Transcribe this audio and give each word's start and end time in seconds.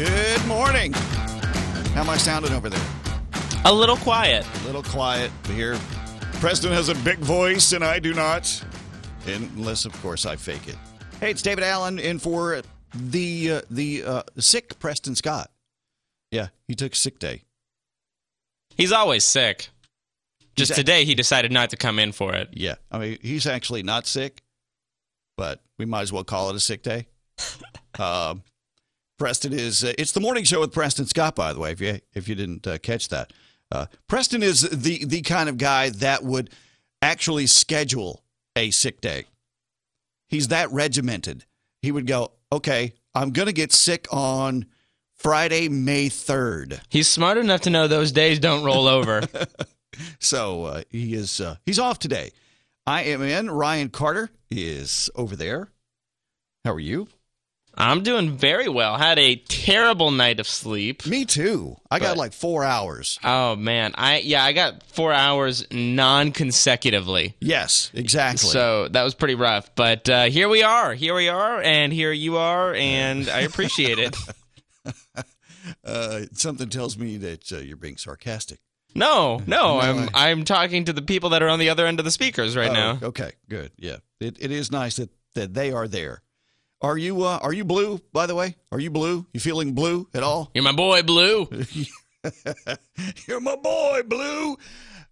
Good 0.00 0.46
morning. 0.46 0.94
How 0.94 2.00
am 2.00 2.08
I 2.08 2.16
sounding 2.16 2.52
over 2.52 2.70
there? 2.70 2.80
A 3.66 3.72
little 3.72 3.98
quiet. 3.98 4.46
A 4.62 4.64
little 4.64 4.82
quiet 4.82 5.30
here. 5.48 5.78
Preston 6.34 6.72
has 6.72 6.88
a 6.88 6.94
big 6.94 7.18
voice, 7.18 7.72
and 7.72 7.84
I 7.84 7.98
do 7.98 8.14
not. 8.14 8.64
Unless, 9.26 9.84
of 9.84 9.92
course, 10.00 10.24
I 10.24 10.36
fake 10.36 10.68
it. 10.68 10.76
Hey, 11.20 11.32
it's 11.32 11.42
David 11.42 11.64
Allen 11.64 11.98
in 11.98 12.18
for 12.18 12.62
the 12.94 13.50
uh, 13.50 13.60
the 13.68 14.04
uh, 14.04 14.22
sick 14.38 14.78
Preston 14.78 15.16
Scott. 15.16 15.50
Yeah, 16.30 16.48
he 16.66 16.74
took 16.74 16.94
sick 16.94 17.18
day. 17.18 17.42
He's 18.76 18.92
always 18.92 19.22
sick. 19.22 19.68
Just 20.60 20.78
today, 20.78 21.04
he 21.04 21.14
decided 21.14 21.52
not 21.52 21.70
to 21.70 21.76
come 21.76 21.98
in 21.98 22.12
for 22.12 22.34
it. 22.34 22.48
Yeah, 22.52 22.76
I 22.90 22.98
mean 22.98 23.18
he's 23.20 23.46
actually 23.46 23.82
not 23.82 24.06
sick, 24.06 24.42
but 25.36 25.60
we 25.78 25.84
might 25.84 26.02
as 26.02 26.12
well 26.12 26.24
call 26.24 26.50
it 26.50 26.56
a 26.56 26.60
sick 26.60 26.82
day. 26.82 27.06
um, 27.98 28.42
Preston 29.18 29.52
is. 29.52 29.84
Uh, 29.84 29.92
it's 29.98 30.12
the 30.12 30.20
morning 30.20 30.44
show 30.44 30.60
with 30.60 30.72
Preston 30.72 31.06
Scott, 31.06 31.34
by 31.34 31.52
the 31.52 31.60
way. 31.60 31.72
If 31.72 31.80
you 31.80 32.00
if 32.14 32.28
you 32.28 32.34
didn't 32.34 32.66
uh, 32.66 32.78
catch 32.78 33.08
that, 33.08 33.32
uh, 33.72 33.86
Preston 34.08 34.42
is 34.42 34.62
the 34.62 35.04
the 35.04 35.22
kind 35.22 35.48
of 35.48 35.58
guy 35.58 35.90
that 35.90 36.24
would 36.24 36.50
actually 37.02 37.46
schedule 37.46 38.22
a 38.56 38.70
sick 38.70 39.00
day. 39.00 39.24
He's 40.28 40.48
that 40.48 40.70
regimented. 40.70 41.44
He 41.82 41.92
would 41.92 42.06
go, 42.06 42.32
okay, 42.52 42.92
I'm 43.14 43.30
gonna 43.30 43.52
get 43.52 43.72
sick 43.72 44.06
on 44.10 44.66
Friday, 45.14 45.68
May 45.68 46.08
third. 46.08 46.80
He's 46.88 47.08
smart 47.08 47.36
enough 47.36 47.62
to 47.62 47.70
know 47.70 47.88
those 47.88 48.12
days 48.12 48.38
don't 48.38 48.64
roll 48.64 48.88
over. 48.88 49.22
So 50.18 50.64
uh, 50.64 50.82
he 50.90 51.14
is 51.14 51.40
uh, 51.40 51.56
he's 51.66 51.78
off 51.78 51.98
today. 51.98 52.30
I 52.86 53.02
am 53.04 53.22
in. 53.22 53.50
Ryan 53.50 53.88
Carter 53.88 54.30
is 54.50 55.10
over 55.14 55.36
there. 55.36 55.68
How 56.64 56.72
are 56.72 56.80
you? 56.80 57.08
I'm 57.74 58.02
doing 58.02 58.36
very 58.36 58.68
well. 58.68 58.96
Had 58.96 59.18
a 59.18 59.36
terrible 59.36 60.10
night 60.10 60.40
of 60.40 60.46
sleep. 60.46 61.06
Me 61.06 61.24
too. 61.24 61.76
I 61.90 61.98
got 61.98 62.16
like 62.16 62.32
four 62.32 62.64
hours. 62.64 63.18
Oh 63.22 63.56
man, 63.56 63.92
I 63.94 64.18
yeah, 64.18 64.44
I 64.44 64.52
got 64.52 64.82
four 64.82 65.12
hours 65.12 65.66
non-consecutively. 65.70 67.36
Yes, 67.40 67.90
exactly. 67.94 68.50
So 68.50 68.88
that 68.88 69.02
was 69.02 69.14
pretty 69.14 69.36
rough. 69.36 69.74
But 69.74 70.08
uh, 70.08 70.24
here 70.24 70.48
we 70.48 70.62
are. 70.62 70.94
Here 70.94 71.14
we 71.14 71.28
are, 71.28 71.62
and 71.62 71.92
here 71.92 72.12
you 72.12 72.36
are, 72.36 72.74
and 72.74 73.28
I 73.28 73.40
appreciate 73.40 73.98
it. 73.98 74.16
uh, 75.84 76.20
something 76.32 76.68
tells 76.68 76.98
me 76.98 77.16
that 77.18 77.52
uh, 77.52 77.58
you're 77.58 77.76
being 77.76 77.96
sarcastic. 77.96 78.58
No, 78.94 79.40
no, 79.46 79.74
No, 79.74 79.80
I'm 79.80 80.08
I'm 80.14 80.44
talking 80.44 80.84
to 80.86 80.92
the 80.92 81.02
people 81.02 81.30
that 81.30 81.42
are 81.42 81.48
on 81.48 81.58
the 81.58 81.68
other 81.70 81.86
end 81.86 81.98
of 81.98 82.04
the 82.04 82.10
speakers 82.10 82.56
right 82.56 82.70
Oh, 82.70 82.74
now. 82.74 82.98
Okay, 83.02 83.32
good. 83.48 83.72
Yeah, 83.76 83.96
it, 84.20 84.36
it 84.40 84.50
is 84.50 84.70
nice 84.70 84.96
that, 84.96 85.10
that 85.34 85.54
they 85.54 85.72
are 85.72 85.86
there. 85.88 86.22
Are 86.82 86.96
you 86.96 87.22
uh, 87.24 87.38
are 87.42 87.52
you 87.52 87.64
blue? 87.64 88.00
By 88.12 88.26
the 88.26 88.34
way, 88.34 88.56
are 88.72 88.80
you 88.80 88.90
blue? 88.90 89.26
You 89.32 89.40
feeling 89.40 89.74
blue 89.74 90.08
at 90.14 90.22
all? 90.22 90.50
You're 90.54 90.64
my 90.64 90.72
boy, 90.72 91.02
Blue. 91.02 91.48
You're 93.26 93.40
my 93.40 93.56
boy, 93.56 94.02
Blue. 94.06 94.56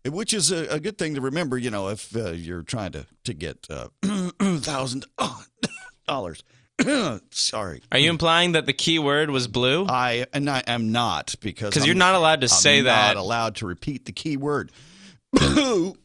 Which 0.07 0.33
is 0.33 0.51
a, 0.51 0.67
a 0.75 0.81
good 0.81 0.97
thing 0.97 1.15
to 1.17 1.21
remember, 1.21 1.59
you 1.59 1.71
know, 1.71 1.89
if 1.89 2.15
uh, 2.17 2.31
you're 2.31 2.63
trying 2.63 2.93
to 2.93 3.07
to 3.25 3.35
get 3.35 3.67
uh, 3.69 3.89
thousand 4.61 5.05
dollars. 6.09 6.43
Sorry, 7.31 7.83
Are 7.91 7.99
you 7.99 8.11
implying 8.11 8.53
that 8.53 8.67
the 8.67 8.73
key 8.73 8.99
word 8.99 9.31
was 9.31 9.49
blue? 9.49 9.87
I 9.89 10.27
and 10.33 10.49
I 10.49 10.63
am 10.67 10.93
not 10.93 11.35
because 11.41 11.85
you're 11.85 11.95
not 11.95 12.15
allowed 12.15 12.43
to 12.43 12.47
I'm 12.47 12.49
say 12.49 12.83
that. 12.83 13.15
Not 13.15 13.17
allowed 13.17 13.57
to 13.57 13.67
repeat 13.67 14.05
the 14.05 14.13
key 14.13 14.37
word. 14.37 14.71
but 15.33 16.03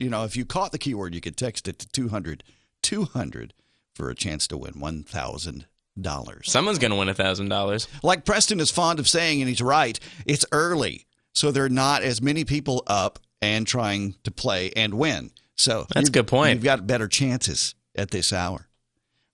you 0.00 0.08
know, 0.08 0.24
if 0.24 0.36
you 0.36 0.44
caught 0.44 0.72
the 0.72 0.78
keyword, 0.78 1.14
you 1.14 1.20
could 1.20 1.36
text 1.36 1.68
it 1.68 1.78
to 1.80 1.88
200 1.88 2.44
200 2.82 3.54
for 3.94 4.10
a 4.10 4.14
chance 4.14 4.46
to 4.46 4.56
win 4.56 4.78
one 4.78 5.02
thousand 5.02 5.66
dollars. 6.00 6.50
Someone's 6.50 6.78
gonna 6.78 6.96
win 6.96 7.08
a 7.08 7.14
thousand 7.14 7.48
dollars. 7.48 7.88
Like 8.02 8.24
Preston 8.24 8.60
is 8.60 8.70
fond 8.70 9.00
of 9.00 9.08
saying, 9.08 9.42
and 9.42 9.48
he's 9.48 9.60
right, 9.60 9.98
it's 10.24 10.46
early. 10.52 11.06
So 11.34 11.50
there 11.50 11.64
are 11.64 11.68
not 11.68 12.02
as 12.02 12.22
many 12.22 12.44
people 12.44 12.84
up 12.86 13.18
and 13.42 13.66
trying 13.66 14.14
to 14.24 14.30
play 14.30 14.70
and 14.76 14.94
win. 14.94 15.30
So 15.56 15.86
That's 15.92 16.08
a 16.08 16.12
good 16.12 16.28
point. 16.28 16.54
You've 16.54 16.64
got 16.64 16.86
better 16.86 17.08
chances 17.08 17.74
at 17.94 18.10
this 18.10 18.32
hour. 18.32 18.67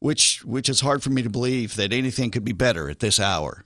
Which 0.05 0.45
which 0.45 0.69
is 0.69 0.83
hard 0.83 1.03
for 1.03 1.09
me 1.09 1.23
to 1.23 1.31
believe 1.31 1.77
that 1.77 1.91
anything 1.91 2.31
could 2.31 2.45
be 2.45 2.53
better 2.53 2.91
at 2.91 3.01
this 3.01 3.19
hour. 3.19 3.65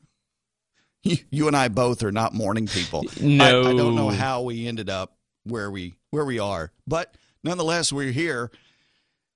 You, 1.31 1.49
and 1.49 1.56
I 1.56 1.66
both 1.66 2.04
are 2.04 2.12
not 2.12 2.32
morning 2.32 2.69
people. 2.69 3.04
No. 3.21 3.62
I, 3.62 3.71
I 3.71 3.76
don't 3.76 3.97
know 3.97 4.10
how 4.10 4.43
we 4.43 4.69
ended 4.69 4.88
up 4.88 5.16
where 5.43 5.69
we 5.69 5.94
where 6.10 6.25
we 6.25 6.38
are, 6.38 6.71
but 6.87 7.16
nonetheless 7.43 7.93
we're 7.93 8.12
here. 8.12 8.53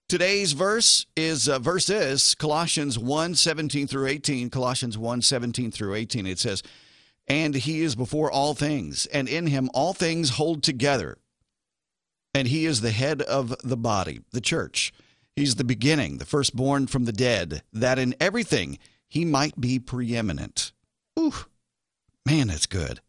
Today's 0.09 0.53
verse 0.53 1.07
is 1.17 1.49
uh, 1.49 1.59
verse 1.59 1.91
is 1.91 2.37
Colossians 2.37 3.01
1, 3.01 3.35
17 3.35 3.89
through 3.89 4.07
18. 4.07 4.49
Colossians 4.51 4.97
1, 4.97 5.23
17 5.23 5.73
through 5.73 5.95
18. 5.95 6.25
It 6.27 6.39
says, 6.39 6.63
And 7.27 7.57
he 7.57 7.81
is 7.81 7.97
before 7.97 8.31
all 8.31 8.55
things, 8.55 9.07
and 9.07 9.29
in 9.29 9.49
him 9.49 9.71
all 9.75 9.93
things 9.93 10.31
hold 10.31 10.63
together. 10.63 11.19
And 12.33 12.47
he 12.47 12.65
is 12.65 12.81
the 12.81 12.93
head 12.93 13.23
of 13.23 13.57
the 13.65 13.77
body, 13.77 14.21
the 14.31 14.41
church. 14.41 14.93
He's 15.37 15.55
the 15.55 15.65
beginning, 15.65 16.19
the 16.19 16.25
firstborn 16.25 16.87
from 16.87 17.05
the 17.05 17.13
dead, 17.13 17.63
that 17.73 17.99
in 17.99 18.15
everything 18.21 18.79
he 19.09 19.25
might 19.25 19.61
be 19.61 19.79
preeminent. 19.79 20.73
Ooh, 21.19 21.33
man, 22.27 22.49
that's 22.49 22.67
good. 22.67 23.01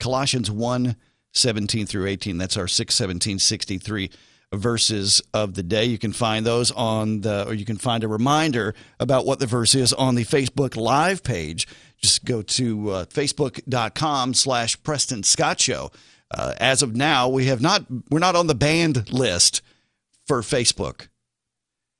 Colossians 0.00 0.50
1 0.50 0.96
17 1.36 1.86
through 1.86 2.06
18. 2.06 2.38
That's 2.38 2.56
our 2.56 2.68
61763 2.68 4.10
verses 4.52 5.20
of 5.32 5.54
the 5.54 5.62
day. 5.62 5.84
You 5.84 5.98
can 5.98 6.12
find 6.12 6.46
those 6.46 6.70
on 6.70 7.22
the, 7.22 7.46
or 7.46 7.54
you 7.54 7.64
can 7.64 7.76
find 7.76 8.04
a 8.04 8.08
reminder 8.08 8.74
about 9.00 9.26
what 9.26 9.40
the 9.40 9.46
verse 9.46 9.74
is 9.74 9.92
on 9.92 10.14
the 10.14 10.24
Facebook 10.24 10.76
Live 10.76 11.22
page. 11.22 11.66
Just 12.00 12.24
go 12.24 12.42
to 12.42 12.90
uh, 12.90 13.04
facebook.com 13.06 14.34
slash 14.34 14.80
Preston 14.82 15.22
Scott 15.22 15.60
Show. 15.60 15.90
Uh, 16.30 16.54
as 16.58 16.82
of 16.82 16.94
now, 16.94 17.28
we 17.28 17.46
have 17.46 17.60
not, 17.60 17.84
we're 18.10 18.18
not 18.18 18.36
on 18.36 18.46
the 18.46 18.54
banned 18.54 19.12
list 19.12 19.60
for 20.26 20.40
Facebook. 20.42 21.08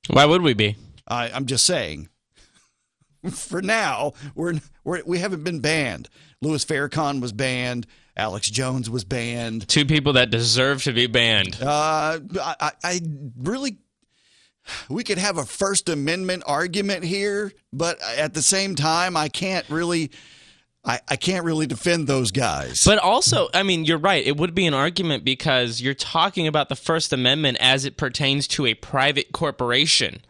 Why 0.08 0.24
would 0.26 0.42
we 0.42 0.54
be? 0.54 0.76
I, 1.08 1.30
I'm 1.30 1.46
just 1.46 1.64
saying. 1.66 2.08
For 3.30 3.62
now, 3.62 4.12
we're, 4.34 4.60
we're 4.84 5.02
we 5.04 5.18
haven't 5.18 5.44
been 5.44 5.60
banned. 5.60 6.08
Louis 6.42 6.62
Farrakhan 6.64 7.20
was 7.22 7.32
banned. 7.32 7.86
Alex 8.16 8.50
Jones 8.50 8.88
was 8.90 9.02
banned. 9.04 9.66
Two 9.66 9.86
people 9.86 10.12
that 10.12 10.30
deserve 10.30 10.82
to 10.84 10.92
be 10.92 11.06
banned. 11.06 11.58
Uh, 11.60 12.20
I, 12.40 12.54
I- 12.60 12.72
I 12.84 13.00
really, 13.38 13.78
we 14.90 15.04
could 15.04 15.18
have 15.18 15.38
a 15.38 15.44
First 15.44 15.88
Amendment 15.88 16.42
argument 16.46 17.02
here, 17.04 17.50
but 17.72 17.98
at 18.18 18.34
the 18.34 18.42
same 18.42 18.74
time, 18.74 19.16
I 19.16 19.28
can't 19.28 19.68
really, 19.70 20.10
I, 20.84 21.00
I 21.08 21.16
can't 21.16 21.44
really 21.44 21.66
defend 21.66 22.06
those 22.06 22.30
guys. 22.30 22.84
But 22.84 22.98
also, 22.98 23.48
I 23.54 23.62
mean, 23.62 23.84
you're 23.84 23.98
right. 23.98 24.24
It 24.24 24.36
would 24.36 24.54
be 24.54 24.66
an 24.66 24.74
argument 24.74 25.24
because 25.24 25.80
you're 25.80 25.94
talking 25.94 26.46
about 26.46 26.68
the 26.68 26.76
First 26.76 27.12
Amendment 27.12 27.56
as 27.60 27.84
it 27.84 27.96
pertains 27.96 28.46
to 28.48 28.66
a 28.66 28.74
private 28.74 29.32
corporation, 29.32 30.20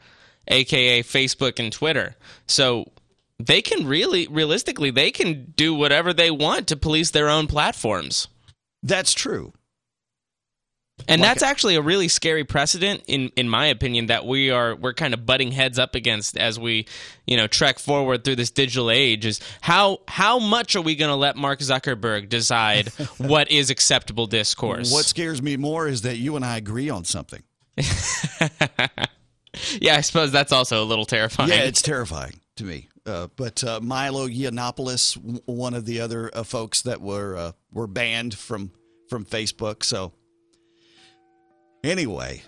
aka 0.47 1.03
Facebook 1.03 1.59
and 1.59 1.73
Twitter. 1.73 2.15
So 2.47 2.93
they 3.39 3.63
can 3.63 3.87
really, 3.87 4.29
realistically, 4.29 4.91
they 4.91 5.11
can 5.11 5.53
do 5.57 5.75
whatever 5.75 6.13
they 6.13 6.31
want 6.31 6.69
to 6.69 6.77
police 6.77 7.11
their 7.11 7.29
own 7.29 7.49
platforms. 7.49 8.29
That's 8.83 9.13
true. 9.13 9.53
And 11.09 11.21
Like- 11.21 11.31
that's 11.31 11.43
actually 11.43 11.75
a 11.75 11.83
really 11.83 12.07
scary 12.09 12.45
precedent, 12.45 13.03
in 13.09 13.31
in 13.37 13.49
my 13.49 13.67
opinion, 13.67 14.07
that 14.07 14.25
we 14.27 14.51
are 14.51 14.77
we're 14.77 14.95
kind 14.95 15.13
of 15.13 15.27
butting 15.27 15.51
heads 15.51 15.77
up 15.79 15.95
against 15.97 16.39
as 16.39 16.57
we, 16.59 16.87
you 17.27 17.37
know, 17.37 17.47
trek 17.49 17.79
forward 17.81 18.23
through 18.25 18.37
this 18.37 18.51
digital 18.51 18.91
age. 18.91 19.27
Is 19.27 19.41
how 19.61 19.99
how 20.07 20.39
much 20.39 20.77
are 20.77 20.81
we 20.81 20.95
going 20.95 21.11
to 21.11 21.17
let 21.17 21.37
Mark 21.37 21.59
Zuckerberg 21.59 22.29
decide 22.29 22.89
what 23.19 23.51
is 23.51 23.71
acceptable 23.71 24.27
discourse? 24.27 24.93
What 24.93 25.05
scares 25.05 25.43
me 25.43 25.57
more 25.57 25.89
is 25.89 26.03
that 26.03 26.17
you 26.17 26.37
and 26.37 26.45
I 26.45 26.57
agree 26.57 26.89
on 26.91 27.05
something. 27.05 27.43
yeah, 29.81 29.97
I 29.97 30.01
suppose 30.01 30.31
that's 30.33 30.53
also 30.53 30.83
a 30.83 30.87
little 30.87 31.07
terrifying. 31.07 31.51
Yeah, 31.51 31.63
it's 31.65 31.83
terrifying 31.83 32.41
to 32.57 32.65
me. 32.65 32.89
Uh, 33.07 33.29
but 33.37 33.63
uh, 33.63 33.81
Milo 33.83 34.27
Yiannopoulos, 34.29 35.17
w- 35.17 35.41
one 35.45 35.75
of 35.75 35.85
the 35.85 36.01
other 36.01 36.31
uh, 36.33 36.43
folks 36.45 36.83
that 36.83 37.01
were 37.01 37.37
uh, 37.37 37.53
were 37.73 37.87
banned 37.87 38.35
from 38.39 38.71
from 39.09 39.25
Facebook. 39.25 39.83
So 39.83 40.13
Anyway, 41.85 42.43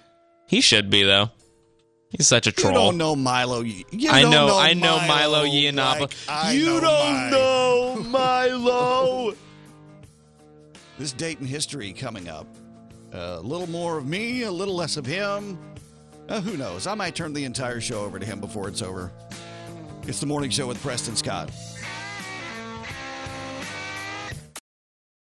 He 0.48 0.60
should 0.60 0.90
be 0.90 1.02
though. 1.02 1.30
He's 2.10 2.26
such 2.26 2.46
a 2.46 2.52
troll. 2.52 2.72
you 2.72 2.78
don't 2.78 2.96
know 2.98 3.14
Milo. 3.16 3.60
You 3.60 3.84
I 4.10 4.22
know- 4.22 4.30
know 4.46 4.58
I 4.58 4.72
know 4.74 4.96
Milo 4.98 5.08
Milo 5.08 5.44
Yiannopoulos. 5.44 6.28
like 6.28 6.54
You 6.56 6.80
don't 6.80 7.14
Mike. 7.22 7.30
know 7.32 7.96
Milo. 8.08 9.34
this 10.98 11.12
date 11.12 11.38
in 11.40 11.46
history 11.46 11.92
coming 11.92 12.28
up. 12.28 12.46
a 13.12 13.40
little 13.40 13.68
more 13.68 13.98
of 13.98 14.06
me, 14.06 14.42
a 14.42 14.50
little 14.50 14.74
less 14.76 14.96
of 14.96 15.04
him. 15.06 15.58
Uh, 16.28 16.40
who 16.40 16.56
knows? 16.56 16.86
I 16.86 16.94
might 16.94 17.14
turn 17.14 17.32
the 17.32 17.44
entire 17.44 17.80
show 17.80 18.00
over 18.00 18.18
to 18.18 18.26
him 18.26 18.40
before 18.40 18.68
it's 18.68 18.82
over. 18.82 19.12
It's 20.06 20.20
the 20.20 20.26
morning 20.26 20.50
show 20.50 20.66
with 20.66 20.80
Preston 20.82 21.16
Scott. 21.16 21.50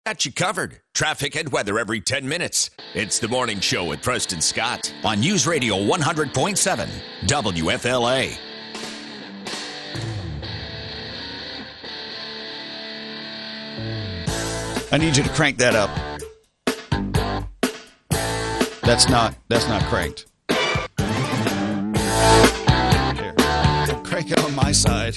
Got 0.05 0.25
you 0.25 0.33
covered. 0.33 0.81
Traffic 0.95 1.37
and 1.37 1.53
weather 1.53 1.79
every 1.79 2.01
10 2.01 2.29
minutes. 2.29 2.71
It's 2.93 3.21
the 3.21 3.29
morning 3.29 3.61
show 3.61 3.85
with 3.85 4.03
Preston 4.03 4.41
Scott 4.41 4.93
on 5.05 5.21
News 5.21 5.47
Radio 5.47 5.77
100.7 5.77 6.89
WFLA. 7.27 8.37
I 14.91 14.99
need 14.99 15.17
you 15.17 15.23
to 15.23 15.31
crank 15.31 15.59
that 15.59 15.77
up. 15.77 15.91
That's 18.83 19.09
not 19.09 19.37
that's 19.49 19.69
not 19.69 19.85
cranked. 19.85 20.27
Crank 24.05 24.33
it 24.33 24.45
on 24.45 24.55
my 24.57 24.73
side. 24.73 25.17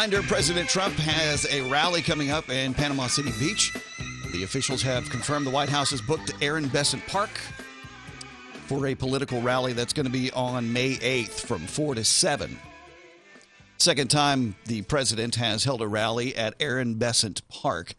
Reminder 0.00 0.22
President 0.22 0.66
Trump 0.66 0.94
has 0.94 1.44
a 1.52 1.60
rally 1.68 2.00
coming 2.00 2.30
up 2.30 2.48
in 2.48 2.72
Panama 2.72 3.06
City 3.06 3.32
Beach. 3.38 3.70
The 4.32 4.44
officials 4.44 4.80
have 4.80 5.10
confirmed 5.10 5.46
the 5.46 5.50
White 5.50 5.68
House 5.68 5.90
has 5.90 6.00
booked 6.00 6.32
Aaron 6.40 6.68
Bessant 6.68 7.06
Park 7.06 7.28
for 8.64 8.86
a 8.86 8.94
political 8.94 9.42
rally 9.42 9.74
that's 9.74 9.92
going 9.92 10.06
to 10.06 10.10
be 10.10 10.30
on 10.30 10.72
May 10.72 10.94
8th 10.94 11.40
from 11.40 11.66
4 11.66 11.96
to 11.96 12.04
7. 12.04 12.58
Second 13.76 14.08
time 14.08 14.54
the 14.64 14.80
president 14.80 15.34
has 15.34 15.64
held 15.64 15.82
a 15.82 15.86
rally 15.86 16.34
at 16.34 16.54
Aaron 16.60 16.94
Bessant 16.94 17.46
Park. 17.48 17.92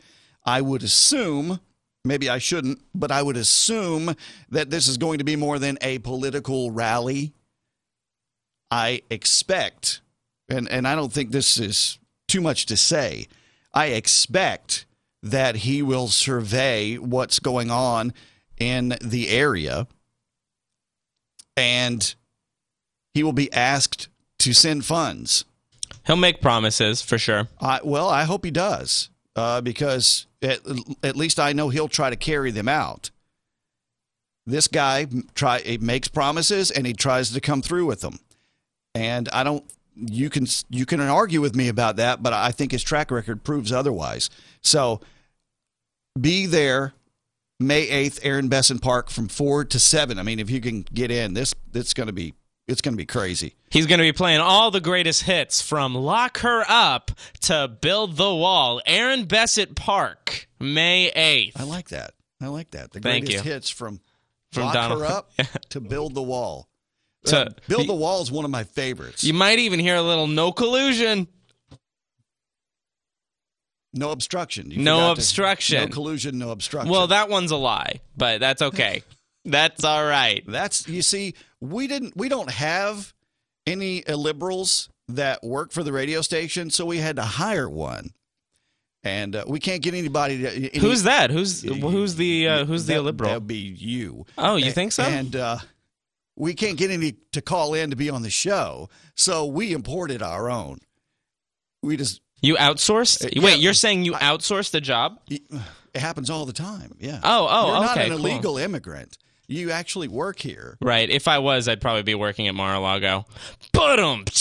I 0.44 0.60
would 0.60 0.82
assume, 0.82 1.60
maybe 2.04 2.32
I 2.32 2.40
shouldn't, 2.40 2.82
but 2.96 3.12
I 3.12 3.22
would 3.22 3.38
assume 3.38 4.16
that 4.50 4.72
this 4.72 4.88
is 4.88 4.98
going 4.98 5.20
to 5.20 5.24
be 5.24 5.36
more 5.36 5.60
than 5.60 5.78
a 5.82 6.00
political 6.00 6.72
rally. 6.72 7.36
I 8.72 9.04
expect, 9.12 10.02
and, 10.52 10.70
and 10.70 10.88
I 10.88 10.96
don't 10.96 11.12
think 11.12 11.32
this 11.32 11.58
is 11.58 12.00
too 12.28 12.42
much 12.42 12.66
to 12.68 12.78
say, 12.78 13.28
I 13.74 13.88
expect 13.88 14.86
that 15.24 15.58
he 15.58 15.82
will 15.82 16.08
survey 16.08 16.96
what's 16.98 17.40
going 17.40 17.72
on 17.72 18.14
in 18.58 18.96
the 19.02 19.30
area 19.30 19.88
and 21.58 22.16
he 23.14 23.24
will 23.24 23.34
be 23.34 23.52
asked 23.54 24.08
to 24.40 24.54
send 24.54 24.86
funds. 24.86 25.46
He'll 26.06 26.16
make 26.16 26.42
promises 26.42 27.02
for 27.02 27.18
sure. 27.18 27.48
I, 27.60 27.80
well, 27.84 28.10
I 28.10 28.24
hope 28.24 28.44
he 28.44 28.52
does, 28.52 29.10
uh, 29.36 29.62
because 29.62 30.26
at, 30.42 30.60
at 31.04 31.16
least 31.16 31.40
I 31.40 31.54
know 31.54 31.70
he'll 31.70 31.88
try 31.88 32.10
to 32.10 32.16
carry 32.16 32.52
them 32.52 32.68
out. 32.68 33.12
This 34.46 34.68
guy 34.68 35.06
try 35.36 35.60
he 35.60 35.78
makes 35.78 36.08
promises 36.08 36.72
and 36.72 36.88
he 36.88 36.94
tries 36.94 37.32
to 37.32 37.40
come 37.40 37.62
through 37.62 37.86
with 37.86 38.02
them, 38.02 38.20
and 38.96 39.30
I 39.30 39.44
don't. 39.44 39.64
You 39.96 40.30
can 40.30 40.48
you 40.70 40.86
can 40.86 41.00
argue 41.02 41.42
with 41.42 41.56
me 41.56 41.68
about 41.68 41.98
that, 41.98 42.24
but 42.24 42.34
I 42.34 42.52
think 42.52 42.72
his 42.72 42.84
track 42.84 43.12
record 43.12 43.44
proves 43.44 43.72
otherwise. 43.72 44.30
So, 44.62 45.02
be 46.20 46.46
there 46.46 46.94
May 47.60 47.82
eighth, 47.90 48.20
Aaron 48.24 48.48
Bessant 48.50 48.82
Park 48.82 49.10
from 49.10 49.28
four 49.28 49.64
to 49.66 49.80
seven. 49.80 50.18
I 50.18 50.24
mean, 50.24 50.40
if 50.40 50.50
you 50.50 50.62
can 50.62 50.82
get 50.94 51.12
in, 51.12 51.34
this 51.34 51.54
it's 51.74 51.94
going 51.94 52.08
to 52.08 52.14
be 52.14 52.34
it's 52.68 52.82
going 52.82 52.94
to 52.94 52.98
be 52.98 53.06
crazy. 53.06 53.56
He's 53.70 53.86
going 53.86 54.00
to 54.00 54.04
be 54.04 54.14
playing 54.14 54.40
all 54.40 54.72
the 54.72 54.80
greatest 54.80 55.24
hits 55.24 55.62
from 55.62 55.94
Lock 55.94 56.40
Her 56.40 56.64
Up 56.68 57.12
to 57.42 57.68
Build 57.68 58.16
the 58.18 58.34
Wall. 58.34 58.82
Aaron 58.86 59.26
Bessant 59.26 59.76
Park, 59.76 60.48
May 60.60 61.12
8th. 61.16 61.60
I 61.60 61.64
like 61.64 61.90
that. 61.90 62.14
I 62.40 62.48
like 62.48 62.72
that. 62.72 62.92
The 62.92 63.00
Thank 63.02 63.26
greatest 63.26 63.46
you. 63.46 63.52
hits 63.52 63.70
from, 63.70 64.00
From 64.54 64.64
Lock 64.66 64.74
Donald- 64.74 65.02
Her 65.02 65.06
Up 65.08 65.32
to 65.70 65.82
Build 65.82 66.14
the 66.16 66.22
Wall. 66.22 66.68
To- 67.26 67.48
Uh, 67.48 67.50
build 67.68 67.88
the 67.88 67.94
Wall 67.94 68.22
is 68.22 68.32
one 68.32 68.46
of 68.46 68.52
my 68.52 68.64
favorites. 68.64 69.24
You 69.24 69.34
might 69.34 69.60
even 69.60 69.80
hear 69.80 69.96
a 69.96 70.02
little 70.02 70.28
no 70.28 70.52
collusion. 70.52 71.28
no 73.94 74.12
obstruction. 74.12 74.72
You 74.72 74.78
No 74.80 74.96
forgot 74.96 75.06
to- 75.06 75.12
obstruction. 75.20 75.82
no 75.82 75.88
collusion. 75.94 76.38
No 76.38 76.52
obstruction. 76.52 76.92
Well, 76.92 77.08
that 77.08 77.30
one's 77.30 77.52
a 77.52 77.58
lie, 77.58 78.00
but 78.16 78.40
that's 78.40 78.62
okay. 78.62 79.04
that's 79.46 79.84
all 79.84 80.06
right. 80.06 80.44
that's 80.48 80.88
you 80.88 81.02
see, 81.02 81.34
we 81.60 81.88
didn't. 81.88 82.16
We 82.16 82.30
don't 82.30 82.50
have 82.50 83.14
any 83.68 84.02
liberals 84.04 84.90
that 85.10 85.44
work 85.44 85.72
for 85.72 85.84
the 85.84 85.92
radio 85.92 86.22
station, 86.22 86.70
so 86.70 86.86
we 86.86 86.98
had 87.00 87.18
to 87.18 87.24
hire 87.24 87.70
one, 87.70 88.12
and 89.04 89.36
uh, 89.36 89.44
we 89.48 89.60
can't 89.60 89.82
get 89.82 89.94
anybody. 89.94 90.40
To, 90.42 90.50
any, 90.56 90.80
Who's 90.80 91.04
that? 91.04 91.30
Who's 91.30 91.62
who's 91.62 92.16
the 92.16 92.48
uh, 92.48 92.66
who's 92.66 92.86
the 92.86 93.00
liberal? 93.00 93.30
That'd 93.30 93.48
be 93.48 93.58
you. 93.58 94.26
Oh, 94.38 94.56
you 94.56 94.72
think 94.72 94.94
so? 94.94 95.04
And 95.04 95.36
uh, 95.36 95.58
we 96.42 96.56
can't 96.56 96.76
get 96.76 96.90
any 96.90 97.14
to 97.34 97.42
call 97.42 97.76
in 97.76 97.92
to 97.92 97.96
be 97.96 98.10
on 98.10 98.24
the 98.24 98.32
show, 98.32 98.90
so 99.16 99.46
we 99.46 99.74
imported 99.74 100.24
our 100.24 100.50
own. 100.50 100.80
We 101.84 101.98
just 101.98 102.20
You 102.42 102.56
outsourced? 102.56 103.26
Uh, 103.26 103.30
yeah. 103.32 103.44
Wait, 103.44 103.60
you're 103.60 103.76
saying 103.76 104.06
you 104.06 104.14
outsourced 104.14 104.72
the 104.72 104.82
job? 104.82 105.20
it 105.30 105.44
happens 105.94 106.32
all 106.32 106.48
the 106.48 106.54
time. 106.54 106.96
Yeah. 107.00 107.20
Oh, 107.24 107.48
oh, 107.48 107.68
You're 107.68 107.82
not 107.82 107.98
okay, 107.98 108.08
an 108.08 108.18
cool. 108.18 108.26
illegal 108.26 108.58
immigrant. 108.58 109.20
You 109.48 109.70
actually 109.70 110.08
work 110.08 110.40
here. 110.40 110.80
Right. 110.82 111.08
If 111.08 111.28
I 111.28 111.38
was, 111.38 111.68
I'd 111.68 111.80
probably 111.80 112.04
be 112.04 112.16
working 112.16 112.48
at 112.48 112.56
Mar-a-Lago. 112.56 113.26
But 113.72 114.00
um. 114.00 114.26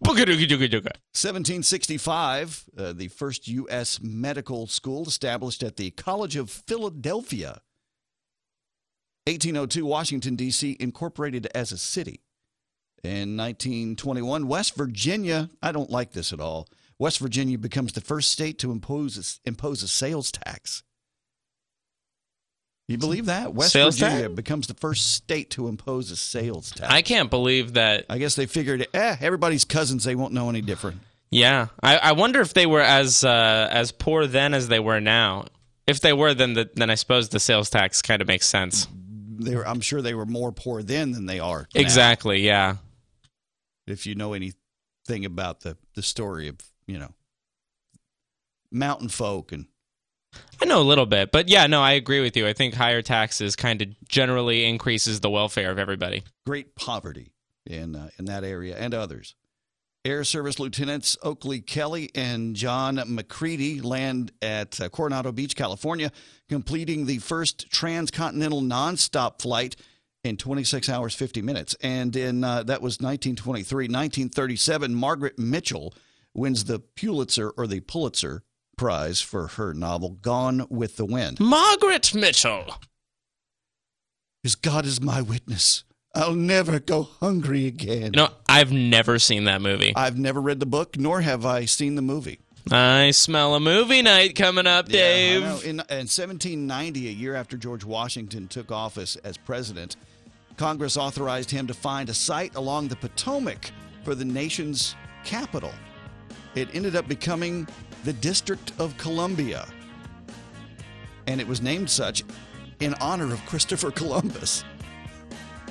1765, 0.00 2.64
uh, 2.76 2.92
the 2.92 3.08
first 3.08 3.48
U.S. 3.48 4.00
medical 4.02 4.66
school 4.66 5.06
established 5.06 5.62
at 5.62 5.76
the 5.76 5.92
College 5.92 6.36
of 6.36 6.50
Philadelphia. 6.50 7.62
1802, 9.26 9.86
Washington, 9.86 10.36
D.C., 10.36 10.76
incorporated 10.78 11.48
as 11.54 11.72
a 11.72 11.78
city. 11.78 12.20
In 13.02 13.36
1921, 13.36 14.46
West 14.48 14.76
Virginia, 14.76 15.50
I 15.62 15.72
don't 15.72 15.90
like 15.90 16.12
this 16.12 16.32
at 16.32 16.40
all. 16.40 16.68
West 16.98 17.18
Virginia 17.18 17.58
becomes 17.58 17.92
the 17.92 18.00
first 18.00 18.30
state 18.30 18.58
to 18.60 18.70
impose 18.70 19.40
a, 19.44 19.48
impose 19.48 19.82
a 19.82 19.88
sales 19.88 20.30
tax. 20.30 20.82
You 22.86 22.98
believe 22.98 23.26
that? 23.26 23.54
West 23.54 23.72
Sales 23.72 23.98
Virginia 23.98 24.24
tax? 24.24 24.34
becomes 24.34 24.66
the 24.66 24.74
first 24.74 25.14
state 25.14 25.50
to 25.50 25.68
impose 25.68 26.10
a 26.10 26.16
sales 26.16 26.70
tax. 26.70 26.92
I 26.92 27.00
can't 27.00 27.30
believe 27.30 27.74
that. 27.74 28.04
I 28.10 28.18
guess 28.18 28.36
they 28.36 28.44
figured, 28.44 28.86
eh, 28.92 29.16
everybody's 29.20 29.64
cousins, 29.64 30.04
they 30.04 30.14
won't 30.14 30.34
know 30.34 30.50
any 30.50 30.60
different. 30.60 30.98
Yeah, 31.30 31.68
I, 31.82 31.96
I 31.96 32.12
wonder 32.12 32.42
if 32.42 32.52
they 32.52 32.66
were 32.66 32.82
as 32.82 33.24
uh, 33.24 33.68
as 33.70 33.90
poor 33.90 34.26
then 34.26 34.54
as 34.54 34.68
they 34.68 34.78
were 34.78 35.00
now. 35.00 35.46
If 35.86 36.00
they 36.00 36.12
were, 36.12 36.32
then 36.34 36.52
the, 36.54 36.70
then 36.74 36.90
I 36.90 36.94
suppose 36.94 37.30
the 37.30 37.40
sales 37.40 37.70
tax 37.70 38.02
kind 38.02 38.22
of 38.22 38.28
makes 38.28 38.46
sense. 38.46 38.86
They 39.38 39.54
were, 39.56 39.66
I'm 39.66 39.80
sure 39.80 40.02
they 40.02 40.14
were 40.14 40.26
more 40.26 40.52
poor 40.52 40.82
then 40.82 41.12
than 41.12 41.26
they 41.26 41.40
are 41.40 41.68
now, 41.74 41.80
Exactly. 41.80 42.40
Yeah. 42.40 42.76
If 43.86 44.06
you 44.06 44.14
know 44.14 44.32
anything 44.32 45.24
about 45.24 45.60
the, 45.60 45.76
the 45.94 46.02
story 46.02 46.48
of, 46.48 46.56
you 46.86 46.98
know, 46.98 47.12
mountain 48.70 49.08
folk 49.08 49.52
and 49.52 49.66
I 50.60 50.64
know 50.64 50.80
a 50.80 50.82
little 50.82 51.06
bit, 51.06 51.30
but 51.30 51.48
yeah, 51.48 51.66
no, 51.66 51.80
I 51.80 51.92
agree 51.92 52.20
with 52.20 52.36
you. 52.36 52.46
I 52.46 52.52
think 52.52 52.74
higher 52.74 53.02
taxes 53.02 53.54
kind 53.54 53.80
of 53.82 53.88
generally 54.08 54.64
increases 54.64 55.20
the 55.20 55.30
welfare 55.30 55.70
of 55.70 55.78
everybody. 55.78 56.24
great 56.46 56.74
poverty 56.74 57.32
in 57.66 57.94
uh, 57.94 58.10
in 58.18 58.24
that 58.26 58.44
area 58.44 58.76
and 58.76 58.94
others. 58.94 59.34
Air 60.04 60.22
Service 60.22 60.58
Lieutenants 60.58 61.16
Oakley 61.22 61.60
Kelly 61.60 62.10
and 62.14 62.54
John 62.54 63.00
Macready 63.06 63.80
land 63.80 64.32
at 64.42 64.78
uh, 64.78 64.90
Coronado 64.90 65.32
Beach, 65.32 65.56
California, 65.56 66.12
completing 66.48 67.06
the 67.06 67.18
first 67.18 67.70
transcontinental 67.70 68.60
nonstop 68.60 69.40
flight 69.40 69.76
in 70.22 70.36
26 70.36 70.90
hours 70.90 71.14
50 71.14 71.40
minutes. 71.40 71.74
And 71.82 72.14
in 72.16 72.44
uh, 72.44 72.64
that 72.64 72.82
was 72.82 73.00
1923, 73.00 73.84
1937, 73.84 74.94
Margaret 74.94 75.38
Mitchell 75.38 75.94
wins 76.34 76.64
the 76.64 76.80
Pulitzer 76.80 77.50
or 77.56 77.66
the 77.66 77.80
Pulitzer 77.80 78.42
Prize 78.76 79.20
for 79.20 79.46
her 79.46 79.72
novel 79.72 80.10
Gone 80.10 80.66
with 80.68 80.96
the 80.96 81.06
Wind. 81.06 81.40
Margaret 81.40 82.14
Mitchell. 82.14 82.74
As 84.44 84.54
God 84.54 84.84
is 84.84 85.00
my 85.00 85.22
witness, 85.22 85.84
I'll 86.14 86.34
never 86.34 86.78
go 86.78 87.02
hungry 87.02 87.66
again. 87.66 88.12
You 88.14 88.22
know, 88.22 88.28
I've 88.48 88.72
never 88.72 89.18
seen 89.18 89.44
that 89.44 89.60
movie. 89.60 89.92
I've 89.96 90.18
never 90.18 90.40
read 90.40 90.60
the 90.60 90.66
book, 90.66 90.96
nor 90.96 91.20
have 91.20 91.44
I 91.44 91.64
seen 91.64 91.96
the 91.96 92.02
movie. 92.02 92.38
I 92.70 93.10
smell 93.10 93.54
a 93.54 93.60
movie 93.60 94.00
night 94.00 94.36
coming 94.36 94.66
up, 94.66 94.88
Dave. 94.88 95.42
Yeah, 95.42 95.46
I 95.46 95.50
know. 95.50 95.60
in, 95.60 95.68
in 95.70 96.06
1790, 96.06 97.08
a 97.08 97.10
year 97.10 97.34
after 97.34 97.56
George 97.56 97.84
Washington 97.84 98.48
took 98.48 98.70
office 98.72 99.16
as 99.16 99.36
president, 99.36 99.96
Congress 100.56 100.96
authorized 100.96 101.50
him 101.50 101.66
to 101.66 101.74
find 101.74 102.08
a 102.08 102.14
site 102.14 102.54
along 102.54 102.88
the 102.88 102.96
Potomac 102.96 103.70
for 104.04 104.14
the 104.14 104.24
nation's 104.24 104.94
capital. 105.24 105.72
It 106.54 106.68
ended 106.74 106.94
up 106.96 107.08
becoming 107.08 107.66
the 108.04 108.12
District 108.12 108.72
of 108.78 108.96
Columbia. 108.96 109.66
And 111.26 111.40
it 111.40 111.48
was 111.48 111.60
named 111.60 111.90
such 111.90 112.22
in 112.80 112.94
honor 112.94 113.32
of 113.32 113.44
Christopher 113.46 113.90
Columbus, 113.90 114.64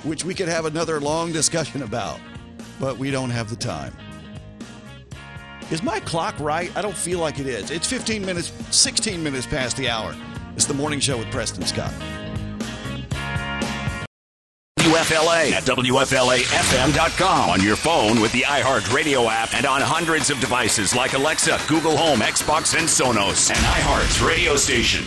which 0.04 0.24
we 0.26 0.34
could 0.34 0.48
have 0.50 0.66
another 0.66 1.00
long 1.00 1.32
discussion 1.32 1.84
about, 1.84 2.20
but 2.80 2.98
we 2.98 3.12
don't 3.12 3.30
have 3.30 3.50
the 3.50 3.56
time. 3.56 3.96
Is 5.72 5.82
my 5.82 6.00
clock 6.02 6.40
right? 6.40 6.76
I 6.76 6.82
don't 6.82 6.96
feel 6.96 7.20
like 7.20 7.40
it 7.40 7.48
is. 7.48 7.72
It's 7.72 7.88
15 7.88 8.26
minutes, 8.26 8.52
16 8.72 9.24
minutes 9.24 9.48
past 9.48 9.78
the 9.78 9.90
hour. 9.90 10.16
It's 10.56 10.66
the 10.66 10.74
morning 10.74 11.00
show 11.00 11.18
with 11.18 11.32
Preston 11.32 11.66
Scott. 11.66 11.94
WFLA 14.80 15.52
at 15.54 15.64
WFLAFM.com 15.64 17.50
on 17.50 17.62
your 17.64 17.76
phone 17.76 18.22
with 18.22 18.32
the 18.34 18.42
iHeartRadio 18.42 19.28
app 19.28 19.54
and 19.56 19.66
on 19.66 19.82
hundreds 19.82 20.30
of 20.30 20.40
devices 20.40 20.94
like 20.94 21.14
Alexa, 21.14 21.60
Google 21.68 21.98
Home, 21.98 22.20
Xbox, 22.20 22.78
and 22.78 22.88
Sonos. 22.88 23.50
and 23.50 23.58
iHeart's 23.60 24.22
radio 24.22 24.56
station. 24.56 25.04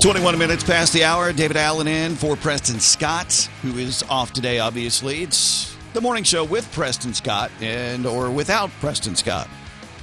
Twenty-one 0.00 0.38
minutes 0.38 0.64
past 0.64 0.94
the 0.94 1.04
hour. 1.04 1.30
David 1.30 1.58
Allen 1.58 1.86
in 1.86 2.14
for 2.14 2.34
Preston 2.34 2.80
Scott, 2.80 3.50
who 3.60 3.76
is 3.76 4.02
off 4.04 4.32
today. 4.32 4.58
Obviously, 4.58 5.22
it's 5.22 5.76
the 5.92 6.00
morning 6.00 6.24
show 6.24 6.42
with 6.42 6.70
Preston 6.72 7.12
Scott 7.12 7.50
and 7.60 8.06
or 8.06 8.30
without 8.30 8.70
Preston 8.80 9.14
Scott, 9.14 9.46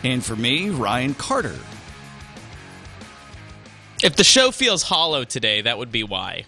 and 0.03 0.23
for 0.23 0.35
me, 0.35 0.69
Ryan 0.69 1.15
Carter. 1.15 1.55
If 4.03 4.15
the 4.15 4.23
show 4.23 4.51
feels 4.51 4.83
hollow 4.83 5.23
today, 5.23 5.61
that 5.61 5.79
would 5.79 5.91
be 5.91 6.03
why. 6.03 6.45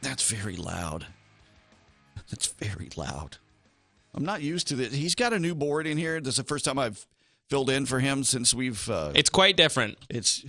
That's 0.00 0.30
very 0.30 0.56
loud. 0.56 1.06
That's 2.30 2.46
very 2.46 2.88
loud. 2.96 3.36
I'm 4.14 4.24
not 4.24 4.40
used 4.40 4.68
to 4.68 4.76
this. 4.76 4.94
He's 4.94 5.14
got 5.14 5.34
a 5.34 5.38
new 5.38 5.54
board 5.54 5.86
in 5.86 5.98
here. 5.98 6.18
This 6.22 6.32
is 6.32 6.36
the 6.38 6.44
first 6.44 6.64
time 6.64 6.78
I've 6.78 7.06
filled 7.50 7.68
in 7.68 7.84
for 7.84 8.00
him 8.00 8.24
since 8.24 8.54
we've. 8.54 8.88
Uh, 8.88 9.12
It's 9.14 9.28
quite 9.28 9.58
different. 9.58 9.98
it's. 10.08 10.42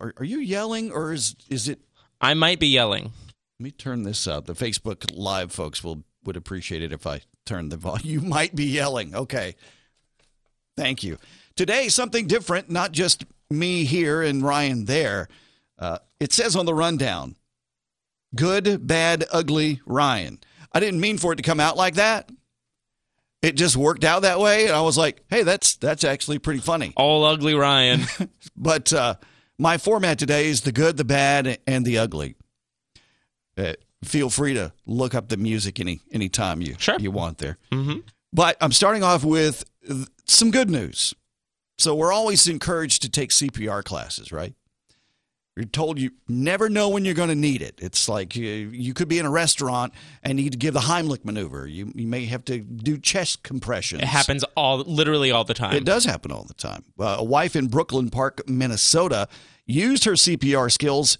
Are, 0.00 0.14
are 0.16 0.24
you 0.24 0.38
yelling 0.38 0.90
or 0.92 1.12
is 1.12 1.36
is 1.48 1.68
it? 1.68 1.80
I 2.20 2.34
might 2.34 2.58
be 2.58 2.68
yelling. 2.68 3.12
Let 3.58 3.64
me 3.64 3.70
turn 3.70 4.02
this 4.02 4.26
up. 4.26 4.46
The 4.46 4.54
Facebook 4.54 5.10
Live 5.14 5.52
folks 5.52 5.84
will 5.84 6.04
would 6.24 6.36
appreciate 6.36 6.82
it 6.82 6.92
if 6.92 7.06
I 7.06 7.20
turn 7.44 7.68
the 7.68 7.76
volume. 7.76 8.04
You 8.04 8.20
might 8.20 8.54
be 8.54 8.64
yelling. 8.64 9.14
Okay. 9.14 9.56
Thank 10.76 11.02
you. 11.02 11.18
Today, 11.56 11.88
something 11.88 12.26
different. 12.26 12.70
Not 12.70 12.92
just 12.92 13.24
me 13.50 13.84
here 13.84 14.22
and 14.22 14.42
Ryan 14.42 14.84
there. 14.84 15.28
Uh, 15.78 15.98
it 16.20 16.32
says 16.32 16.54
on 16.56 16.66
the 16.66 16.74
rundown, 16.74 17.36
"Good, 18.34 18.86
bad, 18.86 19.24
ugly 19.32 19.80
Ryan." 19.84 20.38
I 20.72 20.80
didn't 20.80 21.00
mean 21.00 21.18
for 21.18 21.32
it 21.32 21.36
to 21.36 21.42
come 21.42 21.60
out 21.60 21.76
like 21.76 21.94
that. 21.94 22.30
It 23.42 23.54
just 23.54 23.76
worked 23.76 24.04
out 24.04 24.22
that 24.22 24.40
way, 24.40 24.66
and 24.66 24.74
I 24.74 24.80
was 24.82 24.96
like, 24.96 25.22
"Hey, 25.28 25.42
that's 25.42 25.76
that's 25.76 26.04
actually 26.04 26.38
pretty 26.38 26.60
funny." 26.60 26.92
All 26.96 27.24
ugly 27.24 27.54
Ryan. 27.54 28.06
But 28.56 28.92
uh, 28.92 29.14
my 29.58 29.76
format 29.78 30.18
today 30.18 30.46
is 30.48 30.62
the 30.62 30.72
good, 30.72 30.96
the 30.96 31.04
bad, 31.04 31.58
and 31.66 31.84
the 31.84 31.98
ugly. 31.98 32.36
Uh, 33.56 33.72
feel 34.04 34.30
free 34.30 34.54
to 34.54 34.72
look 34.86 35.14
up 35.14 35.28
the 35.28 35.36
music 35.36 35.80
any 35.80 36.00
anytime 36.12 36.62
you 36.62 36.76
Sure. 36.78 36.96
you 36.98 37.10
want 37.10 37.38
there. 37.38 37.58
Mhm. 37.72 38.02
But 38.32 38.56
I'm 38.60 38.72
starting 38.72 39.02
off 39.02 39.24
with 39.24 39.64
some 40.26 40.50
good 40.50 40.70
news. 40.70 41.14
So 41.78 41.94
we're 41.94 42.12
always 42.12 42.46
encouraged 42.46 43.02
to 43.02 43.08
take 43.08 43.30
CPR 43.32 43.82
classes, 43.82 44.30
right? 44.32 44.54
You're 45.58 45.66
told 45.66 45.98
you 45.98 46.12
never 46.28 46.68
know 46.68 46.88
when 46.88 47.04
you're 47.04 47.14
going 47.14 47.30
to 47.30 47.34
need 47.34 47.62
it. 47.62 47.80
It's 47.82 48.08
like 48.08 48.36
you, 48.36 48.48
you 48.48 48.94
could 48.94 49.08
be 49.08 49.18
in 49.18 49.26
a 49.26 49.30
restaurant 49.30 49.92
and 50.22 50.36
need 50.36 50.52
to 50.52 50.56
give 50.56 50.72
the 50.72 50.78
Heimlich 50.78 51.24
maneuver. 51.24 51.66
You, 51.66 51.90
you 51.96 52.06
may 52.06 52.26
have 52.26 52.44
to 52.44 52.60
do 52.60 52.96
chest 52.96 53.42
compressions. 53.42 54.02
It 54.02 54.06
happens 54.06 54.44
all 54.56 54.78
literally 54.78 55.32
all 55.32 55.42
the 55.42 55.54
time. 55.54 55.74
It 55.74 55.84
does 55.84 56.04
happen 56.04 56.30
all 56.30 56.44
the 56.44 56.54
time. 56.54 56.84
Uh, 56.96 57.16
a 57.18 57.24
wife 57.24 57.56
in 57.56 57.66
Brooklyn 57.66 58.08
Park, 58.08 58.48
Minnesota, 58.48 59.26
used 59.66 60.04
her 60.04 60.12
CPR 60.12 60.70
skills 60.70 61.18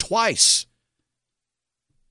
twice 0.00 0.66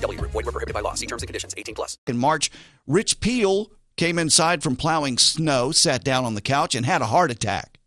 VGW. 0.00 0.20
Void 0.20 0.34
were 0.34 0.42
prohibited 0.52 0.74
by 0.74 0.80
law. 0.80 0.94
See 0.94 1.06
terms 1.06 1.22
and 1.22 1.28
conditions. 1.28 1.54
18 1.56 1.74
plus. 1.74 1.98
in 2.06 2.18
March, 2.18 2.50
Rich 2.86 3.20
Peel 3.20 3.70
came 3.96 4.18
inside 4.18 4.62
from 4.62 4.76
plowing 4.76 5.18
snow, 5.18 5.72
sat 5.72 6.02
down 6.04 6.24
on 6.24 6.34
the 6.34 6.40
couch, 6.40 6.74
and 6.74 6.86
had 6.86 7.02
a 7.02 7.06
heart 7.06 7.30
attack. 7.30 7.78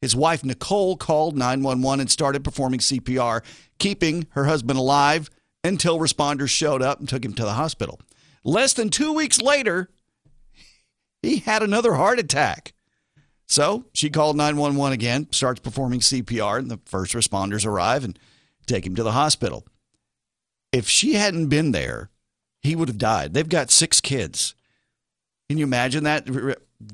His 0.00 0.16
wife, 0.16 0.44
Nicole, 0.44 0.96
called 0.96 1.36
911 1.36 2.00
and 2.00 2.10
started 2.10 2.44
performing 2.44 2.80
CPR, 2.80 3.42
keeping 3.78 4.26
her 4.30 4.44
husband 4.44 4.78
alive 4.78 5.30
until 5.62 5.98
responders 5.98 6.50
showed 6.50 6.82
up 6.82 7.00
and 7.00 7.08
took 7.08 7.24
him 7.24 7.32
to 7.34 7.44
the 7.44 7.54
hospital. 7.54 8.00
Less 8.44 8.74
than 8.74 8.90
two 8.90 9.14
weeks 9.14 9.40
later, 9.40 9.88
he 11.22 11.38
had 11.38 11.62
another 11.62 11.94
heart 11.94 12.18
attack. 12.18 12.74
So 13.46 13.86
she 13.94 14.10
called 14.10 14.36
911 14.36 14.92
again, 14.92 15.28
starts 15.30 15.60
performing 15.60 16.00
CPR, 16.00 16.58
and 16.58 16.70
the 16.70 16.80
first 16.84 17.14
responders 17.14 17.64
arrive 17.64 18.04
and 18.04 18.18
take 18.66 18.84
him 18.84 18.94
to 18.96 19.02
the 19.02 19.12
hospital. 19.12 19.66
If 20.74 20.88
she 20.88 21.14
hadn't 21.14 21.46
been 21.48 21.70
there, 21.72 22.10
he 22.62 22.74
would 22.74 22.88
have 22.88 22.98
died. 22.98 23.32
They've 23.34 23.48
got 23.48 23.70
six 23.70 24.00
kids. 24.00 24.54
Can 25.48 25.58
you 25.58 25.64
imagine 25.64 26.04
that? 26.04 26.26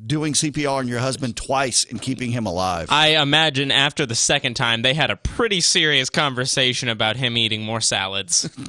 Doing 0.06 0.34
CPR 0.34 0.70
on 0.76 0.86
your 0.88 0.98
husband 1.00 1.36
twice 1.36 1.84
and 1.88 2.00
keeping 2.00 2.30
him 2.30 2.46
alive. 2.46 2.88
I 2.90 3.16
imagine 3.20 3.72
after 3.72 4.06
the 4.06 4.14
second 4.14 4.54
time, 4.54 4.82
they 4.82 4.94
had 4.94 5.10
a 5.10 5.16
pretty 5.16 5.60
serious 5.60 6.10
conversation 6.10 6.88
about 6.88 7.16
him 7.16 7.36
eating 7.36 7.62
more 7.62 7.80
salads. 7.80 8.48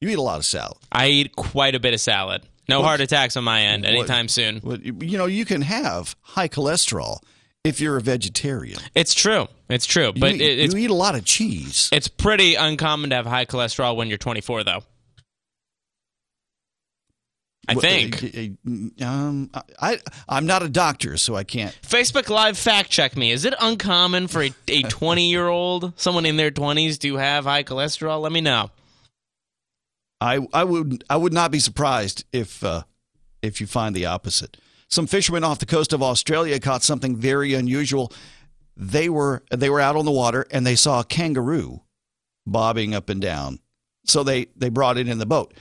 You 0.00 0.08
eat 0.08 0.18
a 0.18 0.22
lot 0.22 0.38
of 0.38 0.46
salad. 0.46 0.78
I 0.90 1.08
eat 1.08 1.36
quite 1.36 1.74
a 1.74 1.78
bit 1.78 1.92
of 1.92 2.00
salad. 2.00 2.42
No 2.70 2.80
What- 2.80 2.86
heart 2.86 3.00
attacks 3.02 3.36
on 3.36 3.44
my 3.44 3.60
end 3.60 3.82
what- 3.84 3.92
anytime 3.92 4.28
soon. 4.28 4.60
Well, 4.64 4.78
you 4.80 4.96
you 5.02 5.18
know, 5.18 5.26
you 5.26 5.44
can 5.44 5.60
have 5.60 6.16
high 6.22 6.48
cholesterol 6.48 7.18
if 7.64 7.80
you're 7.80 7.96
a 7.96 8.00
vegetarian. 8.00 8.78
It's 8.94 9.14
true. 9.14 9.48
It's 9.68 9.86
true. 9.86 10.12
You 10.14 10.20
But 10.20 10.32
eat, 10.34 10.40
it, 10.40 10.58
it's 10.60 10.74
you 10.74 10.80
eat 10.84 10.90
a 10.90 10.94
lot 10.94 11.14
of 11.14 11.24
cheese. 11.24 11.88
it's 11.92 12.08
pretty 12.08 12.54
uncommon 12.54 13.10
to 13.10 13.16
have 13.16 13.26
high 13.26 13.44
cholesterol 13.46 13.96
when 13.96 14.08
you're 14.08 14.18
24, 14.18 14.64
though. 14.64 14.82
I 17.68 17.74
think. 17.74 18.24
uh, 18.24 18.70
uh, 19.04 19.06
Um, 19.06 19.50
I 19.80 19.98
I'm 20.28 20.46
not 20.46 20.62
a 20.64 20.68
doctor, 20.68 21.16
so 21.16 21.36
I 21.36 21.44
can't. 21.44 21.76
Facebook 21.82 22.28
Live 22.28 22.58
fact 22.58 22.90
check 22.90 23.16
me. 23.16 23.30
Is 23.30 23.44
it 23.44 23.54
uncommon 23.60 24.26
for 24.26 24.42
a, 24.42 24.52
a 24.66 24.82
20 24.88 25.30
year 25.30 25.46
old, 25.46 25.92
someone 25.96 26.26
in 26.26 26.36
their 26.36 26.50
20s, 26.50 26.98
to 27.00 27.16
have 27.16 27.44
high 27.44 27.62
cholesterol? 27.62 28.20
Let 28.22 28.32
me 28.32 28.40
know. 28.40 28.70
I 30.20 30.40
I 30.52 30.64
would 30.64 31.04
I 31.08 31.16
would 31.16 31.32
not 31.32 31.50
be 31.52 31.60
surprised 31.60 32.24
if 32.32 32.64
uh, 32.64 32.82
if 33.40 33.60
you 33.60 33.66
find 33.68 33.94
the 33.94 34.06
opposite. 34.06 34.56
Some 34.90 35.06
fishermen 35.06 35.44
off 35.44 35.60
the 35.60 35.66
coast 35.66 35.92
of 35.92 36.02
Australia 36.02 36.58
caught 36.58 36.82
something 36.82 37.16
very 37.16 37.54
unusual. 37.54 38.12
They 38.76 39.08
were 39.08 39.44
they 39.50 39.70
were 39.70 39.80
out 39.80 39.96
on 39.96 40.04
the 40.04 40.10
water 40.10 40.46
and 40.50 40.66
they 40.66 40.76
saw 40.76 41.00
a 41.00 41.04
kangaroo 41.04 41.82
bobbing 42.46 42.94
up 42.94 43.08
and 43.08 43.20
down. 43.20 43.60
So 44.04 44.22
they 44.22 44.46
they 44.56 44.68
brought 44.68 44.98
it 44.98 45.08
in 45.08 45.18
the 45.18 45.26
boat. 45.26 45.54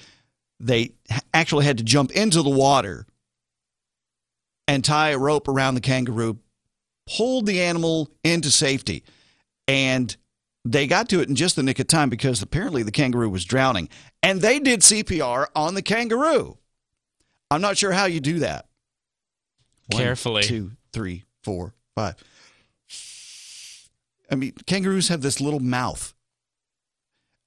They 0.59 0.93
actually 1.33 1.65
had 1.65 1.77
to 1.77 1.83
jump 1.83 2.12
into 2.12 2.41
the 2.41 2.50
water 2.50 3.05
and 4.67 4.83
tie 4.83 5.09
a 5.09 5.17
rope 5.17 5.48
around 5.48 5.75
the 5.75 5.81
kangaroo, 5.81 6.39
pulled 7.07 7.45
the 7.45 7.62
animal 7.62 8.09
into 8.24 8.51
safety, 8.51 9.03
and 9.67 10.15
they 10.65 10.88
got 10.88 11.09
to 11.09 11.21
it 11.21 11.29
in 11.29 11.36
just 11.36 11.55
the 11.55 11.63
nick 11.63 11.79
of 11.79 11.88
time 11.88 12.09
because 12.09 12.41
apparently 12.41 12.83
the 12.83 12.91
kangaroo 12.91 13.29
was 13.29 13.45
drowning. 13.45 13.89
And 14.21 14.41
they 14.41 14.59
did 14.59 14.81
CPR 14.81 15.48
on 15.55 15.74
the 15.74 15.81
kangaroo. 15.81 16.57
I'm 17.50 17.62
not 17.62 17.77
sure 17.77 17.91
how 17.91 18.05
you 18.05 18.19
do 18.19 18.39
that. 18.39 18.68
One, 19.91 20.01
Carefully. 20.01 20.43
Two, 20.43 20.72
three, 20.93 21.24
four, 21.43 21.74
five. 21.96 22.15
I 24.31 24.36
mean, 24.36 24.53
kangaroos 24.67 25.08
have 25.08 25.22
this 25.22 25.41
little 25.41 25.60
mouth. 25.60 26.13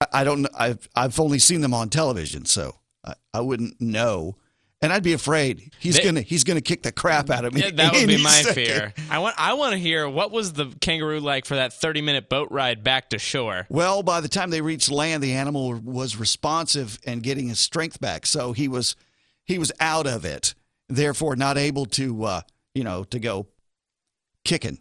I- 0.01 0.07
I 0.21 0.25
don't 0.25 0.43
know. 0.43 0.49
I've, 0.55 0.89
I've 0.97 1.19
only 1.21 1.39
seen 1.39 1.61
them 1.61 1.73
on 1.75 1.89
television, 1.89 2.45
so 2.45 2.77
I, 3.05 3.15
I 3.33 3.41
wouldn't 3.41 3.81
know. 3.81 4.37
and 4.81 4.93
I'd 4.93 5.05
be 5.05 5.13
afraid 5.13 5.71
he's 5.79 5.97
They- 5.97 6.03
gonna 6.03 6.23
he's 6.23 6.43
gonna 6.43 6.61
kick 6.61 6.83
the 6.83 6.91
crap 6.91 7.31
out 7.31 7.45
of 7.45 7.55
me. 7.55 7.61
Yeah, 7.61 7.71
that 7.71 7.93
would 7.93 8.07
be 8.09 8.21
my 8.21 8.31
second. 8.31 8.55
fear. 8.55 8.95
I 9.09 9.21
want 9.21 9.37
I 9.39 9.55
want 9.55 9.75
to 9.75 9.79
hear 9.79 10.09
what 10.09 10.33
was 10.33 10.55
the 10.55 10.75
kangaroo 10.81 11.21
like 11.21 11.45
for 11.45 11.55
that 11.55 11.73
30 11.73 12.01
minute 12.03 12.29
boat 12.29 12.49
ride 12.51 12.83
back 12.83 13.11
to 13.11 13.19
shore. 13.21 13.67
Well, 13.71 14.03
by 14.03 14.21
the 14.21 14.29
time 14.29 14.51
they 14.51 14.61
reached 14.61 14.91
land, 14.91 15.23
the 15.23 15.35
animal 15.35 15.75
was 15.75 16.17
responsive 16.17 16.99
and 17.07 17.23
getting 17.23 17.47
his 17.47 17.61
strength 17.61 18.01
back. 18.01 18.27
So 18.27 18.53
he 18.53 18.67
was 18.67 18.97
he 19.45 19.57
was 19.57 19.71
out 19.79 20.09
of 20.09 20.25
it, 20.25 20.55
therefore 20.89 21.37
not 21.37 21.59
able 21.59 21.87
to 21.87 22.25
uh, 22.25 22.41
you 22.75 22.85
know 22.85 23.05
to 23.05 23.19
go 23.19 23.47
kicking. 24.45 24.79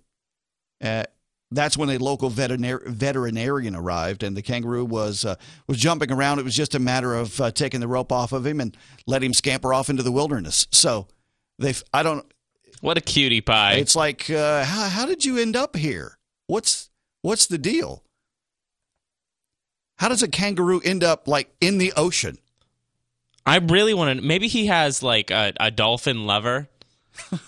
Uh, 0.83 1.03
that's 1.51 1.77
when 1.77 1.89
a 1.89 1.97
local 1.97 2.31
veterinar- 2.31 2.87
veterinarian 2.87 3.75
arrived, 3.75 4.23
and 4.23 4.35
the 4.35 4.41
kangaroo 4.41 4.85
was 4.85 5.25
uh, 5.25 5.35
was 5.67 5.77
jumping 5.77 6.11
around. 6.11 6.39
It 6.39 6.45
was 6.45 6.55
just 6.55 6.75
a 6.75 6.79
matter 6.79 7.13
of 7.13 7.39
uh, 7.41 7.51
taking 7.51 7.81
the 7.81 7.87
rope 7.87 8.11
off 8.11 8.31
of 8.31 8.45
him 8.45 8.59
and 8.61 8.75
let 9.05 9.23
him 9.23 9.33
scamper 9.33 9.73
off 9.73 9.89
into 9.89 10.03
the 10.03 10.11
wilderness. 10.11 10.67
So 10.71 11.07
they, 11.59 11.73
I 11.93 12.03
don't. 12.03 12.25
What 12.79 12.97
a 12.97 13.01
cutie 13.01 13.41
pie! 13.41 13.73
It's 13.73 13.95
like, 13.95 14.29
uh, 14.29 14.63
how, 14.63 14.87
how 14.87 15.05
did 15.05 15.23
you 15.23 15.37
end 15.37 15.55
up 15.55 15.75
here? 15.75 16.17
What's 16.47 16.89
what's 17.21 17.45
the 17.45 17.57
deal? 17.57 18.03
How 19.97 20.09
does 20.09 20.23
a 20.23 20.27
kangaroo 20.27 20.81
end 20.83 21.03
up 21.03 21.27
like 21.27 21.53
in 21.61 21.77
the 21.77 21.93
ocean? 21.95 22.39
I 23.45 23.57
really 23.57 23.93
want 23.93 24.19
to. 24.19 24.25
Maybe 24.25 24.47
he 24.47 24.67
has 24.67 25.01
like 25.01 25.31
a, 25.31 25.53
a 25.59 25.71
dolphin 25.71 26.25
lover. 26.25 26.69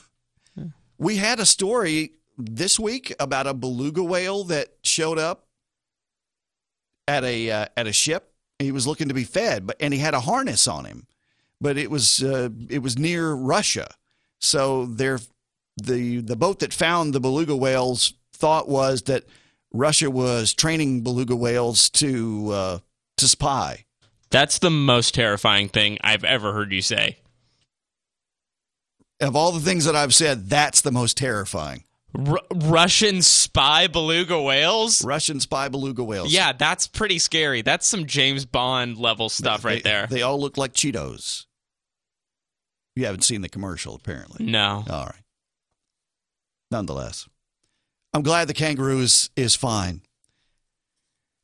We 1.04 1.18
had 1.18 1.42
a 1.42 1.46
story 1.46 2.14
this 2.38 2.80
week 2.80 3.14
about 3.20 3.46
a 3.46 3.54
beluga 3.54 4.02
whale 4.02 4.46
that 4.46 4.70
showed 4.84 5.20
up 5.20 5.48
at 7.10 7.26
a 7.26 7.52
uh, 7.52 7.66
at 7.76 7.88
a 7.88 7.92
ship. 7.92 8.32
He 8.58 8.72
was 8.72 8.88
looking 8.88 9.10
to 9.10 9.14
be 9.14 9.26
fed, 9.26 9.68
but 9.68 9.76
and 9.82 9.94
he 9.94 10.00
had 10.00 10.14
a 10.14 10.22
harness 10.22 10.66
on 10.66 10.86
him, 10.86 11.08
but 11.60 11.78
it 11.78 11.92
was 11.92 12.24
uh, 12.24 12.50
it 12.70 12.80
was 12.80 12.98
near 12.98 13.34
Russia, 13.34 13.90
so 14.40 14.86
there 14.86 15.20
the 15.76 16.22
the 16.22 16.38
boat 16.38 16.60
that 16.60 16.74
found 16.74 17.14
the 17.14 17.20
beluga 17.20 17.56
whales 17.56 18.14
thought 18.32 18.70
was 18.70 19.02
that 19.02 19.26
Russia 19.74 20.10
was 20.10 20.54
training 20.54 21.02
beluga 21.02 21.36
whales 21.36 21.90
to 21.90 22.50
uh, 22.52 22.80
to 23.18 23.28
spy. 23.28 23.84
That's 24.34 24.58
the 24.58 24.72
most 24.72 25.14
terrifying 25.14 25.70
thing 25.70 26.00
I've 26.02 26.24
ever 26.24 26.54
heard 26.54 26.72
you 26.72 26.82
say. 26.82 27.20
Of 29.22 29.36
all 29.36 29.52
the 29.52 29.60
things 29.60 29.86
that 29.86 29.96
I've 29.96 30.14
said, 30.14 30.50
that's 30.50 30.82
the 30.82 30.92
most 30.92 31.18
terrifying. 31.18 31.84
R- 32.18 32.42
Russian 32.52 33.22
spy 33.22 33.86
beluga 33.86 34.42
whales? 34.42 35.06
Russian 35.06 35.40
spy 35.40 35.70
beluga 35.70 36.04
whales. 36.04 36.34
Yeah, 36.34 36.52
that's 36.52 36.88
pretty 36.88 37.20
scary. 37.20 37.62
That's 37.62 37.86
some 37.86 38.08
James 38.08 38.44
Bond 38.48 38.98
level 38.98 39.30
stuff 39.30 39.64
right 39.64 39.84
there. 39.84 40.08
They 40.08 40.24
all 40.24 40.40
look 40.42 40.58
like 40.58 40.74
Cheetos. 40.74 41.46
You 42.96 43.06
haven't 43.06 43.22
seen 43.24 43.42
the 43.42 43.50
commercial, 43.50 43.94
apparently. 43.96 44.46
no. 44.48 44.84
All 44.90 45.06
right. 45.06 45.16
Nonetheless, 46.72 47.30
I'm 48.16 48.24
glad 48.24 48.48
the 48.48 48.54
kangaroo 48.56 49.00
is, 49.02 49.30
is 49.36 49.56
fine. 49.56 50.02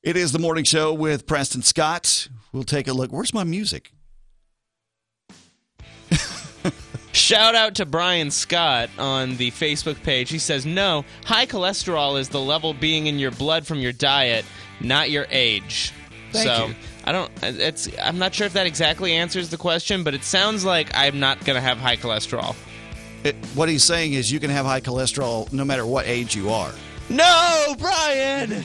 It 0.02 0.18
is 0.18 0.32
the 0.32 0.40
morning 0.40 0.64
show 0.64 0.92
with 0.92 1.28
Preston 1.28 1.62
Scott. 1.62 2.30
We'll 2.52 2.64
take 2.64 2.88
a 2.88 2.94
look. 2.94 3.12
Where's 3.12 3.34
my 3.34 3.44
music? 3.44 3.92
Shout 7.12 7.56
out 7.56 7.76
to 7.76 7.86
Brian 7.86 8.32
Scott 8.32 8.90
on 8.98 9.38
the 9.38 9.52
Facebook 9.52 10.02
page. 10.04 10.30
He 10.30 10.40
says, 10.40 10.66
No, 10.66 11.06
high 11.26 11.46
cholesterol 11.46 12.20
is 12.20 12.30
the 12.30 12.40
level 12.40 12.74
being 12.74 13.08
in 13.08 13.20
your 13.20 13.32
blood 13.32 13.68
from 13.68 13.80
your 13.80 13.92
diet, 13.92 14.46
not 14.80 15.10
your 15.10 15.26
age. 15.30 15.92
Thank 16.32 16.48
so 16.48 16.68
you. 16.68 16.76
I 17.06 17.12
don't 17.12 17.32
it's 17.42 17.90
I'm 18.02 18.20
not 18.20 18.34
sure 18.34 18.46
if 18.46 18.54
that 18.54 18.68
exactly 18.68 19.14
answers 19.14 19.50
the 19.50 19.58
question, 19.58 20.04
but 20.04 20.14
it 20.14 20.24
sounds 20.24 20.64
like 20.64 20.92
I'm 20.94 21.20
not 21.20 21.44
gonna 21.46 21.62
have 21.62 21.78
high 21.78 21.98
cholesterol. 21.98 22.56
It, 23.24 23.36
what 23.54 23.68
he's 23.68 23.84
saying 23.84 24.14
is 24.14 24.32
you 24.32 24.40
can 24.40 24.50
have 24.50 24.66
high 24.66 24.82
cholesterol 24.82 25.52
no 25.52 25.66
matter 25.66 25.86
what 25.86 26.08
age 26.08 26.36
you 26.36 26.50
are. 26.50 26.72
No, 27.10 27.76
Brian! 27.78 28.64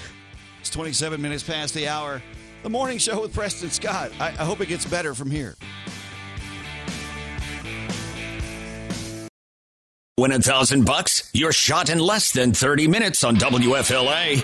It's 0.60 0.70
27 0.70 1.20
minutes 1.20 1.42
past 1.42 1.74
the 1.74 1.88
hour. 1.88 2.22
The 2.64 2.70
morning 2.70 2.96
show 2.96 3.20
with 3.20 3.34
Preston 3.34 3.68
Scott. 3.68 4.10
I, 4.18 4.28
I 4.28 4.44
hope 4.44 4.62
it 4.62 4.68
gets 4.68 4.86
better 4.86 5.12
from 5.12 5.30
here. 5.30 5.54
Win 10.16 10.32
a 10.32 10.38
thousand 10.38 10.86
bucks? 10.86 11.28
Your 11.34 11.52
shot 11.52 11.90
in 11.90 11.98
less 11.98 12.32
than 12.32 12.54
30 12.54 12.88
minutes 12.88 13.22
on 13.22 13.36
WFLA. 13.36 14.42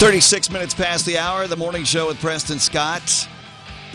Thirty-six 0.00 0.50
minutes 0.50 0.72
past 0.72 1.04
the 1.04 1.18
hour. 1.18 1.46
The 1.46 1.58
morning 1.58 1.84
show 1.84 2.06
with 2.06 2.18
Preston 2.20 2.58
Scott. 2.58 3.28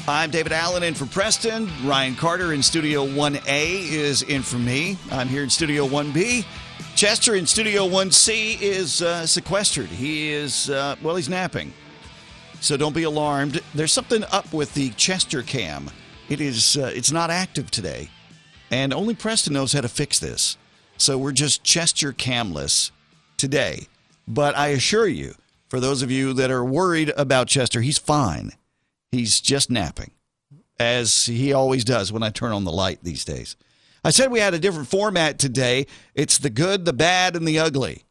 I'm 0.08 0.30
David 0.30 0.52
Allen 0.52 0.84
in 0.84 0.94
for 0.94 1.08
Preston. 1.08 1.68
Ryan 1.84 2.14
Carter 2.14 2.54
in 2.54 2.62
Studio 2.62 3.08
1A 3.08 3.92
is 3.92 4.22
in 4.22 4.44
for 4.44 4.58
me. 4.58 5.00
I'm 5.10 5.28
here 5.28 5.42
in 5.42 5.50
Studio 5.50 5.88
1B. 5.88 6.46
Chester 6.96 7.34
in 7.34 7.48
Studio 7.48 7.88
1C 7.88 8.62
is 8.62 9.02
uh, 9.02 9.26
sequestered. 9.26 9.88
He 9.88 10.32
is, 10.32 10.70
uh, 10.70 10.96
well, 11.02 11.16
he's 11.16 11.28
napping. 11.28 11.74
So 12.62 12.78
don't 12.78 12.94
be 12.94 13.02
alarmed. 13.02 13.62
There's 13.74 13.92
something 13.92 14.24
up 14.26 14.54
with 14.54 14.76
the 14.76 14.92
Chester 14.92 15.42
cam. 15.42 15.90
It 16.30 16.40
is, 16.40 16.78
uh, 16.78 16.92
it's 16.94 17.12
not 17.12 17.32
active 17.32 17.72
today. 17.72 18.10
And 18.70 18.94
only 18.94 19.16
Preston 19.16 19.54
knows 19.54 19.74
how 19.74 19.82
to 19.82 19.90
fix 19.90 20.20
this. 20.20 20.56
So 20.98 21.18
we're 21.18 21.32
just 21.32 21.64
Chester 21.64 22.14
camless 22.14 22.92
today. 23.38 23.88
But 24.28 24.56
I 24.56 24.68
assure 24.68 25.08
you, 25.08 25.34
for 25.76 25.82
those 25.82 26.02
of 26.02 26.10
you 26.10 26.32
that 26.32 26.52
are 26.52 26.64
worried 26.64 27.12
about 27.18 27.50
Chester, 27.50 27.82
he's 27.82 27.98
fine. 27.98 28.54
He's 29.12 29.42
just 29.42 29.70
napping, 29.70 30.12
as 30.80 31.26
he 31.26 31.52
always 31.52 31.84
does 31.84 32.14
when 32.14 32.24
I 32.24 32.30
turn 32.30 32.54
on 32.54 32.64
the 32.64 32.72
light 32.72 33.00
these 33.04 33.26
days. 33.26 33.58
I 34.02 34.12
said 34.12 34.32
we 34.32 34.40
had 34.40 34.54
a 34.54 34.60
different 34.60 34.88
format 34.88 35.38
today. 35.38 35.86
It's 36.14 36.38
the 36.38 36.50
good, 36.50 36.86
the 36.86 36.94
bad, 36.94 37.36
and 37.36 37.46
the 37.46 37.60
ugly. 37.60 38.04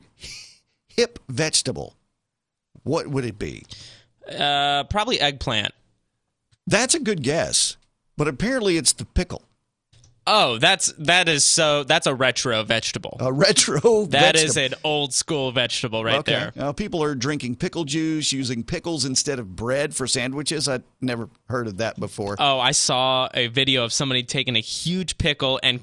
hip 0.89 1.19
vegetable, 1.29 1.97
what 2.83 3.07
would 3.07 3.25
it 3.25 3.39
be? 3.39 3.65
Uh, 4.29 4.85
probably 4.85 5.21
eggplant. 5.21 5.73
That's 6.67 6.95
a 6.95 7.01
good 7.01 7.23
guess, 7.23 7.77
but 8.17 8.29
apparently 8.29 8.77
it's 8.77 8.93
the 8.93 9.05
pickle. 9.05 9.43
Oh, 10.25 10.59
that's 10.59 10.93
that 10.99 11.29
is 11.29 11.45
so 11.45 11.83
that's 11.83 12.07
a 12.07 12.15
retro 12.15 12.63
vegetable. 12.63 13.17
A 13.19 13.33
retro 13.33 14.07
That 14.11 14.37
is 14.37 14.55
vegetable. 14.55 14.79
an 14.79 14.81
old 14.85 15.13
school 15.13 15.51
vegetable 15.51 16.05
right 16.05 16.21
okay. 16.21 16.33
there. 16.33 16.53
Uh, 16.57 16.73
people 16.73 17.03
are 17.03 17.17
drinking 17.17 17.57
pickle 17.57 17.85
juice, 17.85 18.33
using 18.33 18.63
pickles 18.63 19.05
instead 19.05 19.41
of 19.41 19.57
bread 19.57 19.97
for 19.97 20.07
sandwiches. 20.07 20.69
I'd 20.69 20.85
never 21.01 21.29
heard 21.49 21.67
of 21.67 21.79
that 21.79 21.99
before. 21.99 22.37
Oh, 22.39 22.61
I 22.61 22.71
saw 22.71 23.29
a 23.35 23.49
video 23.49 23.83
of 23.85 23.93
somebody 23.93 24.23
taking 24.23 24.55
a 24.55 24.61
huge 24.61 25.19
pickle 25.19 25.59
and 25.61 25.81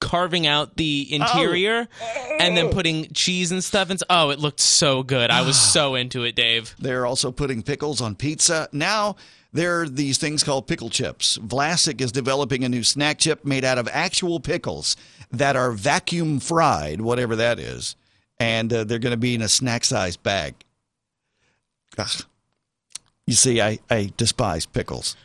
carving 0.00 0.46
out 0.46 0.76
the 0.76 1.12
interior 1.14 1.88
and 2.38 2.56
then 2.56 2.70
putting 2.70 3.08
cheese 3.12 3.50
and 3.50 3.64
stuff 3.64 3.90
and 3.90 4.00
oh, 4.10 4.30
it 4.30 4.38
looked 4.38 4.60
so 4.60 5.02
good. 5.02 5.30
I 5.30 5.42
was 5.42 5.58
so 5.72 5.94
into 5.94 6.24
it, 6.24 6.34
Dave. 6.36 6.74
They're 6.78 7.06
also 7.06 7.32
putting 7.32 7.62
pickles 7.62 8.00
on 8.00 8.14
pizza. 8.14 8.68
Now 8.72 9.16
there 9.52 9.80
are 9.80 9.88
these 9.88 10.18
things 10.18 10.44
called 10.44 10.66
pickle 10.66 10.90
chips. 10.90 11.38
Vlasic 11.38 12.00
is 12.00 12.12
developing 12.12 12.62
a 12.64 12.68
new 12.68 12.82
snack 12.82 13.18
chip 13.18 13.44
made 13.44 13.64
out 13.64 13.78
of 13.78 13.88
actual 13.90 14.38
pickles 14.38 14.96
that 15.30 15.56
are 15.56 15.72
vacuum 15.72 16.40
fried, 16.40 17.00
whatever 17.00 17.34
that 17.36 17.58
is, 17.58 17.96
and 18.38 18.72
uh, 18.72 18.84
they're 18.84 18.98
going 18.98 19.12
to 19.12 19.16
be 19.16 19.34
in 19.34 19.42
a 19.42 19.48
snack 19.48 19.84
sized 19.84 20.22
bag. 20.22 20.54
Ugh. 21.98 22.22
You 23.26 23.34
see, 23.34 23.60
I, 23.60 23.78
I 23.90 24.12
despise 24.16 24.66
pickles. 24.66 25.16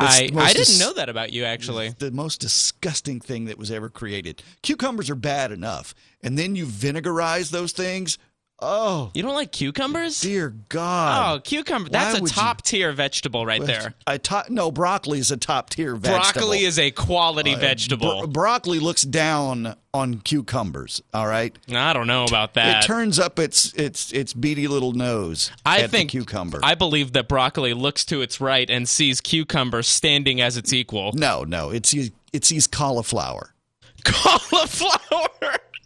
I, 0.00 0.30
I 0.36 0.52
didn't 0.52 0.78
know 0.78 0.92
that 0.94 1.08
about 1.08 1.32
you 1.32 1.44
actually. 1.44 1.90
The 1.90 2.10
most 2.10 2.40
disgusting 2.40 3.20
thing 3.20 3.46
that 3.46 3.58
was 3.58 3.70
ever 3.70 3.88
created. 3.88 4.42
Cucumbers 4.62 5.10
are 5.10 5.14
bad 5.14 5.52
enough, 5.52 5.94
and 6.22 6.38
then 6.38 6.56
you 6.56 6.66
vinegarize 6.66 7.50
those 7.50 7.72
things. 7.72 8.18
Oh, 8.60 9.12
You 9.14 9.22
don't 9.22 9.34
like 9.36 9.52
cucumbers? 9.52 10.20
dear 10.20 10.50
God! 10.68 11.36
Oh, 11.36 11.40
cucumber. 11.40 11.90
That's 11.90 12.18
a 12.18 12.22
you- 12.22 12.26
top 12.26 12.62
tier 12.62 12.90
vegetable 12.92 13.46
right 13.46 13.64
there. 13.64 13.94
I 14.04 14.18
top 14.18 14.50
no 14.50 14.72
broccoli 14.72 15.20
is 15.20 15.30
a 15.30 15.36
top 15.36 15.70
tier 15.70 15.94
vegetable. 15.94 16.32
Broccoli 16.40 16.64
is 16.64 16.76
a 16.76 16.90
quality 16.90 17.54
Uh, 17.54 17.58
vegetable. 17.58 18.18
bro- 18.18 18.26
broccoli 18.26 18.80
looks 18.80 19.02
down 19.02 19.76
on 19.94 20.18
cucumbers. 20.22 21.00
All 21.14 21.28
right, 21.28 21.54
I 21.72 21.92
don't 21.92 22.08
know 22.08 22.24
about 22.24 22.54
that. 22.54 22.82
it 22.82 22.86
turns 22.86 23.20
up 23.20 23.38
its 23.38 23.72
its 23.74 24.10
its 24.12 24.32
beady 24.34 24.66
little 24.66 24.92
nose. 24.92 25.52
I 25.64 25.82
at 25.82 25.90
think 25.92 26.10
the 26.10 26.18
cucumber. 26.18 26.58
I 26.64 26.74
believe 26.74 27.12
that 27.12 27.28
broccoli 27.28 27.74
looks 27.74 28.04
to 28.06 28.22
its 28.22 28.40
right 28.40 28.68
and 28.68 28.88
sees 28.88 29.20
cucumber 29.20 29.82
standing 29.84 30.40
as 30.40 30.56
its 30.56 30.72
equal. 30.72 31.12
no, 31.12 31.44
no, 31.44 31.70
it 31.70 31.86
sees 31.86 32.10
it 32.32 32.44
sees 32.44 32.66
cauliflower. 32.66 33.54
Cauliflower. 34.04 35.28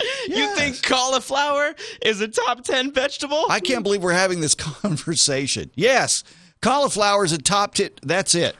You 0.29 0.55
think 0.57 0.83
cauliflower 0.83 1.75
is 2.05 2.21
a 2.21 2.29
top 2.29 2.65
10 2.65 2.93
vegetable? 2.93 3.45
I 3.49 3.61
can't 3.61 3.83
believe 3.83 4.03
we're 4.03 4.13
having 4.13 4.41
this 4.41 4.55
conversation. 4.83 5.71
Yes, 5.75 6.25
cauliflower 6.61 7.25
is 7.25 7.33
a 7.33 7.39
top 7.39 7.75
ten. 7.75 7.91
That's 8.03 8.35
it. 8.35 8.57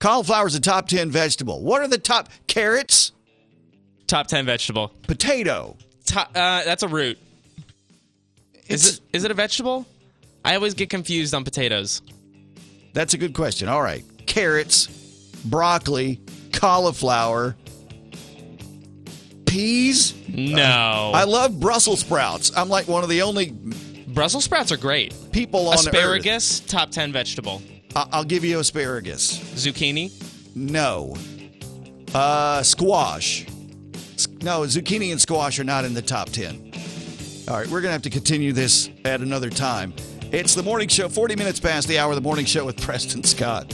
Cauliflower 0.00 0.46
is 0.46 0.54
a 0.54 0.60
top 0.60 0.88
ten 0.88 1.10
vegetable. 1.10 1.62
What 1.62 1.82
are 1.82 1.88
the 1.88 1.98
top 1.98 2.28
carrots? 2.46 3.12
top 4.06 4.26
10 4.26 4.44
vegetable. 4.44 4.88
Potato. 5.02 5.76
To- 6.06 6.20
uh, 6.20 6.64
that's 6.64 6.82
a 6.82 6.88
root. 6.88 7.18
Is 8.68 8.86
it 8.98 9.00
is 9.12 9.24
it 9.24 9.30
a 9.30 9.34
vegetable? 9.34 9.86
I 10.44 10.54
always 10.56 10.74
get 10.74 10.90
confused 10.90 11.34
on 11.34 11.42
potatoes. 11.44 12.02
That's 12.92 13.14
a 13.14 13.18
good 13.18 13.34
question. 13.34 13.68
All 13.68 13.82
right. 13.82 14.04
Carrots, 14.26 14.86
broccoli, 15.44 16.20
cauliflower, 16.52 17.56
peas. 19.58 20.14
No. 20.28 21.12
I 21.14 21.22
love 21.24 21.60
Brussels 21.60 22.00
sprouts. 22.00 22.50
I'm 22.56 22.68
like 22.68 22.88
one 22.88 23.04
of 23.04 23.08
the 23.08 23.22
only 23.22 23.52
Brussels 24.08 24.44
sprouts 24.44 24.72
are 24.72 24.76
great. 24.76 25.14
people 25.32 25.68
on 25.68 25.74
Asparagus, 25.74 26.58
top 26.60 26.90
10 26.90 27.12
vegetable. 27.12 27.62
I- 27.94 28.06
I'll 28.12 28.24
give 28.24 28.44
you 28.44 28.58
asparagus. 28.58 29.38
Zucchini, 29.54 30.10
No. 30.56 31.14
Uh, 32.12 32.62
squash. 32.62 33.46
S- 34.14 34.28
No, 34.42 34.60
zucchini 34.62 35.10
and 35.12 35.20
squash 35.20 35.58
are 35.58 35.64
not 35.64 35.84
in 35.84 35.94
the 35.94 36.02
top 36.02 36.30
10. 36.30 36.72
All 37.48 37.56
right, 37.56 37.66
we're 37.66 37.80
going 37.80 37.90
to 37.90 37.92
have 37.92 38.02
to 38.02 38.10
continue 38.10 38.52
this 38.52 38.88
at 39.04 39.20
another 39.20 39.50
time. 39.50 39.92
It's 40.32 40.54
the 40.54 40.62
morning 40.62 40.88
show, 40.88 41.08
40 41.08 41.36
minutes 41.36 41.60
past 41.60 41.86
the 41.88 41.98
hour, 41.98 42.14
the 42.16 42.20
morning 42.20 42.44
show 42.46 42.64
with 42.64 42.80
Preston 42.80 43.22
Scott. 43.24 43.72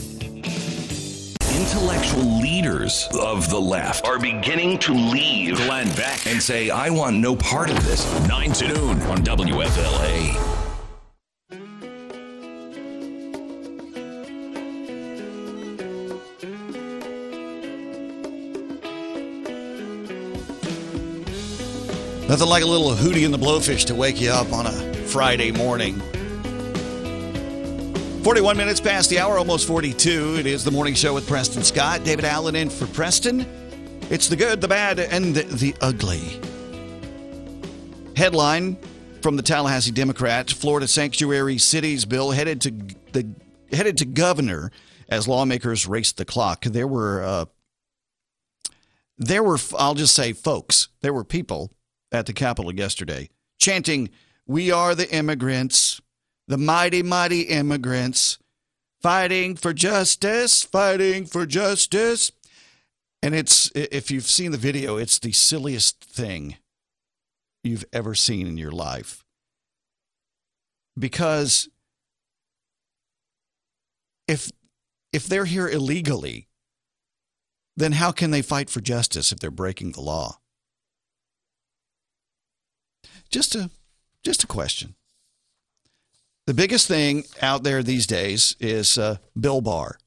Intellectual 1.61 2.23
leaders 2.41 3.07
of 3.13 3.47
the 3.51 3.59
left 3.61 4.07
are 4.07 4.17
beginning 4.17 4.79
to 4.79 4.93
leave 4.93 5.57
Glenn 5.57 5.87
Beck 5.95 6.25
and 6.25 6.41
say, 6.41 6.71
I 6.71 6.89
want 6.89 7.17
no 7.17 7.35
part 7.35 7.69
of 7.69 7.85
this. 7.85 8.03
9 8.27 8.51
to 8.53 8.67
noon 8.69 9.01
on 9.03 9.19
WFLA. 9.19 10.33
Nothing 22.27 22.47
like 22.47 22.63
a 22.63 22.65
little 22.65 22.93
hootie 22.93 23.23
and 23.23 23.31
the 23.31 23.37
blowfish 23.37 23.85
to 23.85 23.93
wake 23.93 24.19
you 24.19 24.31
up 24.31 24.51
on 24.51 24.65
a 24.65 24.71
Friday 25.05 25.51
morning. 25.51 26.01
41 28.23 28.55
minutes 28.55 28.79
past 28.79 29.09
the 29.09 29.17
hour, 29.17 29.39
almost 29.39 29.67
42. 29.67 30.35
It 30.37 30.45
is 30.45 30.63
the 30.63 30.69
morning 30.69 30.93
show 30.93 31.11
with 31.11 31.27
Preston 31.27 31.63
Scott. 31.63 32.03
David 32.03 32.23
Allen 32.23 32.55
in 32.55 32.69
for 32.69 32.85
Preston. 32.85 33.47
It's 34.11 34.27
the 34.27 34.35
good, 34.35 34.61
the 34.61 34.67
bad, 34.67 34.99
and 34.99 35.33
the 35.33 35.75
ugly. 35.81 36.39
Headline 38.15 38.77
from 39.23 39.37
the 39.37 39.41
Tallahassee 39.41 39.89
Democrat: 39.89 40.51
Florida 40.51 40.87
sanctuary 40.87 41.57
cities 41.57 42.05
bill 42.05 42.29
headed 42.29 42.61
to 42.61 42.71
the 43.11 43.27
headed 43.71 43.97
to 43.97 44.05
governor 44.05 44.71
as 45.09 45.27
lawmakers 45.27 45.87
raced 45.87 46.17
the 46.17 46.25
clock. 46.25 46.63
There 46.65 46.87
were 46.87 47.23
uh, 47.23 47.45
there 49.17 49.41
were 49.41 49.57
I'll 49.79 49.95
just 49.95 50.13
say 50.13 50.33
folks. 50.33 50.89
There 51.01 51.13
were 51.13 51.23
people 51.23 51.71
at 52.11 52.27
the 52.27 52.33
Capitol 52.33 52.71
yesterday 52.71 53.31
chanting, 53.57 54.11
"We 54.45 54.69
are 54.69 54.93
the 54.93 55.11
immigrants, 55.11 56.01
the 56.47 56.57
mighty, 56.57 57.03
mighty 57.03 57.41
immigrants, 57.41 58.37
fighting 59.01 59.55
for 59.55 59.73
justice, 59.73 60.63
fighting 60.63 61.25
for 61.25 61.45
justice." 61.45 62.31
And 63.23 63.35
it's 63.35 63.71
if 63.75 64.09
you've 64.09 64.27
seen 64.27 64.51
the 64.51 64.57
video, 64.57 64.97
it's 64.97 65.19
the 65.19 65.31
silliest 65.31 66.03
thing 66.03 66.57
you've 67.63 67.85
ever 67.93 68.15
seen 68.15 68.47
in 68.47 68.57
your 68.57 68.71
life. 68.71 69.23
Because 70.97 71.69
if 74.27 74.51
if 75.13 75.27
they're 75.27 75.45
here 75.45 75.69
illegally, 75.69 76.47
then 77.75 77.93
how 77.93 78.11
can 78.11 78.31
they 78.31 78.41
fight 78.41 78.69
for 78.69 78.81
justice 78.81 79.31
if 79.31 79.39
they're 79.39 79.51
breaking 79.51 79.91
the 79.91 80.01
law? 80.01 80.39
Just 83.29 83.55
a 83.55 83.69
just 84.23 84.43
a 84.43 84.47
question. 84.47 84.95
The 86.47 86.53
biggest 86.53 86.87
thing 86.87 87.23
out 87.41 87.63
there 87.63 87.83
these 87.83 88.07
days 88.07 88.55
is 88.59 88.97
uh, 88.97 89.17
Bill 89.39 89.61
Barr, 89.61 89.97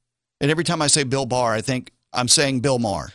and 0.40 0.50
every 0.50 0.64
time 0.64 0.82
I 0.82 0.88
say 0.88 1.04
Bill 1.04 1.26
Barr, 1.26 1.52
I 1.54 1.60
think 1.60 1.92
I'm 2.12 2.28
saying 2.28 2.60
Bill 2.60 2.78
Maher, 2.78 3.12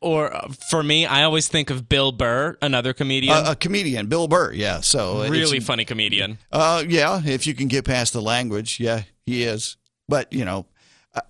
or 0.00 0.34
uh, 0.34 0.48
for 0.48 0.82
me, 0.82 1.04
I 1.04 1.24
always 1.24 1.48
think 1.48 1.70
of 1.70 1.88
Bill 1.88 2.12
Burr, 2.12 2.56
another 2.62 2.92
comedian. 2.92 3.34
a, 3.36 3.50
a 3.52 3.56
comedian, 3.56 4.06
Bill 4.06 4.28
Burr. 4.28 4.52
Yeah, 4.52 4.80
so 4.80 5.28
really 5.28 5.60
funny 5.60 5.84
comedian. 5.84 6.38
Uh, 6.50 6.84
yeah, 6.86 7.20
if 7.24 7.46
you 7.46 7.54
can 7.54 7.68
get 7.68 7.84
past 7.84 8.12
the 8.12 8.22
language, 8.22 8.78
yeah, 8.80 9.02
he 9.26 9.42
is. 9.42 9.76
But 10.08 10.32
you 10.32 10.44
know, 10.44 10.66
I, 11.14 11.20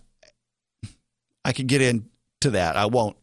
I 1.47 1.53
could 1.53 1.67
get 1.67 1.81
into 1.81 2.51
that. 2.51 2.77
I 2.77 2.87
won't. 2.87 3.17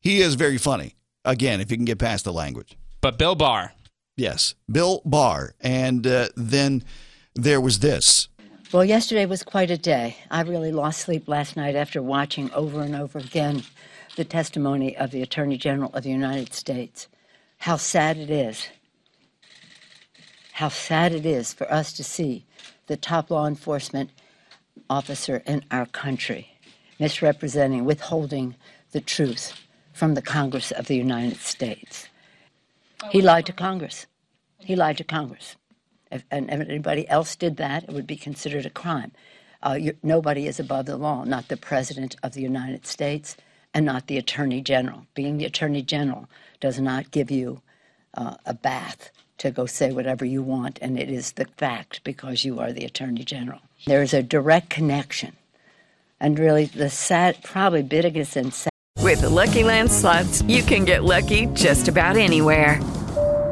He 0.00 0.20
is 0.20 0.34
very 0.34 0.58
funny. 0.58 0.96
Again, 1.24 1.60
if 1.60 1.70
you 1.70 1.76
can 1.76 1.86
get 1.86 1.98
past 1.98 2.24
the 2.24 2.32
language. 2.32 2.76
But 3.00 3.16
Bill 3.18 3.34
Barr. 3.34 3.72
Yes, 4.16 4.54
Bill 4.70 5.00
Barr, 5.04 5.54
and 5.60 6.06
uh, 6.06 6.28
then 6.36 6.84
there 7.34 7.60
was 7.60 7.80
this. 7.80 8.28
Well, 8.72 8.84
yesterday 8.84 9.26
was 9.26 9.42
quite 9.42 9.70
a 9.70 9.78
day. 9.78 10.16
I 10.30 10.42
really 10.42 10.72
lost 10.72 11.00
sleep 11.00 11.28
last 11.28 11.56
night 11.56 11.76
after 11.76 12.02
watching 12.02 12.50
over 12.52 12.82
and 12.82 12.96
over 12.96 13.18
again 13.18 13.62
the 14.16 14.24
testimony 14.24 14.96
of 14.96 15.10
the 15.10 15.22
Attorney 15.22 15.56
General 15.56 15.90
of 15.92 16.02
the 16.02 16.10
United 16.10 16.52
States. 16.52 17.08
How 17.58 17.76
sad 17.76 18.16
it 18.16 18.30
is. 18.30 18.68
How 20.52 20.68
sad 20.68 21.12
it 21.12 21.26
is 21.26 21.52
for 21.52 21.70
us 21.72 21.92
to 21.94 22.04
see 22.04 22.44
the 22.86 22.96
top 22.96 23.30
law 23.30 23.46
enforcement 23.46 24.10
officer 24.88 25.42
in 25.46 25.64
our 25.70 25.86
country 25.86 26.54
misrepresenting, 26.98 27.84
withholding 27.84 28.54
the 28.92 29.00
truth 29.00 29.52
from 29.92 30.14
the 30.14 30.22
Congress 30.22 30.70
of 30.70 30.86
the 30.86 30.96
United 30.96 31.38
States. 31.38 32.08
He 33.10 33.20
lied 33.20 33.46
to 33.46 33.52
Congress. 33.52 34.06
He 34.58 34.76
lied 34.76 34.96
to 34.98 35.04
Congress. 35.04 35.56
If, 36.14 36.24
and 36.30 36.48
if 36.48 36.60
anybody 36.68 37.08
else 37.08 37.34
did 37.34 37.56
that, 37.56 37.82
it 37.82 37.90
would 37.90 38.06
be 38.06 38.16
considered 38.16 38.64
a 38.64 38.70
crime. 38.70 39.10
Uh, 39.62 39.78
nobody 40.02 40.46
is 40.46 40.60
above 40.60 40.86
the 40.86 40.96
law, 40.96 41.24
not 41.24 41.48
the 41.48 41.56
President 41.56 42.14
of 42.22 42.34
the 42.34 42.42
United 42.42 42.86
States 42.86 43.36
and 43.74 43.84
not 43.84 44.06
the 44.06 44.16
Attorney 44.16 44.60
General. 44.60 45.06
Being 45.14 45.38
the 45.38 45.44
Attorney 45.44 45.82
General 45.82 46.28
does 46.60 46.78
not 46.78 47.10
give 47.10 47.30
you 47.30 47.60
uh, 48.14 48.36
a 48.46 48.54
bath 48.54 49.10
to 49.38 49.50
go 49.50 49.66
say 49.66 49.90
whatever 49.90 50.24
you 50.24 50.42
want, 50.42 50.78
and 50.80 50.96
it 50.98 51.10
is 51.10 51.32
the 51.32 51.46
fact 51.56 52.04
because 52.04 52.44
you 52.44 52.60
are 52.60 52.72
the 52.72 52.84
Attorney 52.84 53.24
General. 53.24 53.60
There 53.86 54.02
is 54.02 54.14
a 54.14 54.22
direct 54.22 54.70
connection. 54.70 55.32
And 56.20 56.38
really, 56.38 56.66
the 56.66 56.90
sad, 56.90 57.42
probably 57.42 57.82
biggest 57.82 58.36
and 58.36 58.54
sad 58.54 58.70
With 59.00 59.22
the 59.22 59.30
Lucky 59.30 59.64
Land 59.64 59.90
slots, 59.90 60.42
you 60.42 60.62
can 60.62 60.84
get 60.84 61.02
lucky 61.02 61.46
just 61.46 61.88
about 61.88 62.16
anywhere. 62.16 62.80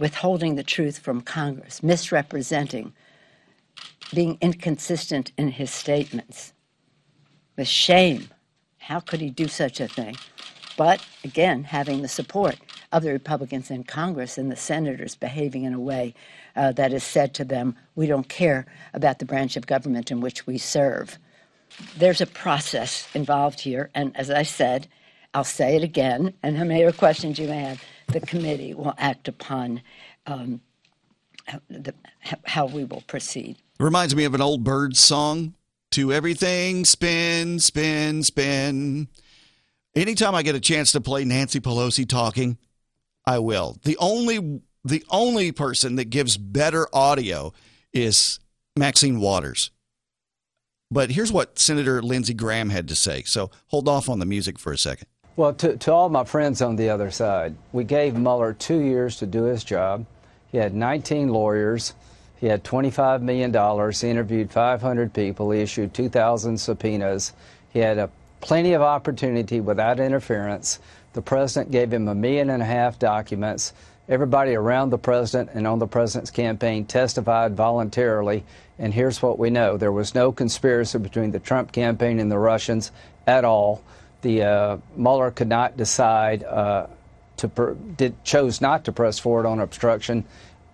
withholding 0.00 0.56
the 0.56 0.64
truth 0.64 0.98
from 0.98 1.20
Congress, 1.20 1.82
misrepresenting, 1.82 2.92
being 4.12 4.38
inconsistent 4.40 5.30
in 5.36 5.48
his 5.48 5.70
statements. 5.70 6.52
With 7.56 7.68
shame. 7.68 8.30
How 8.78 8.98
could 8.98 9.20
he 9.20 9.28
do 9.28 9.46
such 9.46 9.78
a 9.78 9.86
thing? 9.86 10.16
But 10.78 11.06
again, 11.22 11.64
having 11.64 12.00
the 12.00 12.08
support 12.08 12.56
of 12.92 13.02
the 13.02 13.12
Republicans 13.12 13.70
in 13.70 13.84
Congress 13.84 14.38
and 14.38 14.50
the 14.50 14.56
senators 14.56 15.14
behaving 15.14 15.64
in 15.64 15.74
a 15.74 15.78
way 15.78 16.14
uh, 16.56 16.72
that 16.72 16.92
has 16.92 17.04
said 17.04 17.34
to 17.34 17.44
them, 17.44 17.76
we 17.94 18.06
don't 18.06 18.28
care 18.28 18.64
about 18.94 19.18
the 19.18 19.26
branch 19.26 19.54
of 19.56 19.66
government 19.66 20.10
in 20.10 20.20
which 20.20 20.46
we 20.46 20.56
serve. 20.56 21.18
There's 21.96 22.22
a 22.22 22.26
process 22.26 23.06
involved 23.14 23.60
here, 23.60 23.90
and 23.94 24.16
as 24.16 24.30
I 24.30 24.44
said, 24.44 24.88
I'll 25.34 25.44
say 25.44 25.76
it 25.76 25.82
again, 25.82 26.34
and 26.42 26.56
how 26.56 26.64
many 26.64 26.82
other 26.84 26.96
questions 26.96 27.38
you 27.38 27.48
may 27.48 27.60
have, 27.60 27.82
the 28.08 28.20
committee 28.20 28.74
will 28.74 28.94
act 28.98 29.28
upon 29.28 29.80
um, 30.26 30.60
the, 31.68 31.94
how 32.44 32.66
we 32.66 32.84
will 32.84 33.02
proceed. 33.06 33.56
It 33.78 33.82
Reminds 33.82 34.16
me 34.16 34.24
of 34.24 34.34
an 34.34 34.40
old 34.40 34.64
bird 34.64 34.96
song. 34.96 35.54
To 35.92 36.12
everything, 36.12 36.84
spin, 36.84 37.58
spin, 37.58 38.22
spin. 38.22 39.08
Anytime 39.96 40.36
I 40.36 40.42
get 40.44 40.54
a 40.54 40.60
chance 40.60 40.92
to 40.92 41.00
play 41.00 41.24
Nancy 41.24 41.58
Pelosi 41.58 42.08
talking, 42.08 42.58
I 43.26 43.40
will. 43.40 43.76
The 43.82 43.96
only 43.98 44.60
the 44.84 45.04
only 45.10 45.50
person 45.50 45.96
that 45.96 46.04
gives 46.04 46.36
better 46.36 46.86
audio 46.92 47.52
is 47.92 48.38
Maxine 48.76 49.18
Waters. 49.18 49.72
But 50.92 51.10
here's 51.10 51.32
what 51.32 51.58
Senator 51.58 52.00
Lindsey 52.02 52.34
Graham 52.34 52.70
had 52.70 52.86
to 52.86 52.94
say. 52.94 53.24
So 53.24 53.50
hold 53.66 53.88
off 53.88 54.08
on 54.08 54.20
the 54.20 54.26
music 54.26 54.60
for 54.60 54.72
a 54.72 54.78
second. 54.78 55.08
Well, 55.40 55.54
to, 55.54 55.74
to 55.74 55.92
all 55.94 56.10
my 56.10 56.24
friends 56.24 56.60
on 56.60 56.76
the 56.76 56.90
other 56.90 57.10
side, 57.10 57.54
we 57.72 57.84
gave 57.84 58.14
Mueller 58.14 58.52
two 58.52 58.80
years 58.80 59.16
to 59.16 59.26
do 59.26 59.44
his 59.44 59.64
job. 59.64 60.04
He 60.52 60.58
had 60.58 60.74
19 60.74 61.30
lawyers. 61.30 61.94
He 62.36 62.48
had 62.48 62.62
$25 62.62 63.22
million. 63.22 63.50
He 63.90 64.10
interviewed 64.10 64.50
500 64.50 65.14
people. 65.14 65.50
He 65.50 65.62
issued 65.62 65.94
2,000 65.94 66.58
subpoenas. 66.58 67.32
He 67.70 67.78
had 67.78 67.96
a, 67.96 68.10
plenty 68.42 68.74
of 68.74 68.82
opportunity 68.82 69.60
without 69.60 69.98
interference. 69.98 70.78
The 71.14 71.22
president 71.22 71.72
gave 71.72 71.90
him 71.90 72.06
a 72.08 72.14
million 72.14 72.50
and 72.50 72.62
a 72.62 72.66
half 72.66 72.98
documents. 72.98 73.72
Everybody 74.10 74.54
around 74.54 74.90
the 74.90 74.98
president 74.98 75.52
and 75.54 75.66
on 75.66 75.78
the 75.78 75.86
president's 75.86 76.30
campaign 76.30 76.84
testified 76.84 77.56
voluntarily. 77.56 78.44
And 78.78 78.92
here's 78.92 79.22
what 79.22 79.38
we 79.38 79.48
know 79.48 79.78
there 79.78 79.90
was 79.90 80.14
no 80.14 80.32
conspiracy 80.32 80.98
between 80.98 81.30
the 81.30 81.40
Trump 81.40 81.72
campaign 81.72 82.20
and 82.20 82.30
the 82.30 82.38
Russians 82.38 82.92
at 83.26 83.46
all. 83.46 83.82
The 84.22 84.42
uh, 84.42 84.76
Mueller 84.96 85.30
could 85.30 85.48
not 85.48 85.76
decide 85.76 86.44
uh, 86.44 86.86
to 87.38 87.48
per- 87.48 87.74
did, 87.74 88.22
chose 88.24 88.60
not 88.60 88.84
to 88.84 88.92
press 88.92 89.18
forward 89.18 89.46
on 89.46 89.60
obstruction. 89.60 90.24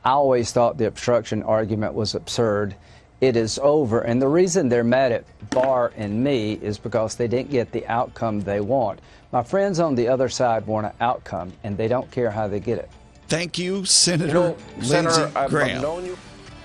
I 0.05 0.11
always 0.11 0.53
thought 0.53 0.79
the 0.79 0.87
obstruction 0.87 1.43
argument 1.43 1.95
was 1.95 2.15
absurd. 2.15 2.75
It 3.21 3.37
is 3.37 3.59
over. 3.63 4.01
And 4.01 4.21
the 4.21 4.29
reason 4.29 4.69
they're 4.69 4.85
mad 4.85 5.11
at 5.13 5.25
Barr 5.51 5.93
and 5.97 6.23
me 6.23 6.55
is 6.55 6.79
because 6.79 7.17
they 7.17 7.29
didn't 7.29 7.51
get 7.51 7.73
the 7.73 7.87
outcome 7.87 8.41
they 8.43 8.61
want. 8.61 9.01
My 9.33 9.43
friends 9.43 9.81
on 9.81 9.95
the 9.95 10.09
other 10.09 10.29
side 10.29 10.67
want 10.67 10.87
an 10.87 10.93
outcome, 11.01 11.53
and 11.65 11.77
they 11.77 11.89
don't 11.89 12.11
care 12.11 12.31
how 12.31 12.47
they 12.47 12.61
get 12.61 12.79
it. 12.79 12.91
Thank 13.29 13.59
you, 13.59 13.85
Senator 13.85 14.27
You 14.29 14.35
know, 14.35 14.57
Lindsey 14.77 14.87
Senator, 14.89 15.25
I've- 15.27 15.37
I've 15.37 15.51
Graham. 15.51 15.83
known 15.83 16.05
you- 16.07 16.19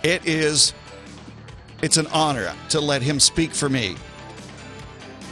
It 0.04 0.26
is 0.26 0.74
it's 1.82 1.98
an 1.98 2.06
honor 2.14 2.54
to 2.70 2.80
let 2.80 3.02
him 3.02 3.20
speak 3.20 3.52
for 3.54 3.68
me. 3.70 3.96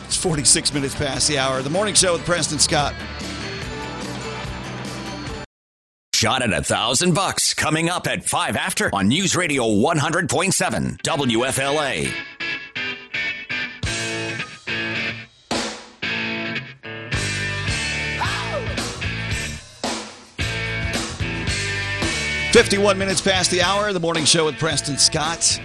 It's 0.10 0.17
46 0.17 0.74
minutes 0.74 0.95
past 0.95 1.28
the 1.28 1.38
hour. 1.38 1.62
The 1.62 1.69
morning 1.69 1.93
show 1.93 2.13
with 2.13 2.26
Preston 2.26 2.58
Scott. 2.58 2.95
Shot 6.15 6.41
at 6.41 6.52
a 6.52 6.63
thousand 6.63 7.13
bucks 7.13 7.54
coming 7.54 7.91
up 7.91 8.08
at 8.08 8.26
five 8.26 8.56
after 8.56 8.89
on 8.91 9.08
News 9.08 9.36
Radio 9.36 9.65
100.7 9.65 11.00
WFLA. 11.04 12.12
Fifty-one 22.52 22.98
minutes 22.98 23.22
past 23.22 23.52
the 23.52 23.62
hour. 23.62 23.93
The 23.93 24.00
morning 24.00 24.26
show 24.26 24.45
with 24.45 24.58
Preston 24.58 24.98
Scott. 24.98 25.62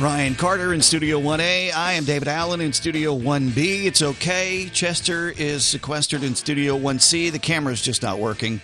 Ryan 0.00 0.34
Carter 0.34 0.72
in 0.72 0.80
Studio 0.80 1.20
1A. 1.20 1.74
I 1.74 1.92
am 1.92 2.04
David 2.04 2.26
Allen 2.26 2.62
in 2.62 2.72
Studio 2.72 3.14
1B. 3.14 3.84
It's 3.84 4.00
okay. 4.00 4.66
Chester 4.72 5.34
is 5.36 5.62
sequestered 5.62 6.22
in 6.22 6.34
Studio 6.34 6.78
1C. 6.78 7.30
The 7.30 7.38
camera's 7.38 7.82
just 7.82 8.00
not 8.00 8.18
working. 8.18 8.62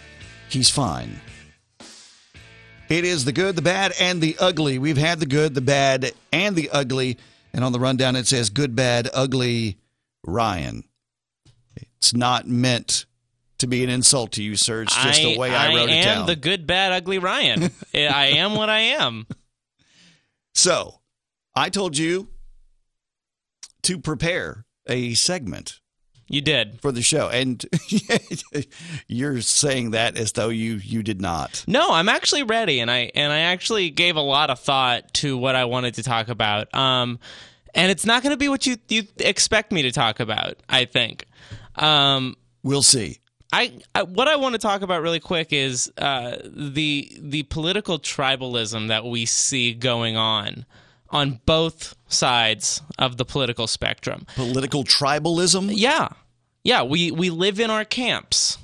He's 0.49 0.70
fine. 0.70 1.20
It 2.88 3.05
is 3.05 3.27
the 3.27 3.33
good, 3.33 3.55
the 3.55 3.61
bad, 3.61 3.92
and 4.01 4.22
the 4.22 4.35
ugly. 4.40 4.79
We've 4.79 4.96
had 4.96 5.20
the 5.20 5.27
good, 5.27 5.55
the 5.55 5.61
bad, 5.61 6.12
and 6.33 6.57
the 6.57 6.70
ugly. 6.70 7.18
And 7.53 7.62
on 7.62 7.72
the 7.72 7.81
rundown, 7.81 8.16
it 8.16 8.27
says 8.27 8.49
good, 8.49 8.75
bad, 8.75 9.11
ugly, 9.12 9.77
Ryan. 10.25 10.85
It's 11.99 12.14
not 12.14 12.49
meant 12.49 13.05
to 13.59 13.66
be 13.66 13.85
an 13.85 13.90
insult 13.90 14.33
to 14.33 14.42
you, 14.42 14.57
sir. 14.57 14.83
It's 14.83 14.96
just 14.96 15.20
the 15.20 15.37
way 15.37 15.55
I, 15.55 15.68
wrote 15.75 15.90
it 15.90 16.03
down. 16.03 16.18
I 16.18 16.20
am 16.22 16.27
the 16.27 16.37
good, 16.37 16.66
bad, 16.66 16.92
ugly 16.92 17.18
Ryan. 17.18 17.70
I 17.94 18.33
am 18.37 18.55
what 18.55 18.70
I 18.70 18.79
am. 18.79 19.27
So, 20.55 21.01
I 21.56 21.70
told 21.70 21.96
you 21.96 22.28
to 23.84 23.98
prepare 23.98 24.66
a 24.86 25.14
segment. 25.14 25.80
You 26.28 26.40
did 26.40 26.80
for 26.80 26.90
the 26.90 27.02
show, 27.02 27.28
and 27.28 27.64
you're 29.06 29.40
saying 29.40 29.92
that 29.92 30.18
as 30.18 30.32
though 30.32 30.48
you 30.48 30.74
you 30.74 31.04
did 31.04 31.20
not. 31.20 31.64
No, 31.68 31.92
I'm 31.92 32.08
actually 32.08 32.42
ready, 32.42 32.80
and 32.80 32.90
I 32.90 33.12
and 33.14 33.32
I 33.32 33.40
actually 33.40 33.90
gave 33.90 34.16
a 34.16 34.20
lot 34.20 34.50
of 34.50 34.58
thought 34.58 35.14
to 35.14 35.38
what 35.38 35.54
I 35.54 35.66
wanted 35.66 35.94
to 35.94 36.02
talk 36.02 36.28
about. 36.28 36.74
Um, 36.74 37.20
and 37.76 37.92
it's 37.92 38.04
not 38.04 38.24
going 38.24 38.32
to 38.32 38.36
be 38.36 38.48
what 38.48 38.66
you 38.66 38.76
you 38.88 39.04
expect 39.18 39.70
me 39.70 39.82
to 39.82 39.92
talk 39.92 40.18
about. 40.18 40.56
I 40.68 40.84
think. 40.84 41.26
Um, 41.76 42.36
we'll 42.64 42.82
see. 42.82 43.20
I, 43.52 43.78
I 43.94 44.02
what 44.02 44.26
I 44.26 44.34
want 44.34 44.54
to 44.54 44.58
talk 44.58 44.82
about 44.82 45.02
really 45.02 45.20
quick 45.20 45.52
is 45.52 45.92
uh, 45.96 46.38
the 46.44 47.16
the 47.20 47.44
political 47.44 48.00
tribalism 48.00 48.88
that 48.88 49.04
we 49.04 49.26
see 49.26 49.74
going 49.74 50.16
on 50.16 50.66
on 51.10 51.40
both 51.46 51.94
sides 52.08 52.82
of 52.98 53.16
the 53.16 53.24
political 53.24 53.66
spectrum. 53.66 54.26
Political 54.34 54.84
tribalism? 54.84 55.70
Yeah. 55.74 56.08
Yeah, 56.64 56.82
we 56.82 57.10
we 57.10 57.30
live 57.30 57.60
in 57.60 57.70
our 57.70 57.84
camps. 57.84 58.58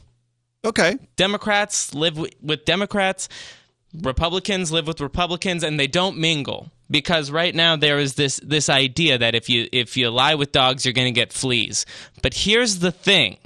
Okay. 0.64 0.98
Democrats 1.16 1.94
live 1.94 2.18
with, 2.18 2.34
with 2.40 2.64
Democrats, 2.64 3.28
Republicans 4.00 4.72
live 4.72 4.86
with 4.86 5.00
Republicans 5.00 5.62
and 5.62 5.78
they 5.78 5.86
don't 5.86 6.18
mingle 6.18 6.70
because 6.90 7.30
right 7.30 7.54
now 7.54 7.76
there 7.76 7.98
is 7.98 8.14
this 8.14 8.40
this 8.42 8.68
idea 8.68 9.18
that 9.18 9.34
if 9.34 9.48
you 9.48 9.68
if 9.72 9.96
you 9.96 10.10
lie 10.10 10.34
with 10.34 10.52
dogs 10.52 10.84
you're 10.84 10.94
going 10.94 11.12
to 11.12 11.20
get 11.20 11.32
fleas. 11.32 11.84
But 12.22 12.34
here's 12.34 12.78
the 12.78 12.92
thing. 12.92 13.38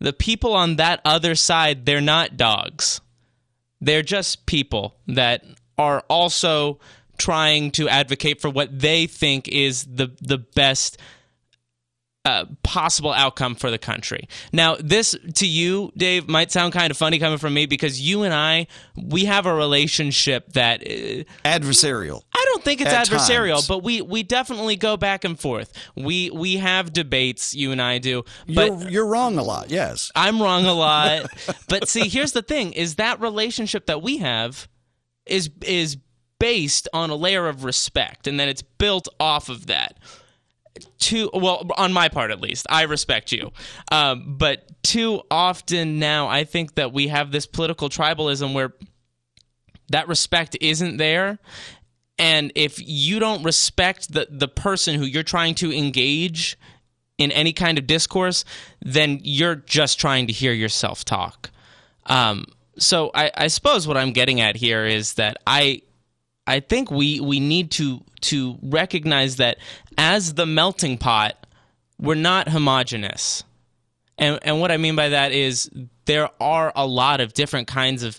The 0.00 0.12
people 0.12 0.54
on 0.54 0.76
that 0.76 1.00
other 1.04 1.34
side, 1.34 1.84
they're 1.84 2.00
not 2.00 2.36
dogs. 2.36 3.00
They're 3.80 4.02
just 4.02 4.46
people 4.46 4.96
that 5.06 5.44
are 5.76 6.04
also 6.08 6.78
trying 7.18 7.70
to 7.72 7.88
advocate 7.88 8.40
for 8.40 8.50
what 8.50 8.78
they 8.78 9.06
think 9.06 9.48
is 9.48 9.84
the 9.84 10.10
the 10.20 10.38
best 10.38 10.98
uh, 12.28 12.44
possible 12.62 13.10
outcome 13.12 13.54
for 13.54 13.70
the 13.70 13.78
country. 13.78 14.28
Now, 14.52 14.76
this 14.78 15.16
to 15.36 15.46
you, 15.46 15.92
Dave, 15.96 16.28
might 16.28 16.52
sound 16.52 16.74
kind 16.74 16.90
of 16.90 16.96
funny 16.98 17.18
coming 17.18 17.38
from 17.38 17.54
me 17.54 17.64
because 17.64 18.00
you 18.00 18.22
and 18.22 18.34
I, 18.34 18.66
we 18.94 19.24
have 19.24 19.46
a 19.46 19.54
relationship 19.54 20.52
that 20.52 20.82
uh, 20.82 21.24
adversarial. 21.48 22.22
I 22.34 22.44
don't 22.48 22.62
think 22.62 22.82
it's 22.82 22.90
adversarial, 22.90 23.54
times. 23.54 23.68
but 23.68 23.82
we 23.82 24.02
we 24.02 24.24
definitely 24.24 24.76
go 24.76 24.98
back 24.98 25.24
and 25.24 25.40
forth. 25.40 25.72
We 25.96 26.28
we 26.28 26.56
have 26.56 26.92
debates, 26.92 27.54
you 27.54 27.72
and 27.72 27.80
I 27.80 27.96
do. 27.96 28.24
But 28.46 28.80
You're, 28.80 28.90
you're 28.90 29.06
wrong 29.06 29.38
a 29.38 29.42
lot. 29.42 29.70
Yes. 29.70 30.12
I'm 30.14 30.42
wrong 30.42 30.66
a 30.66 30.74
lot. 30.74 31.30
but 31.68 31.88
see, 31.88 32.08
here's 32.08 32.32
the 32.32 32.42
thing: 32.42 32.72
is 32.74 32.96
that 32.96 33.20
relationship 33.20 33.86
that 33.86 34.02
we 34.02 34.18
have 34.18 34.68
is 35.24 35.48
is 35.62 35.96
based 36.38 36.88
on 36.92 37.10
a 37.10 37.14
layer 37.16 37.48
of 37.48 37.64
respect, 37.64 38.26
and 38.26 38.38
then 38.38 38.48
it's 38.48 38.62
built 38.62 39.08
off 39.18 39.48
of 39.48 39.66
that. 39.66 39.98
too 40.98 41.28
well 41.34 41.66
on 41.76 41.92
my 41.92 42.08
part 42.08 42.30
at 42.30 42.40
least 42.40 42.64
i 42.70 42.82
respect 42.82 43.32
you 43.32 43.50
um, 43.90 44.36
but 44.38 44.64
too 44.82 45.20
often 45.30 45.98
now 45.98 46.28
i 46.28 46.44
think 46.44 46.74
that 46.76 46.92
we 46.92 47.08
have 47.08 47.32
this 47.32 47.46
political 47.46 47.88
tribalism 47.88 48.54
where 48.54 48.72
that 49.88 50.06
respect 50.06 50.56
isn't 50.60 50.96
there 50.98 51.38
and 52.18 52.52
if 52.54 52.78
you 52.80 53.18
don't 53.18 53.42
respect 53.42 54.12
the, 54.12 54.26
the 54.30 54.48
person 54.48 54.94
who 54.96 55.04
you're 55.04 55.22
trying 55.22 55.54
to 55.54 55.72
engage 55.72 56.56
in 57.16 57.32
any 57.32 57.52
kind 57.52 57.78
of 57.78 57.86
discourse 57.86 58.44
then 58.80 59.18
you're 59.24 59.56
just 59.56 59.98
trying 59.98 60.26
to 60.28 60.32
hear 60.32 60.52
yourself 60.52 61.04
talk 61.04 61.50
um, 62.06 62.44
so 62.78 63.10
I, 63.14 63.32
I 63.34 63.46
suppose 63.48 63.88
what 63.88 63.96
i'm 63.96 64.12
getting 64.12 64.40
at 64.40 64.54
here 64.56 64.86
is 64.86 65.14
that 65.14 65.38
i 65.44 65.82
I 66.48 66.60
think 66.60 66.90
we 66.90 67.20
we 67.20 67.40
need 67.40 67.70
to 67.72 68.02
to 68.22 68.58
recognize 68.62 69.36
that 69.36 69.58
as 69.96 70.34
the 70.34 70.46
melting 70.46 70.96
pot, 70.98 71.46
we're 72.00 72.14
not 72.14 72.48
homogenous. 72.48 73.44
And 74.16 74.38
and 74.42 74.60
what 74.60 74.72
I 74.72 74.78
mean 74.78 74.96
by 74.96 75.10
that 75.10 75.32
is 75.32 75.70
there 76.06 76.30
are 76.40 76.72
a 76.74 76.86
lot 76.86 77.20
of 77.20 77.34
different 77.34 77.68
kinds 77.68 78.02
of 78.02 78.18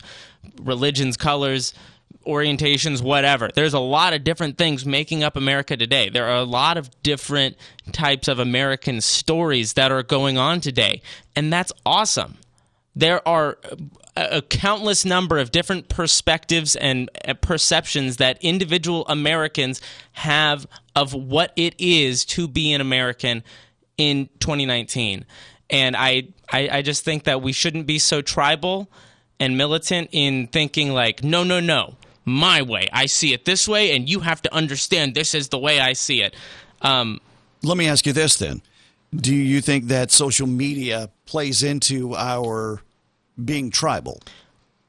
religions, 0.61 1.17
colors, 1.17 1.73
orientations, 2.25 3.01
whatever. 3.01 3.49
There's 3.53 3.73
a 3.73 3.79
lot 3.79 4.13
of 4.13 4.23
different 4.23 4.59
things 4.59 4.85
making 4.85 5.23
up 5.23 5.35
America 5.35 5.75
today. 5.75 6.09
There 6.09 6.27
are 6.27 6.37
a 6.37 6.43
lot 6.43 6.77
of 6.77 6.89
different 7.01 7.57
types 7.91 8.27
of 8.27 8.37
American 8.37 9.01
stories 9.01 9.73
that 9.73 9.91
are 9.91 10.03
going 10.03 10.37
on 10.37 10.61
today, 10.61 11.01
and 11.35 11.51
that's 11.51 11.73
awesome. 11.83 12.37
There 12.95 13.27
are 13.27 13.57
a 14.31 14.41
countless 14.41 15.05
number 15.05 15.37
of 15.37 15.51
different 15.51 15.89
perspectives 15.89 16.75
and 16.75 17.09
uh, 17.27 17.33
perceptions 17.35 18.17
that 18.17 18.37
individual 18.41 19.05
Americans 19.07 19.81
have 20.13 20.67
of 20.95 21.13
what 21.13 21.53
it 21.55 21.75
is 21.77 22.25
to 22.25 22.47
be 22.47 22.73
an 22.73 22.81
American 22.81 23.43
in 23.97 24.29
2019. 24.39 25.25
And 25.69 25.95
I, 25.95 26.29
I, 26.51 26.69
I 26.69 26.81
just 26.81 27.05
think 27.05 27.25
that 27.25 27.41
we 27.41 27.51
shouldn't 27.51 27.85
be 27.85 27.99
so 27.99 28.21
tribal 28.21 28.89
and 29.39 29.57
militant 29.57 30.09
in 30.11 30.47
thinking 30.47 30.93
like, 30.93 31.23
no, 31.23 31.43
no, 31.43 31.59
no, 31.59 31.95
my 32.25 32.61
way. 32.61 32.89
I 32.91 33.05
see 33.05 33.33
it 33.33 33.45
this 33.45 33.67
way, 33.67 33.95
and 33.95 34.09
you 34.09 34.21
have 34.21 34.41
to 34.43 34.53
understand 34.53 35.15
this 35.15 35.33
is 35.33 35.49
the 35.49 35.59
way 35.59 35.79
I 35.79 35.93
see 35.93 36.21
it. 36.21 36.35
Um, 36.81 37.19
Let 37.63 37.77
me 37.77 37.87
ask 37.87 38.05
you 38.05 38.13
this 38.13 38.37
then. 38.37 38.61
Do 39.15 39.33
you 39.33 39.61
think 39.61 39.85
that 39.85 40.11
social 40.11 40.47
media 40.47 41.09
plays 41.25 41.63
into 41.63 42.15
our 42.15 42.81
being 43.45 43.71
tribal? 43.71 44.21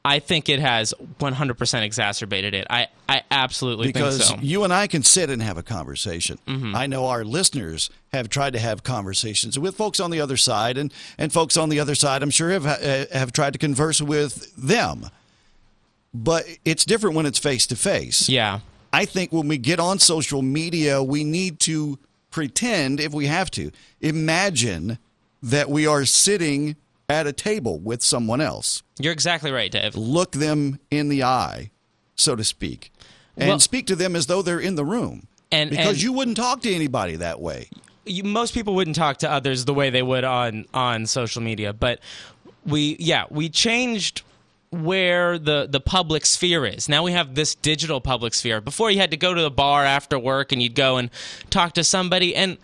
I 0.03 0.19
think 0.19 0.49
it 0.49 0.61
has 0.61 0.95
100% 1.19 1.83
exacerbated 1.83 2.55
it. 2.55 2.67
I, 2.71 2.87
I 3.07 3.23
absolutely 3.31 3.89
because 3.89 4.27
think 4.29 4.41
so. 4.41 4.47
you 4.47 4.65
and 4.65 4.73
I 4.73 4.87
can 4.87 5.03
sit 5.03 5.29
and 5.29 5.43
have 5.43 5.59
a 5.59 5.63
conversation. 5.63 6.39
Mhm. 6.49 6.75
I 6.75 6.87
know 6.87 7.07
our 7.09 7.23
listeners 7.23 7.91
have 8.15 8.31
tried 8.31 8.55
to 8.55 8.59
have 8.59 8.83
conversations 8.83 9.59
with 9.59 9.77
folks 9.77 10.01
on 10.01 10.11
the 10.11 10.19
other 10.19 10.39
side, 10.39 10.79
and, 10.79 10.91
and 11.19 11.31
folks 11.31 11.59
on 11.59 11.69
the 11.69 11.79
other 11.81 11.95
side, 11.95 12.23
I'm 12.23 12.31
sure, 12.31 12.49
have 12.51 12.65
uh, 12.67 13.05
have 13.13 13.33
tried 13.33 13.53
to 13.53 13.59
converse 13.59 14.01
with 14.01 14.55
them. 14.57 15.11
But 16.15 16.45
it's 16.65 16.87
different 16.87 17.15
when 17.15 17.27
it's 17.27 17.39
face 17.39 17.67
to 17.69 17.77
face. 17.77 18.27
Yeah. 18.29 18.61
I 18.93 19.05
think 19.05 19.33
when 19.33 19.49
we 19.49 19.59
get 19.59 19.79
on 19.79 19.99
social 19.99 20.41
media, 20.43 21.03
we 21.03 21.25
need 21.25 21.61
to 21.61 21.99
pretend, 22.31 23.01
if 23.01 23.13
we 23.13 23.27
have 23.27 23.51
to, 23.53 23.71
imagine 24.01 24.99
that 25.43 25.69
we 25.71 25.87
are 25.87 26.05
sitting 26.05 26.77
at 27.11 27.27
a 27.27 27.33
table 27.33 27.79
with 27.81 28.03
someone 28.03 28.41
else. 28.41 28.83
You're 28.99 29.13
exactly 29.13 29.51
right, 29.51 29.71
Dave. 29.71 29.97
Look 29.97 30.33
them 30.33 30.79
in 30.91 31.09
the 31.09 31.25
eye, 31.25 31.71
so 32.15 32.37
to 32.37 32.45
speak, 32.45 32.93
and 33.37 33.49
Well- 33.49 33.59
speak 33.61 33.87
to 33.89 33.97
them 33.97 34.15
as 34.15 34.27
though 34.27 34.43
they're 34.43 34.61
in 34.61 34.77
the 34.77 34.85
room. 34.85 35.27
And- 35.53 35.71
because 35.71 35.95
and- 35.95 36.03
you 36.03 36.13
wouldn't 36.13 36.37
talk 36.37 36.63
to 36.63 36.73
anybody 36.73 37.17
that 37.17 37.41
way. 37.41 37.69
you, 38.07 38.23
most 38.25 38.55
people 38.55 38.75
wouldn't 38.75 38.97
talk 38.97 39.19
to 39.19 39.31
others 39.31 39.65
the 39.67 39.75
way 39.75 39.91
they 39.91 40.03
would 40.03 40.25
on 40.25 40.65
on 40.73 41.05
social 41.07 41.43
media 41.43 41.73
but 41.73 42.01
we 42.65 42.97
yeah 42.99 43.25
we 43.31 43.49
changed 43.49 44.23
where 44.71 45.39
the 45.39 45.67
the 45.71 45.81
public 45.81 46.25
sphere 46.25 46.65
is 46.65 46.89
now 46.89 47.03
we 47.03 47.13
have 47.13 47.35
this 47.35 47.55
digital 47.55 48.01
public 48.01 48.33
sphere 48.33 48.61
before 48.61 48.91
you 48.91 48.99
had 48.99 49.11
to 49.11 49.17
go 49.19 49.35
to 49.35 49.43
the 49.43 49.51
bar 49.51 49.85
after 49.85 50.19
work 50.19 50.51
and 50.51 50.63
you'd 50.63 50.75
go 50.75 50.97
and 50.97 51.11
talk 51.51 51.75
to 51.75 51.85
somebody 51.85 52.35
and 52.35 52.57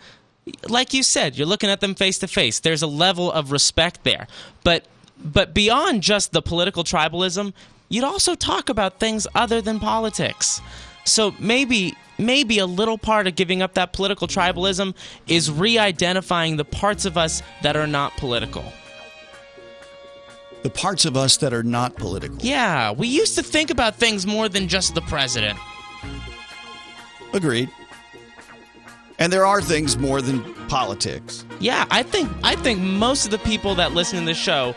like 0.69 0.93
you 0.93 1.03
said 1.03 1.37
you're 1.37 1.47
looking 1.47 1.69
at 1.69 1.81
them 1.81 1.95
face 1.95 2.19
to 2.19 2.27
face 2.27 2.59
there's 2.59 2.81
a 2.81 2.87
level 2.87 3.31
of 3.31 3.51
respect 3.51 4.03
there 4.03 4.27
but 4.63 4.85
but 5.23 5.53
beyond 5.53 6.01
just 6.01 6.31
the 6.31 6.41
political 6.41 6.83
tribalism 6.83 7.53
you'd 7.89 8.03
also 8.03 8.35
talk 8.35 8.69
about 8.69 8.99
things 8.99 9.27
other 9.35 9.61
than 9.61 9.79
politics 9.79 10.61
so 11.05 11.33
maybe 11.39 11.95
maybe 12.17 12.59
a 12.59 12.65
little 12.65 12.97
part 12.97 13.27
of 13.27 13.35
giving 13.35 13.61
up 13.61 13.73
that 13.75 13.93
political 13.93 14.27
tribalism 14.27 14.95
is 15.27 15.51
re-identifying 15.51 16.57
the 16.57 16.65
parts 16.65 17.05
of 17.05 17.17
us 17.17 17.41
that 17.61 17.75
are 17.75 17.87
not 17.87 18.15
political. 18.17 18.65
The 20.63 20.69
parts 20.69 21.05
of 21.05 21.15
us 21.15 21.37
that 21.37 21.53
are 21.53 21.63
not 21.63 21.95
political. 21.95 22.37
Yeah, 22.41 22.91
we 22.91 23.07
used 23.07 23.35
to 23.35 23.43
think 23.43 23.69
about 23.69 23.95
things 23.95 24.25
more 24.25 24.49
than 24.49 24.67
just 24.67 24.95
the 24.95 25.01
president. 25.01 25.57
Agreed. 27.33 27.69
And 29.19 29.33
there 29.33 29.45
are 29.45 29.61
things 29.61 29.97
more 29.97 30.21
than 30.21 30.53
politics. 30.67 31.45
Yeah, 31.59 31.85
I 31.89 32.03
think 32.03 32.29
I 32.43 32.55
think 32.55 32.79
most 32.79 33.25
of 33.25 33.31
the 33.31 33.39
people 33.39 33.75
that 33.75 33.93
listen 33.93 34.19
to 34.19 34.25
this 34.25 34.37
show 34.37 34.75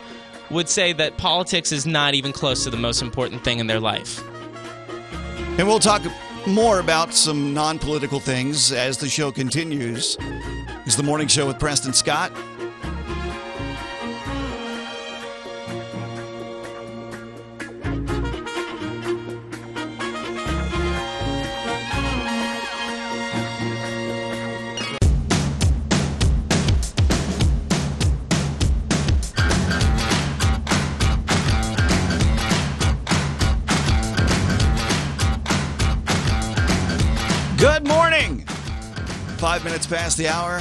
would 0.50 0.68
say 0.68 0.92
that 0.94 1.16
politics 1.16 1.72
is 1.72 1.86
not 1.86 2.14
even 2.14 2.32
close 2.32 2.64
to 2.64 2.70
the 2.70 2.76
most 2.76 3.02
important 3.02 3.44
thing 3.44 3.58
in 3.58 3.66
their 3.66 3.80
life. 3.80 4.22
And 5.58 5.68
we'll 5.68 5.78
talk 5.78 6.02
more 6.46 6.80
about 6.80 7.12
some 7.12 7.52
non 7.52 7.78
political 7.78 8.18
things 8.18 8.72
as 8.72 8.96
the 8.96 9.08
show 9.08 9.30
continues. 9.30 10.16
It's 10.86 10.96
the 10.96 11.02
morning 11.02 11.28
show 11.28 11.46
with 11.46 11.58
Preston 11.58 11.92
Scott. 11.92 12.32
Five 39.40 39.64
minutes 39.64 39.86
past 39.86 40.18
the 40.18 40.28
hour. 40.28 40.60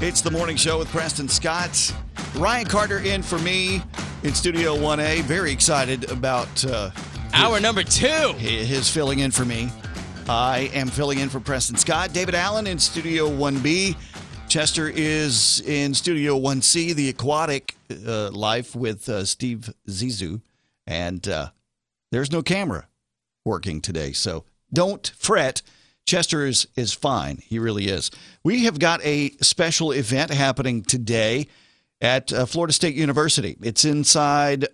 It's 0.00 0.20
the 0.20 0.30
morning 0.30 0.56
show 0.56 0.78
with 0.78 0.86
Preston 0.90 1.28
Scott. 1.28 1.92
Ryan 2.36 2.64
Carter 2.64 3.00
in 3.00 3.24
for 3.24 3.40
me 3.40 3.82
in 4.22 4.34
Studio 4.34 4.76
1A. 4.76 5.22
Very 5.22 5.50
excited 5.50 6.08
about 6.12 6.64
uh, 6.64 6.92
hour 7.32 7.58
number 7.58 7.82
two. 7.82 8.32
His 8.38 8.88
filling 8.88 9.18
in 9.18 9.32
for 9.32 9.44
me. 9.44 9.68
I 10.28 10.70
am 10.74 10.86
filling 10.86 11.18
in 11.18 11.28
for 11.28 11.40
Preston 11.40 11.74
Scott. 11.74 12.12
David 12.12 12.36
Allen 12.36 12.68
in 12.68 12.78
Studio 12.78 13.28
1B. 13.28 13.96
Chester 14.48 14.88
is 14.88 15.60
in 15.62 15.92
Studio 15.92 16.38
1C, 16.38 16.94
the 16.94 17.08
aquatic 17.08 17.74
uh, 18.06 18.30
life 18.30 18.76
with 18.76 19.08
uh, 19.08 19.24
Steve 19.24 19.74
Zissou. 19.88 20.40
And 20.86 21.26
uh, 21.26 21.50
there's 22.12 22.30
no 22.30 22.42
camera 22.42 22.86
working 23.44 23.80
today. 23.80 24.12
So 24.12 24.44
don't 24.72 25.12
fret. 25.16 25.62
Chester 26.10 26.44
is, 26.44 26.66
is 26.74 26.92
fine. 26.92 27.38
He 27.46 27.60
really 27.60 27.86
is. 27.86 28.10
We 28.42 28.64
have 28.64 28.80
got 28.80 29.00
a 29.04 29.30
special 29.42 29.92
event 29.92 30.32
happening 30.32 30.82
today 30.82 31.46
at 32.00 32.32
uh, 32.32 32.46
Florida 32.46 32.72
State 32.72 32.96
University. 32.96 33.56
It's 33.62 33.84
inside. 33.84 34.66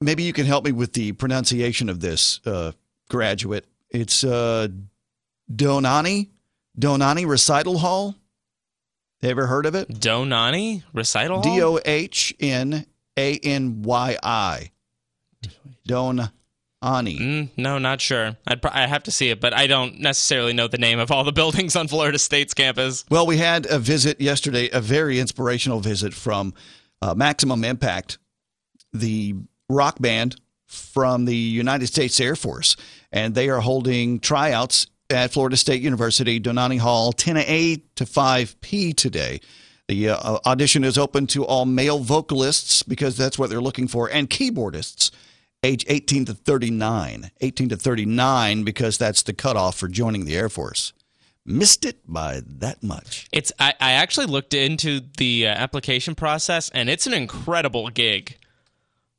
Maybe 0.00 0.22
you 0.22 0.32
can 0.32 0.46
help 0.46 0.64
me 0.64 0.70
with 0.70 0.92
the 0.92 1.10
pronunciation 1.10 1.88
of 1.88 1.98
this 1.98 2.40
uh, 2.46 2.70
graduate. 3.08 3.66
It's 3.90 4.22
uh, 4.22 4.68
Dohnanyi, 5.52 6.28
Dohnanyi 6.78 7.26
Recital 7.26 7.78
Hall. 7.78 8.14
Ever 9.24 9.48
heard 9.48 9.66
of 9.66 9.74
it? 9.74 9.88
Dohnanyi 9.88 10.84
Recital 10.92 11.42
Hall? 11.42 11.56
D 11.56 11.62
O 11.64 11.80
H 11.84 12.32
N 12.38 12.86
A 13.16 13.38
N 13.38 13.82
Y 13.82 14.18
I. 14.22 14.70
Dohnanyi. 15.88 16.30
Mm, 16.82 17.50
no, 17.56 17.78
not 17.78 18.00
sure. 18.00 18.36
I'd 18.46 18.60
pro- 18.62 18.70
I 18.72 18.86
have 18.86 19.02
to 19.04 19.10
see 19.10 19.30
it, 19.30 19.40
but 19.40 19.54
I 19.54 19.66
don't 19.66 20.00
necessarily 20.00 20.52
know 20.52 20.68
the 20.68 20.78
name 20.78 20.98
of 20.98 21.10
all 21.10 21.24
the 21.24 21.32
buildings 21.40 21.74
on 21.76 21.88
Florida 21.88 22.18
State's 22.18 22.54
campus. 22.54 23.04
Well, 23.10 23.26
we 23.26 23.38
had 23.38 23.66
a 23.66 23.78
visit 23.78 24.20
yesterday, 24.20 24.68
a 24.72 24.80
very 24.80 25.18
inspirational 25.18 25.80
visit 25.80 26.14
from 26.14 26.54
uh, 27.02 27.14
Maximum 27.14 27.64
Impact, 27.64 28.18
the 28.92 29.34
rock 29.68 29.98
band 30.00 30.36
from 30.66 31.24
the 31.24 31.36
United 31.36 31.86
States 31.86 32.20
Air 32.20 32.36
Force, 32.36 32.76
and 33.12 33.34
they 33.34 33.48
are 33.48 33.60
holding 33.60 34.20
tryouts 34.20 34.86
at 35.10 35.32
Florida 35.32 35.56
State 35.56 35.82
University, 35.82 36.40
Dohnanyi 36.40 36.78
Hall, 36.80 37.12
10 37.12 37.36
a 37.36 37.82
to 37.94 38.06
5 38.06 38.60
p 38.60 38.92
today. 38.92 39.40
The 39.88 40.10
uh, 40.10 40.38
audition 40.44 40.82
is 40.82 40.98
open 40.98 41.28
to 41.28 41.44
all 41.44 41.64
male 41.64 42.00
vocalists 42.00 42.82
because 42.82 43.16
that's 43.16 43.38
what 43.38 43.50
they're 43.50 43.60
looking 43.60 43.86
for, 43.86 44.10
and 44.10 44.28
keyboardists 44.28 45.12
age 45.62 45.84
18 45.88 46.26
to 46.26 46.34
39. 46.34 47.30
18 47.40 47.68
to 47.70 47.76
39 47.76 48.62
because 48.64 48.98
that's 48.98 49.22
the 49.22 49.32
cutoff 49.32 49.76
for 49.76 49.88
joining 49.88 50.24
the 50.24 50.36
Air 50.36 50.48
Force. 50.48 50.92
missed 51.44 51.84
it 51.84 52.00
by 52.06 52.40
that 52.44 52.82
much. 52.82 53.28
It's 53.32 53.52
I, 53.58 53.74
I 53.80 53.92
actually 53.92 54.26
looked 54.26 54.54
into 54.54 55.00
the 55.16 55.46
uh, 55.46 55.50
application 55.50 56.14
process, 56.14 56.70
and 56.70 56.88
it's 56.88 57.06
an 57.06 57.14
incredible 57.14 57.88
gig. 57.88 58.36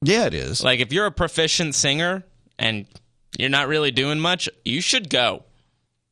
Yeah, 0.01 0.25
it 0.25 0.33
is. 0.33 0.63
Like 0.63 0.79
if 0.79 0.93
you're 0.93 1.05
a 1.07 1.11
proficient 1.11 1.73
singer 1.75 2.23
and 2.59 2.85
you're 3.37 3.49
not 3.49 3.67
really 3.67 3.91
doing 3.91 4.19
much, 4.19 4.49
you 4.63 4.81
should 4.81 5.09
go. 5.09 5.43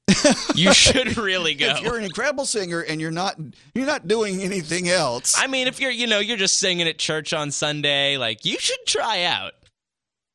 you 0.55 0.71
should 0.73 1.17
really 1.17 1.55
go. 1.55 1.67
If 1.67 1.81
you're 1.81 1.97
an 1.97 2.03
incredible 2.03 2.45
singer 2.45 2.81
and 2.81 3.01
you're 3.01 3.11
not 3.11 3.37
you're 3.73 3.87
not 3.87 4.07
doing 4.07 4.41
anything 4.41 4.87
else. 4.87 5.35
I 5.37 5.47
mean, 5.47 5.67
if 5.67 5.79
you're 5.79 5.91
you 5.91 6.07
know 6.07 6.19
you're 6.19 6.37
just 6.37 6.59
singing 6.59 6.87
at 6.87 6.97
church 6.97 7.33
on 7.33 7.51
Sunday, 7.51 8.17
like 8.17 8.45
you 8.45 8.57
should 8.59 8.85
try 8.85 9.23
out. 9.23 9.53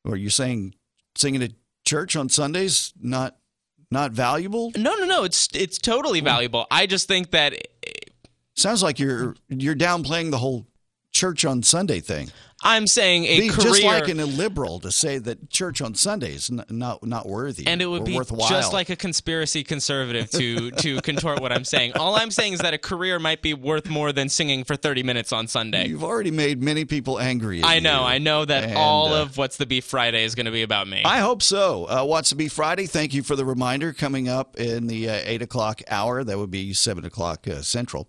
Or 0.03 0.15
you 0.15 0.29
saying 0.29 0.75
singing 1.15 1.43
at 1.43 1.51
church 1.85 2.15
on 2.15 2.29
Sundays 2.29 2.93
not 2.99 3.37
not 3.89 4.11
valuable? 4.11 4.71
No, 4.75 4.95
no, 4.95 5.05
no. 5.05 5.23
It's 5.23 5.49
it's 5.53 5.77
totally 5.77 6.21
valuable. 6.21 6.65
I 6.71 6.85
just 6.85 7.07
think 7.07 7.31
that 7.31 7.53
it, 7.53 8.13
sounds 8.55 8.81
like 8.81 8.99
you're 8.99 9.35
you're 9.49 9.75
downplaying 9.75 10.31
the 10.31 10.37
whole 10.37 10.65
church 11.13 11.45
on 11.45 11.61
Sunday 11.63 11.99
thing. 11.99 12.31
I'm 12.63 12.87
saying 12.87 13.25
a 13.25 13.39
be 13.39 13.49
career, 13.49 13.67
just 13.67 13.83
like 13.83 14.07
an 14.07 14.19
illiberal 14.19 14.79
to 14.81 14.91
say 14.91 15.17
that 15.17 15.49
church 15.49 15.81
on 15.81 15.95
Sunday 15.95 16.33
is 16.35 16.51
not 16.51 17.05
not, 17.05 17.27
worthy, 17.27 17.65
and 17.67 17.81
it 17.81 17.87
would 17.87 18.05
be 18.05 18.15
worthwhile. 18.15 18.49
just 18.49 18.73
like 18.73 18.89
a 18.89 18.95
conspiracy 18.95 19.63
conservative 19.63 20.29
to 20.31 20.71
to 20.71 21.01
contort 21.01 21.41
what 21.41 21.51
I'm 21.51 21.65
saying. 21.65 21.93
All 21.93 22.15
I'm 22.15 22.31
saying 22.31 22.53
is 22.53 22.59
that 22.59 22.73
a 22.73 22.77
career 22.77 23.19
might 23.19 23.41
be 23.41 23.53
worth 23.53 23.89
more 23.89 24.11
than 24.11 24.29
singing 24.29 24.63
for 24.63 24.75
30 24.75 25.03
minutes 25.03 25.31
on 25.31 25.47
Sunday. 25.47 25.87
You've 25.87 26.03
already 26.03 26.31
made 26.31 26.61
many 26.61 26.85
people 26.85 27.19
angry. 27.19 27.63
I 27.63 27.79
know, 27.79 28.01
you. 28.01 28.07
I 28.07 28.17
know 28.19 28.45
that 28.45 28.65
And, 28.65 28.77
all 28.77 29.13
uh, 29.13 29.23
of 29.23 29.37
what's 29.37 29.57
the 29.57 29.65
beef 29.65 29.85
Friday 29.85 30.23
is 30.23 30.35
going 30.35 30.45
to 30.45 30.51
be 30.51 30.63
about 30.63 30.87
me. 30.87 31.01
I 31.03 31.19
hope 31.19 31.41
so. 31.41 31.85
Uh, 31.85 32.03
What's 32.03 32.29
the 32.29 32.35
be 32.35 32.47
Friday? 32.49 32.87
Thank 32.87 33.13
you 33.13 33.23
for 33.23 33.35
the 33.35 33.45
reminder. 33.45 33.93
Coming 33.93 34.27
up 34.27 34.59
in 34.59 34.87
the 34.87 35.09
uh, 35.09 35.19
eight 35.23 35.41
o'clock 35.41 35.81
hour, 35.89 36.23
that 36.23 36.37
would 36.37 36.51
be 36.51 36.73
seven 36.73 37.05
o'clock 37.05 37.47
uh, 37.47 37.61
central. 37.61 38.07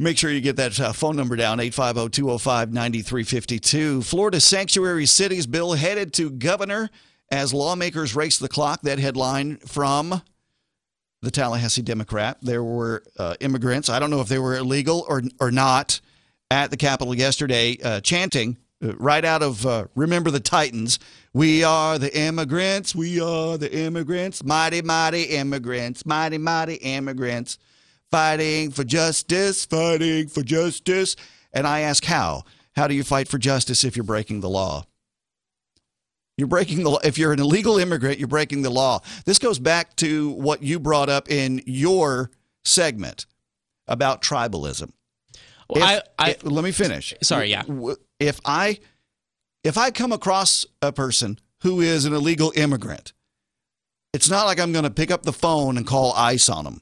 Make 0.00 0.16
sure 0.16 0.30
you 0.30 0.40
get 0.40 0.56
that 0.56 0.80
uh, 0.80 0.94
phone 0.94 1.14
number 1.14 1.36
down, 1.36 1.58
850-205-9352. 1.58 4.02
Florida 4.02 4.40
Sanctuary 4.40 5.04
Cities 5.04 5.46
bill 5.46 5.74
headed 5.74 6.14
to 6.14 6.30
governor 6.30 6.88
as 7.30 7.52
lawmakers 7.52 8.16
race 8.16 8.38
the 8.38 8.48
clock. 8.48 8.80
That 8.80 8.98
headline 8.98 9.58
from 9.58 10.22
the 11.20 11.30
Tallahassee 11.30 11.82
Democrat. 11.82 12.38
There 12.40 12.64
were 12.64 13.02
uh, 13.18 13.34
immigrants, 13.40 13.90
I 13.90 13.98
don't 13.98 14.08
know 14.08 14.22
if 14.22 14.28
they 14.28 14.38
were 14.38 14.56
illegal 14.56 15.04
or, 15.06 15.20
or 15.38 15.50
not, 15.50 16.00
at 16.50 16.70
the 16.70 16.78
Capitol 16.78 17.14
yesterday 17.14 17.76
uh, 17.84 18.00
chanting 18.00 18.56
uh, 18.82 18.96
right 18.96 19.22
out 19.22 19.42
of 19.42 19.66
uh, 19.66 19.84
Remember 19.94 20.30
the 20.30 20.40
Titans. 20.40 20.98
We 21.34 21.62
are 21.62 21.98
the 21.98 22.18
immigrants. 22.18 22.94
We 22.94 23.20
are 23.20 23.58
the 23.58 23.70
immigrants. 23.70 24.42
Mighty, 24.42 24.80
mighty 24.80 25.24
immigrants. 25.24 26.06
Mighty, 26.06 26.38
mighty 26.38 26.76
immigrants 26.76 27.58
fighting 28.10 28.70
for 28.70 28.84
justice, 28.84 29.64
fighting 29.64 30.28
for 30.28 30.42
justice. 30.42 31.16
And 31.52 31.66
I 31.66 31.80
ask, 31.80 32.04
how? 32.04 32.44
How 32.76 32.86
do 32.86 32.94
you 32.94 33.02
fight 33.04 33.28
for 33.28 33.38
justice 33.38 33.84
if 33.84 33.96
you're 33.96 34.04
breaking 34.04 34.40
the 34.40 34.50
law? 34.50 34.84
You're 36.36 36.48
breaking 36.48 36.84
the 36.84 36.90
law. 36.90 36.98
if 37.04 37.18
you're 37.18 37.32
an 37.32 37.40
illegal 37.40 37.78
immigrant, 37.78 38.18
you're 38.18 38.28
breaking 38.28 38.62
the 38.62 38.70
law. 38.70 39.00
This 39.26 39.38
goes 39.38 39.58
back 39.58 39.94
to 39.96 40.30
what 40.30 40.62
you 40.62 40.78
brought 40.78 41.08
up 41.10 41.30
in 41.30 41.60
your 41.66 42.30
segment 42.64 43.26
about 43.86 44.22
tribalism. 44.22 44.92
Well, 45.68 45.84
I- 45.84 46.02
I- 46.18 46.30
if- 46.30 46.44
let 46.44 46.64
me 46.64 46.72
finish. 46.72 47.12
Sorry, 47.22 47.50
yeah. 47.50 47.62
If 48.18 48.40
I 48.44 48.78
if 49.62 49.76
I 49.76 49.90
come 49.90 50.10
across 50.12 50.64
a 50.80 50.90
person 50.92 51.38
who 51.62 51.82
is 51.82 52.06
an 52.06 52.14
illegal 52.14 52.50
immigrant, 52.56 53.12
it's 54.14 54.30
not 54.30 54.46
like 54.46 54.58
I'm 54.58 54.72
going 54.72 54.84
to 54.84 54.90
pick 54.90 55.10
up 55.10 55.22
the 55.24 55.34
phone 55.34 55.76
and 55.76 55.86
call 55.86 56.14
ICE 56.14 56.48
on 56.48 56.64
them 56.64 56.80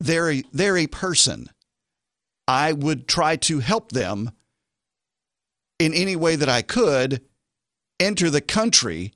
they're 0.00 0.30
a, 0.30 0.42
they're 0.52 0.76
a 0.76 0.86
person. 0.86 1.48
I 2.46 2.72
would 2.72 3.08
try 3.08 3.36
to 3.36 3.60
help 3.60 3.92
them 3.92 4.30
in 5.78 5.94
any 5.94 6.16
way 6.16 6.36
that 6.36 6.48
I 6.48 6.62
could 6.62 7.22
enter 7.98 8.30
the 8.30 8.40
country 8.40 9.12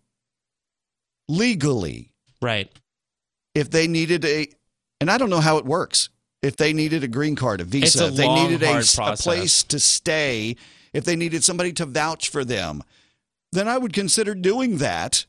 legally. 1.28 2.10
Right. 2.40 2.70
If 3.54 3.70
they 3.70 3.86
needed 3.86 4.24
a, 4.24 4.48
and 5.00 5.10
I 5.10 5.18
don't 5.18 5.30
know 5.30 5.40
how 5.40 5.58
it 5.58 5.64
works. 5.64 6.08
If 6.40 6.56
they 6.56 6.72
needed 6.72 7.02
a 7.02 7.08
green 7.08 7.34
card, 7.34 7.60
a 7.60 7.64
visa, 7.64 8.04
a 8.04 8.08
if 8.08 8.14
they 8.14 8.28
needed 8.28 8.62
a, 8.62 8.78
a 8.78 9.16
place 9.16 9.64
to 9.64 9.80
stay, 9.80 10.56
if 10.92 11.04
they 11.04 11.16
needed 11.16 11.42
somebody 11.42 11.72
to 11.74 11.86
vouch 11.86 12.28
for 12.28 12.44
them, 12.44 12.82
then 13.52 13.66
I 13.66 13.76
would 13.76 13.92
consider 13.92 14.34
doing 14.34 14.78
that 14.78 15.26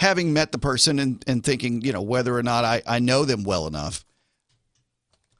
having 0.00 0.32
met 0.32 0.50
the 0.50 0.58
person 0.58 0.98
and, 0.98 1.22
and 1.26 1.44
thinking, 1.44 1.82
you 1.82 1.92
know, 1.92 2.00
whether 2.00 2.34
or 2.34 2.42
not 2.42 2.64
I, 2.64 2.82
I 2.86 2.98
know 3.00 3.26
them 3.26 3.44
well 3.44 3.66
enough. 3.66 4.04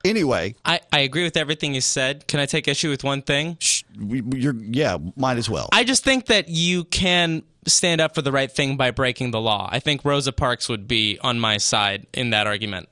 Anyway, 0.04 0.54
I, 0.64 0.80
I 0.92 1.00
agree 1.00 1.24
with 1.24 1.36
everything 1.36 1.74
you 1.74 1.80
said. 1.80 2.26
Can 2.28 2.40
I 2.40 2.46
take 2.46 2.68
issue 2.68 2.90
with 2.90 3.02
one 3.02 3.22
thing? 3.22 3.56
you're 3.98 4.54
yeah, 4.54 4.96
might 5.16 5.36
as 5.38 5.50
well. 5.50 5.68
I 5.72 5.84
just 5.84 6.04
think 6.04 6.26
that 6.26 6.48
you 6.48 6.84
can 6.84 7.42
stand 7.66 8.00
up 8.00 8.14
for 8.14 8.22
the 8.22 8.32
right 8.32 8.50
thing 8.50 8.76
by 8.76 8.90
breaking 8.92 9.30
the 9.30 9.40
law. 9.40 9.68
I 9.70 9.78
think 9.80 10.04
Rosa 10.04 10.32
Parks 10.32 10.68
would 10.68 10.86
be 10.88 11.18
on 11.20 11.38
my 11.40 11.56
side 11.58 12.06
in 12.14 12.30
that 12.30 12.46
argument. 12.46 12.88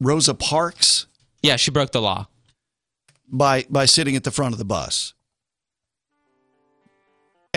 Rosa 0.00 0.34
Parks 0.34 1.06
Yeah, 1.42 1.56
she 1.56 1.70
broke 1.70 1.92
the 1.92 2.02
law. 2.02 2.26
by 3.28 3.64
by 3.68 3.84
sitting 3.84 4.16
at 4.16 4.24
the 4.24 4.30
front 4.30 4.54
of 4.54 4.58
the 4.58 4.64
bus. 4.64 5.14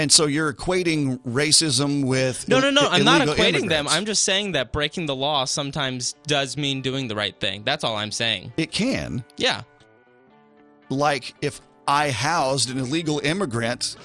And 0.02 0.12
so 0.12 0.26
you're 0.26 0.52
equating 0.52 1.20
racism 1.20 2.04
with 2.04 2.49
No, 2.49 2.60
no, 2.60 2.72
no. 2.72 2.88
I'm 2.89 3.06
not 3.06 3.22
equating 3.22 3.70
them. 3.70 3.88
I'm 3.88 4.06
just 4.06 4.24
saying 4.24 4.54
that 4.54 4.72
breaking 4.72 5.06
the 5.06 5.16
law 5.16 5.45
sometimes 5.45 6.16
does 6.26 6.58
mean 6.58 6.82
doing 6.82 7.08
the 7.08 7.16
right 7.16 7.39
thing. 7.39 7.62
That's 7.64 7.84
all 7.84 7.95
I'm 7.95 8.12
saying. 8.12 8.52
It 8.58 8.72
can. 8.72 9.24
Yeah. 9.38 9.62
Like 10.89 11.36
if 11.43 11.62
I 11.88 12.10
housed 12.10 12.72
an 12.72 12.80
illegal 12.80 13.20
immigrant 13.20 13.95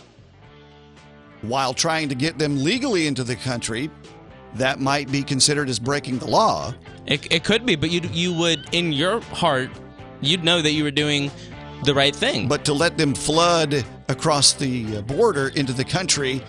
while 1.41 1.73
trying 1.73 2.11
to 2.11 2.15
get 2.15 2.37
them 2.37 2.63
legally 2.63 3.07
into 3.07 3.25
the 3.25 3.37
country, 3.37 3.91
that 4.57 4.79
might 4.79 5.11
be 5.11 5.23
considered 5.23 5.71
as 5.71 5.79
breaking 5.79 6.19
the 6.19 6.27
law. 6.27 6.75
It, 7.07 7.27
it 7.33 7.43
could 7.43 7.65
be, 7.65 7.75
but 7.75 7.91
you 7.91 8.03
you 8.13 8.35
would 8.35 8.69
in 8.73 8.93
your 8.93 9.23
heart 9.23 9.71
you'd 10.21 10.45
know 10.45 10.61
that 10.61 10.73
you 10.73 10.85
were 10.85 10.91
doing 10.91 11.31
the 11.85 11.95
right 11.95 12.15
thing. 12.15 12.49
But 12.49 12.67
to 12.67 12.75
let 12.75 12.99
them 12.99 13.15
flood 13.15 13.83
across 14.09 14.53
the 14.53 14.99
uh, 14.99 15.01
border 15.03 15.49
into 15.49 15.73
the 15.73 15.85
country, 15.85 16.43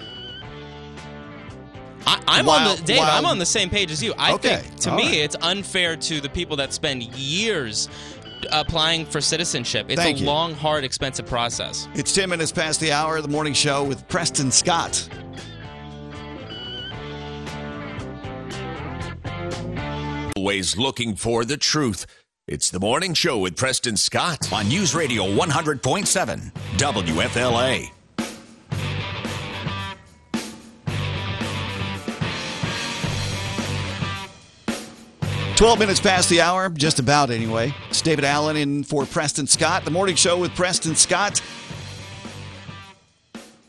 I, 2.06 2.22
I'm 2.28 2.46
While- 2.46 2.70
on 2.70 2.78
the 2.78 2.84
Dave. 2.84 3.00
while- 3.00 3.18
I'm 3.18 3.26
on 3.26 3.38
the 3.40 3.46
same 3.46 3.70
page 3.70 3.92
as 3.92 4.02
you. 4.02 4.14
I 4.18 4.34
Okay, 4.34 4.58
think 4.58 4.80
to 4.82 4.92
me 4.96 5.08
right. 5.08 5.14
it's 5.20 5.36
unfair 5.42 5.96
to 5.98 6.22
the 6.22 6.30
people 6.30 6.56
that 6.58 6.72
spend 6.74 7.04
years 7.16 7.90
applying 8.52 9.06
for 9.06 9.20
citizenship. 9.20 9.88
It's 9.90 10.00
Thank 10.02 10.18
a 10.18 10.22
you. 10.22 10.26
long, 10.28 10.54
hard, 10.54 10.84
expensive 10.84 11.26
process. 11.26 11.88
it's 11.96 12.14
10 12.14 12.30
minutes 12.30 12.52
past 12.52 12.80
the 12.80 12.92
hour 12.92 13.18
of 13.18 13.24
the 13.24 13.30
morning 13.30 13.54
show 13.54 13.84
with 13.84 14.08
Preston 14.08 14.52
Scott. 14.52 15.10
Always 20.36 20.78
looking 20.78 21.16
for 21.16 21.44
the 21.46 21.58
truth. 21.58 22.06
It's 22.48 22.70
the 22.70 22.80
morning 22.80 23.14
show 23.14 23.40
with 23.40 23.58
Preston 23.58 23.98
Scott 23.98 24.54
on 24.54 24.70
News 24.70 24.96
Radio 24.96 25.26
100.7 25.26 26.54
WFLA. 26.78 27.92
12 35.58 35.80
minutes 35.80 36.00
past 36.00 36.30
the 36.30 36.40
hour, 36.40 36.70
just 36.70 37.00
about 37.00 37.32
anyway. 37.32 37.74
It's 37.90 38.02
David 38.02 38.24
Allen 38.24 38.56
in 38.56 38.86
for 38.86 39.06
Preston 39.06 39.48
Scott, 39.48 39.84
the 39.84 39.92
morning 39.92 40.16
show 40.16 40.40
with 40.40 40.56
Preston 40.56 40.96
Scott. 40.96 41.42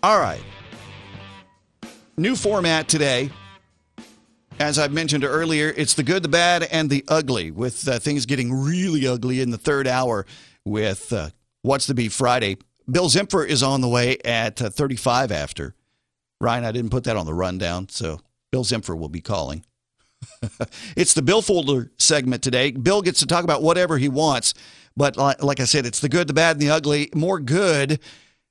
All 0.04 0.20
right. 0.20 0.44
New 2.16 2.36
format 2.36 2.86
today. 2.86 3.28
As 4.60 4.76
I 4.76 4.88
mentioned 4.88 5.22
earlier, 5.22 5.72
it's 5.76 5.94
the 5.94 6.02
good, 6.02 6.24
the 6.24 6.28
bad, 6.28 6.64
and 6.64 6.90
the 6.90 7.04
ugly, 7.06 7.52
with 7.52 7.86
uh, 7.86 8.00
things 8.00 8.26
getting 8.26 8.52
really 8.52 9.06
ugly 9.06 9.40
in 9.40 9.50
the 9.50 9.58
third 9.58 9.86
hour 9.86 10.26
with 10.64 11.12
uh, 11.12 11.30
What's 11.62 11.86
the 11.86 11.94
Beef 11.94 12.12
Friday. 12.12 12.56
Bill 12.90 13.08
Zimfer 13.08 13.46
is 13.46 13.62
on 13.62 13.82
the 13.82 13.88
way 13.88 14.18
at 14.24 14.60
uh, 14.60 14.70
35 14.70 15.30
after. 15.30 15.76
Ryan, 16.40 16.64
I 16.64 16.72
didn't 16.72 16.90
put 16.90 17.04
that 17.04 17.16
on 17.16 17.24
the 17.24 17.34
rundown, 17.34 17.88
so 17.88 18.20
Bill 18.50 18.64
Zimfer 18.64 18.98
will 18.98 19.08
be 19.08 19.20
calling. 19.20 19.64
it's 20.96 21.14
the 21.14 21.22
Bill 21.22 21.40
Folder 21.40 21.92
segment 21.96 22.42
today. 22.42 22.72
Bill 22.72 23.00
gets 23.00 23.20
to 23.20 23.26
talk 23.26 23.44
about 23.44 23.62
whatever 23.62 23.96
he 23.96 24.08
wants, 24.08 24.54
but 24.96 25.16
like, 25.16 25.40
like 25.40 25.60
I 25.60 25.64
said, 25.66 25.86
it's 25.86 26.00
the 26.00 26.08
good, 26.08 26.26
the 26.26 26.34
bad, 26.34 26.56
and 26.56 26.62
the 26.62 26.70
ugly. 26.70 27.10
More 27.14 27.38
good. 27.38 28.00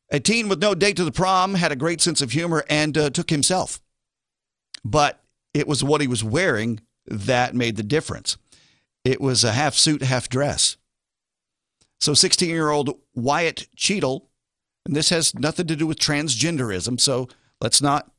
A 0.09 0.21
teen 0.21 0.47
with 0.47 0.61
no 0.61 0.73
date 0.73 0.95
to 0.95 1.03
the 1.03 1.11
prom 1.11 1.55
had 1.55 1.73
a 1.73 1.75
great 1.75 1.99
sense 1.99 2.21
of 2.21 2.31
humor 2.31 2.63
and 2.69 2.97
uh, 2.97 3.09
took 3.09 3.29
himself. 3.29 3.81
But 4.85 5.21
it 5.53 5.67
was 5.67 5.83
what 5.83 6.01
he 6.01 6.07
was 6.07 6.23
wearing 6.23 6.81
that 7.05 7.55
made 7.55 7.77
the 7.77 7.83
difference. 7.83 8.37
It 9.03 9.21
was 9.21 9.43
a 9.43 9.53
half 9.53 9.73
suit, 9.75 10.01
half 10.01 10.29
dress. 10.29 10.77
So 11.99 12.13
16 12.13 12.49
year 12.49 12.69
old 12.69 12.97
Wyatt 13.15 13.67
Cheadle, 13.75 14.29
and 14.85 14.95
this 14.95 15.09
has 15.09 15.33
nothing 15.35 15.67
to 15.67 15.75
do 15.75 15.87
with 15.87 15.99
transgenderism, 15.99 16.99
so 16.99 17.27
let's 17.61 17.81
not 17.81 18.11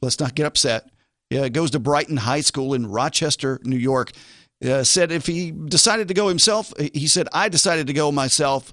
let's 0.00 0.18
not 0.18 0.34
get 0.34 0.46
upset. 0.46 0.90
uh, 1.34 1.48
goes 1.48 1.70
to 1.70 1.78
Brighton 1.78 2.16
High 2.16 2.40
School 2.40 2.74
in 2.74 2.86
Rochester, 2.86 3.60
New 3.62 3.76
York. 3.76 4.12
Uh, 4.64 4.84
said 4.84 5.10
if 5.10 5.26
he 5.26 5.50
decided 5.50 6.08
to 6.08 6.14
go 6.14 6.28
himself, 6.28 6.72
he 6.94 7.08
said, 7.08 7.28
I 7.32 7.48
decided 7.48 7.88
to 7.88 7.92
go 7.92 8.12
myself 8.12 8.72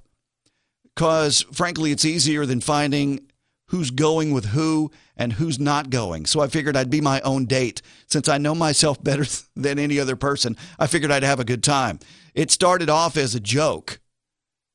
because, 0.96 1.42
frankly, 1.52 1.92
it's 1.92 2.06
easier 2.06 2.46
than 2.46 2.62
finding 2.62 3.29
who's 3.70 3.92
going 3.92 4.32
with 4.32 4.46
who 4.46 4.92
and 5.16 5.34
who's 5.34 5.60
not 5.60 5.90
going. 5.90 6.26
So 6.26 6.40
I 6.42 6.48
figured 6.48 6.76
I'd 6.76 6.90
be 6.90 7.02
my 7.02 7.22
own 7.22 7.46
date. 7.46 7.82
Since 8.08 8.28
I 8.28 8.38
know 8.38 8.56
myself 8.56 9.04
better 9.04 9.26
than 9.56 9.80
any 9.80 10.00
other 10.00 10.16
person, 10.16 10.58
I 10.78 10.88
figured 10.88 11.12
I'd 11.12 11.24
have 11.24 11.40
a 11.40 11.46
good 11.46 11.64
time. 11.64 12.00
It 12.34 12.52
started 12.52 12.90
off 12.90 13.18
as 13.18 13.36
a 13.36 13.40
joke 13.40 14.00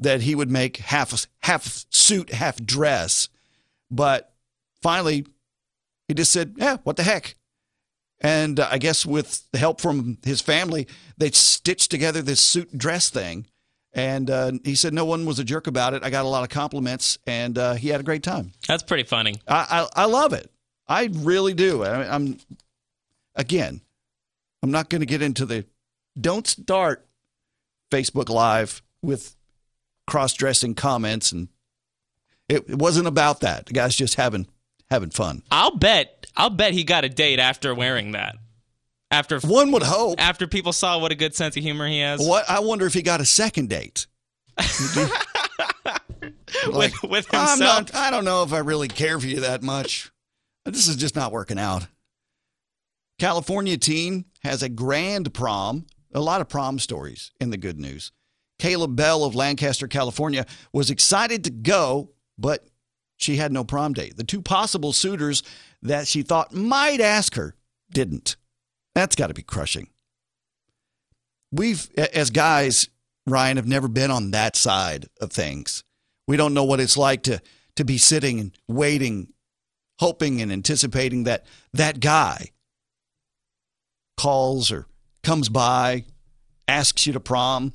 that 0.00 0.22
he 0.22 0.34
would 0.34 0.50
make 0.50 0.78
half 0.78 1.26
half 1.42 1.86
suit, 1.90 2.32
half 2.32 2.56
dress, 2.64 3.28
but 3.90 4.34
finally 4.82 5.26
he 6.08 6.14
just 6.14 6.32
said, 6.32 6.54
"Yeah, 6.56 6.78
what 6.84 6.96
the 6.96 7.04
heck." 7.04 7.36
And 8.20 8.60
uh, 8.60 8.68
I 8.70 8.78
guess 8.78 9.04
with 9.04 9.44
the 9.52 9.58
help 9.58 9.80
from 9.80 10.18
his 10.24 10.40
family, 10.40 10.86
they 11.16 11.30
stitched 11.30 11.90
together 11.90 12.22
this 12.22 12.40
suit 12.40 12.76
dress 12.76 13.10
thing. 13.10 13.46
And 13.96 14.28
uh, 14.28 14.52
he 14.64 14.74
said 14.74 14.92
no 14.92 15.04
one 15.04 15.24
was 15.24 15.38
a 15.38 15.44
jerk 15.44 15.68
about 15.68 15.94
it. 15.94 16.02
I 16.02 16.10
got 16.10 16.24
a 16.24 16.28
lot 16.28 16.42
of 16.42 16.48
compliments, 16.48 17.16
and 17.28 17.56
uh, 17.56 17.74
he 17.74 17.88
had 17.88 18.00
a 18.00 18.02
great 18.02 18.24
time. 18.24 18.50
That's 18.66 18.82
pretty 18.82 19.04
funny. 19.04 19.36
I 19.46 19.86
I, 19.94 20.02
I 20.02 20.04
love 20.06 20.32
it. 20.32 20.50
I 20.88 21.10
really 21.12 21.54
do. 21.54 21.84
I, 21.84 22.12
I'm 22.12 22.38
again, 23.36 23.80
I'm 24.64 24.72
not 24.72 24.88
going 24.88 25.00
to 25.00 25.06
get 25.06 25.22
into 25.22 25.46
the 25.46 25.64
don't 26.20 26.46
start 26.46 27.06
Facebook 27.90 28.28
Live 28.28 28.82
with 29.00 29.36
cross-dressing 30.06 30.74
comments, 30.74 31.30
and 31.30 31.48
it, 32.48 32.68
it 32.68 32.78
wasn't 32.78 33.06
about 33.06 33.40
that. 33.40 33.66
The 33.66 33.74
guy's 33.74 33.94
just 33.94 34.16
having 34.16 34.48
having 34.90 35.10
fun. 35.10 35.42
I'll 35.52 35.76
bet. 35.76 36.26
I'll 36.36 36.50
bet 36.50 36.72
he 36.72 36.82
got 36.82 37.04
a 37.04 37.08
date 37.08 37.38
after 37.38 37.72
wearing 37.72 38.12
that. 38.12 38.34
After 39.14 39.38
one 39.40 39.70
would 39.70 39.84
hope. 39.84 40.20
After 40.20 40.48
people 40.48 40.72
saw 40.72 40.98
what 40.98 41.12
a 41.12 41.14
good 41.14 41.36
sense 41.36 41.56
of 41.56 41.62
humor 41.62 41.86
he 41.86 42.00
has. 42.00 42.20
What 42.20 42.44
I 42.50 42.58
wonder 42.58 42.84
if 42.84 42.94
he 42.94 43.02
got 43.02 43.20
a 43.20 43.24
second 43.24 43.68
date. 43.68 44.08
with, 46.66 47.00
with 47.02 47.26
I'm 47.32 47.50
himself. 47.50 47.58
not, 47.60 47.94
I 47.94 48.10
don't 48.10 48.24
know 48.24 48.42
if 48.42 48.52
I 48.52 48.58
really 48.58 48.88
care 48.88 49.20
for 49.20 49.26
you 49.26 49.40
that 49.40 49.62
much. 49.62 50.10
This 50.64 50.88
is 50.88 50.96
just 50.96 51.14
not 51.14 51.30
working 51.30 51.60
out. 51.60 51.86
California 53.20 53.76
teen 53.76 54.24
has 54.42 54.62
a 54.64 54.68
grand 54.68 55.32
prom. 55.32 55.86
A 56.12 56.20
lot 56.20 56.40
of 56.40 56.48
prom 56.48 56.78
stories 56.80 57.30
in 57.40 57.50
the 57.50 57.56
good 57.56 57.78
news. 57.78 58.10
Kayla 58.58 58.94
Bell 58.94 59.24
of 59.24 59.34
Lancaster, 59.34 59.86
California, 59.86 60.46
was 60.72 60.90
excited 60.90 61.44
to 61.44 61.50
go, 61.50 62.10
but 62.36 62.66
she 63.16 63.36
had 63.36 63.52
no 63.52 63.62
prom 63.62 63.92
date. 63.92 64.16
The 64.16 64.24
two 64.24 64.42
possible 64.42 64.92
suitors 64.92 65.42
that 65.82 66.08
she 66.08 66.22
thought 66.22 66.52
might 66.52 67.00
ask 67.00 67.34
her 67.34 67.54
didn't. 67.92 68.36
That's 68.94 69.16
got 69.16 69.28
to 69.28 69.34
be 69.34 69.42
crushing. 69.42 69.88
We've, 71.50 71.88
as 71.96 72.30
guys, 72.30 72.88
Ryan, 73.26 73.56
have 73.56 73.66
never 73.66 73.88
been 73.88 74.10
on 74.10 74.32
that 74.32 74.56
side 74.56 75.06
of 75.20 75.30
things. 75.30 75.84
We 76.26 76.36
don't 76.36 76.54
know 76.54 76.64
what 76.64 76.80
it's 76.80 76.96
like 76.96 77.22
to 77.24 77.40
to 77.76 77.84
be 77.84 77.98
sitting 77.98 78.38
and 78.38 78.52
waiting, 78.68 79.32
hoping 79.98 80.40
and 80.40 80.52
anticipating 80.52 81.24
that 81.24 81.44
that 81.72 82.00
guy 82.00 82.50
calls 84.16 84.70
or 84.70 84.86
comes 85.22 85.48
by, 85.48 86.04
asks 86.68 87.06
you 87.06 87.12
to 87.12 87.20
prom. 87.20 87.72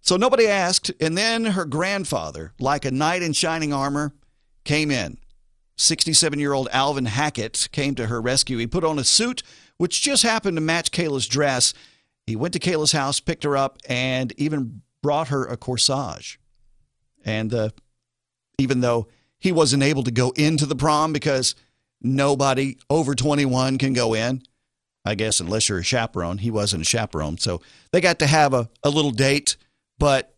So 0.00 0.16
nobody 0.16 0.46
asked, 0.46 0.92
and 1.00 1.18
then 1.18 1.44
her 1.44 1.64
grandfather, 1.64 2.52
like 2.58 2.84
a 2.84 2.90
knight 2.90 3.22
in 3.22 3.32
shining 3.32 3.72
armor, 3.72 4.12
came 4.64 4.90
in. 4.90 5.18
67 5.76 6.38
year 6.38 6.52
old 6.52 6.68
Alvin 6.72 7.06
Hackett 7.06 7.68
came 7.72 7.94
to 7.94 8.06
her 8.06 8.20
rescue. 8.20 8.58
He 8.58 8.66
put 8.66 8.84
on 8.84 8.98
a 8.98 9.04
suit 9.04 9.42
which 9.80 10.02
just 10.02 10.22
happened 10.22 10.58
to 10.58 10.60
match 10.60 10.90
Kayla's 10.90 11.26
dress. 11.26 11.72
He 12.26 12.36
went 12.36 12.52
to 12.52 12.60
Kayla's 12.60 12.92
house, 12.92 13.18
picked 13.18 13.44
her 13.44 13.56
up, 13.56 13.78
and 13.88 14.30
even 14.36 14.82
brought 15.02 15.28
her 15.28 15.46
a 15.46 15.56
corsage. 15.56 16.36
And 17.24 17.54
uh, 17.54 17.70
even 18.58 18.82
though 18.82 19.08
he 19.38 19.52
wasn't 19.52 19.82
able 19.82 20.02
to 20.02 20.10
go 20.10 20.32
into 20.36 20.66
the 20.66 20.76
prom 20.76 21.14
because 21.14 21.54
nobody 22.02 22.76
over 22.90 23.14
21 23.14 23.78
can 23.78 23.94
go 23.94 24.12
in, 24.12 24.42
I 25.06 25.14
guess, 25.14 25.40
unless 25.40 25.70
you're 25.70 25.78
a 25.78 25.82
chaperone. 25.82 26.36
He 26.36 26.50
wasn't 26.50 26.82
a 26.82 26.84
chaperone. 26.84 27.38
So 27.38 27.62
they 27.90 28.02
got 28.02 28.18
to 28.18 28.26
have 28.26 28.52
a, 28.52 28.68
a 28.82 28.90
little 28.90 29.12
date. 29.12 29.56
But 29.98 30.34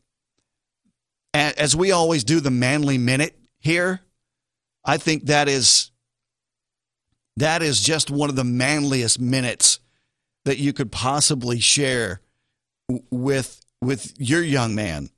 as 1.35 1.75
we 1.75 1.91
always 1.91 2.23
do 2.23 2.39
the 2.39 2.53
manly 2.53 2.97
minute 2.97 3.37
here, 3.59 4.03
I 4.85 4.99
think 4.99 5.27
that 5.27 5.49
is 5.49 5.92
that 7.37 7.63
is 7.63 7.81
just 7.81 8.11
one 8.11 8.31
of 8.31 8.37
the 8.37 8.45
manliest 8.45 9.21
minutes 9.21 9.81
that 10.45 10.59
you 10.59 10.73
could 10.73 10.93
possibly 10.93 11.61
share 11.61 12.21
with 13.11 13.65
with 13.81 14.15
your 14.19 14.43
young 14.43 14.75
man. 14.75 15.11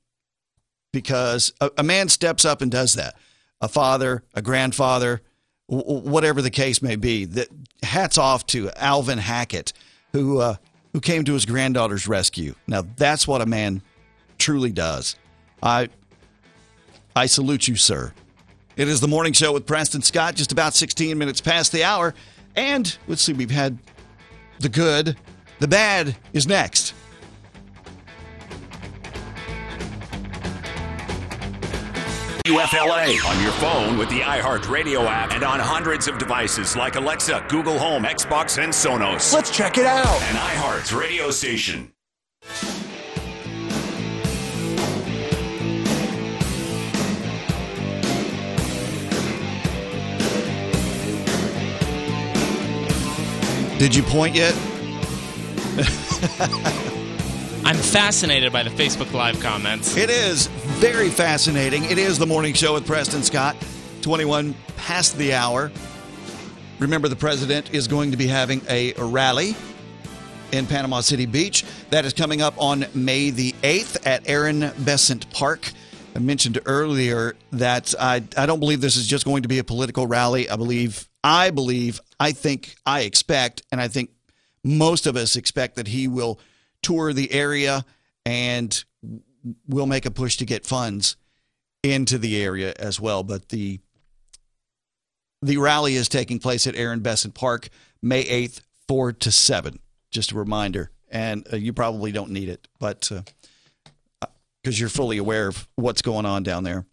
Because 0.93 1.53
a, 1.61 1.71
a 1.79 1.83
man 1.83 2.09
steps 2.09 2.45
up 2.45 2.62
and 2.62 2.71
does 2.71 2.95
that. 2.95 3.17
A 3.61 3.69
father 3.69 4.23
a 4.35 4.43
grandfather 4.43 5.23
w- 5.69 6.01
whatever 6.01 6.43
the 6.43 6.51
case 6.51 6.83
may 6.83 6.97
be 6.97 7.25
that 7.25 7.49
hats 7.83 8.19
off 8.19 8.47
to 8.47 8.71
alvin 8.77 9.19
hackett 9.19 9.73
who 10.12 10.39
uh, 10.39 10.57
who 10.93 11.01
came 11.01 11.25
to 11.25 11.33
his 11.33 11.47
granddaughter's 11.47 12.07
rescue. 12.07 12.55
Now 12.67 12.85
that's 12.97 13.27
what 13.27 13.41
a 13.41 13.47
man 13.47 13.83
truly 14.39 14.73
does. 14.73 15.17
I 15.62 15.89
i 17.17 17.27
salute 17.27 17.69
you 17.69 17.77
sir 17.77 18.12
it 18.77 18.89
is 18.89 19.01
the 19.01 19.09
morning 19.09 19.33
show 19.33 19.53
with 19.53 19.66
preston 19.66 20.03
scott 20.03 20.35
just 20.35 20.53
about 20.53 20.75
16 20.75 21.16
minutes 21.16 21.41
past 21.41 21.72
the 21.72 21.85
hour 21.85 22.14
and 22.57 22.99
let's 23.07 23.22
see 23.22 23.33
we've 23.33 23.51
had 23.51 23.79
the 24.61 24.68
good 24.68 25.16
the 25.61 25.68
bad 25.68 26.16
is 26.33 26.47
next 26.47 26.95
WFLA 32.45 33.25
on 33.27 33.43
your 33.43 33.53
phone 33.53 33.97
with 33.97 34.11
the 34.11 34.20
iHeartRadio 34.20 35.07
app 35.07 35.33
and 35.33 35.43
on 35.43 35.59
hundreds 35.59 36.09
of 36.09 36.18
devices 36.18 36.77
like 36.77 36.95
Alexa, 36.95 37.47
Google 37.49 37.79
Home, 37.79 38.05
Xbox, 38.05 38.62
and 38.62 38.70
Sonos. 38.70 39.33
Let's 39.33 39.51
check 39.51 39.79
it 39.79 39.87
out. 39.87 40.05
An 40.05 40.37
iHeart 40.37 40.95
radio 40.95 41.31
station. 41.31 41.91
Did 53.79 53.95
you 53.95 54.03
point 54.05 54.37
yet? 54.37 54.55
I'm 57.64 57.77
fascinated 57.77 58.53
by 58.53 58.62
the 58.62 58.70
Facebook 58.70 59.12
Live 59.12 59.41
comments. 59.41 59.97
It 59.97 60.11
is 60.11 60.47
very 60.79 61.11
fascinating. 61.11 61.85
It 61.85 61.99
is 61.99 62.18
the 62.18 62.27
morning 62.27 62.55
show 62.55 62.75
with 62.75 62.87
Preston 62.87 63.25
Scott, 63.25 63.57
21 64.03 64.55
past 64.77 65.18
the 65.18 65.35
hour. 65.35 65.72
Remember, 66.79 67.09
the 67.09 67.16
president 67.16 67.75
is 67.75 67.89
going 67.89 68.12
to 68.12 68.16
be 68.16 68.29
having 68.29 68.62
a 68.68 68.93
rally 68.97 69.57
in 70.53 70.66
Panama 70.66 71.01
City 71.01 71.27
Beach. 71.27 71.64
That 71.91 72.05
is 72.05 72.12
coming 72.12 72.43
up 72.43 72.55
on 72.59 72.87
May 72.95 73.31
the 73.31 73.53
8th 73.62 74.07
at 74.07 74.29
Aaron 74.29 74.70
Bessant 74.79 75.29
Park. 75.33 75.72
I 76.14 76.20
mentioned 76.20 76.61
earlier 76.64 77.35
that 77.51 77.93
I, 77.99 78.22
I 78.37 78.47
don't 78.47 78.61
believe 78.61 78.81
this 78.81 78.95
is 78.97 79.09
just 79.09 79.25
going 79.25 79.43
to 79.43 79.49
be 79.49 79.59
a 79.59 79.64
political 79.64 80.07
rally. 80.07 80.49
I 80.49 80.55
believe, 80.55 81.09
I 81.25 81.51
believe, 81.51 82.01
I 82.19 82.33
think, 82.33 82.77
I 82.87 83.01
expect, 83.03 83.62
and 83.71 83.81
I 83.81 83.89
think 83.89 84.11
most 84.62 85.07
of 85.07 85.17
us 85.17 85.37
expect 85.37 85.77
that 85.77 85.89
he 85.89 86.09
will 86.09 86.41
tour 86.83 87.12
the 87.12 87.33
area 87.33 87.85
and 88.25 88.85
we'll 89.69 89.87
make 89.87 90.07
a 90.07 90.11
push 90.11 90.37
to 90.39 90.47
get 90.47 90.65
funds 90.65 91.17
into 91.83 92.19
the 92.19 92.43
area 92.43 92.73
as 92.79 92.99
well. 92.99 93.23
But 93.23 93.51
the 93.51 93.81
the 95.43 95.59
rally 95.59 95.95
is 95.95 96.09
taking 96.09 96.39
place 96.39 96.67
at 96.67 96.75
Aaron 96.75 97.01
Bessant 97.01 97.35
Park, 97.35 97.69
May 98.01 98.25
8th, 98.25 98.62
4 98.89 99.12
to 99.12 99.31
7. 99.31 99.79
Just 100.11 100.33
a 100.33 100.37
reminder. 100.37 100.91
And 101.11 101.47
uh, 101.53 101.57
you 101.57 101.75
probably 101.75 102.12
don't 102.12 102.31
need 102.31 102.49
it, 102.49 102.67
but 102.79 103.11
because 103.11 103.23
uh, 104.23 104.71
you're 104.71 104.89
fully 104.89 105.19
aware 105.19 105.49
of 105.49 105.69
what's 105.77 106.01
going 106.01 106.25
on 106.25 106.45
down 106.45 106.65
there. 106.65 106.87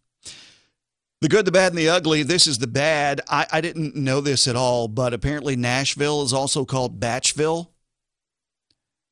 The 1.21 1.29
good, 1.29 1.45
the 1.45 1.51
bad, 1.51 1.71
and 1.71 1.77
the 1.77 1.87
ugly. 1.87 2.23
This 2.23 2.47
is 2.47 2.57
the 2.57 2.67
bad. 2.67 3.21
I, 3.29 3.45
I 3.51 3.61
didn't 3.61 3.95
know 3.95 4.21
this 4.21 4.47
at 4.47 4.55
all, 4.55 4.87
but 4.87 5.13
apparently 5.13 5.55
Nashville 5.55 6.23
is 6.23 6.33
also 6.33 6.65
called 6.65 6.99
Batchville, 6.99 7.67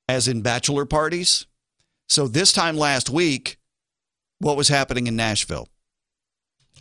as 0.07 0.27
in 0.27 0.41
bachelor 0.41 0.85
parties. 0.85 1.45
So 2.07 2.27
this 2.27 2.51
time 2.51 2.75
last 2.75 3.11
week, 3.11 3.59
what 4.39 4.57
was 4.57 4.69
happening 4.69 5.05
in 5.05 5.15
Nashville? 5.15 5.67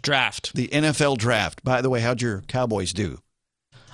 Draft. 0.01 0.55
The 0.55 0.68
NFL 0.68 1.18
draft. 1.18 1.62
By 1.62 1.83
the 1.83 1.91
way, 1.91 2.01
how'd 2.01 2.22
your 2.22 2.41
Cowboys 2.43 2.95
do? 2.95 3.18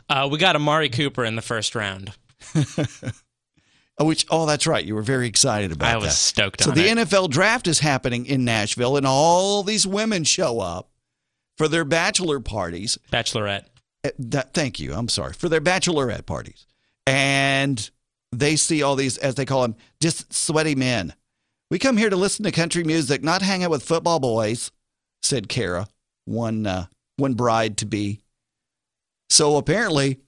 Uh, 0.08 0.28
we 0.30 0.38
got 0.38 0.54
Amari 0.54 0.88
Cooper 0.88 1.24
in 1.24 1.34
the 1.34 1.42
first 1.42 1.74
round. 1.74 2.12
oh, 3.98 4.04
which 4.04 4.24
oh, 4.30 4.46
that's 4.46 4.68
right. 4.68 4.84
You 4.84 4.94
were 4.94 5.02
very 5.02 5.26
excited 5.26 5.72
about 5.72 5.86
that. 5.86 5.94
I 5.94 5.96
was 5.96 6.08
that. 6.08 6.14
stoked 6.14 6.62
so 6.62 6.70
the 6.70 6.88
it. 6.90 6.98
NFL 6.98 7.30
draft 7.30 7.66
is 7.66 7.80
happening 7.80 8.26
in 8.26 8.44
Nashville, 8.44 8.96
and 8.96 9.06
all 9.06 9.64
these 9.64 9.84
women 9.84 10.22
show 10.22 10.60
up 10.60 10.90
for 11.58 11.68
their 11.68 11.84
bachelor 11.84 12.40
parties. 12.40 12.98
Bachelorette. 13.12 13.66
Uh, 14.04 14.10
That, 14.18 14.52
thank 14.54 14.78
you. 14.80 14.92
I'm 14.94 15.08
sorry 15.08 15.32
for 15.32 15.48
their 15.48 15.60
bachelorette 15.60 16.26
parties. 16.26 16.66
and 17.06 17.90
they 18.32 18.56
see 18.56 18.82
all 18.82 18.96
these, 18.96 19.16
as 19.18 19.36
they 19.36 19.44
call 19.44 19.62
them, 19.62 19.76
just 20.00 20.32
sweaty 20.34 20.74
men. 20.74 21.14
We 21.70 21.78
come 21.78 21.96
here 21.96 22.10
to 22.10 22.16
listen 22.16 22.44
to 22.44 22.50
country 22.50 22.82
music, 22.82 23.22
not 23.22 23.42
hang 23.42 23.62
out 23.62 23.70
with 23.70 23.84
football 23.84 24.18
boys, 24.18 24.72
said 25.22 25.48
Kara, 25.48 25.86
one 26.24 26.66
uh, 26.66 26.86
one 27.16 27.34
bride 27.34 27.76
to 27.78 27.86
be. 27.86 28.20
So 29.30 29.56
apparently, 29.56 30.18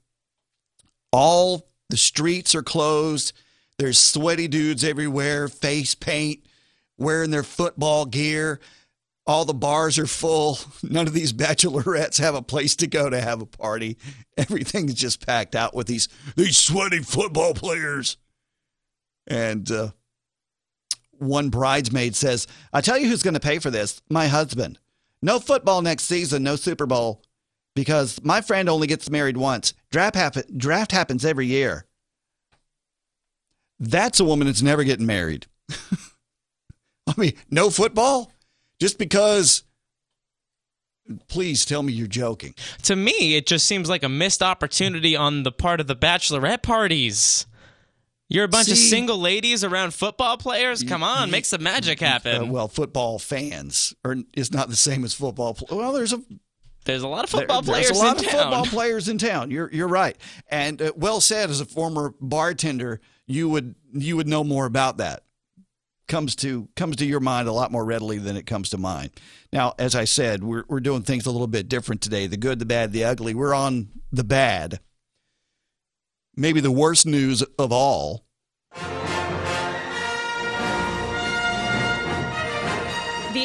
all 1.13 1.67
the 1.91 1.97
streets 1.97 2.55
are 2.55 2.63
closed. 2.63 3.33
There's 3.79 3.99
sweaty 3.99 4.49
dudes 4.49 4.85
everywhere, 4.85 5.49
face 5.49 5.95
paint, 5.95 6.47
wearing 6.99 7.31
their 7.31 7.43
football 7.43 8.07
gear. 8.07 8.61
All 9.27 9.45
the 9.45 9.55
bars 9.55 9.99
are 9.99 10.07
full. 10.07 10.59
None 10.83 11.07
of 11.07 11.13
these 11.13 11.33
bachelorettes 11.33 12.19
have 12.19 12.35
a 12.35 12.43
place 12.43 12.77
to 12.77 12.87
go 12.87 13.11
to 13.11 13.21
have 13.21 13.43
a 13.43 13.47
party. 13.47 13.97
Everything's 14.37 14.95
just 14.95 15.27
packed 15.27 15.55
out 15.55 15.75
with 15.75 15.87
these 15.87 16.09
these 16.37 16.59
sweaty 16.59 17.01
football 17.01 17.55
players. 17.55 18.17
And 19.27 19.69
uh, 19.71 19.91
one 21.19 21.51
bridesmaid 21.51 22.15
says, 22.15 22.47
"I 22.73 22.81
tell 22.81 22.99
you 22.99 23.09
who's 23.09 23.23
going 23.23 23.35
to 23.35 23.41
pay 23.41 23.59
for 23.59 23.71
this? 23.71 24.01
My 24.09 24.29
husband. 24.29 24.79
No 25.23 25.41
football 25.41 25.83
next 25.83 26.05
season. 26.05 26.43
No 26.43 26.57
Super 26.57 26.87
Bowl." 26.87 27.23
Because 27.75 28.19
my 28.25 28.41
friend 28.41 28.71
only 28.71 28.87
gets 28.87 29.11
married 29.11 29.37
once. 29.37 29.75
Draft, 29.91 30.15
happen, 30.17 30.45
draft 30.57 30.93
happens 30.93 31.27
every 31.27 31.47
year. 31.47 31.85
That's 33.79 34.19
a 34.19 34.25
woman 34.25 34.47
that's 34.47 34.63
never 34.63 34.83
getting 34.83 35.05
married. 35.05 35.47
I 37.07 37.15
mean, 37.19 37.35
no 37.51 37.69
football? 37.69 38.33
Just 38.81 38.99
because. 38.99 39.63
Please 41.29 41.65
tell 41.65 41.85
me 41.85 41.93
you're 41.93 42.09
joking. 42.09 42.53
To 42.83 42.97
me, 42.97 43.37
it 43.37 43.47
just 43.47 43.67
seems 43.67 43.89
like 43.89 44.03
a 44.03 44.09
missed 44.09 44.43
opportunity 44.43 45.15
on 45.15 45.45
the 45.45 45.53
part 45.53 45.81
of 45.81 45.87
the 45.87 45.95
bachelorette 45.95 46.63
parties. 46.63 47.47
You're 48.29 48.43
a 48.45 48.49
bunch 48.49 48.69
of 48.73 48.77
single 48.77 49.17
ladies 49.17 49.63
around 49.63 49.95
football 49.95 50.37
players. 50.37 50.83
Come 50.83 51.05
on, 51.05 51.31
make 51.31 51.45
some 51.45 51.63
magic 51.63 52.01
happen. 52.01 52.43
Uh, 52.43 52.47
well, 52.47 52.67
football 52.67 53.21
fans 53.21 53.95
are, 54.05 54.17
is 54.35 54.53
not 54.53 54.69
the 54.69 54.75
same 54.75 55.05
as 55.05 55.15
football. 55.15 55.55
Pl- 55.55 55.79
well, 55.79 55.93
there's 55.93 56.13
a 56.13 56.21
there's 56.87 57.03
a 57.05 57.09
lot 57.09 57.23
of 57.23 57.31
football 57.31 57.63
there- 57.63 57.77
football 57.77 57.83
there's 57.83 57.91
players 57.93 58.01
a 58.01 58.05
lot 58.05 58.17
of 58.21 58.27
town. 58.29 58.43
football 58.43 58.67
players 58.67 59.09
in 59.09 59.19
town. 59.19 59.53
You're 59.53 59.71
you're 59.73 59.87
right, 59.87 60.17
and 60.49 60.83
uh, 60.83 60.91
well 60.97 61.21
said. 61.21 61.51
As 61.51 61.61
a 61.61 61.65
former 61.67 62.15
bartender, 62.21 63.01
you 63.29 63.49
would 63.49 63.77
you 63.93 64.17
would 64.17 64.27
know 64.27 64.43
more 64.43 64.67
about 64.67 64.97
that. 64.97 65.23
Comes 66.09 66.37
to 66.37 66.69
comes 66.77 66.97
to 66.97 67.07
your 67.07 67.21
mind 67.21 67.49
a 67.49 67.53
lot 67.53 67.73
more 67.73 67.85
readily 67.85 68.19
than 68.19 68.37
it 68.37 68.47
comes 68.47 68.71
to 68.71 68.79
mine. 68.79 69.11
Now, 69.53 69.75
as 69.79 69.95
I 69.95 70.05
said, 70.05 70.45
we're 70.45 70.65
we're 70.69 70.81
doing 70.81 71.03
things 71.03 71.27
a 71.27 71.33
little 71.33 71.49
bit 71.49 71.69
different 71.69 72.01
today. 72.01 72.27
The 72.29 72.37
good, 72.37 72.59
the 72.61 72.67
bad, 72.67 72.93
the 72.93 73.05
ugly. 73.05 73.35
We're 73.35 73.55
on 73.55 73.89
the 74.13 74.25
bad. 74.25 74.79
Maybe 76.37 76.61
the 76.61 76.71
worst 76.71 77.07
news 77.07 77.43
of 77.59 77.73
all. 77.73 78.26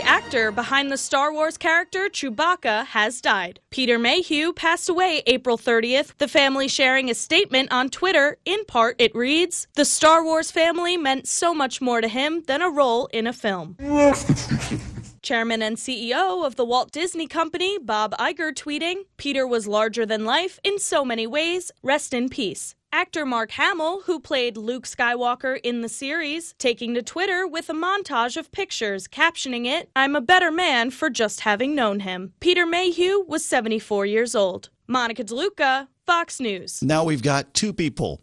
The 0.01 0.07
actor 0.07 0.51
behind 0.51 0.91
the 0.91 0.97
Star 0.97 1.31
Wars 1.31 1.59
character 1.59 2.09
Chewbacca 2.09 2.87
has 2.87 3.21
died. 3.21 3.59
Peter 3.69 3.99
Mayhew 3.99 4.51
passed 4.51 4.89
away 4.89 5.21
April 5.27 5.59
30th, 5.59 6.17
the 6.17 6.27
family 6.27 6.67
sharing 6.67 7.11
a 7.11 7.13
statement 7.13 7.71
on 7.71 7.87
Twitter. 7.89 8.37
In 8.43 8.65
part, 8.65 8.95
it 8.97 9.13
reads 9.13 9.67
The 9.75 9.85
Star 9.85 10.23
Wars 10.23 10.49
family 10.49 10.97
meant 10.97 11.27
so 11.27 11.53
much 11.53 11.81
more 11.81 12.01
to 12.01 12.07
him 12.07 12.41
than 12.47 12.63
a 12.63 12.69
role 12.71 13.09
in 13.13 13.27
a 13.27 13.33
film. 13.33 13.75
Chairman 15.21 15.61
and 15.61 15.77
CEO 15.77 16.47
of 16.47 16.55
the 16.55 16.65
Walt 16.65 16.91
Disney 16.91 17.27
Company, 17.27 17.77
Bob 17.77 18.15
Iger, 18.17 18.53
tweeting 18.53 19.03
Peter 19.17 19.45
was 19.45 19.67
larger 19.67 20.03
than 20.03 20.25
life 20.25 20.59
in 20.63 20.79
so 20.79 21.05
many 21.05 21.27
ways. 21.27 21.71
Rest 21.83 22.11
in 22.11 22.27
peace. 22.27 22.73
Actor 22.93 23.25
Mark 23.25 23.51
Hamill, 23.51 24.01
who 24.01 24.19
played 24.19 24.57
Luke 24.57 24.85
Skywalker 24.85 25.57
in 25.63 25.81
the 25.81 25.87
series, 25.87 26.53
taking 26.57 26.93
to 26.93 27.01
Twitter 27.01 27.47
with 27.47 27.69
a 27.69 27.73
montage 27.73 28.35
of 28.35 28.51
pictures 28.51 29.07
captioning 29.07 29.65
it, 29.65 29.89
I'm 29.95 30.13
a 30.13 30.21
better 30.21 30.51
man 30.51 30.91
for 30.91 31.09
just 31.09 31.41
having 31.41 31.73
known 31.73 32.01
him. 32.01 32.33
Peter 32.41 32.65
Mayhew 32.65 33.23
was 33.25 33.45
74 33.45 34.05
years 34.07 34.35
old. 34.35 34.69
Monica 34.87 35.23
DeLuca, 35.23 35.87
Fox 36.05 36.41
News. 36.41 36.83
Now 36.83 37.05
we've 37.05 37.23
got 37.23 37.53
two 37.53 37.71
people, 37.71 38.21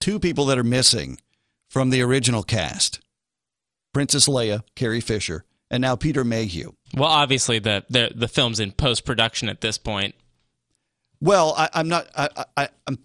two 0.00 0.20
people 0.20 0.44
that 0.46 0.58
are 0.58 0.64
missing 0.64 1.18
from 1.68 1.90
the 1.90 2.00
original 2.02 2.44
cast 2.44 3.00
Princess 3.92 4.28
Leia, 4.28 4.62
Carrie 4.76 5.00
Fisher, 5.00 5.44
and 5.68 5.80
now 5.80 5.96
Peter 5.96 6.22
Mayhew. 6.22 6.72
Well, 6.94 7.10
obviously 7.10 7.58
the 7.58 7.84
the, 7.90 8.12
the 8.14 8.28
film's 8.28 8.60
in 8.60 8.70
post 8.70 9.04
production 9.04 9.48
at 9.48 9.62
this 9.62 9.78
point. 9.78 10.14
Well, 11.20 11.54
I, 11.56 11.68
I'm 11.74 11.88
not, 11.88 12.08
I, 12.16 12.44
I, 12.56 12.68
I'm 12.86 12.98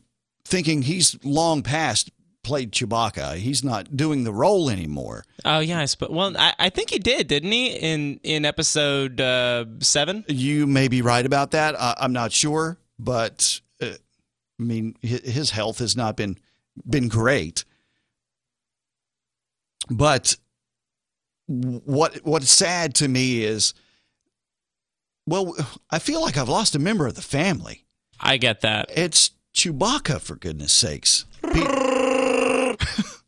thinking 0.47 0.83
he's 0.83 1.17
long 1.23 1.61
past 1.61 2.11
played 2.43 2.71
Chewbacca. 2.71 3.35
He's 3.35 3.61
not 3.63 3.97
doing 3.97 4.23
the 4.23 4.31
role 4.31 4.69
anymore. 4.69 5.25
Oh 5.43 5.59
yeah, 5.59 5.81
I 5.81 5.85
suppose. 5.85 6.09
Well, 6.09 6.35
I, 6.37 6.53
I 6.57 6.69
think 6.69 6.89
he 6.89 6.97
did, 6.99 7.27
didn't 7.27 7.51
he? 7.51 7.75
In 7.75 8.19
in 8.23 8.45
episode 8.45 9.19
uh, 9.19 9.65
seven. 9.79 10.23
You 10.27 10.65
may 10.65 10.87
be 10.87 11.01
right 11.01 11.25
about 11.25 11.51
that. 11.51 11.79
I, 11.79 11.95
I'm 11.99 12.13
not 12.13 12.31
sure, 12.31 12.79
but 12.97 13.59
uh, 13.81 13.87
I 14.59 14.63
mean, 14.63 14.95
hi- 15.03 15.21
his 15.23 15.51
health 15.51 15.79
has 15.79 15.97
not 15.97 16.15
been 16.15 16.37
been 16.89 17.09
great. 17.09 17.65
But 19.89 20.37
what 21.47 22.15
what's 22.23 22.49
sad 22.49 22.95
to 22.95 23.09
me 23.09 23.43
is, 23.43 23.73
well, 25.25 25.53
I 25.89 25.99
feel 25.99 26.21
like 26.21 26.37
I've 26.37 26.49
lost 26.49 26.75
a 26.75 26.79
member 26.79 27.07
of 27.07 27.15
the 27.15 27.21
family. 27.21 27.83
I 28.19 28.37
get 28.37 28.61
that. 28.61 28.89
It's 28.95 29.31
Chewbacca, 29.57 30.21
for 30.21 30.35
goodness 30.35 30.71
sakes. 30.71 31.25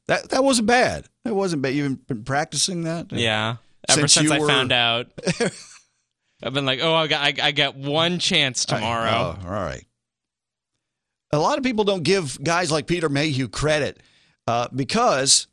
That 0.08 0.30
that 0.32 0.44
wasn't 0.44 0.66
bad. 0.68 1.06
That 1.24 1.36
wasn't 1.36 1.62
bad. 1.62 1.76
You've 1.76 2.08
been 2.08 2.24
practicing 2.24 2.82
that. 2.86 3.12
Yeah. 3.12 3.58
Ever 3.88 4.08
Since 4.08 4.14
since, 4.14 4.32
I 4.32 4.40
were- 4.40 4.48
found 4.48 4.72
out, 4.72 5.06
I've 6.44 6.52
been 6.52 6.66
like, 6.66 6.80
oh, 6.82 6.96
I 6.96 7.06
got 7.06 7.22
I, 7.24 7.48
I 7.50 7.52
got 7.52 7.76
one 7.76 8.18
chance 8.18 8.66
tomorrow. 8.66 9.38
Oh, 9.40 9.46
all 9.48 9.52
right. 9.54 9.86
A 11.32 11.38
lot 11.38 11.60
of 11.60 11.64
people 11.64 11.84
don't 11.84 12.02
give 12.02 12.44
guys 12.44 12.72
like 12.72 12.88
Peter 12.88 13.08
Mayhew 13.08 13.48
credit 13.50 14.02
uh, 14.48 14.68
because 14.76 15.46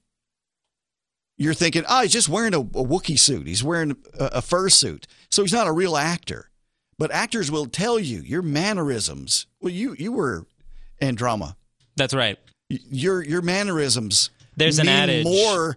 you're 1.36 1.52
thinking, 1.52 1.84
oh, 1.86 2.00
he's 2.00 2.12
just 2.12 2.30
wearing 2.30 2.54
a, 2.54 2.60
a 2.60 2.62
Wookiee 2.64 3.18
suit. 3.18 3.46
He's 3.46 3.62
wearing 3.62 3.94
a, 4.18 4.24
a 4.36 4.40
fur 4.42 4.70
suit. 4.70 5.06
So 5.30 5.42
he's 5.42 5.52
not 5.52 5.66
a 5.66 5.72
real 5.72 5.98
actor. 5.98 6.48
But 6.98 7.10
actors 7.10 7.50
will 7.50 7.66
tell 7.66 7.98
you 7.98 8.20
your 8.20 8.40
mannerisms. 8.40 9.46
Well, 9.60 9.70
you 9.70 9.94
you 9.98 10.12
were 10.12 10.46
in 11.00 11.14
drama. 11.14 11.56
That's 11.96 12.14
right. 12.14 12.38
Your 12.68 13.22
your 13.22 13.42
mannerisms. 13.42 14.30
There's 14.56 14.78
an 14.78 14.88
adage. 14.88 15.24
more 15.24 15.76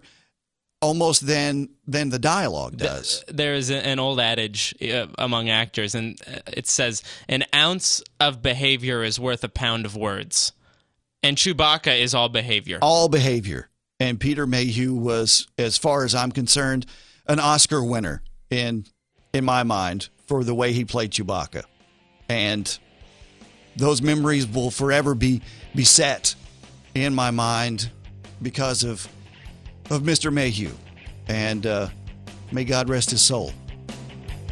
almost 0.82 1.26
than 1.26 1.68
than 1.86 2.08
the 2.10 2.18
dialogue 2.18 2.76
does. 2.76 3.24
There 3.28 3.54
is 3.54 3.70
an 3.70 3.98
old 3.98 4.20
adage 4.20 4.74
uh, 4.82 5.06
among 5.18 5.48
actors, 5.48 5.94
and 5.94 6.20
uh, 6.26 6.40
it 6.52 6.66
says, 6.66 7.02
"An 7.28 7.44
ounce 7.54 8.02
of 8.18 8.42
behavior 8.42 9.02
is 9.02 9.20
worth 9.20 9.44
a 9.44 9.48
pound 9.48 9.86
of 9.86 9.96
words." 9.96 10.52
And 11.22 11.36
Chewbacca 11.36 11.98
is 12.00 12.14
all 12.14 12.30
behavior. 12.30 12.78
all 12.80 13.08
behavior. 13.08 13.68
And 13.98 14.18
Peter 14.18 14.46
Mayhew 14.46 14.94
was, 14.94 15.46
as 15.58 15.76
far 15.76 16.04
as 16.04 16.14
I'm 16.14 16.32
concerned, 16.32 16.86
an 17.26 17.38
Oscar 17.38 17.84
winner 17.84 18.22
in 18.48 18.86
in 19.32 19.44
my 19.44 19.62
mind 19.62 20.08
for 20.26 20.42
the 20.42 20.54
way 20.54 20.72
he 20.72 20.84
played 20.84 21.10
Chewbacca. 21.10 21.64
And 22.28 22.78
those 23.80 24.02
memories 24.02 24.46
will 24.46 24.70
forever 24.70 25.14
be 25.14 25.42
be 25.74 25.84
set 25.84 26.34
in 26.94 27.14
my 27.14 27.30
mind 27.30 27.90
because 28.42 28.84
of 28.84 29.08
of 29.90 30.02
Mr. 30.02 30.32
Mayhew. 30.32 30.70
And 31.28 31.66
uh, 31.66 31.88
may 32.52 32.64
God 32.64 32.88
rest 32.88 33.10
his 33.10 33.22
soul. 33.22 33.52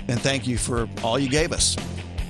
And 0.09 0.21
thank 0.21 0.47
you 0.47 0.57
for 0.59 0.89
all 1.03 1.19
you 1.19 1.29
gave 1.29 1.53
us. 1.53 1.77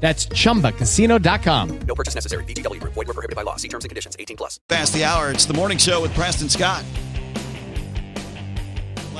That's 0.00 0.26
chumbacasino.com. 0.26 1.78
No 1.86 1.94
purchase 1.94 2.14
necessary. 2.14 2.44
VGW 2.44 2.80
Group. 2.80 2.94
Void 2.94 3.08
were 3.08 3.14
prohibited 3.14 3.36
by 3.36 3.42
law. 3.42 3.56
See 3.56 3.68
terms 3.68 3.84
and 3.84 3.90
conditions. 3.90 4.16
18 4.18 4.36
plus. 4.36 4.58
Past 4.68 4.94
the 4.94 5.04
hour. 5.04 5.30
It's 5.30 5.44
the 5.44 5.54
morning 5.54 5.76
show 5.76 6.00
with 6.00 6.14
Preston 6.14 6.48
Scott. 6.48 6.82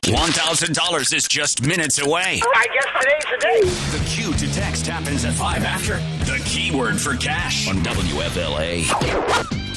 $1,000 0.06 1.12
is 1.14 1.28
just 1.28 1.62
minutes 1.62 2.00
away. 2.00 2.40
Oh, 2.42 2.52
I 2.56 2.66
guess 2.72 2.86
today's 3.00 3.24
the 3.30 3.38
day. 3.38 3.60
The 3.98 4.04
cue 4.06 4.32
to 4.32 4.54
text 4.54 4.86
happens 4.86 5.24
at 5.24 5.34
5 5.34 5.62
after. 5.62 5.96
The 6.24 6.42
keyword 6.44 7.00
for 7.00 7.16
cash 7.16 7.68
on 7.68 7.76
WFLA. 7.76 9.69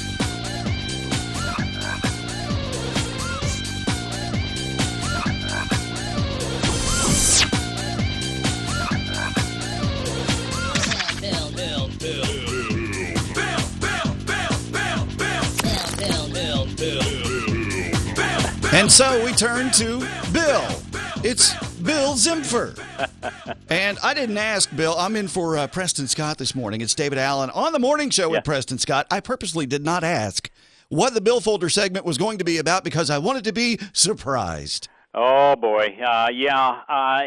And 18.73 18.91
so 18.91 19.23
we 19.23 19.33
turn 19.33 19.69
to 19.73 19.99
Bill. 20.31 20.65
It's 21.23 21.53
Bill 21.81 22.15
Zimfer. 22.15 22.75
and 23.69 23.99
I 24.01 24.15
didn't 24.15 24.39
ask 24.39 24.75
Bill. 24.75 24.95
I'm 24.97 25.15
in 25.15 25.27
for 25.27 25.57
uh, 25.57 25.67
Preston 25.67 26.07
Scott 26.07 26.39
this 26.39 26.55
morning. 26.55 26.81
It's 26.81 26.95
David 26.95 27.19
Allen 27.19 27.51
on 27.51 27.71
the 27.71 27.77
morning 27.77 28.09
show 28.09 28.29
with 28.29 28.43
Preston 28.43 28.79
Scott. 28.79 29.05
I 29.11 29.19
purposely 29.19 29.67
did 29.67 29.85
not 29.85 30.03
ask 30.03 30.49
what 30.89 31.13
the 31.13 31.21
Bill 31.21 31.39
Folder 31.39 31.69
segment 31.69 32.03
was 32.03 32.17
going 32.17 32.39
to 32.39 32.43
be 32.43 32.57
about 32.57 32.83
because 32.83 33.11
I 33.11 33.19
wanted 33.19 33.43
to 33.43 33.53
be 33.53 33.77
surprised. 33.93 34.87
Oh 35.15 35.55
boy, 35.55 35.95
uh, 36.03 36.29
yeah, 36.33 36.57
uh, 36.89 37.21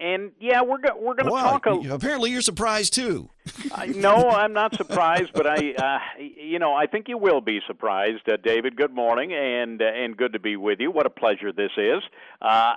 and 0.00 0.32
yeah, 0.40 0.62
we're 0.62 0.78
go- 0.78 0.96
we're 0.98 1.14
going 1.14 1.26
to 1.26 1.30
talk. 1.30 1.66
A- 1.66 1.78
you- 1.82 1.92
apparently, 1.92 2.30
you're 2.30 2.40
surprised 2.40 2.94
too. 2.94 3.28
I, 3.74 3.86
no, 3.96 4.14
I'm 4.30 4.52
not 4.54 4.74
surprised, 4.74 5.32
but 5.34 5.46
I, 5.46 5.72
uh, 5.74 5.98
you 6.18 6.58
know, 6.58 6.74
I 6.74 6.86
think 6.86 7.06
you 7.08 7.18
will 7.18 7.40
be 7.42 7.60
surprised, 7.66 8.28
uh, 8.30 8.36
David. 8.42 8.76
Good 8.76 8.94
morning, 8.94 9.34
and 9.34 9.80
uh, 9.82 9.84
and 9.84 10.16
good 10.16 10.32
to 10.32 10.38
be 10.38 10.56
with 10.56 10.80
you. 10.80 10.90
What 10.90 11.04
a 11.04 11.10
pleasure 11.10 11.52
this 11.52 11.70
is. 11.76 12.02
Uh, 12.40 12.46
uh, 12.46 12.74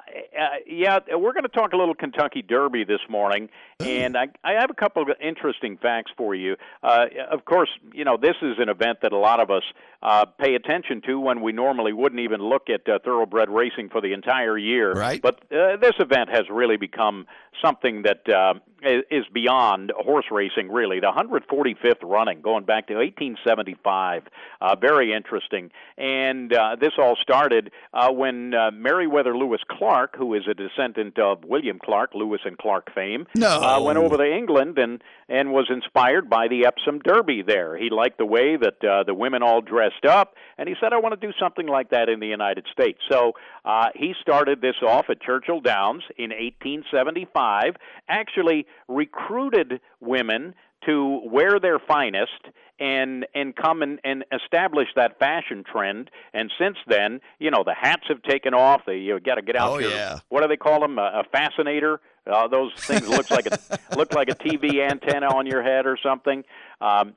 yeah, 0.68 1.00
we're 1.14 1.34
going 1.34 1.44
to 1.44 1.50
talk 1.50 1.72
a 1.72 1.78
little 1.78 1.96
Kentucky 1.96 2.42
Derby 2.42 2.84
this 2.84 3.02
morning, 3.10 3.48
and 3.80 4.18
I, 4.18 4.28
I 4.44 4.54
have 4.60 4.70
a 4.70 4.74
couple 4.74 5.02
of 5.04 5.10
interesting 5.22 5.78
facts 5.78 6.12
for 6.18 6.36
you. 6.36 6.58
Uh, 6.84 7.06
of 7.30 7.46
course, 7.46 7.70
you 7.94 8.04
know, 8.04 8.18
this 8.18 8.36
is 8.42 8.56
an 8.60 8.68
event 8.68 9.00
that 9.04 9.14
a 9.14 9.18
lot 9.18 9.40
of 9.40 9.50
us 9.52 9.64
uh, 10.02 10.26
pay 10.26 10.56
attention 10.56 11.02
to 11.06 11.20
when 11.20 11.42
we 11.42 11.52
normally 11.52 11.94
wouldn't 11.94 12.20
even 12.22 12.42
look 12.42 12.70
at 12.70 12.88
uh, 12.90 12.98
thoroughbred 13.06 13.50
racing 13.50 13.88
for 13.90 14.02
the 14.02 14.14
entire 14.14 14.41
year. 14.58 14.94
Right. 14.94 15.22
But 15.22 15.40
uh, 15.52 15.78
this 15.78 15.94
event 16.00 16.30
has 16.30 16.50
really 16.50 16.78
become 16.78 17.26
something 17.64 18.04
that 18.04 18.28
uh, 18.30 18.56
is 18.84 19.26
beyond 19.34 19.92
horse 19.96 20.26
racing, 20.32 20.72
really. 20.72 21.00
The 21.00 21.12
145th 21.12 22.04
running, 22.04 22.42
going 22.42 22.66
back 22.66 22.88
to 22.88 22.96
1875. 22.96 24.24
Uh, 24.60 24.76
very 24.80 25.14
interesting. 25.14 25.72
And 25.98 26.54
uh, 26.54 26.76
this 26.80 26.92
all 26.98 27.16
started 27.22 27.72
uh, 27.94 28.12
when 28.12 28.54
uh, 28.54 28.72
Meriwether 28.72 29.36
Lewis 29.38 29.62
Clark, 29.70 30.16
who 30.18 30.34
is 30.34 30.44
a 30.50 30.54
descendant 30.54 31.20
of 31.20 31.44
William 31.44 31.80
Clark, 31.84 32.12
Lewis 32.14 32.42
and 32.46 32.58
Clark 32.58 32.94
fame, 32.94 33.28
No. 33.36 33.48
uh, 33.62 33.82
went 33.82 33.98
over 33.98 34.18
to 34.18 34.24
England 34.24 34.78
and 34.78 35.02
and 35.30 35.54
was 35.54 35.68
inspired 35.70 36.30
by 36.30 36.50
the 36.50 36.66
Epsom 36.66 37.00
Derby 37.00 37.42
there. 37.42 37.78
He 37.78 37.90
liked 37.90 38.18
the 38.18 38.26
way 38.26 38.58
that 38.58 38.84
uh, 38.84 39.04
the 39.04 39.14
women 39.14 39.42
all 39.42 39.62
dressed 39.62 40.04
up, 40.06 40.34
and 40.58 40.68
he 40.68 40.76
said, 40.82 40.92
"I 40.92 40.98
want 40.98 41.18
to 41.20 41.26
do 41.26 41.32
something 41.40 41.68
like 41.68 41.92
that 41.92 42.10
in 42.10 42.20
the 42.20 42.28
United 42.28 42.66
States." 42.70 43.00
So 43.10 43.32
uh, 43.64 43.88
he 43.96 44.14
started 44.22 44.60
this 44.60 44.76
off 44.86 45.06
at 45.10 45.22
Churchill 45.22 45.62
Downs 45.62 46.04
in 46.18 46.32
1875. 46.32 47.76
Actually, 48.10 48.66
recruited 48.88 49.82
women 50.00 50.54
to 50.86 51.22
wear 51.26 51.60
their 51.60 51.80
finest 51.80 52.32
and 52.80 53.28
and 53.36 53.56
come 53.56 53.82
and, 53.84 54.00
and 54.04 54.26
establish 54.34 54.88
that 54.96 55.20
fashion 55.20 55.64
trend. 55.64 56.10
And 56.34 56.52
since 56.60 56.78
then, 56.88 57.22
you 57.40 57.52
know, 57.52 57.64
the 57.64 57.76
hats 57.76 58.04
have 58.08 58.22
taken 58.24 58.54
off. 58.54 58.82
They 58.88 58.98
you 58.98 59.20
got 59.20 59.36
to 59.36 59.42
get 59.44 59.56
out 59.56 59.72
Oh, 59.74 59.78
your 59.78 59.92
yeah. 59.92 60.20
what 60.30 60.42
do 60.42 60.48
they 60.48 60.58
call 60.58 60.80
them? 60.80 60.98
A, 60.98 61.22
a 61.22 61.24
fascinator. 61.32 62.00
Uh, 62.26 62.48
those 62.48 62.72
things 62.76 63.08
looks 63.08 63.30
like 63.32 63.46
a 63.48 63.58
look 63.96 64.14
like 64.14 64.30
a 64.30 64.36
TV 64.36 64.80
antenna 64.90 65.28
on 65.28 65.46
your 65.46 65.62
head 65.64 65.86
or 65.86 65.98
something. 66.02 66.44
Um, 66.80 67.14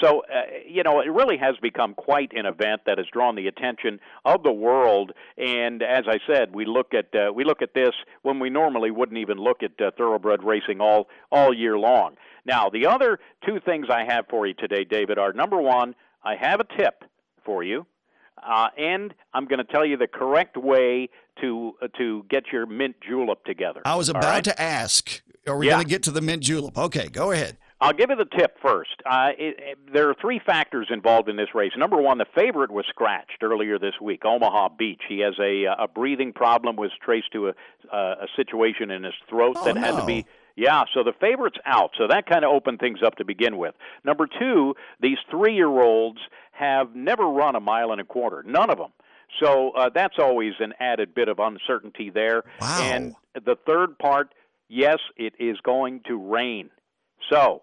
so 0.00 0.20
uh, 0.32 0.42
you 0.66 0.82
know 0.82 1.00
it 1.00 1.08
really 1.10 1.36
has 1.36 1.56
become 1.62 1.94
quite 1.94 2.32
an 2.34 2.46
event 2.46 2.82
that 2.86 2.98
has 2.98 3.06
drawn 3.12 3.34
the 3.36 3.46
attention 3.46 4.00
of 4.24 4.42
the 4.42 4.52
world 4.52 5.12
and 5.36 5.82
as 5.82 6.04
i 6.08 6.18
said 6.30 6.54
we 6.54 6.64
look 6.64 6.92
at 6.94 7.06
uh, 7.14 7.32
we 7.32 7.44
look 7.44 7.62
at 7.62 7.74
this 7.74 7.92
when 8.22 8.38
we 8.40 8.50
normally 8.50 8.90
wouldn't 8.90 9.18
even 9.18 9.38
look 9.38 9.62
at 9.62 9.72
uh, 9.80 9.90
thoroughbred 9.96 10.42
racing 10.44 10.80
all 10.80 11.08
all 11.32 11.52
year 11.54 11.78
long 11.78 12.16
now 12.44 12.68
the 12.68 12.86
other 12.86 13.18
two 13.46 13.58
things 13.64 13.86
i 13.90 14.04
have 14.04 14.24
for 14.28 14.46
you 14.46 14.54
today 14.54 14.84
david 14.84 15.18
are 15.18 15.32
number 15.32 15.60
one 15.60 15.94
i 16.24 16.34
have 16.34 16.60
a 16.60 16.66
tip 16.78 17.04
for 17.44 17.62
you 17.62 17.86
uh, 18.46 18.68
and 18.78 19.14
I'm 19.34 19.46
going 19.46 19.58
to 19.58 19.64
tell 19.64 19.84
you 19.84 19.96
the 19.96 20.06
correct 20.06 20.56
way 20.56 21.08
to 21.40 21.72
uh, 21.82 21.88
to 21.98 22.24
get 22.30 22.44
your 22.52 22.66
mint 22.66 22.94
julep 23.00 23.44
together. 23.44 23.82
I 23.84 23.96
was 23.96 24.08
about 24.08 24.22
right? 24.22 24.44
to 24.44 24.62
ask, 24.62 25.22
are 25.48 25.56
we 25.58 25.66
Yeah. 25.66 25.72
going 25.72 25.84
to 25.84 25.88
get 25.90 26.04
to 26.04 26.12
the 26.12 26.20
mint 26.20 26.44
julep? 26.44 26.78
Okay, 26.78 27.08
go 27.08 27.32
ahead. 27.32 27.56
I'll 27.80 27.92
give 27.92 28.10
you 28.10 28.16
the 28.16 28.24
tip 28.24 28.56
first. 28.60 28.90
Uh, 29.06 29.30
it, 29.38 29.56
it, 29.58 29.78
there 29.92 30.08
are 30.10 30.14
three 30.20 30.40
factors 30.44 30.88
involved 30.90 31.28
in 31.28 31.36
this 31.36 31.54
race. 31.54 31.72
Number 31.76 31.96
one, 31.96 32.18
the 32.18 32.26
favorite 32.34 32.72
was 32.72 32.84
scratched 32.88 33.42
earlier 33.42 33.78
this 33.78 33.94
week, 34.00 34.24
Omaha 34.24 34.70
Beach. 34.76 35.02
He 35.08 35.20
has 35.20 35.34
a, 35.38 35.64
a 35.64 35.86
breathing 35.86 36.32
problem, 36.32 36.74
was 36.74 36.90
traced 37.00 37.32
to 37.32 37.48
a, 37.48 37.52
a 37.96 38.26
situation 38.34 38.90
in 38.90 39.04
his 39.04 39.14
throat 39.28 39.56
Oh, 39.58 39.64
that 39.64 39.76
had 39.76 39.96
to 39.96 40.04
be. 40.04 40.26
Yeah, 40.56 40.82
so 40.92 41.04
the 41.04 41.12
favorite's 41.20 41.58
out. 41.64 41.90
So 41.96 42.08
that 42.08 42.26
kind 42.26 42.44
of 42.44 42.50
opened 42.50 42.80
things 42.80 42.98
up 43.06 43.14
to 43.16 43.24
begin 43.24 43.58
with. 43.58 43.76
Number 44.04 44.26
two, 44.26 44.74
these 45.00 45.18
three 45.30 45.54
year 45.54 45.68
olds 45.68 46.18
have 46.50 46.96
never 46.96 47.24
run 47.28 47.54
a 47.54 47.60
mile 47.60 47.92
and 47.92 48.00
a 48.00 48.04
quarter, 48.04 48.42
none 48.44 48.68
of 48.70 48.78
them. 48.78 48.92
So 49.40 49.70
uh, 49.70 49.90
that's 49.94 50.16
always 50.18 50.54
an 50.58 50.74
added 50.80 51.14
bit 51.14 51.28
of 51.28 51.38
uncertainty 51.38 52.10
there. 52.10 52.42
Wow. 52.60 52.80
And 52.82 53.14
the 53.34 53.56
third 53.66 53.98
part, 54.00 54.34
yes, 54.68 54.98
it 55.16 55.34
is 55.38 55.58
going 55.62 56.00
to 56.08 56.16
rain. 56.16 56.70
So 57.30 57.62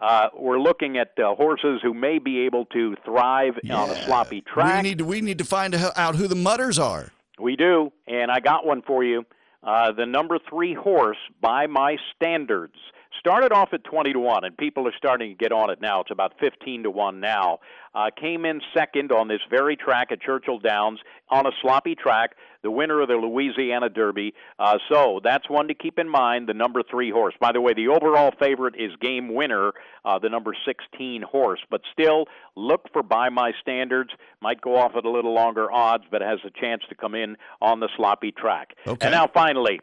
uh, 0.00 0.28
we're 0.36 0.58
looking 0.58 0.98
at 0.98 1.12
uh, 1.18 1.34
horses 1.34 1.80
who 1.82 1.94
may 1.94 2.18
be 2.18 2.40
able 2.40 2.66
to 2.66 2.96
thrive 3.04 3.54
on 3.70 3.90
a 3.90 4.04
sloppy 4.04 4.40
track. 4.40 4.82
We 4.82 4.88
need 4.90 4.98
to 4.98 5.04
we 5.04 5.20
need 5.20 5.38
to 5.38 5.44
find 5.44 5.74
out 5.74 6.16
who 6.16 6.26
the 6.26 6.34
mudders 6.34 6.78
are. 6.78 7.10
We 7.38 7.56
do, 7.56 7.92
and 8.06 8.30
I 8.30 8.40
got 8.40 8.66
one 8.66 8.82
for 8.82 9.04
you. 9.04 9.24
Uh, 9.62 9.92
the 9.92 10.06
number 10.06 10.38
three 10.50 10.74
horse, 10.74 11.16
by 11.40 11.66
my 11.66 11.96
standards, 12.14 12.76
started 13.24 13.52
off 13.52 13.70
at 13.72 13.82
20 13.84 14.12
to 14.12 14.18
1, 14.18 14.44
and 14.44 14.54
people 14.54 14.86
are 14.86 14.92
starting 14.98 15.30
to 15.30 15.34
get 15.34 15.50
on 15.50 15.70
it 15.70 15.80
now. 15.80 16.02
It's 16.02 16.10
about 16.10 16.34
15 16.40 16.82
to 16.82 16.90
1 16.90 17.20
now. 17.20 17.58
Uh, 17.94 18.10
came 18.20 18.44
in 18.44 18.60
second 18.76 19.12
on 19.12 19.28
this 19.28 19.40
very 19.48 19.76
track 19.76 20.08
at 20.12 20.20
Churchill 20.20 20.58
Downs 20.58 20.98
on 21.30 21.46
a 21.46 21.50
sloppy 21.62 21.94
track, 21.94 22.32
the 22.62 22.70
winner 22.70 23.00
of 23.00 23.08
the 23.08 23.14
Louisiana 23.14 23.88
Derby. 23.88 24.34
Uh, 24.58 24.76
so 24.90 25.20
that's 25.24 25.48
one 25.48 25.68
to 25.68 25.74
keep 25.74 25.98
in 25.98 26.06
mind, 26.06 26.50
the 26.50 26.54
number 26.54 26.82
three 26.82 27.10
horse. 27.10 27.32
By 27.40 27.52
the 27.52 27.62
way, 27.62 27.72
the 27.72 27.88
overall 27.88 28.30
favorite 28.38 28.74
is 28.76 28.90
game 29.00 29.32
winner, 29.32 29.72
uh, 30.04 30.18
the 30.18 30.28
number 30.28 30.54
16 30.66 31.22
horse. 31.22 31.60
But 31.70 31.80
still, 31.92 32.26
look 32.56 32.92
for 32.92 33.02
by 33.02 33.30
my 33.30 33.52
standards. 33.62 34.10
Might 34.42 34.60
go 34.60 34.76
off 34.76 34.96
at 34.96 35.06
a 35.06 35.10
little 35.10 35.32
longer 35.32 35.72
odds, 35.72 36.04
but 36.10 36.20
has 36.20 36.40
a 36.44 36.50
chance 36.50 36.82
to 36.90 36.94
come 36.94 37.14
in 37.14 37.38
on 37.62 37.80
the 37.80 37.88
sloppy 37.96 38.32
track. 38.32 38.74
Okay. 38.86 39.06
And 39.06 39.14
now 39.14 39.30
finally, 39.32 39.80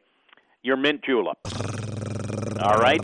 your 0.62 0.78
mint 0.78 1.02
julep. 1.04 1.40
All 2.62 2.78
right. 2.78 3.02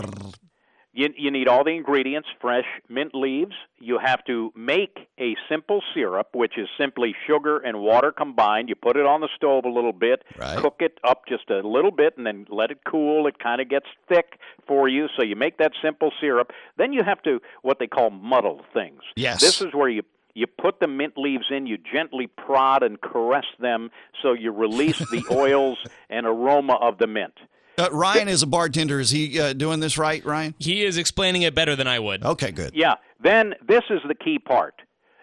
You, 0.94 1.10
you 1.16 1.30
need 1.30 1.48
all 1.48 1.64
the 1.64 1.72
ingredients 1.76 2.28
fresh 2.42 2.66
mint 2.90 3.14
leaves. 3.14 3.54
You 3.80 4.00
have 4.04 4.24
to 4.26 4.52
make 4.56 4.98
a 5.20 5.36
simple 5.48 5.84
syrup, 5.94 6.30
which 6.34 6.58
is 6.58 6.68
simply 6.80 7.14
sugar 7.28 7.60
and 7.60 7.82
water 7.82 8.12
combined. 8.12 8.68
You 8.68 8.74
put 8.76 8.98
it 8.98 9.06
on 9.06 9.22
the 9.22 9.30
stove 9.36 9.66
a 9.66 9.70
little 9.70 9.94
bit, 9.94 10.24
Right. 10.40 10.58
cook 10.58 10.78
it 10.80 10.98
up 11.04 11.28
just 11.28 11.52
a 11.52 11.60
little 11.60 11.92
bit, 11.92 12.18
and 12.18 12.26
then 12.26 12.48
let 12.50 12.72
it 12.72 12.80
cool. 12.88 13.28
It 13.28 13.38
kind 13.38 13.62
of 13.62 13.70
gets 13.70 13.86
thick 14.10 14.40
for 14.68 14.88
you, 14.88 15.08
so 15.16 15.24
you 15.24 15.36
make 15.36 15.60
that 15.60 15.74
simple 15.84 16.12
syrup. 16.20 16.52
Then 16.78 16.94
you 16.94 17.04
have 17.04 17.22
to 17.24 17.42
what 17.62 17.78
they 17.78 17.88
call 17.88 18.10
muddle 18.10 18.62
things. 18.74 19.02
Yes. 19.16 19.40
This 19.40 19.62
is 19.62 19.74
where 19.74 19.90
you 19.90 20.02
you 20.34 20.46
put 20.48 20.80
the 20.80 20.88
mint 20.88 21.14
leaves 21.18 21.46
in, 21.52 21.66
you 21.68 21.78
gently 21.80 22.28
prod 22.28 22.82
and 22.84 23.02
caress 23.02 23.46
them 23.60 23.90
so 24.22 24.34
you 24.34 24.52
release 24.52 25.00
the 25.10 25.24
oils 25.32 25.80
and 26.12 26.26
aroma 26.28 26.74
of 26.74 27.00
the 27.00 27.08
mint. 27.08 27.34
Uh, 27.78 27.90
Ryan 27.92 28.28
is 28.28 28.42
a 28.42 28.48
bartender. 28.48 29.00
Is 29.00 29.12
he 29.12 29.40
uh, 29.40 29.54
doing 29.54 29.80
this 29.80 29.98
right, 29.98 30.24
Ryan? 30.26 30.56
He 30.58 30.84
is 30.84 30.98
explaining 30.98 31.44
it 31.44 31.54
better 31.54 31.76
than 31.76 31.88
I 31.88 32.00
would. 32.00 32.24
Okay, 32.24 32.52
good. 32.52 32.72
Yeah. 32.74 32.96
Then 33.22 33.54
this 33.68 33.84
is 33.90 34.00
the 34.08 34.16
key 34.16 34.40
part. 34.40 34.76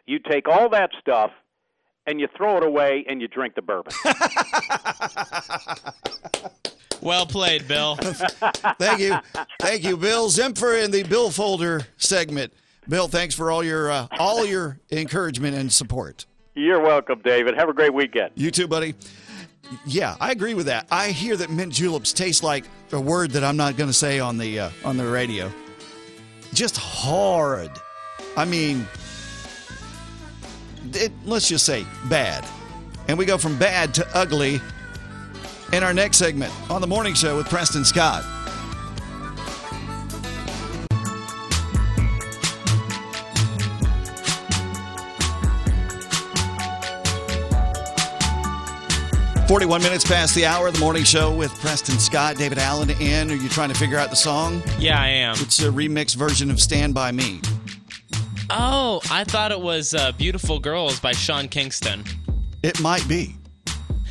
You 0.06 0.18
take 0.18 0.48
all 0.48 0.68
that 0.70 0.90
stuff 1.00 1.30
and 2.06 2.20
you 2.20 2.28
throw 2.36 2.58
it 2.58 2.64
away 2.64 3.04
and 3.08 3.20
you 3.20 3.28
drink 3.28 3.54
the 3.54 3.62
bourbon. 3.62 3.92
Well 7.04 7.26
played, 7.26 7.68
Bill. 7.68 7.96
Thank 8.78 9.00
you, 9.00 9.14
thank 9.60 9.84
you, 9.84 9.98
Bill 9.98 10.30
Zimfer 10.30 10.82
in 10.82 10.90
the 10.90 11.02
Bill 11.02 11.30
Folder 11.30 11.86
segment. 11.98 12.54
Bill, 12.88 13.08
thanks 13.08 13.34
for 13.34 13.50
all 13.50 13.62
your 13.62 13.90
uh, 13.90 14.06
all 14.18 14.46
your 14.46 14.78
encouragement 14.90 15.54
and 15.54 15.70
support. 15.70 16.24
You're 16.54 16.80
welcome, 16.80 17.20
David. 17.22 17.56
Have 17.56 17.68
a 17.68 17.74
great 17.74 17.92
weekend. 17.92 18.30
You 18.36 18.50
too, 18.50 18.66
buddy. 18.66 18.94
Yeah, 19.86 20.16
I 20.20 20.30
agree 20.30 20.54
with 20.54 20.66
that. 20.66 20.86
I 20.90 21.10
hear 21.10 21.36
that 21.36 21.50
mint 21.50 21.72
juleps 21.72 22.12
taste 22.12 22.42
like 22.42 22.64
a 22.92 23.00
word 23.00 23.32
that 23.32 23.44
I'm 23.44 23.56
not 23.56 23.76
going 23.76 23.88
to 23.88 23.94
say 23.94 24.20
on 24.20 24.38
the 24.38 24.60
uh, 24.60 24.70
on 24.84 24.96
the 24.96 25.06
radio. 25.06 25.50
Just 26.52 26.76
hard. 26.76 27.70
I 28.36 28.44
mean, 28.44 28.86
it, 30.92 31.12
let's 31.24 31.48
just 31.48 31.66
say 31.66 31.84
bad. 32.08 32.44
And 33.08 33.18
we 33.18 33.24
go 33.26 33.38
from 33.38 33.58
bad 33.58 33.94
to 33.94 34.06
ugly 34.16 34.60
in 35.72 35.82
our 35.82 35.92
next 35.92 36.18
segment 36.18 36.52
on 36.70 36.80
the 36.80 36.86
morning 36.86 37.14
show 37.14 37.36
with 37.36 37.48
Preston 37.48 37.84
Scott. 37.84 38.24
Forty-one 49.54 49.84
minutes 49.84 50.04
past 50.04 50.34
the 50.34 50.46
hour 50.46 50.66
of 50.66 50.74
the 50.74 50.80
morning 50.80 51.04
show 51.04 51.32
with 51.32 51.54
Preston 51.60 52.00
Scott, 52.00 52.36
David 52.36 52.58
Allen 52.58 52.90
in. 53.00 53.30
Are 53.30 53.36
you 53.36 53.48
trying 53.48 53.68
to 53.68 53.74
figure 53.76 53.96
out 53.96 54.10
the 54.10 54.16
song? 54.16 54.60
Yeah, 54.80 55.00
I 55.00 55.06
am. 55.06 55.36
It's 55.38 55.60
a 55.60 55.70
remix 55.70 56.16
version 56.16 56.50
of 56.50 56.60
"Stand 56.60 56.92
by 56.92 57.12
Me." 57.12 57.40
Oh, 58.50 59.00
I 59.12 59.22
thought 59.22 59.52
it 59.52 59.60
was 59.60 59.94
uh, 59.94 60.10
"Beautiful 60.18 60.58
Girls" 60.58 60.98
by 60.98 61.12
Sean 61.12 61.46
Kingston. 61.46 62.02
It 62.64 62.80
might 62.80 63.06
be. 63.06 63.36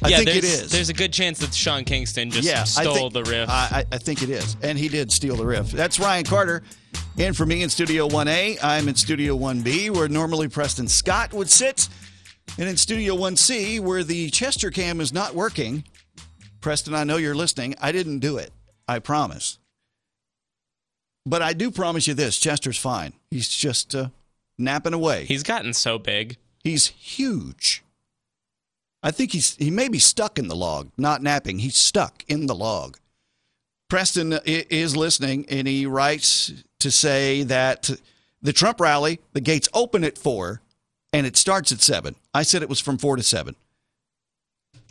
I 0.02 0.08
yeah, 0.08 0.18
think 0.20 0.30
it 0.30 0.46
is. 0.46 0.72
There's 0.72 0.88
a 0.88 0.94
good 0.94 1.12
chance 1.12 1.40
that 1.40 1.54
Sean 1.54 1.84
Kingston 1.84 2.32
just 2.32 2.48
yeah, 2.48 2.64
stole 2.64 3.10
think, 3.10 3.14
the 3.14 3.24
riff. 3.24 3.50
I, 3.50 3.84
I 3.92 3.98
think 3.98 4.24
it 4.24 4.30
is. 4.30 4.56
And 4.62 4.80
he 4.80 4.88
did 4.88 5.12
steal 5.12 5.36
the 5.36 5.46
riff. 5.46 5.72
That's 5.72 6.00
Ryan 6.00 6.24
Carter. 6.24 6.64
And 7.18 7.36
for 7.36 7.46
me 7.46 7.64
in 7.64 7.70
Studio 7.70 8.08
1A. 8.08 8.60
I'm 8.64 8.88
in 8.88 8.96
Studio 8.96 9.38
1B, 9.38 9.92
where 9.92 10.08
normally 10.08 10.48
Preston 10.48 10.88
Scott 10.88 11.34
would 11.34 11.50
sit. 11.50 11.90
And 12.58 12.70
in 12.70 12.78
Studio 12.78 13.16
1C, 13.16 13.80
where 13.80 14.04
the 14.04 14.30
Chester 14.30 14.70
cam 14.70 15.02
is 15.02 15.12
not 15.12 15.34
working. 15.34 15.84
Preston, 16.62 16.94
I 16.94 17.04
know 17.04 17.18
you're 17.18 17.36
listening. 17.36 17.76
I 17.82 17.92
didn't 17.92 18.20
do 18.20 18.38
it. 18.38 18.52
I 18.88 19.00
promise. 19.00 19.60
But 21.26 21.42
I 21.42 21.54
do 21.54 21.72
promise 21.72 22.08
you 22.08 22.14
this 22.14 22.38
Chester's 22.38 22.78
fine. 22.78 23.14
He's 23.32 23.50
just 23.50 23.96
uh, 23.96 24.10
napping 24.58 24.94
away. 24.94 25.26
He's 25.26 25.44
gotten 25.44 25.74
so 25.74 25.98
big. 25.98 26.38
He's 26.64 26.88
huge. 26.88 27.84
I 29.02 29.12
think 29.12 29.34
he's 29.34 29.56
he 29.58 29.70
may 29.70 29.90
be 29.90 30.00
stuck 30.00 30.40
in 30.40 30.48
the 30.48 30.56
log, 30.56 30.90
not 30.98 31.22
napping. 31.22 31.60
He's 31.60 31.76
stuck 31.76 32.24
in 32.28 32.46
the 32.48 32.56
log. 32.56 32.98
Preston 33.90 34.40
is 34.46 34.96
listening, 34.96 35.46
and 35.50 35.68
he 35.68 35.86
writes 35.86 36.52
to 36.80 36.90
say 36.90 37.44
that 37.44 37.92
the 38.42 38.54
Trump 38.54 38.80
rally, 38.80 39.20
the 39.34 39.42
gates 39.42 39.70
open 39.74 40.04
at 40.04 40.18
four, 40.18 40.62
and 41.14 41.26
it 41.28 41.38
starts 41.38 41.72
at 41.72 41.80
seven. 41.80 42.16
I 42.34 42.44
said 42.44 42.64
it 42.64 42.70
was 42.70 42.80
from 42.80 42.98
four 42.98 43.16
to 43.16 43.24
seven. 43.24 43.56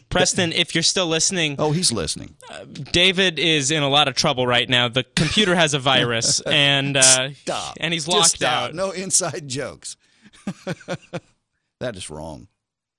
Preston, 0.09 0.53
if 0.53 0.75
you're 0.75 0.83
still 0.83 1.07
listening, 1.07 1.57
oh, 1.59 1.73
he's 1.73 1.91
listening. 1.91 2.35
Uh, 2.51 2.65
David 2.65 3.39
is 3.39 3.71
in 3.71 3.83
a 3.83 3.89
lot 3.89 4.09
of 4.09 4.15
trouble 4.15 4.47
right 4.47 4.69
now. 4.69 4.89
The 4.89 5.05
computer 5.05 5.55
has 5.55 5.75
a 5.75 5.79
virus, 5.79 6.41
and 6.47 6.97
uh, 6.97 7.33
stop, 7.33 7.77
and 7.81 7.93
he's 7.93 8.07
locked 8.07 8.43
out. 8.43 8.75
No 8.75 8.91
inside 8.91 9.49
jokes. 9.49 9.97
that 11.81 11.97
is 11.97 12.11
wrong. 12.11 12.49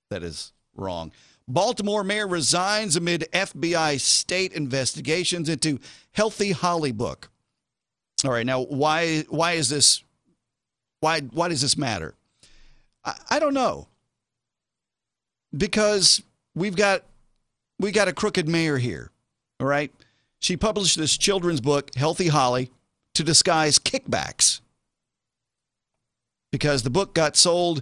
That 0.10 0.24
is 0.24 0.54
wrong. 0.76 1.12
Baltimore 1.48 2.04
mayor 2.04 2.28
resigns 2.28 2.96
amid 2.96 3.28
FBI 3.32 4.00
state 4.00 4.54
investigations 4.54 5.50
into 5.50 5.80
Healthy 6.14 6.52
Holly 6.52 6.92
book. 6.92 7.30
All 8.26 8.32
right, 8.32 8.46
now 8.46 8.62
why 8.62 9.22
why 9.30 9.54
is 9.54 9.70
this 9.70 10.04
why 11.02 11.20
why 11.20 11.50
does 11.50 11.62
this 11.62 11.78
matter? 11.78 12.16
I, 13.06 13.16
I 13.32 13.40
don't 13.40 13.54
know. 13.54 13.88
Because 15.56 16.22
we've 16.56 16.76
got 16.76 17.04
we 17.80 17.92
got 17.92 18.08
a 18.08 18.14
crooked 18.14 18.48
mayor 18.48 18.78
here. 18.78 19.12
All 19.60 19.68
right. 19.68 19.92
She 20.40 20.58
published 20.58 20.98
this 20.98 21.18
children's 21.18 21.62
book, 21.62 21.96
Healthy 21.96 22.28
Holly, 22.28 22.70
to 23.14 23.24
disguise 23.24 23.80
kickbacks. 23.80 24.60
Because 26.52 26.84
the 26.84 26.90
book 26.90 27.14
got 27.14 27.36
sold 27.36 27.82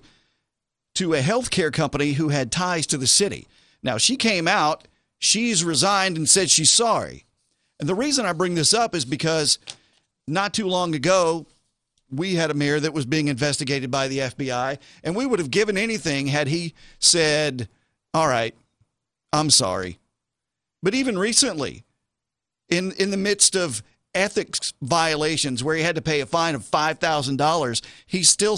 to 0.96 1.14
a 1.14 1.22
healthcare 1.22 1.74
company 1.74 2.14
who 2.14 2.30
had 2.30 2.52
ties 2.52 2.86
to 2.88 2.98
the 2.98 3.08
city. 3.08 3.48
Now, 3.82 3.98
she 3.98 4.16
came 4.16 4.48
out, 4.48 4.88
she's 5.18 5.64
resigned 5.64 6.18
and 6.18 6.30
said 6.30 6.50
she's 6.50 6.70
sorry. 6.70 7.26
And 7.80 7.90
the 7.90 7.96
reason 7.96 8.26
I 8.26 8.34
bring 8.34 8.56
this 8.56 8.74
up 8.74 8.94
is 8.94 9.06
because 9.06 9.58
not 10.28 10.54
too 10.54 10.68
long 10.68 10.94
ago, 10.94 11.48
we 12.12 12.36
had 12.36 12.52
a 12.52 12.54
mayor 12.54 12.80
that 12.80 12.94
was 12.94 13.06
being 13.06 13.28
investigated 13.28 13.90
by 13.90 14.08
the 14.08 14.20
FBI, 14.20 14.78
and 15.04 15.16
we 15.16 15.26
would 15.26 15.40
have 15.40 15.52
given 15.52 15.78
anything 15.78 16.28
had 16.28 16.48
he 16.48 16.74
said, 17.00 17.68
All 18.14 18.28
right, 18.28 18.56
I'm 19.32 19.50
sorry. 19.50 20.00
But 20.84 20.94
even 20.96 21.18
recently, 21.18 21.84
in, 22.70 22.92
in 22.94 23.12
the 23.12 23.18
midst 23.18 23.56
of 23.56 23.84
ethics 24.14 24.74
violations 24.82 25.64
where 25.64 25.76
he 25.76 25.84
had 25.84 25.96
to 25.96 26.02
pay 26.02 26.22
a 26.22 26.26
fine 26.26 26.56
of 26.56 26.64
$5,000, 26.64 27.82
he 28.08 28.24
still 28.24 28.58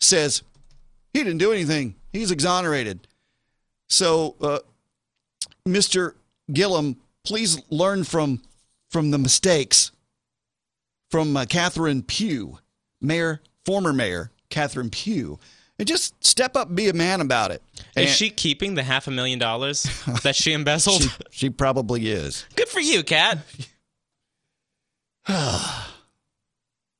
says, 0.00 0.42
he 1.12 1.24
didn't 1.24 1.38
do 1.38 1.52
anything. 1.52 1.96
He's 2.12 2.30
exonerated. 2.30 3.06
So, 3.88 4.36
uh, 4.40 4.58
Mr. 5.66 6.14
Gillum, 6.52 6.96
please 7.24 7.60
learn 7.70 8.04
from 8.04 8.42
from 8.88 9.10
the 9.10 9.18
mistakes 9.18 9.90
from 11.10 11.36
uh, 11.36 11.44
Catherine 11.44 12.02
Pugh, 12.02 12.58
mayor, 13.00 13.40
former 13.64 13.92
mayor 13.92 14.30
Catherine 14.50 14.90
Pugh, 14.90 15.38
and 15.78 15.86
just 15.86 16.14
step 16.24 16.56
up 16.56 16.68
and 16.68 16.76
be 16.76 16.88
a 16.88 16.92
man 16.94 17.20
about 17.20 17.50
it. 17.50 17.62
Is 17.76 17.82
And- 17.96 18.08
she 18.08 18.30
keeping 18.30 18.74
the 18.74 18.82
half 18.82 19.06
a 19.06 19.10
million 19.10 19.38
dollars 19.38 19.82
that 20.22 20.34
she 20.36 20.52
embezzled? 20.52 21.02
She, 21.30 21.46
she 21.46 21.50
probably 21.50 22.08
is. 22.08 22.46
Good 22.56 22.68
for 22.68 22.80
you, 22.80 23.02
Kat. 23.02 23.38
I'm 25.28 25.84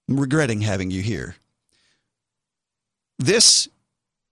regretting 0.08 0.60
having 0.60 0.90
you 0.90 1.02
here. 1.02 1.36
This 3.18 3.68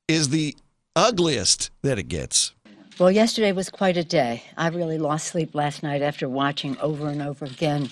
is 0.09 0.29
the 0.29 0.57
ugliest 0.95 1.71
that 1.83 1.99
it 1.99 2.05
gets. 2.09 2.53
Well, 2.99 3.11
yesterday 3.11 3.53
was 3.53 3.71
quite 3.71 3.97
a 3.97 4.05
day. 4.05 4.45
I 4.57 4.69
really 4.69 4.99
lost 4.99 5.27
sleep 5.29 5.55
last 5.55 5.83
night 5.83 6.03
after 6.03 6.29
watching 6.29 6.77
over 6.79 7.09
and 7.09 7.23
over 7.23 7.45
again 7.45 7.89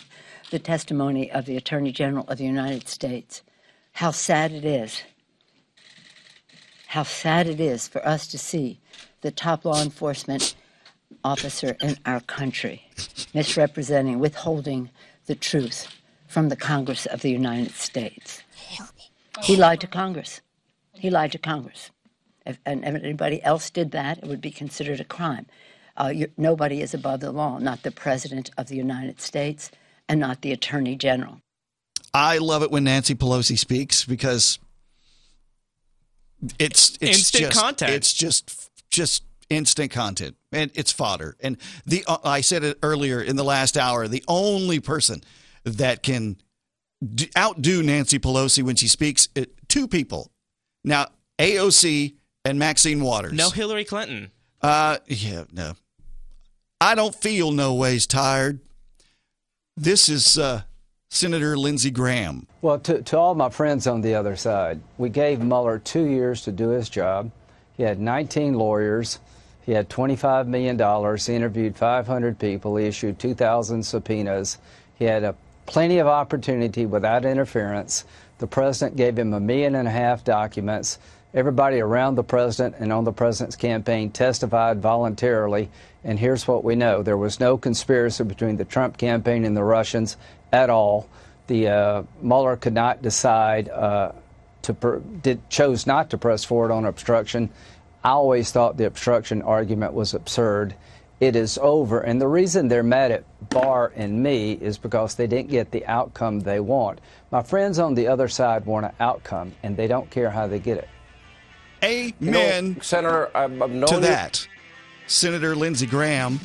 the 0.51 0.59
testimony 0.59 1.31
of 1.31 1.47
the 1.47 1.57
Attorney 1.57 1.91
General 1.93 2.25
of 2.29 2.39
the 2.39 2.45
United 2.45 2.89
States. 2.89 3.43
How 3.93 4.11
sad 4.11 4.53
it 4.53 4.65
is. 4.65 5.03
How 6.89 7.03
sad 7.03 7.47
it 7.47 7.61
is 7.61 7.89
for 7.89 8.07
us 8.07 8.27
to 8.29 8.39
see 8.39 8.81
the 9.21 9.31
top 9.31 9.65
law 9.65 9.81
enforcement 9.83 10.55
officer 11.25 11.77
in 11.81 11.97
our 12.05 12.21
country 12.21 12.89
misrepresenting, 13.35 14.19
withholding 14.19 14.91
the 15.27 15.35
truth 15.35 15.89
from 16.27 16.49
the 16.49 16.57
Congress 16.57 17.07
of 17.07 17.21
the 17.21 17.31
United 17.31 17.73
States. 17.73 18.43
He 19.43 19.57
lied 19.57 19.81
to 19.81 19.87
Congress. 19.87 20.41
He 20.95 21.11
lied 21.11 21.33
to 21.33 21.39
Congress. 21.39 21.91
If, 22.45 22.59
and 22.67 22.85
if 22.85 22.95
anybody 23.03 23.43
else 23.43 23.71
did 23.71 23.93
that, 23.93 24.19
it 24.19 24.27
would 24.27 24.41
be 24.41 24.51
considered 24.51 25.01
a 25.01 25.05
crime. 25.05 25.47
Uh, 25.97 26.13
nobody 26.37 26.81
is 26.81 26.95
above 26.95 27.21
the 27.21 27.31
law, 27.31 27.59
not 27.59 27.83
the 27.83 27.91
President 27.91 28.51
of 28.57 28.67
the 28.69 28.77
United 28.77 29.21
States 29.21 29.71
and 30.09 30.19
not 30.19 30.43
the 30.43 30.53
Attorney 30.53 30.97
General. 30.97 31.41
I 32.15 32.39
love 32.39 32.63
it 32.63 32.71
when 32.71 32.85
Nancy 32.85 33.15
Pelosi 33.15 33.59
speaks 33.59 34.05
because 34.05 34.59
it's, 36.59 36.99
it's 37.01 37.19
Instant 37.19 37.45
just, 37.45 37.61
content. 37.61 37.93
It's 37.93 38.13
just 38.13 38.71
just 38.91 39.25
instant 39.49 39.91
content, 39.91 40.37
and 40.51 40.71
it's 40.75 40.93
fodder. 40.93 41.37
And 41.41 41.57
the 41.87 42.05
uh, 42.07 42.19
I 42.25 42.41
said 42.41 42.65
it 42.65 42.79
earlier 42.83 43.21
in 43.21 43.37
the 43.37 43.45
last 43.45 43.77
hour. 43.77 44.09
The 44.09 44.25
only 44.29 44.81
person 44.81 45.23
that 45.65 46.03
can 46.03 46.37
d- 47.03 47.31
outdo 47.37 47.83
Nancy 47.83 48.19
Pelosi 48.19 48.63
when 48.63 48.77
she 48.77 48.89
speaks, 48.89 49.29
it, 49.35 49.53
two 49.69 49.89
people. 49.89 50.31
Now 50.85 51.07
AOC 51.39 52.15
and 52.45 52.59
Maxine 52.59 53.03
Waters. 53.03 53.33
No 53.33 53.51
Hillary 53.51 53.85
Clinton. 53.85 54.31
Uh, 54.61 54.99
yeah, 55.07 55.45
no. 55.53 55.75
I 56.81 56.95
don't 56.95 57.15
feel 57.15 57.53
no 57.53 57.75
ways 57.75 58.07
tired. 58.07 58.61
This 59.77 60.09
is 60.09 60.37
uh, 60.39 60.63
Senator 61.15 61.59
Lindsey 61.59 61.91
Graham. 61.91 62.47
Well, 62.63 62.79
to, 62.79 63.03
to 63.03 63.19
all 63.19 63.35
my 63.35 63.51
friends 63.51 63.87
on 63.87 64.01
the 64.01 64.15
other 64.15 64.35
side, 64.35 64.81
we 64.97 65.11
gave 65.11 65.43
Mueller 65.43 65.79
two 65.79 66.05
years 66.05 66.41
to 66.45 66.53
do 66.53 66.71
his 66.71 66.89
job. 66.89 67.31
He 67.77 67.83
had 67.83 68.01
19 68.01 68.55
lawyers. 68.55 69.19
He 69.67 69.73
had 69.73 69.91
$25 69.91 70.47
million. 70.47 70.79
He 71.19 71.35
interviewed 71.35 71.77
500 71.77 72.39
people. 72.39 72.77
He 72.77 72.87
issued 72.87 73.19
2,000 73.19 73.83
subpoenas. 73.83 74.57
He 74.99 75.05
had 75.05 75.23
a, 75.23 75.35
plenty 75.67 75.99
of 75.99 76.07
opportunity 76.07 76.87
without 76.87 77.27
interference. 77.27 78.07
The 78.39 78.47
president 78.47 78.97
gave 78.97 79.19
him 79.19 79.35
a 79.35 79.39
million 79.39 79.75
and 79.75 79.87
a 79.87 79.93
half 79.93 80.25
documents. 80.25 80.99
Everybody 81.35 81.81
around 81.81 82.15
the 82.15 82.25
president 82.25 82.77
and 82.79 82.91
on 82.91 83.05
the 83.05 83.13
president's 83.13 83.57
campaign 83.57 84.11
testified 84.11 84.81
voluntarily. 84.81 85.69
And 86.05 86.19
here's 86.19 86.49
what 86.49 86.65
we 86.65 86.75
know 86.75 87.03
there 87.03 87.19
was 87.19 87.39
no 87.39 87.59
conspiracy 87.59 88.25
between 88.25 88.57
the 88.57 88.65
Trump 88.65 88.97
campaign 88.97 89.45
and 89.45 89.55
the 89.55 89.63
Russians 89.63 90.17
at 90.53 90.71
all. 90.71 91.09
The 91.47 91.69
uh, 91.69 92.03
Mueller 92.23 92.57
could 92.57 92.75
not 92.75 93.03
decide 93.03 93.69
uh, 93.69 94.13
to 94.63 94.75
per, 94.75 94.99
did 95.01 95.49
chose 95.51 95.87
not 95.87 96.11
to 96.11 96.19
press 96.19 96.45
forward 96.45 96.71
on 96.71 96.85
obstruction. 96.85 97.51
I 98.05 98.11
always 98.11 98.51
thought 98.51 98.77
the 98.77 98.87
obstruction 98.87 99.43
argument 99.43 99.93
was 99.93 100.15
absurd. 100.15 100.75
It 101.21 101.37
is 101.37 101.57
over, 101.63 102.01
and 102.01 102.21
the 102.21 102.27
reason 102.27 102.67
they're 102.67 102.83
mad 102.83 103.13
at 103.13 103.25
Barr 103.49 103.93
and 103.95 104.23
me 104.25 104.53
is 104.53 104.77
because 104.77 105.15
they 105.15 105.29
didn't 105.29 105.51
get 105.51 105.71
the 105.71 105.87
outcome 105.87 106.41
they 106.41 106.59
want. 106.59 107.01
My 107.31 107.45
friends 107.45 107.79
on 107.79 107.95
the 107.95 108.09
other 108.09 108.27
side 108.27 108.67
want 108.67 108.87
an 108.87 108.93
outcome, 108.99 109.53
and 109.63 109.77
they 109.77 109.87
don't 109.87 110.11
care 110.11 110.31
how 110.31 110.49
they 110.49 110.59
get 110.59 110.79
it. 110.79 110.89
Amen. 111.85 112.81
Senator, 112.81 113.31
I've, 113.37 113.63
I've 113.63 113.71
known 113.71 113.89
to 113.89 113.95
you- 113.97 114.01
that. 114.01 114.47
Senator 115.07 115.55
Lindsey 115.55 115.87
Graham, 115.87 116.41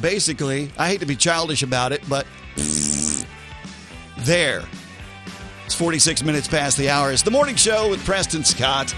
basically, 0.00 0.72
I 0.76 0.88
hate 0.88 1.00
to 1.00 1.06
be 1.06 1.16
childish 1.16 1.62
about 1.62 1.92
it, 1.92 2.02
but 2.08 2.26
there. 4.18 4.64
It's 5.66 5.74
46 5.74 6.22
minutes 6.22 6.48
past 6.48 6.76
the 6.76 6.90
hour. 6.90 7.12
It's 7.12 7.22
the 7.22 7.30
morning 7.30 7.56
show 7.56 7.90
with 7.90 8.04
Preston 8.04 8.44
Scott. 8.44 8.94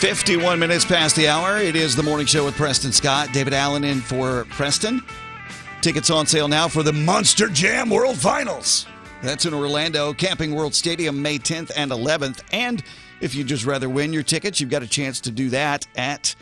51 0.00 0.58
minutes 0.58 0.86
past 0.86 1.14
the 1.14 1.28
hour. 1.28 1.58
It 1.58 1.76
is 1.76 1.94
the 1.94 2.02
morning 2.02 2.24
show 2.24 2.46
with 2.46 2.56
Preston 2.56 2.90
Scott. 2.90 3.28
David 3.34 3.52
Allen 3.52 3.84
in 3.84 4.00
for 4.00 4.46
Preston. 4.46 5.02
Tickets 5.82 6.08
on 6.08 6.24
sale 6.24 6.48
now 6.48 6.68
for 6.68 6.82
the 6.82 6.92
Monster 6.92 7.48
Jam 7.48 7.90
World 7.90 8.16
Finals. 8.16 8.86
That's 9.22 9.44
in 9.44 9.52
Orlando, 9.52 10.14
Camping 10.14 10.54
World 10.54 10.74
Stadium, 10.74 11.20
May 11.20 11.38
10th 11.38 11.72
and 11.76 11.90
11th. 11.90 12.40
And 12.52 12.82
if 13.20 13.34
you'd 13.34 13.48
just 13.48 13.66
rather 13.66 13.90
win 13.90 14.14
your 14.14 14.22
tickets, 14.22 14.60
you've 14.60 14.70
got 14.70 14.82
a 14.82 14.88
chance 14.88 15.20
to 15.20 15.30
do 15.30 15.50
that 15.50 15.86
at 15.94 16.34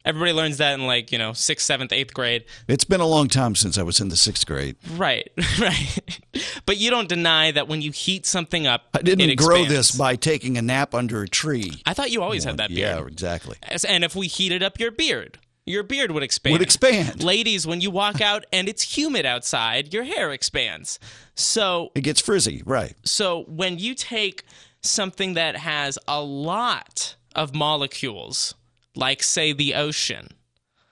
everybody 0.06 0.34
learns 0.34 0.58
that 0.58 0.74
in 0.74 0.86
like, 0.86 1.12
you 1.12 1.18
know, 1.18 1.34
sixth, 1.34 1.66
seventh, 1.66 1.92
eighth 1.92 2.14
grade. 2.14 2.46
It's 2.68 2.84
been 2.84 3.02
a 3.02 3.08
long 3.08 3.28
time 3.28 3.56
since 3.56 3.78
I 3.78 3.84
was 3.84 4.00
in 4.00 4.10
the 4.10 4.16
sixth 4.16 4.46
grade. 4.46 4.76
Right. 4.96 5.32
Right. 5.60 6.20
but 6.66 6.78
you 6.78 6.90
don't 6.90 7.08
deny 7.08 7.52
that 7.52 7.68
when 7.68 7.82
you 7.82 7.92
heat 7.92 8.26
something 8.26 8.68
up, 8.68 8.90
I 8.94 9.02
didn't 9.02 9.30
it 9.30 9.36
grow 9.38 9.66
this 9.66 9.92
by 9.92 10.16
taking 10.16 10.58
a 10.58 10.62
nap 10.62 10.94
under 10.94 11.22
a 11.22 11.28
tree. 11.28 11.82
I 11.86 11.94
thought 11.94 12.12
you 12.12 12.22
always 12.22 12.44
had 12.44 12.58
that 12.58 12.70
beard. 12.70 12.80
Yeah, 12.80 13.06
exactly. 13.08 13.58
And 13.88 14.04
if 14.04 14.16
we 14.16 14.28
heated 14.28 14.62
up 14.62 14.80
your 14.80 14.92
beard, 14.92 15.38
your 15.66 15.84
beard 15.84 16.12
would 16.12 16.24
expand. 16.24 16.54
Would 16.54 16.62
expand. 16.62 17.24
Ladies, 17.24 17.66
when 17.68 17.82
you 17.82 17.90
walk 17.92 18.20
out 18.30 18.46
and 18.52 18.68
it's 18.68 18.98
humid 18.98 19.26
outside, 19.26 19.94
your 19.94 20.04
hair 20.04 20.32
expands. 20.32 21.00
So 21.36 21.92
It 21.96 22.02
gets 22.02 22.22
frizzy, 22.22 22.62
right. 22.66 22.96
so 23.04 23.44
when 23.48 23.80
you 23.80 23.96
take 23.96 24.44
something 24.82 25.34
that 25.36 25.56
has 25.58 25.98
a 26.08 26.22
lot 26.22 27.16
of 27.36 27.56
molecules, 27.56 28.54
like 28.96 29.24
say 29.24 29.54
the 29.54 29.74
ocean, 29.76 30.30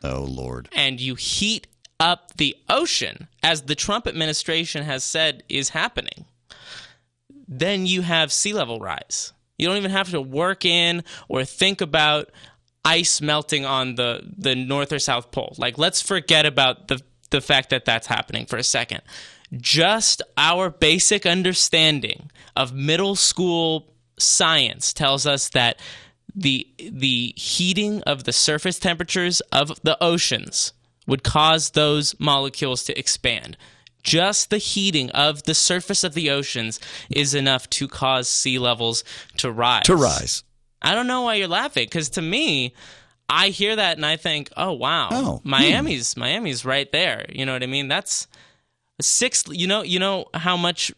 Oh, 0.03 0.21
Lord. 0.27 0.69
and 0.71 0.99
you 0.99 1.15
heat 1.15 1.67
up 1.99 2.33
the 2.37 2.55
ocean, 2.69 3.27
as 3.43 3.63
the 3.63 3.75
Trump 3.75 4.07
administration 4.07 4.83
has 4.83 5.03
said 5.03 5.43
is 5.49 5.69
happening, 5.69 6.25
then 7.47 7.85
you 7.85 8.01
have 8.01 8.31
sea 8.31 8.53
level 8.53 8.79
rise. 8.79 9.33
You 9.57 9.67
don't 9.67 9.77
even 9.77 9.91
have 9.91 10.09
to 10.11 10.21
work 10.21 10.65
in 10.65 11.03
or 11.27 11.45
think 11.45 11.81
about 11.81 12.31
ice 12.83 13.21
melting 13.21 13.65
on 13.65 13.95
the, 13.95 14.21
the 14.37 14.55
North 14.55 14.91
or 14.91 14.99
South 14.99 15.31
Pole. 15.31 15.55
Like, 15.57 15.77
let's 15.77 16.01
forget 16.01 16.45
about 16.45 16.87
the, 16.87 17.01
the 17.29 17.41
fact 17.41 17.69
that 17.69 17.85
that's 17.85 18.07
happening 18.07 18.45
for 18.45 18.57
a 18.57 18.63
second. 18.63 19.01
Just 19.53 20.21
our 20.37 20.69
basic 20.69 21.25
understanding 21.25 22.31
of 22.55 22.73
middle 22.73 23.15
school 23.15 23.93
science 24.17 24.93
tells 24.93 25.25
us 25.25 25.49
that 25.49 25.79
the 26.33 26.65
the 26.77 27.33
heating 27.35 28.01
of 28.03 28.23
the 28.23 28.31
surface 28.31 28.79
temperatures 28.79 29.41
of 29.51 29.81
the 29.83 30.01
oceans 30.01 30.71
would 31.05 31.23
cause 31.23 31.71
those 31.71 32.17
molecules 32.19 32.83
to 32.85 32.97
expand. 32.97 33.57
Just 34.03 34.49
the 34.49 34.57
heating 34.57 35.09
of 35.11 35.43
the 35.43 35.53
surface 35.53 36.03
of 36.03 36.13
the 36.13 36.29
oceans 36.29 36.79
is 37.09 37.35
enough 37.35 37.69
to 37.71 37.87
cause 37.87 38.27
sea 38.27 38.57
levels 38.57 39.03
to 39.37 39.51
rise. 39.51 39.83
To 39.83 39.95
rise. 39.95 40.43
I 40.81 40.93
don't 40.95 41.07
know 41.07 41.21
why 41.21 41.35
you're 41.35 41.47
laughing 41.47 41.85
because 41.85 42.09
to 42.11 42.21
me, 42.21 42.73
I 43.29 43.49
hear 43.49 43.75
that 43.75 43.97
and 43.97 44.05
I 44.05 44.17
think, 44.17 44.49
oh 44.57 44.73
wow, 44.73 45.09
Oh, 45.11 45.41
Miami's 45.43 46.17
Miami's 46.17 46.65
right 46.65 46.91
there. 46.91 47.25
You 47.29 47.45
know 47.45 47.53
what 47.53 47.63
I 47.63 47.67
mean? 47.67 47.87
That's 47.87 48.27
six. 49.01 49.43
You 49.49 49.67
know, 49.67 49.83
you 49.83 49.99
know 49.99 50.25
how 50.33 50.57
much 50.57 50.91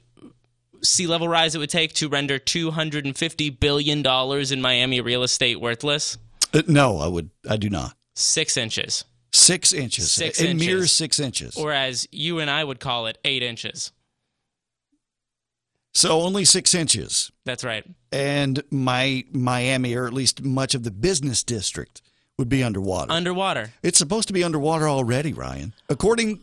sea 0.82 1.08
level 1.08 1.28
rise 1.28 1.56
it 1.56 1.60
would 1.60 1.70
take 1.70 1.94
to 1.94 2.10
render 2.10 2.40
250 2.40 3.50
billion 3.52 4.02
dollars 4.02 4.52
in 4.52 4.62
Miami 4.62 5.02
real 5.02 5.24
estate 5.24 5.60
worthless? 5.62 6.18
Uh, 6.54 6.62
no, 6.68 6.98
I 6.98 7.08
would. 7.08 7.30
I 7.50 7.58
do 7.58 7.70
not. 7.70 7.96
Six 8.16 8.58
inches. 8.58 9.06
Six 9.32 9.74
inches. 9.74 10.12
Six 10.12 10.40
a 10.40 10.50
inches. 10.50 10.68
mere 10.68 10.86
six 10.88 11.20
inches. 11.20 11.58
Or 11.58 11.72
as 11.72 12.08
you 12.12 12.40
and 12.40 12.50
I 12.50 12.64
would 12.64 12.80
call 12.80 13.08
it, 13.08 13.18
eight 13.26 13.42
inches. 13.42 13.92
So 15.94 16.22
only 16.22 16.46
six 16.46 16.74
inches. 16.74 17.32
That's 17.46 17.64
right. 17.64 17.86
And 18.12 18.64
my 18.72 19.24
Miami, 19.32 19.96
or 19.96 20.06
at 20.08 20.14
least 20.14 20.44
much 20.44 20.76
of 20.76 20.84
the 20.84 20.92
business 20.92 21.44
district, 21.44 22.02
would 22.38 22.50
be 22.50 22.64
underwater. 22.64 23.12
Underwater. 23.12 23.72
it's 23.84 23.98
supposed 23.98 24.28
to 24.28 24.34
be 24.34 24.44
underwater 24.44 24.88
already, 24.88 25.34
Ryan. 25.34 25.74
According 25.90 26.40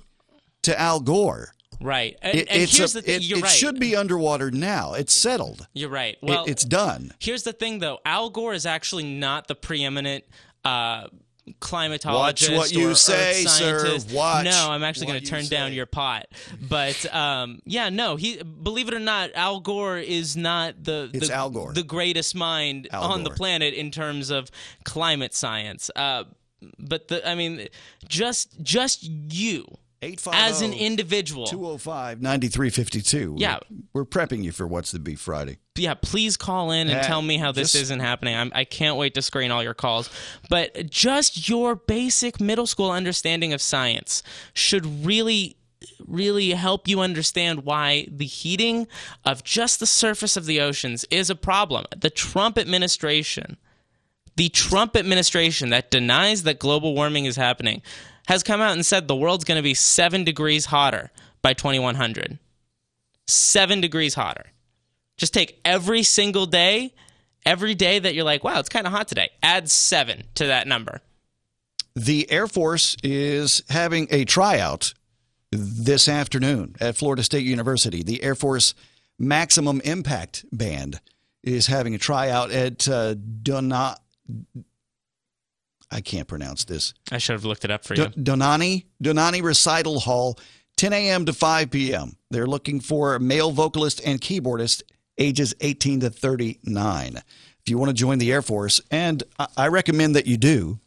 to 0.63 0.79
Al 0.81 1.01
Gore. 1.01 1.53
Right. 1.81 2.17
And, 2.23 2.35
It, 2.39 2.49
and 2.51 2.63
it's 2.63 2.77
here's 2.77 2.95
a- 2.95 2.99
the 2.99 3.03
thing. 3.03 3.17
it, 3.17 3.23
You're 3.23 3.37
right. 3.39 3.45
it 3.45 3.47
right. 3.47 3.53
should 3.57 3.81
be 3.81 3.97
underwater 3.97 4.51
now. 4.51 4.93
It's 4.93 5.13
settled. 5.15 5.67
You're 5.73 5.89
right. 5.91 6.17
It- 6.23 6.29
Well, 6.29 6.45
it's 6.47 6.65
done. 6.65 7.13
Here's 7.19 7.43
the 7.43 7.53
thing, 7.55 7.79
though. 7.79 7.99
Al 8.05 8.29
Gore 8.31 8.53
is 8.55 8.67
actually 8.67 9.05
not 9.05 9.49
the 9.49 9.55
preeminent 9.55 10.25
uh, 10.65 11.09
climatologist. 11.61 12.15
Watch 12.15 12.51
what 12.51 12.73
you 12.73 12.91
or 12.91 12.95
say, 12.95 13.45
sir. 13.45 13.99
Watch 14.13 14.45
No, 14.45 14.69
I'm 14.71 14.83
actually 14.83 15.07
going 15.07 15.21
to 15.21 15.27
turn 15.27 15.47
down 15.47 15.73
your 15.73 15.87
pot. 15.87 16.27
But 16.69 17.13
um, 17.15 17.61
yeah, 17.65 17.89
no. 17.89 18.17
He, 18.17 18.43
believe 18.43 18.89
it 18.89 18.95
or 18.95 19.01
not, 19.01 19.31
Al 19.35 19.61
Gore 19.61 19.99
is 19.99 20.37
not 20.37 20.83
the 20.83 21.11
It's 21.13 21.29
the, 21.29 21.35
Al 21.35 21.51
Gore. 21.51 21.73
the 21.73 21.83
greatest 21.83 22.35
mind 22.35 22.89
Al 22.93 23.05
on 23.05 23.25
the 23.25 23.31
planet 23.31 23.75
in 23.75 23.91
terms 23.91 24.31
of 24.31 24.51
climate 24.85 25.35
science. 25.35 25.91
Uh, 25.95 26.25
but 26.79 27.09
the, 27.09 27.27
I 27.29 27.35
mean, 27.35 27.69
just 28.09 28.61
just 28.63 29.05
you 29.05 29.67
as 30.33 30.63
an 30.63 30.73
individual. 30.73 31.47
205 31.47 32.23
9352. 32.23 33.37
Yeah. 33.39 33.59
We're 33.93 34.05
prepping 34.05 34.43
you 34.43 34.53
for 34.53 34.67
What's 34.67 34.93
the 34.93 34.99
Beef 34.99 35.21
Friday. 35.21 35.59
Yeah, 35.81 35.95
please 35.95 36.37
call 36.37 36.71
in 36.71 36.89
and 36.89 37.05
tell 37.05 37.23
me 37.23 37.37
how 37.39 37.53
this 37.53 37.73
just- 37.73 37.83
isn't 37.85 38.01
happening. 38.01 38.37
I'm, 38.37 38.53
I 38.55 38.65
can't 38.65 38.97
wait 38.97 39.15
to 39.15 39.23
screen 39.23 39.51
all 39.51 39.63
your 39.63 39.75
calls. 39.75 40.11
But 40.49 40.91
just 40.91 41.49
your 41.49 41.75
basic 41.75 42.41
middle 42.41 42.67
school 42.67 42.91
understanding 42.91 43.53
of 43.53 43.61
science 43.61 44.23
should 44.55 45.05
really, 45.07 45.57
really 46.07 46.51
help 46.51 46.87
you 46.87 47.01
understand 47.01 47.65
why 47.65 48.07
the 48.11 48.27
heating 48.27 48.87
of 49.25 49.43
just 49.45 49.81
the 49.81 49.87
surface 49.87 50.37
of 50.37 50.47
the 50.47 50.61
oceans 50.61 51.05
is 51.11 51.31
a 51.31 51.35
problem. 51.37 51.87
The 51.97 52.11
Trump 52.11 52.59
administration, 52.59 53.57
the 54.37 54.49
Trump 54.49 54.97
administration 54.97 55.71
that 55.71 55.91
denies 55.91 56.45
that 56.45 56.59
global 56.59 56.95
warming 56.95 57.25
is 57.25 57.37
happening, 57.37 57.83
has 58.29 58.43
come 58.43 58.61
out 58.61 58.73
and 58.73 58.87
said 58.87 59.09
the 59.09 59.17
world's 59.17 59.45
going 59.45 59.57
to 59.57 59.63
be 59.63 59.75
seven 59.75 60.23
degrees 60.25 60.67
hotter 60.67 61.11
by 61.43 61.53
2100. 61.53 62.39
Seven 63.27 63.81
degrees 63.81 64.15
hotter. 64.15 64.47
Just 65.21 65.35
take 65.35 65.61
every 65.67 66.03
single 66.03 66.47
day, 66.47 66.95
every 67.45 67.75
day 67.75 67.99
that 67.99 68.15
you're 68.15 68.25
like, 68.25 68.43
wow, 68.43 68.59
it's 68.59 68.71
kind 68.71 68.87
of 68.87 68.93
hot 68.93 69.07
today, 69.07 69.29
add 69.43 69.71
seven 69.71 70.25
to 70.37 70.47
that 70.47 70.67
number. 70.67 71.03
The 71.95 72.31
Air 72.31 72.47
Force 72.47 72.97
is 73.03 73.63
having 73.69 74.09
a 74.11 74.25
tryout 74.25 74.95
this 75.53 76.09
afternoon 76.09 76.75
at 76.81 76.97
Florida 76.97 77.23
State 77.23 77.45
University. 77.45 78.03
The 78.03 78.23
Air 78.23 78.35
Force 78.35 78.75
Maximum 79.19 79.83
Impact 79.83 80.47
Band 80.53 81.01
is 81.43 81.67
having 81.67 81.95
a 81.95 81.99
tryout 81.99 82.51
at 82.51 82.89
uh, 82.89 83.13
Dona. 83.43 83.97
I 85.91 86.01
can't 86.01 86.29
pronounce 86.29 86.65
this. 86.65 86.95
I 87.13 87.19
should 87.19 87.35
have 87.35 87.45
looked 87.45 87.67
it 87.67 87.71
up 87.71 87.85
for 87.85 87.95
you. 87.95 88.09
D- 88.09 88.23
Dohnanyi 88.23 88.85
Dohnanyi 89.05 89.43
Recital 89.43 90.01
Hall, 90.01 90.39
10 90.79 90.95
a.m. 90.95 91.27
to 91.27 91.35
5 91.35 91.71
p.m. 91.71 92.17
They're 92.31 92.47
looking 92.47 92.81
for 92.81 93.17
a 93.17 93.21
male 93.21 93.51
vocalist 93.51 94.01
and 94.03 94.19
keyboardist, 94.19 94.83
ages 95.19 95.55
18 95.61 96.01
to 96.01 96.11
39. 96.11 97.17
If 97.17 97.69
you 97.69 97.77
want 97.79 97.91
to 97.91 97.95
join 97.95 98.19
the 98.19 98.33
Air 98.33 98.43
Force, 98.43 98.81
and 98.91 99.23
I- 99.57 99.69
recommend 99.69 100.17
that 100.17 100.27
you 100.27 100.37
do. 100.37 100.81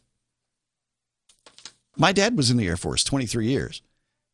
My 1.96 2.12
dad 2.12 2.36
was 2.36 2.50
in 2.50 2.56
the 2.56 2.66
Air 2.66 2.76
Force 2.76 3.04
23 3.04 3.46
years. 3.46 3.82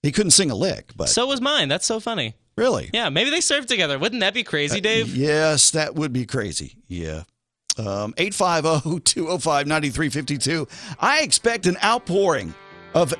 He 0.03 0.12
couldn't 0.12 0.30
sing 0.30 0.51
a 0.51 0.55
lick, 0.55 0.93
but 0.97 1.11
so 1.11 1.26
was 1.26 1.41
mine. 1.43 1.68
That's 1.68 1.84
so 1.84 2.01
funny. 2.01 2.34
really, 2.57 2.88
Yeah, 2.95 3.11
maybe 3.11 3.28
they 3.30 3.43
served 3.43 3.68
together. 3.68 3.99
Wouldn't 3.99 4.20
that 4.20 4.32
be 4.32 4.43
crazy, 4.43 4.80
Dave? 4.80 5.14
yes, 5.14 5.70
that 5.72 5.95
would 5.95 6.12
be 6.12 6.24
crazy. 6.24 6.76
Yeah, 6.88 7.24
Um, 7.76 8.14
850 8.16 9.01
205 9.01 9.66
9352. 9.66 10.66
I 10.99 11.20
expect 11.20 11.66
an 11.66 11.76
outpouring 11.84 12.55
of, 12.95 13.12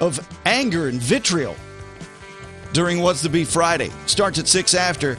of 0.00 0.26
anger 0.46 0.88
and 0.88 0.98
vitriol 1.00 1.54
during 2.72 3.00
What's 3.00 3.20
the 3.20 3.28
Beef 3.28 3.50
Friday. 3.50 3.90
Starts 4.06 4.38
at 4.38 4.48
6 4.48 4.72
after. 4.74 5.18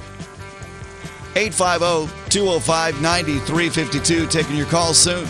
850 1.36 2.30
205 2.30 3.02
9352. 3.02 4.28
Taking 4.28 4.56
your 4.56 4.68
call 4.68 4.94
soon. 4.94 5.28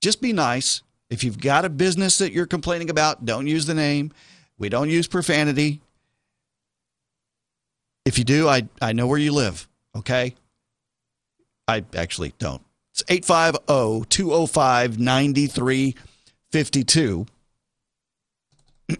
Just 0.00 0.20
be 0.20 0.32
nice. 0.32 0.82
If 1.10 1.24
you've 1.24 1.40
got 1.40 1.64
a 1.64 1.68
business 1.68 2.18
that 2.18 2.32
you're 2.32 2.46
complaining 2.46 2.90
about, 2.90 3.24
don't 3.24 3.46
use 3.46 3.66
the 3.66 3.74
name. 3.74 4.12
We 4.58 4.68
don't 4.68 4.90
use 4.90 5.06
profanity. 5.06 5.80
If 8.04 8.18
you 8.18 8.24
do, 8.24 8.48
I, 8.48 8.68
I 8.80 8.92
know 8.92 9.06
where 9.06 9.18
you 9.18 9.32
live, 9.32 9.68
okay? 9.96 10.34
I 11.66 11.84
actually 11.94 12.34
don't. 12.38 12.62
It's 12.92 13.02
850 13.08 14.06
205 14.08 14.98
9352. 14.98 17.26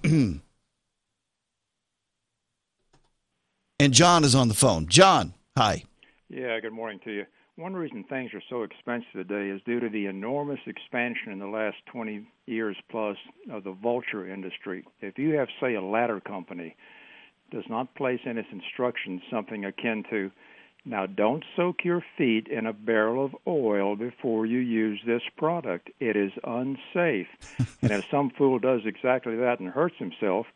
And 3.80 3.92
John 3.92 4.24
is 4.24 4.34
on 4.34 4.48
the 4.48 4.54
phone. 4.54 4.86
John, 4.86 5.34
hi. 5.56 5.84
Yeah, 6.28 6.58
good 6.60 6.72
morning 6.72 7.00
to 7.04 7.12
you. 7.12 7.26
One 7.56 7.74
reason 7.74 8.02
things 8.02 8.34
are 8.34 8.42
so 8.50 8.64
expensive 8.64 9.12
today 9.12 9.48
is 9.48 9.62
due 9.64 9.78
to 9.78 9.88
the 9.88 10.06
enormous 10.06 10.58
expansion 10.66 11.30
in 11.30 11.38
the 11.38 11.46
last 11.46 11.76
20 11.86 12.26
years 12.46 12.76
plus 12.90 13.16
of 13.48 13.62
the 13.62 13.70
vulture 13.70 14.28
industry. 14.28 14.84
If 15.00 15.18
you 15.18 15.36
have, 15.36 15.46
say, 15.60 15.74
a 15.74 15.80
ladder 15.80 16.18
company 16.18 16.74
does 17.52 17.62
not 17.68 17.94
place 17.94 18.18
in 18.24 18.38
its 18.38 18.48
instructions 18.50 19.22
something 19.30 19.64
akin 19.64 20.04
to 20.10 20.32
now 20.84 21.06
don't 21.06 21.44
soak 21.54 21.84
your 21.84 22.04
feet 22.18 22.48
in 22.48 22.66
a 22.66 22.72
barrel 22.72 23.24
of 23.24 23.36
oil 23.46 23.94
before 23.94 24.46
you 24.46 24.58
use 24.58 25.00
this 25.06 25.22
product. 25.36 25.90
It 26.00 26.16
is 26.16 26.32
unsafe. 26.42 27.28
and 27.82 27.92
if 27.92 28.04
some 28.10 28.30
fool 28.30 28.58
does 28.58 28.80
exactly 28.84 29.36
that 29.36 29.60
and 29.60 29.70
hurts 29.70 29.96
himself, 29.98 30.46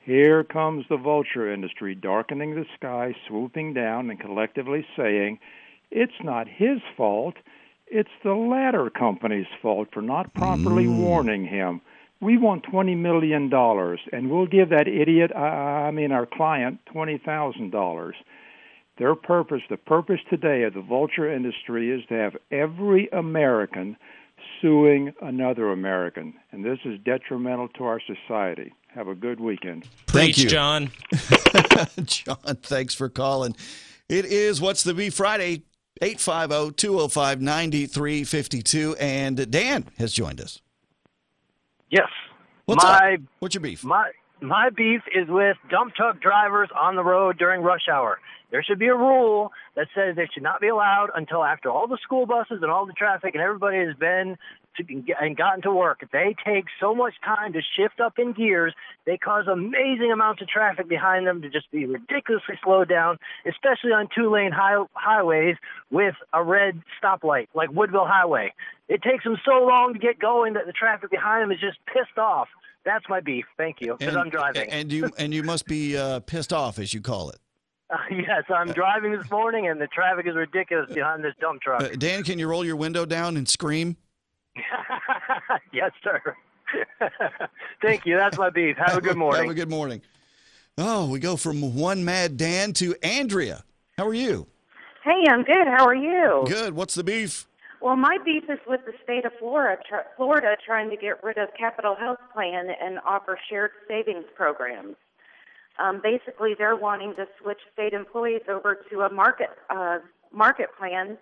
here 0.00 0.44
comes 0.44 0.84
the 0.90 0.98
vulture 0.98 1.50
industry 1.50 1.94
darkening 1.94 2.54
the 2.54 2.66
sky, 2.74 3.14
swooping 3.26 3.72
down 3.72 4.10
and 4.10 4.20
collectively 4.20 4.86
saying, 4.94 5.38
it's 5.92 6.12
not 6.22 6.48
his 6.48 6.78
fault. 6.96 7.34
It's 7.86 8.10
the 8.24 8.34
ladder 8.34 8.90
company's 8.90 9.46
fault 9.60 9.88
for 9.92 10.02
not 10.02 10.32
properly 10.34 10.86
mm. 10.86 10.96
warning 10.96 11.46
him. 11.46 11.82
We 12.20 12.38
want 12.38 12.64
$20 12.64 12.96
million, 12.96 13.52
and 14.12 14.30
we'll 14.30 14.46
give 14.46 14.70
that 14.70 14.88
idiot, 14.88 15.34
I 15.34 15.90
mean 15.90 16.12
our 16.12 16.26
client, 16.26 16.80
$20,000. 16.94 18.12
Their 18.98 19.14
purpose, 19.14 19.62
the 19.68 19.76
purpose 19.76 20.20
today 20.30 20.62
of 20.62 20.74
the 20.74 20.82
vulture 20.82 21.32
industry 21.32 21.90
is 21.90 22.06
to 22.08 22.14
have 22.14 22.36
every 22.50 23.08
American 23.12 23.96
suing 24.60 25.12
another 25.20 25.72
American. 25.72 26.34
And 26.52 26.64
this 26.64 26.78
is 26.84 26.98
detrimental 27.04 27.68
to 27.70 27.84
our 27.84 28.00
society. 28.00 28.72
Have 28.94 29.08
a 29.08 29.14
good 29.14 29.40
weekend. 29.40 29.86
Thank 30.06 30.38
you. 30.38 30.48
John. 30.48 30.90
John, 32.04 32.56
thanks 32.62 32.94
for 32.94 33.08
calling. 33.08 33.56
It 34.08 34.26
is 34.26 34.60
What's 34.60 34.84
the 34.84 34.94
Beef 34.94 35.14
Friday, 35.14 35.62
850 36.00 36.74
205 36.74 37.40
9352. 37.40 38.96
And 38.98 39.50
Dan 39.50 39.86
has 39.98 40.12
joined 40.12 40.40
us. 40.40 40.60
Yes. 41.90 42.08
What's 42.64 42.84
my 42.84 43.14
up? 43.14 43.20
What's 43.40 43.54
your 43.54 43.62
beef? 43.62 43.84
my 43.84 44.10
my 44.40 44.70
beef 44.70 45.02
is 45.14 45.28
with 45.28 45.56
dump 45.70 45.94
truck 45.94 46.20
drivers 46.20 46.68
on 46.74 46.96
the 46.96 47.04
road 47.04 47.38
during 47.38 47.62
rush 47.62 47.88
hour. 47.90 48.18
There 48.50 48.62
should 48.62 48.78
be 48.78 48.88
a 48.88 48.94
rule 48.94 49.50
that 49.76 49.86
says 49.94 50.16
they 50.16 50.28
should 50.32 50.42
not 50.42 50.60
be 50.60 50.68
allowed 50.68 51.08
until 51.14 51.42
after 51.42 51.70
all 51.70 51.86
the 51.86 51.98
school 52.02 52.26
buses 52.26 52.58
and 52.62 52.70
all 52.70 52.86
the 52.86 52.92
traffic 52.92 53.34
and 53.34 53.42
everybody 53.42 53.78
has 53.78 53.96
been 53.96 54.36
to, 54.76 54.84
and 55.20 55.36
gotten 55.36 55.62
to 55.62 55.72
work. 55.72 56.06
They 56.12 56.34
take 56.44 56.64
so 56.80 56.94
much 56.94 57.14
time 57.24 57.52
to 57.52 57.60
shift 57.76 58.00
up 58.00 58.18
in 58.18 58.32
gears. 58.32 58.74
They 59.06 59.16
cause 59.16 59.46
amazing 59.46 60.10
amounts 60.12 60.42
of 60.42 60.48
traffic 60.48 60.88
behind 60.88 61.26
them 61.26 61.42
to 61.42 61.50
just 61.50 61.70
be 61.70 61.86
ridiculously 61.86 62.58
slowed 62.62 62.88
down, 62.88 63.18
especially 63.46 63.92
on 63.92 64.08
two-lane 64.14 64.52
high, 64.52 64.82
highways 64.94 65.56
with 65.90 66.14
a 66.32 66.42
red 66.42 66.82
stoplight 67.02 67.48
like 67.54 67.70
Woodville 67.72 68.06
Highway. 68.06 68.52
It 68.88 69.02
takes 69.02 69.24
them 69.24 69.36
so 69.44 69.64
long 69.64 69.94
to 69.94 69.98
get 69.98 70.18
going 70.18 70.54
that 70.54 70.66
the 70.66 70.72
traffic 70.72 71.10
behind 71.10 71.42
them 71.42 71.52
is 71.52 71.60
just 71.60 71.78
pissed 71.86 72.18
off. 72.18 72.48
That's 72.84 73.04
my 73.08 73.20
beef. 73.20 73.44
Thank 73.56 73.76
you, 73.80 73.96
because 73.98 74.16
I'm 74.16 74.28
driving. 74.28 74.68
And 74.68 74.92
you 74.92 75.10
and 75.16 75.32
you 75.32 75.44
must 75.44 75.66
be 75.66 75.96
uh, 75.96 76.20
pissed 76.20 76.52
off, 76.52 76.78
as 76.80 76.92
you 76.92 77.00
call 77.00 77.30
it. 77.30 77.38
Uh, 77.92 77.96
yes, 78.10 78.44
I'm 78.48 78.72
driving 78.72 79.12
this 79.12 79.30
morning, 79.30 79.68
and 79.68 79.80
the 79.80 79.86
traffic 79.86 80.26
is 80.26 80.34
ridiculous 80.34 80.92
behind 80.92 81.22
this 81.22 81.34
dump 81.40 81.62
truck. 81.62 81.82
Uh, 81.82 81.88
Dan, 81.96 82.24
can 82.24 82.38
you 82.38 82.48
roll 82.48 82.64
your 82.64 82.76
window 82.76 83.04
down 83.04 83.36
and 83.36 83.48
scream? 83.48 83.96
yes, 85.72 85.90
sir. 86.02 86.20
Thank 87.82 88.06
you. 88.06 88.16
That's 88.16 88.38
my 88.38 88.50
beef. 88.50 88.76
Have 88.76 88.96
a 88.96 89.00
good 89.00 89.16
morning. 89.16 89.42
Have 89.42 89.50
a 89.50 89.54
good 89.54 89.70
morning. 89.70 90.00
Oh, 90.78 91.08
we 91.08 91.18
go 91.18 91.36
from 91.36 91.74
one 91.76 92.04
mad 92.04 92.36
Dan 92.36 92.72
to 92.74 92.94
Andrea. 93.02 93.64
How 93.98 94.06
are 94.06 94.14
you? 94.14 94.46
Hey, 95.04 95.24
I'm 95.28 95.42
good. 95.42 95.66
How 95.66 95.86
are 95.86 95.94
you? 95.94 96.44
Good. 96.46 96.74
What's 96.74 96.94
the 96.94 97.04
beef? 97.04 97.46
Well, 97.80 97.96
my 97.96 98.16
beef 98.24 98.44
is 98.48 98.60
with 98.66 98.80
the 98.86 98.92
state 99.02 99.24
of 99.24 99.32
Florida, 99.40 99.82
tr- 99.86 100.08
Florida 100.16 100.56
trying 100.64 100.88
to 100.90 100.96
get 100.96 101.22
rid 101.24 101.36
of 101.36 101.48
Capital 101.58 101.96
Health 101.96 102.20
Plan 102.32 102.68
and 102.80 103.00
offer 103.04 103.36
shared 103.50 103.72
savings 103.88 104.24
programs. 104.36 104.94
Um, 105.80 106.00
basically, 106.00 106.54
they're 106.56 106.76
wanting 106.76 107.14
to 107.16 107.26
switch 107.42 107.58
state 107.72 107.92
employees 107.92 108.42
over 108.48 108.78
to 108.90 109.00
a 109.00 109.12
market 109.12 109.48
uh, 109.68 109.98
market 110.32 110.68
plan, 110.78 111.18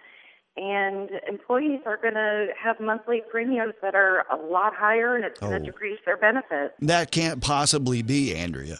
and 0.60 1.10
employees 1.26 1.80
are 1.86 1.96
going 1.96 2.14
to 2.14 2.48
have 2.62 2.78
monthly 2.80 3.22
premiums 3.30 3.72
that 3.82 3.94
are 3.94 4.26
a 4.30 4.36
lot 4.36 4.74
higher, 4.74 5.16
and 5.16 5.24
it's 5.24 5.40
going 5.40 5.54
Oh. 5.54 5.58
to 5.58 5.64
decrease 5.64 5.98
their 6.04 6.16
benefits. 6.18 6.74
That 6.80 7.10
can't 7.10 7.40
possibly 7.42 8.02
be, 8.02 8.34
Andrea. 8.34 8.76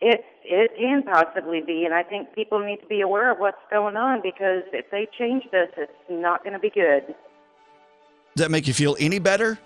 It 0.00 0.24
it 0.46 0.76
can 0.78 1.02
possibly 1.02 1.62
be, 1.62 1.84
and 1.86 1.94
I 1.94 2.02
think 2.02 2.34
people 2.34 2.58
need 2.58 2.76
to 2.82 2.86
be 2.86 3.00
aware 3.00 3.30
of 3.32 3.38
what's 3.38 3.56
going 3.70 3.96
on 3.96 4.20
because 4.22 4.62
if 4.72 4.90
they 4.90 5.08
change 5.18 5.44
this, 5.50 5.70
it's 5.78 5.92
not 6.10 6.44
going 6.44 6.52
to 6.52 6.58
be 6.58 6.68
good. 6.70 7.06
Does 7.06 8.44
that 8.44 8.50
make 8.50 8.66
you 8.68 8.74
feel 8.74 8.94
any 9.00 9.18
better? 9.18 9.58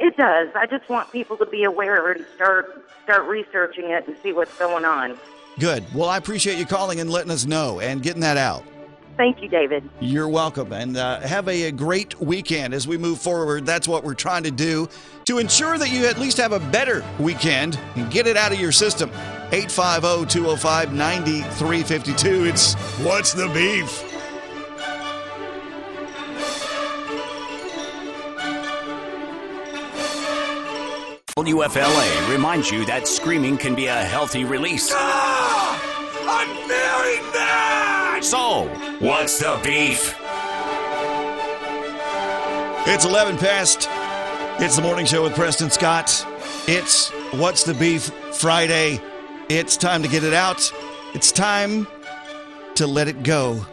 It 0.00 0.16
does. 0.16 0.48
I 0.54 0.64
just 0.66 0.88
want 0.88 1.12
people 1.12 1.36
to 1.36 1.44
be 1.46 1.64
aware 1.64 2.10
and 2.12 2.24
start 2.34 2.84
start 3.04 3.26
researching 3.26 3.90
it 3.90 4.06
and 4.08 4.16
see 4.22 4.32
what's 4.32 4.56
going 4.58 4.84
on. 4.86 5.18
Good. 5.58 5.84
Well, 5.94 6.08
I 6.08 6.16
appreciate 6.16 6.56
you 6.58 6.64
calling 6.66 7.00
and 7.00 7.10
letting 7.10 7.30
us 7.32 7.44
know 7.44 7.80
and 7.80 8.02
getting 8.02 8.20
that 8.22 8.36
out. 8.38 8.62
Thank 9.18 9.42
you, 9.42 9.48
David. 9.48 9.82
You're 9.98 10.28
welcome. 10.28 10.72
And 10.72 10.96
uh, 10.96 11.18
have 11.20 11.48
a, 11.48 11.64
a 11.64 11.72
great 11.72 12.18
weekend 12.20 12.72
as 12.72 12.86
we 12.86 12.96
move 12.96 13.20
forward. 13.20 13.66
That's 13.66 13.88
what 13.88 14.04
we're 14.04 14.14
trying 14.14 14.44
to 14.44 14.52
do 14.52 14.88
to 15.24 15.38
ensure 15.38 15.76
that 15.76 15.90
you 15.90 16.06
at 16.06 16.18
least 16.18 16.36
have 16.36 16.52
a 16.52 16.60
better 16.60 17.04
weekend 17.18 17.80
and 17.96 18.08
get 18.12 18.28
it 18.28 18.36
out 18.36 18.52
of 18.52 18.60
your 18.60 18.70
system. 18.70 19.10
850 19.50 20.32
205 20.32 20.92
9352. 20.94 22.44
It's 22.44 22.74
What's 23.04 23.32
the 23.32 23.48
Beef? 23.48 24.04
WFLA 31.36 32.32
reminds 32.32 32.70
you 32.70 32.84
that 32.86 33.08
screaming 33.08 33.56
can 33.56 33.74
be 33.74 33.86
a 33.86 33.94
healthy 33.94 34.44
release. 34.44 34.92
I'm 34.94 34.96
feeling 34.96 35.27
So, 38.22 38.66
what's 38.98 39.38
the 39.38 39.60
beef? 39.64 40.14
It's 42.86 43.04
11 43.04 43.38
past. 43.38 43.88
It's 44.62 44.76
the 44.76 44.82
morning 44.82 45.06
show 45.06 45.22
with 45.22 45.34
Preston 45.34 45.70
Scott. 45.70 46.26
It's 46.66 47.10
What's 47.32 47.64
the 47.64 47.74
Beef 47.74 48.12
Friday. 48.32 49.00
It's 49.48 49.76
time 49.76 50.02
to 50.02 50.08
get 50.08 50.24
it 50.24 50.34
out. 50.34 50.72
It's 51.14 51.32
time 51.32 51.86
to 52.74 52.86
let 52.86 53.08
it 53.08 53.22
go. 53.22 53.64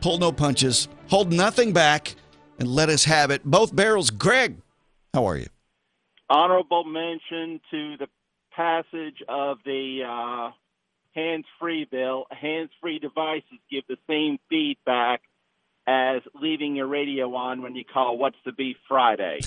Pull 0.00 0.18
no 0.18 0.32
punches, 0.32 0.88
hold 1.08 1.32
nothing 1.32 1.72
back, 1.72 2.14
and 2.58 2.68
let 2.68 2.88
us 2.88 3.04
have 3.04 3.30
it. 3.30 3.44
Both 3.44 3.74
barrels. 3.74 4.10
Greg, 4.10 4.56
how 5.14 5.26
are 5.26 5.36
you? 5.36 5.46
honorable 6.32 6.84
mention 6.84 7.60
to 7.70 7.96
the 7.98 8.08
passage 8.56 9.22
of 9.28 9.58
the 9.64 10.00
uh, 10.08 10.50
hands-free 11.14 11.86
bill. 11.90 12.26
Hands-free 12.30 12.98
devices 12.98 13.58
give 13.70 13.84
the 13.88 13.98
same 14.08 14.38
feedback 14.48 15.22
as 15.86 16.22
leaving 16.40 16.76
your 16.76 16.86
radio 16.86 17.34
on 17.34 17.62
when 17.62 17.74
you 17.74 17.84
call 17.84 18.16
"What's 18.18 18.36
the 18.44 18.52
Beef 18.52 18.76
Friday." 18.88 19.40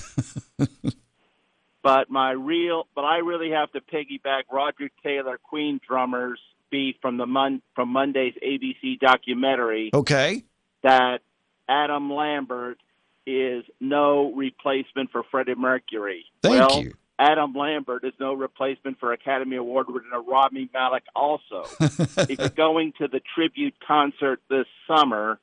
but 1.82 2.10
my 2.10 2.32
real, 2.32 2.86
but 2.94 3.04
I 3.04 3.18
really 3.18 3.50
have 3.50 3.72
to 3.72 3.80
piggyback 3.80 4.44
Roger 4.52 4.90
Taylor, 5.02 5.38
Queen 5.42 5.80
drummers 5.86 6.40
beef 6.70 6.96
from 7.00 7.16
the 7.16 7.26
Mon- 7.26 7.62
from 7.74 7.90
Monday's 7.90 8.34
ABC 8.44 8.98
documentary. 8.98 9.90
Okay. 9.94 10.44
That 10.82 11.20
Adam 11.68 12.12
Lambert 12.12 12.78
is 13.26 13.64
no 13.80 14.32
replacement 14.32 15.10
for 15.10 15.22
Freddie 15.30 15.54
Mercury. 15.54 16.24
Thank 16.42 16.54
well, 16.54 16.82
you. 16.82 16.94
Adam 17.18 17.54
Lambert 17.54 18.04
is 18.04 18.12
no 18.20 18.34
replacement 18.34 18.98
for 19.00 19.12
Academy 19.12 19.56
Award 19.56 19.86
winner 19.88 20.20
Rami 20.20 20.68
Malek. 20.72 21.04
Also, 21.14 21.64
if 21.80 22.38
you're 22.38 22.48
going 22.50 22.92
to 22.98 23.08
the 23.08 23.20
tribute 23.34 23.74
concert 23.86 24.40
this 24.50 24.66
summer, 24.86 25.38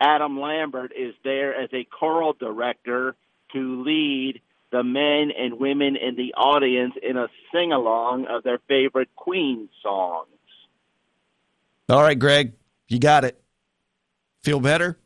Adam 0.00 0.40
Lambert 0.40 0.92
is 0.96 1.14
there 1.22 1.54
as 1.54 1.70
a 1.72 1.84
choral 1.84 2.32
director 2.32 3.14
to 3.52 3.82
lead 3.82 4.40
the 4.72 4.82
men 4.82 5.30
and 5.36 5.60
women 5.60 5.96
in 5.96 6.16
the 6.16 6.34
audience 6.34 6.94
in 7.00 7.16
a 7.16 7.28
sing 7.52 7.72
along 7.72 8.26
of 8.26 8.42
their 8.42 8.58
favorite 8.66 9.14
Queen 9.14 9.68
songs. 9.82 10.26
All 11.88 12.02
right, 12.02 12.18
Greg, 12.18 12.54
you 12.88 12.98
got 12.98 13.24
it. 13.24 13.40
Feel 14.42 14.58
better? 14.58 14.98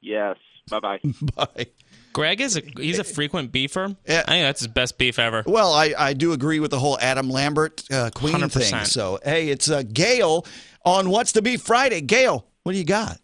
Yes. 0.00 0.36
Bye 0.68 0.80
bye 0.80 1.00
bye. 1.34 1.66
Bye. 2.18 2.22
Greg 2.22 2.40
is 2.40 2.56
a 2.56 2.62
he's 2.76 2.98
a 2.98 3.04
frequent 3.04 3.52
beefer. 3.52 3.96
Yeah. 4.06 4.24
I 4.26 4.30
think 4.32 4.44
that's 4.44 4.60
his 4.60 4.68
best 4.68 4.98
beef 4.98 5.18
ever. 5.18 5.44
Well, 5.46 5.72
I, 5.72 5.94
I 5.96 6.12
do 6.14 6.32
agree 6.32 6.60
with 6.60 6.70
the 6.70 6.78
whole 6.78 6.98
Adam 7.00 7.30
Lambert 7.30 7.84
uh, 7.90 8.10
Queen 8.14 8.34
100%. 8.34 8.52
thing. 8.52 8.84
So, 8.84 9.18
hey, 9.24 9.48
it's 9.48 9.70
uh, 9.70 9.82
Gail 9.92 10.44
on 10.84 11.10
What's 11.10 11.32
the 11.32 11.42
Beef 11.42 11.62
Friday. 11.62 12.00
Gail, 12.00 12.46
what 12.64 12.72
do 12.72 12.78
you 12.78 12.84
got? 12.84 13.18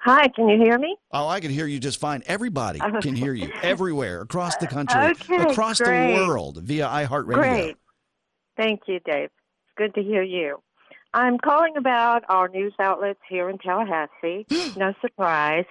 Hi, 0.00 0.28
can 0.28 0.48
you 0.48 0.58
hear 0.62 0.78
me? 0.78 0.96
Oh, 1.10 1.26
I 1.26 1.40
can 1.40 1.50
hear 1.50 1.66
you 1.66 1.80
just 1.80 1.98
fine. 1.98 2.22
Everybody 2.26 2.78
can 2.78 3.16
hear 3.16 3.32
you 3.32 3.50
everywhere 3.62 4.20
across 4.20 4.56
the 4.56 4.68
country, 4.68 5.00
Okay, 5.00 5.36
across 5.36 5.80
great. 5.80 6.14
the 6.16 6.26
world 6.26 6.58
via 6.62 6.86
iHeartRadio. 6.86 7.34
Great. 7.34 7.76
Thank 8.56 8.82
you, 8.86 9.00
Dave. 9.04 9.24
It's 9.24 9.74
good 9.76 9.94
to 9.94 10.02
hear 10.02 10.22
you. 10.22 10.62
I'm 11.12 11.38
calling 11.38 11.76
about 11.76 12.24
our 12.28 12.48
news 12.48 12.74
outlets 12.78 13.18
here 13.28 13.48
in 13.50 13.58
Tallahassee. 13.58 14.46
no 14.76 14.94
surprise. 15.00 15.64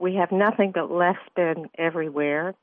We 0.00 0.14
have 0.14 0.32
nothing 0.32 0.72
but 0.72 0.90
left 0.90 1.18
spin 1.26 1.68
everywhere. 1.76 2.54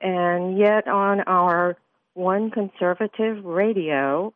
And 0.00 0.58
yet 0.58 0.88
on 0.88 1.20
our 1.20 1.76
one 2.14 2.50
conservative 2.50 3.44
radio, 3.44 4.32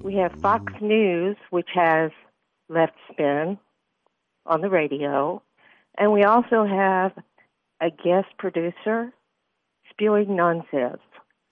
we 0.00 0.14
have 0.16 0.32
Fox 0.40 0.72
News, 0.80 1.36
which 1.50 1.68
has 1.74 2.12
left 2.68 2.94
spin 3.12 3.58
on 4.46 4.60
the 4.60 4.70
radio. 4.70 5.42
And 5.98 6.12
we 6.12 6.22
also 6.22 6.64
have 6.64 7.12
a 7.80 7.90
guest 7.90 8.28
producer 8.38 9.12
spewing 9.90 10.36
nonsense. 10.36 11.02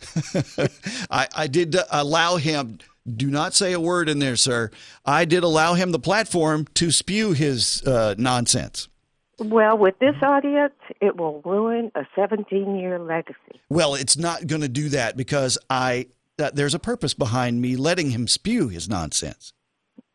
I, 1.10 1.28
I 1.34 1.46
did 1.48 1.74
uh, 1.74 1.84
allow 1.90 2.36
him. 2.36 2.78
Do 3.08 3.28
not 3.28 3.54
say 3.54 3.72
a 3.72 3.80
word 3.80 4.08
in 4.08 4.20
there, 4.20 4.36
sir. 4.36 4.70
I 5.04 5.24
did 5.24 5.42
allow 5.42 5.74
him 5.74 5.90
the 5.90 5.98
platform 5.98 6.66
to 6.74 6.92
spew 6.92 7.32
his 7.32 7.82
uh, 7.82 8.14
nonsense. 8.18 8.88
Well, 9.42 9.76
with 9.76 9.98
this 9.98 10.14
audience, 10.22 10.74
it 11.00 11.16
will 11.16 11.40
ruin 11.44 11.90
a 11.94 12.06
17 12.14 12.76
year 12.78 12.98
legacy. 12.98 13.60
Well, 13.68 13.94
it's 13.94 14.16
not 14.16 14.46
going 14.46 14.62
to 14.62 14.68
do 14.68 14.88
that 14.90 15.16
because 15.16 15.58
I 15.68 16.06
uh, 16.38 16.50
there's 16.54 16.74
a 16.74 16.78
purpose 16.78 17.14
behind 17.14 17.60
me 17.60 17.76
letting 17.76 18.10
him 18.10 18.26
spew 18.28 18.68
his 18.68 18.88
nonsense, 18.88 19.52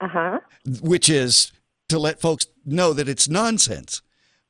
Uh 0.01 0.07
huh. 0.07 0.39
which 0.81 1.09
is 1.09 1.51
to 1.89 1.99
let 1.99 2.19
folks 2.19 2.47
know 2.65 2.93
that 2.93 3.07
it's 3.07 3.29
nonsense. 3.29 4.01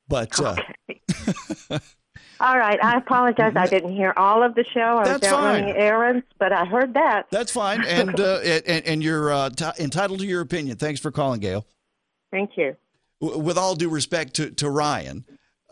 But 0.07 0.39
uh, 0.39 0.55
All 2.39 2.57
right. 2.57 2.81
I 2.83 2.97
apologize. 2.97 3.53
I 3.55 3.65
didn't 3.67 3.93
hear 3.95 4.13
all 4.15 4.43
of 4.43 4.53
the 4.55 4.63
show. 4.63 4.79
I 4.79 4.99
was 4.99 5.09
That's 5.09 5.27
out 5.27 5.39
fine. 5.39 5.61
running 5.63 5.75
errands, 5.75 6.25
but 6.39 6.53
I 6.53 6.65
heard 6.65 6.93
that. 6.93 7.25
that's 7.31 7.51
fine, 7.51 7.83
and 7.83 8.19
uh, 8.19 8.39
and, 8.65 8.85
and 8.85 9.03
you're 9.03 9.31
uh, 9.33 9.49
t- 9.49 9.65
entitled 9.79 10.19
to 10.19 10.25
your 10.25 10.41
opinion. 10.41 10.77
Thanks 10.77 10.99
for 11.01 11.11
calling, 11.11 11.39
Gail. 11.39 11.65
Thank 12.31 12.51
you. 12.55 12.75
With 13.19 13.57
all 13.57 13.75
due 13.75 13.89
respect 13.89 14.35
to, 14.35 14.51
to 14.51 14.69
Ryan, 14.69 15.25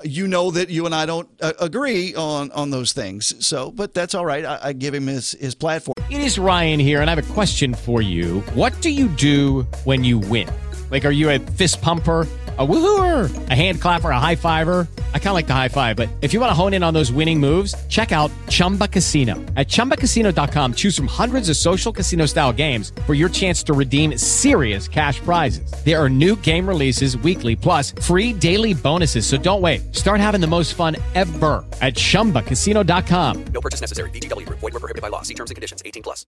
you 0.03 0.27
know 0.27 0.51
that 0.51 0.69
you 0.69 0.85
and 0.85 0.95
I 0.95 1.05
don't 1.05 1.29
uh, 1.41 1.53
agree 1.59 2.15
on 2.15 2.51
on 2.51 2.69
those 2.71 2.91
things. 2.93 3.33
So, 3.45 3.71
but 3.71 3.93
that's 3.93 4.15
all 4.15 4.25
right. 4.25 4.43
I, 4.43 4.59
I 4.63 4.73
give 4.73 4.93
him 4.93 5.07
his 5.07 5.33
his 5.33 5.55
platform. 5.55 5.93
It 6.09 6.21
is 6.21 6.37
Ryan 6.37 6.79
here, 6.79 7.01
and 7.01 7.09
I 7.09 7.15
have 7.15 7.29
a 7.29 7.33
question 7.33 7.73
for 7.73 8.01
you. 8.01 8.41
What 8.53 8.79
do 8.81 8.89
you 8.89 9.07
do 9.07 9.61
when 9.83 10.03
you 10.03 10.19
win? 10.19 10.49
Like, 10.91 11.05
are 11.05 11.11
you 11.11 11.29
a 11.29 11.39
fist 11.39 11.81
pumper? 11.81 12.27
A 12.57 12.65
woohooer, 12.65 13.49
a 13.49 13.53
hand 13.53 13.81
clapper, 13.81 14.11
a 14.11 14.19
high 14.19 14.35
fiver. 14.37 14.87
I 15.13 15.19
kind 15.19 15.29
of 15.29 15.33
like 15.33 15.47
the 15.47 15.53
high 15.53 15.67
five, 15.67 15.97
but 15.97 16.07
if 16.21 16.31
you 16.31 16.39
want 16.39 16.51
to 16.51 16.53
hone 16.53 16.73
in 16.73 16.83
on 16.83 16.93
those 16.93 17.11
winning 17.11 17.37
moves, 17.37 17.75
check 17.87 18.13
out 18.13 18.31
Chumba 18.47 18.87
Casino. 18.87 19.35
At 19.57 19.67
ChumbaCasino.com, 19.67 20.75
choose 20.75 20.95
from 20.95 21.07
hundreds 21.07 21.49
of 21.49 21.57
social 21.57 21.91
casino 21.91 22.27
style 22.27 22.53
games 22.53 22.93
for 23.05 23.13
your 23.13 23.27
chance 23.27 23.61
to 23.63 23.73
redeem 23.73 24.17
serious 24.17 24.87
cash 24.87 25.19
prizes. 25.19 25.69
There 25.83 26.01
are 26.01 26.09
new 26.09 26.37
game 26.37 26.65
releases 26.65 27.17
weekly, 27.17 27.57
plus 27.57 27.91
free 27.91 28.31
daily 28.31 28.73
bonuses. 28.73 29.27
So 29.27 29.35
don't 29.35 29.59
wait. 29.59 29.93
Start 29.93 30.21
having 30.21 30.39
the 30.39 30.47
most 30.47 30.75
fun 30.75 30.95
ever 31.13 31.61
at 31.81 31.95
ChumbaCasino.com. 31.95 33.45
No 33.47 33.59
purchase 33.59 33.81
necessary. 33.81 34.09
VGW 34.11 34.45
Group. 34.45 34.59
Void 34.59 34.75
were 34.75 34.79
prohibited 34.79 35.01
by 35.01 35.09
law. 35.09 35.23
See 35.23 35.33
terms 35.33 35.51
and 35.51 35.57
conditions. 35.57 35.81
18 35.83 36.03
plus. 36.03 36.25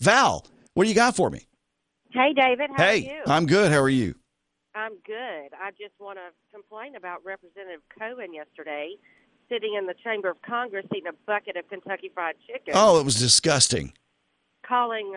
Val, 0.00 0.44
what 0.74 0.82
do 0.82 0.88
you 0.88 0.96
got 0.96 1.14
for 1.14 1.30
me? 1.30 1.46
Hey, 2.10 2.32
David. 2.32 2.70
How 2.74 2.82
hey, 2.82 2.90
are 2.90 3.14
you? 3.14 3.22
I'm 3.26 3.46
good. 3.46 3.70
How 3.70 3.80
are 3.80 3.88
you? 3.88 4.16
I'm 4.78 4.92
good. 5.04 5.50
I 5.60 5.70
just 5.72 5.94
want 5.98 6.18
to 6.18 6.30
complain 6.54 6.94
about 6.94 7.24
Representative 7.24 7.80
Cohen 7.98 8.32
yesterday 8.32 8.94
sitting 9.48 9.74
in 9.74 9.86
the 9.86 9.94
Chamber 10.04 10.30
of 10.30 10.40
Congress 10.42 10.86
eating 10.94 11.08
a 11.08 11.16
bucket 11.26 11.56
of 11.56 11.68
Kentucky 11.68 12.10
Fried 12.14 12.36
Chicken, 12.46 12.74
Oh, 12.76 13.00
it 13.00 13.04
was 13.04 13.16
disgusting. 13.18 13.92
calling 14.66 15.14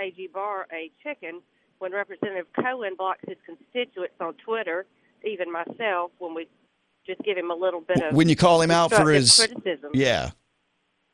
AG 0.00 0.28
Barr 0.32 0.66
a 0.72 0.90
chicken 1.02 1.40
when 1.78 1.92
Representative 1.92 2.46
Cohen 2.54 2.94
blocks 2.96 3.20
his 3.26 3.38
constituents 3.44 4.14
on 4.20 4.34
Twitter, 4.44 4.86
even 5.24 5.50
myself, 5.50 6.12
when 6.18 6.34
we 6.34 6.46
just 7.06 7.20
give 7.22 7.36
him 7.36 7.50
a 7.50 7.54
little 7.54 7.80
bit 7.80 8.00
of 8.02 8.14
When 8.14 8.28
you 8.28 8.36
call 8.36 8.60
him 8.60 8.70
out 8.70 8.92
for 8.92 9.10
his 9.10 9.34
criticism. 9.34 9.90
yeah, 9.94 10.30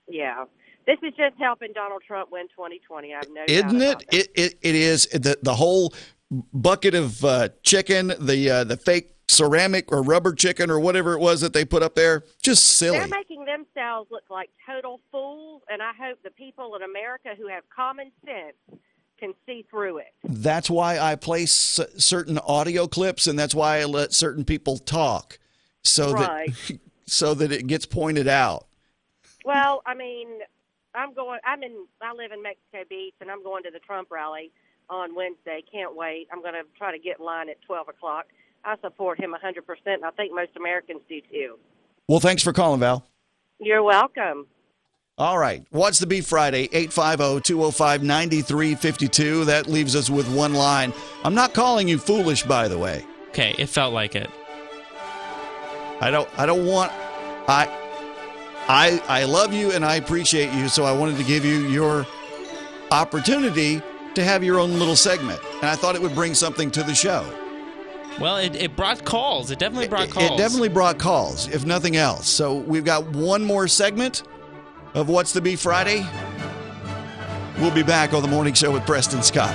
Yeah. 0.09 0.45
This 0.85 0.99
is 1.05 1.15
just 1.17 1.37
helping 1.39 1.73
Donald 1.73 2.03
Trump 2.05 2.33
win 2.33 2.49
2020. 2.49 3.15
I 3.15 3.17
have 3.19 3.29
no 3.31 3.45
isn't 3.47 3.81
it? 3.83 4.05
It 4.11 4.29
it, 4.35 4.55
it 4.63 4.75
is 4.75 5.07
the 5.13 5.39
the 5.41 5.55
whole 5.55 5.95
bucket 6.53 6.95
of 6.95 7.25
uh, 7.25 7.49
chicken, 7.63 8.13
the 8.19 8.51
uh, 8.51 8.65
the 8.65 8.77
fake 8.77 9.15
ceramic 9.29 9.91
or 9.91 10.03
rubber 10.03 10.35
chicken 10.35 10.71
or 10.71 10.79
whatever 10.79 11.15
it 11.15 11.21
was 11.21 11.41
that 11.41 11.53
they 11.53 11.65
put 11.65 11.83
up 11.83 11.95
there, 11.95 12.25
just 12.43 12.65
silly. 12.65 12.99
They're 12.99 13.09
making 13.09 13.45
themselves 13.45 14.11
look 14.11 14.25
like 14.31 14.51
total 14.67 15.01
fools, 15.11 15.63
and 15.69 15.83
I 15.83 15.93
hope 15.99 16.23
the 16.23 16.31
people 16.31 16.75
in 16.77 16.83
America 16.83 17.31
who 17.37 17.49
have 17.49 17.65
common 17.75 18.11
sense 18.25 18.81
can 19.19 19.35
see 19.47 19.65
through 19.71 19.99
it. 19.99 20.13
That's 20.25 20.69
why 20.69 20.99
I 20.99 21.15
place 21.17 21.79
certain 21.97 22.39
audio 22.39 22.87
clips, 22.87 23.27
and 23.27 23.39
that's 23.39 23.55
why 23.55 23.79
I 23.79 23.85
let 23.85 24.13
certain 24.13 24.45
people 24.45 24.79
talk, 24.79 25.39
so 25.83 26.13
Right. 26.13 26.53
that 26.69 26.79
so 27.07 27.35
that 27.35 27.53
it 27.53 27.67
gets 27.67 27.87
pointed 27.87 28.29
out. 28.29 28.67
Well, 29.45 29.83
I 29.87 29.95
mean, 29.95 30.29
I'm 30.95 31.15
going. 31.15 31.41
I'm 31.45 31.63
in. 31.63 31.87
I 32.01 32.13
live 32.13 32.33
in 32.33 32.43
Mexico 32.43 32.85
Beach, 32.89 33.15
and 33.21 33.31
I'm 33.31 33.43
going 33.43 33.63
to 33.65 33.71
the 33.71 33.81
Trump 33.81 34.11
rally 34.11 34.53
on 34.93 35.15
Wednesday. 35.15 35.65
Can't 35.73 35.97
wait. 35.97 36.29
I'm 36.33 36.43
going 36.43 36.55
to 36.55 36.63
try 36.77 36.93
to 36.93 36.99
get 36.99 37.19
in 37.19 37.25
line 37.25 37.49
at 37.49 37.61
12 37.63 37.89
o'clock. 37.89 38.27
I 38.65 38.77
support 38.81 39.19
him 39.19 39.35
100%, 39.35 39.59
and 39.87 40.05
I 40.05 40.11
think 40.11 40.33
most 40.33 40.53
Americans 40.57 41.01
do 41.09 41.21
too. 41.31 41.59
Well, 42.09 42.21
thanks 42.21 42.43
for 42.43 42.53
calling, 42.53 42.81
Val. 42.81 43.05
You're 43.59 43.83
welcome. 43.83 44.47
All 45.19 45.39
right. 45.39 45.65
What's 45.71 45.99
the 45.99 46.07
Beef 46.07 46.27
Friday? 46.27 46.69
850 46.73 47.41
205 47.43 48.03
9352. 48.03 49.45
That 49.45 49.67
leaves 49.67 49.97
us 49.97 50.11
with 50.11 50.29
one 50.35 50.55
line. 50.55 50.93
I'm 51.25 51.35
not 51.35 51.55
calling 51.55 51.89
you 51.89 51.99
foolish, 51.99 52.45
by 52.45 52.69
the 52.69 52.79
way. 52.79 53.05
Okay, 53.29 53.55
it 53.59 53.67
felt 53.67 53.95
like 53.95 54.15
it. 54.15 54.31
I 56.01 56.11
don't 56.11 56.29
I 56.37 56.47
don't 56.47 56.67
want 56.67 56.91
I 57.47 57.69
I 58.69 59.03
I 59.07 59.25
love 59.25 59.53
you 59.53 59.71
and 59.73 59.85
I 59.85 59.97
appreciate 59.97 60.53
you, 60.53 60.69
so 60.69 60.85
I 60.85 60.93
wanted 60.93 61.17
to 61.19 61.25
give 61.25 61.45
you 61.45 61.69
your 61.69 62.07
opportunity 62.91 63.81
to 64.15 64.25
have 64.25 64.43
your 64.45 64.59
own 64.59 64.79
little 64.79 64.97
segment. 64.97 65.41
And 65.61 65.65
I 65.71 65.75
thought 65.77 65.95
it 65.95 66.03
would 66.03 66.15
bring 66.15 66.35
something 66.35 66.71
to 66.73 66.83
the 66.83 66.95
show. 66.95 67.25
Well, 68.21 68.37
it, 68.37 68.55
it 68.57 68.77
brought 68.77 69.05
calls. 69.05 69.51
It 69.51 69.59
definitely 69.59 69.89
brought 69.89 70.09
It- 70.09 70.11
calls. 70.13 70.31
It 70.31 70.37
definitely 70.37 70.69
brought 70.69 70.99
calls, 70.99 71.49
if 71.49 71.65
nothing 71.65 71.97
else. 71.97 72.29
So 72.29 72.55
we've 72.57 72.85
got 72.85 73.07
one 73.11 73.43
more 73.45 73.67
segment 73.69 74.23
of 74.95 75.09
What's 75.09 75.33
the 75.33 75.41
Beef 75.41 75.61
Friday. 75.61 76.07
We'll 77.59 77.71
be 77.71 77.83
back 77.83 78.13
on 78.13 78.23
the 78.23 78.29
morning 78.29 78.55
show 78.55 78.71
with 78.71 78.85
Preston 78.85 79.23
Scott. 79.23 79.55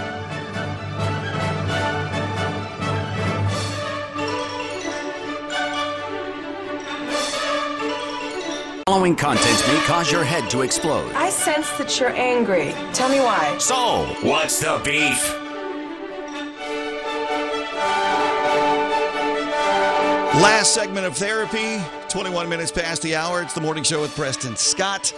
Following 8.88 9.18
content 9.18 9.62
may 9.68 9.78
cause 9.82 10.10
your 10.10 10.24
head 10.24 10.50
to 10.50 10.62
explode. 10.62 11.12
I 11.12 11.30
sense 11.30 11.70
that 11.72 12.00
you're 12.00 12.16
angry. 12.16 12.72
Tell 12.94 13.10
me 13.10 13.20
why. 13.20 13.58
So, 13.58 14.06
what's 14.22 14.62
the 14.62 14.80
beef? 14.82 15.38
Last 20.42 20.74
segment 20.74 21.06
of 21.06 21.18
therapy, 21.18 21.84
21 22.08 22.48
minutes 22.48 22.72
past 22.72 23.02
the 23.02 23.14
hour. 23.14 23.42
It's 23.42 23.54
the 23.54 23.60
morning 23.60 23.84
show 23.84 24.00
with 24.00 24.16
Preston 24.16 24.56
Scott. 24.56 25.14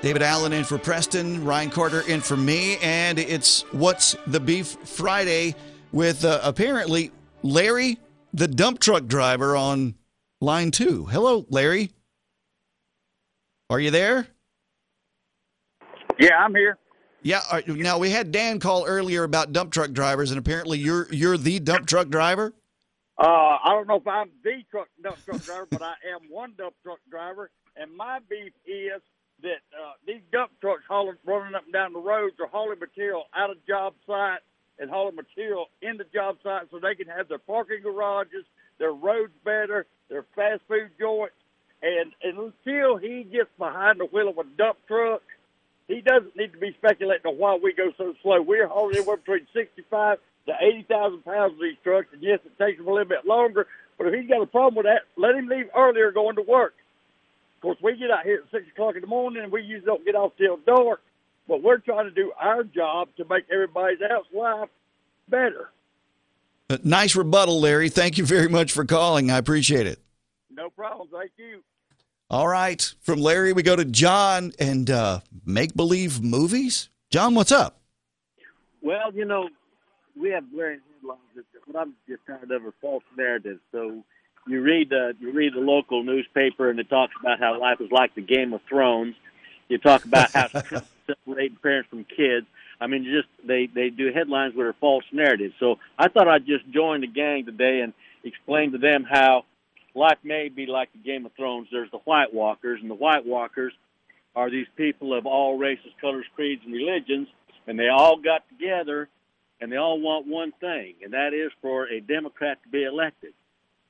David 0.00 0.22
Allen 0.22 0.52
in 0.52 0.62
for 0.62 0.78
Preston, 0.78 1.44
Ryan 1.44 1.70
Carter 1.70 2.02
in 2.02 2.20
for 2.20 2.36
me, 2.36 2.76
and 2.76 3.18
it's 3.18 3.62
What's 3.72 4.14
the 4.28 4.38
Beef 4.38 4.68
Friday 4.84 5.56
with 5.90 6.24
uh, 6.24 6.38
apparently 6.44 7.10
Larry, 7.42 7.98
the 8.32 8.46
dump 8.46 8.78
truck 8.78 9.06
driver, 9.06 9.56
on 9.56 9.96
line 10.40 10.70
two. 10.70 11.06
Hello, 11.06 11.46
Larry. 11.50 11.90
Are 13.70 13.78
you 13.78 13.90
there? 13.90 14.26
Yeah, 16.18 16.38
I'm 16.38 16.54
here. 16.54 16.78
Yeah. 17.22 17.42
Are, 17.50 17.62
now 17.66 17.98
we 17.98 18.10
had 18.10 18.32
Dan 18.32 18.60
call 18.60 18.86
earlier 18.86 19.24
about 19.24 19.52
dump 19.52 19.72
truck 19.72 19.92
drivers, 19.92 20.30
and 20.30 20.38
apparently 20.38 20.78
you're 20.78 21.06
you're 21.12 21.36
the 21.36 21.58
dump 21.58 21.86
truck 21.86 22.08
driver. 22.08 22.54
Uh, 23.18 23.58
I 23.62 23.70
don't 23.70 23.86
know 23.86 23.96
if 23.96 24.06
I'm 24.06 24.30
the 24.42 24.62
truck 24.70 24.88
dump 25.02 25.18
truck 25.24 25.42
driver, 25.42 25.66
but 25.70 25.82
I 25.82 25.94
am 26.14 26.30
one 26.30 26.54
dump 26.56 26.74
truck 26.82 27.00
driver, 27.10 27.50
and 27.76 27.94
my 27.94 28.20
beef 28.30 28.52
is 28.64 29.02
that 29.42 29.60
uh, 29.72 29.92
these 30.06 30.22
dump 30.32 30.52
trucks 30.60 30.82
hauling, 30.88 31.16
running 31.26 31.54
up 31.54 31.64
and 31.64 31.72
down 31.72 31.92
the 31.92 32.00
roads 32.00 32.36
are 32.40 32.46
hauling 32.46 32.78
material 32.78 33.24
out 33.36 33.50
of 33.50 33.56
job 33.66 33.94
sites 34.06 34.44
and 34.78 34.88
hauling 34.88 35.14
material 35.14 35.66
in 35.82 35.96
the 35.96 36.04
job 36.14 36.36
sites 36.42 36.66
so 36.70 36.78
they 36.78 36.94
can 36.94 37.06
have 37.06 37.28
their 37.28 37.38
parking 37.38 37.82
garages, 37.82 38.44
their 38.78 38.92
roads 38.92 39.32
better, 39.44 39.86
their 40.08 40.24
fast 40.34 40.62
food 40.68 40.90
joints, 40.98 41.34
and, 41.82 42.12
until 42.22 42.96
he 42.96 43.24
gets 43.24 43.50
behind 43.58 44.00
the 44.00 44.06
wheel 44.06 44.28
of 44.28 44.38
a 44.38 44.44
dump 44.56 44.78
truck, 44.86 45.22
he 45.86 46.00
doesn't 46.00 46.36
need 46.36 46.52
to 46.52 46.58
be 46.58 46.74
speculating 46.78 47.26
on 47.26 47.38
why 47.38 47.58
we 47.62 47.72
go 47.72 47.92
so 47.96 48.14
slow. 48.22 48.42
We're 48.42 48.66
hauling 48.66 48.96
anywhere 48.96 49.16
between 49.16 49.46
65 49.54 50.18
to 50.46 50.52
80,000 50.60 51.24
pounds 51.24 51.54
of 51.54 51.60
these 51.60 51.76
trucks, 51.82 52.08
and 52.12 52.22
yes, 52.22 52.40
it 52.44 52.58
takes 52.58 52.78
them 52.78 52.88
a 52.88 52.92
little 52.92 53.08
bit 53.08 53.26
longer, 53.26 53.66
but 53.96 54.08
if 54.08 54.14
he's 54.14 54.28
got 54.28 54.42
a 54.42 54.46
problem 54.46 54.76
with 54.76 54.86
that, 54.86 55.02
let 55.16 55.34
him 55.34 55.48
leave 55.48 55.70
earlier 55.74 56.10
going 56.10 56.36
to 56.36 56.42
work. 56.42 56.74
Of 57.56 57.62
course, 57.62 57.78
we 57.82 57.96
get 57.96 58.10
out 58.10 58.24
here 58.24 58.42
at 58.44 58.50
6 58.50 58.68
o'clock 58.72 58.94
in 58.94 59.00
the 59.00 59.06
morning, 59.06 59.42
and 59.42 59.52
we 59.52 59.62
usually 59.62 59.86
don't 59.86 60.04
get 60.04 60.14
off 60.14 60.32
till 60.38 60.58
dark, 60.58 61.00
but 61.48 61.62
we're 61.62 61.78
trying 61.78 62.04
to 62.04 62.10
do 62.10 62.32
our 62.38 62.64
job 62.64 63.08
to 63.16 63.24
make 63.28 63.44
everybody's 63.50 63.98
else 64.02 64.26
life 64.32 64.68
better. 65.28 65.70
Nice 66.84 67.16
rebuttal, 67.16 67.60
Larry. 67.60 67.88
Thank 67.88 68.18
you 68.18 68.26
very 68.26 68.48
much 68.48 68.72
for 68.72 68.84
calling. 68.84 69.30
I 69.30 69.38
appreciate 69.38 69.86
it. 69.86 69.98
No 70.50 70.68
problem. 70.70 71.08
Thank 71.10 71.32
you. 71.38 71.62
All 72.30 72.46
right. 72.46 72.94
From 73.00 73.20
Larry, 73.20 73.54
we 73.54 73.62
go 73.62 73.74
to 73.74 73.86
John 73.86 74.52
and 74.58 74.90
uh, 74.90 75.20
make 75.46 75.74
believe 75.74 76.22
movies. 76.22 76.90
John, 77.10 77.34
what's 77.34 77.50
up? 77.50 77.80
Well, 78.82 79.14
you 79.14 79.24
know, 79.24 79.48
we 80.14 80.30
have 80.30 80.44
glaring 80.52 80.80
headlines. 81.00 81.20
What 81.64 81.80
I'm 81.80 81.94
just 82.06 82.20
tired 82.26 82.50
of 82.50 82.66
are 82.66 82.74
false 82.82 83.02
narratives. 83.16 83.60
So 83.72 84.04
you 84.46 84.60
read 84.60 84.92
uh, 84.92 85.14
you 85.18 85.32
read 85.32 85.54
the 85.54 85.60
local 85.60 86.04
newspaper, 86.04 86.68
and 86.68 86.78
it 86.78 86.90
talks 86.90 87.14
about 87.18 87.38
how 87.38 87.58
life 87.58 87.80
is 87.80 87.90
like 87.90 88.14
the 88.14 88.20
Game 88.20 88.52
of 88.52 88.60
Thrones. 88.68 89.14
You 89.70 89.78
talk 89.78 90.04
about 90.04 90.30
how 90.32 90.48
separating 91.06 91.56
parents 91.62 91.88
from 91.88 92.04
kids. 92.04 92.46
I 92.78 92.88
mean, 92.88 93.04
just 93.04 93.28
they 93.46 93.70
they 93.74 93.88
do 93.88 94.12
headlines 94.12 94.54
that 94.54 94.62
are 94.62 94.74
false 94.74 95.04
narratives. 95.12 95.54
So 95.58 95.78
I 95.98 96.08
thought 96.08 96.28
I'd 96.28 96.44
just 96.44 96.68
join 96.68 97.00
the 97.00 97.06
gang 97.06 97.46
today 97.46 97.80
and 97.80 97.94
explain 98.22 98.72
to 98.72 98.78
them 98.78 99.04
how 99.08 99.44
life 99.98 100.18
may 100.22 100.48
be 100.48 100.66
like 100.66 100.92
the 100.92 100.98
Game 100.98 101.26
of 101.26 101.32
Thrones. 101.34 101.68
There's 101.70 101.90
the 101.90 101.98
White 101.98 102.32
Walkers, 102.32 102.80
and 102.80 102.90
the 102.90 102.94
White 102.94 103.26
Walkers 103.26 103.72
are 104.34 104.50
these 104.50 104.66
people 104.76 105.16
of 105.16 105.26
all 105.26 105.58
races, 105.58 105.90
colors, 106.00 106.26
creeds, 106.34 106.62
and 106.64 106.72
religions, 106.72 107.28
and 107.66 107.78
they 107.78 107.88
all 107.88 108.16
got 108.16 108.48
together 108.48 109.08
and 109.60 109.72
they 109.72 109.76
all 109.76 110.00
want 110.00 110.26
one 110.26 110.52
thing, 110.60 110.94
and 111.02 111.12
that 111.12 111.34
is 111.34 111.50
for 111.60 111.88
a 111.88 112.00
Democrat 112.00 112.62
to 112.62 112.68
be 112.68 112.84
elected. 112.84 113.32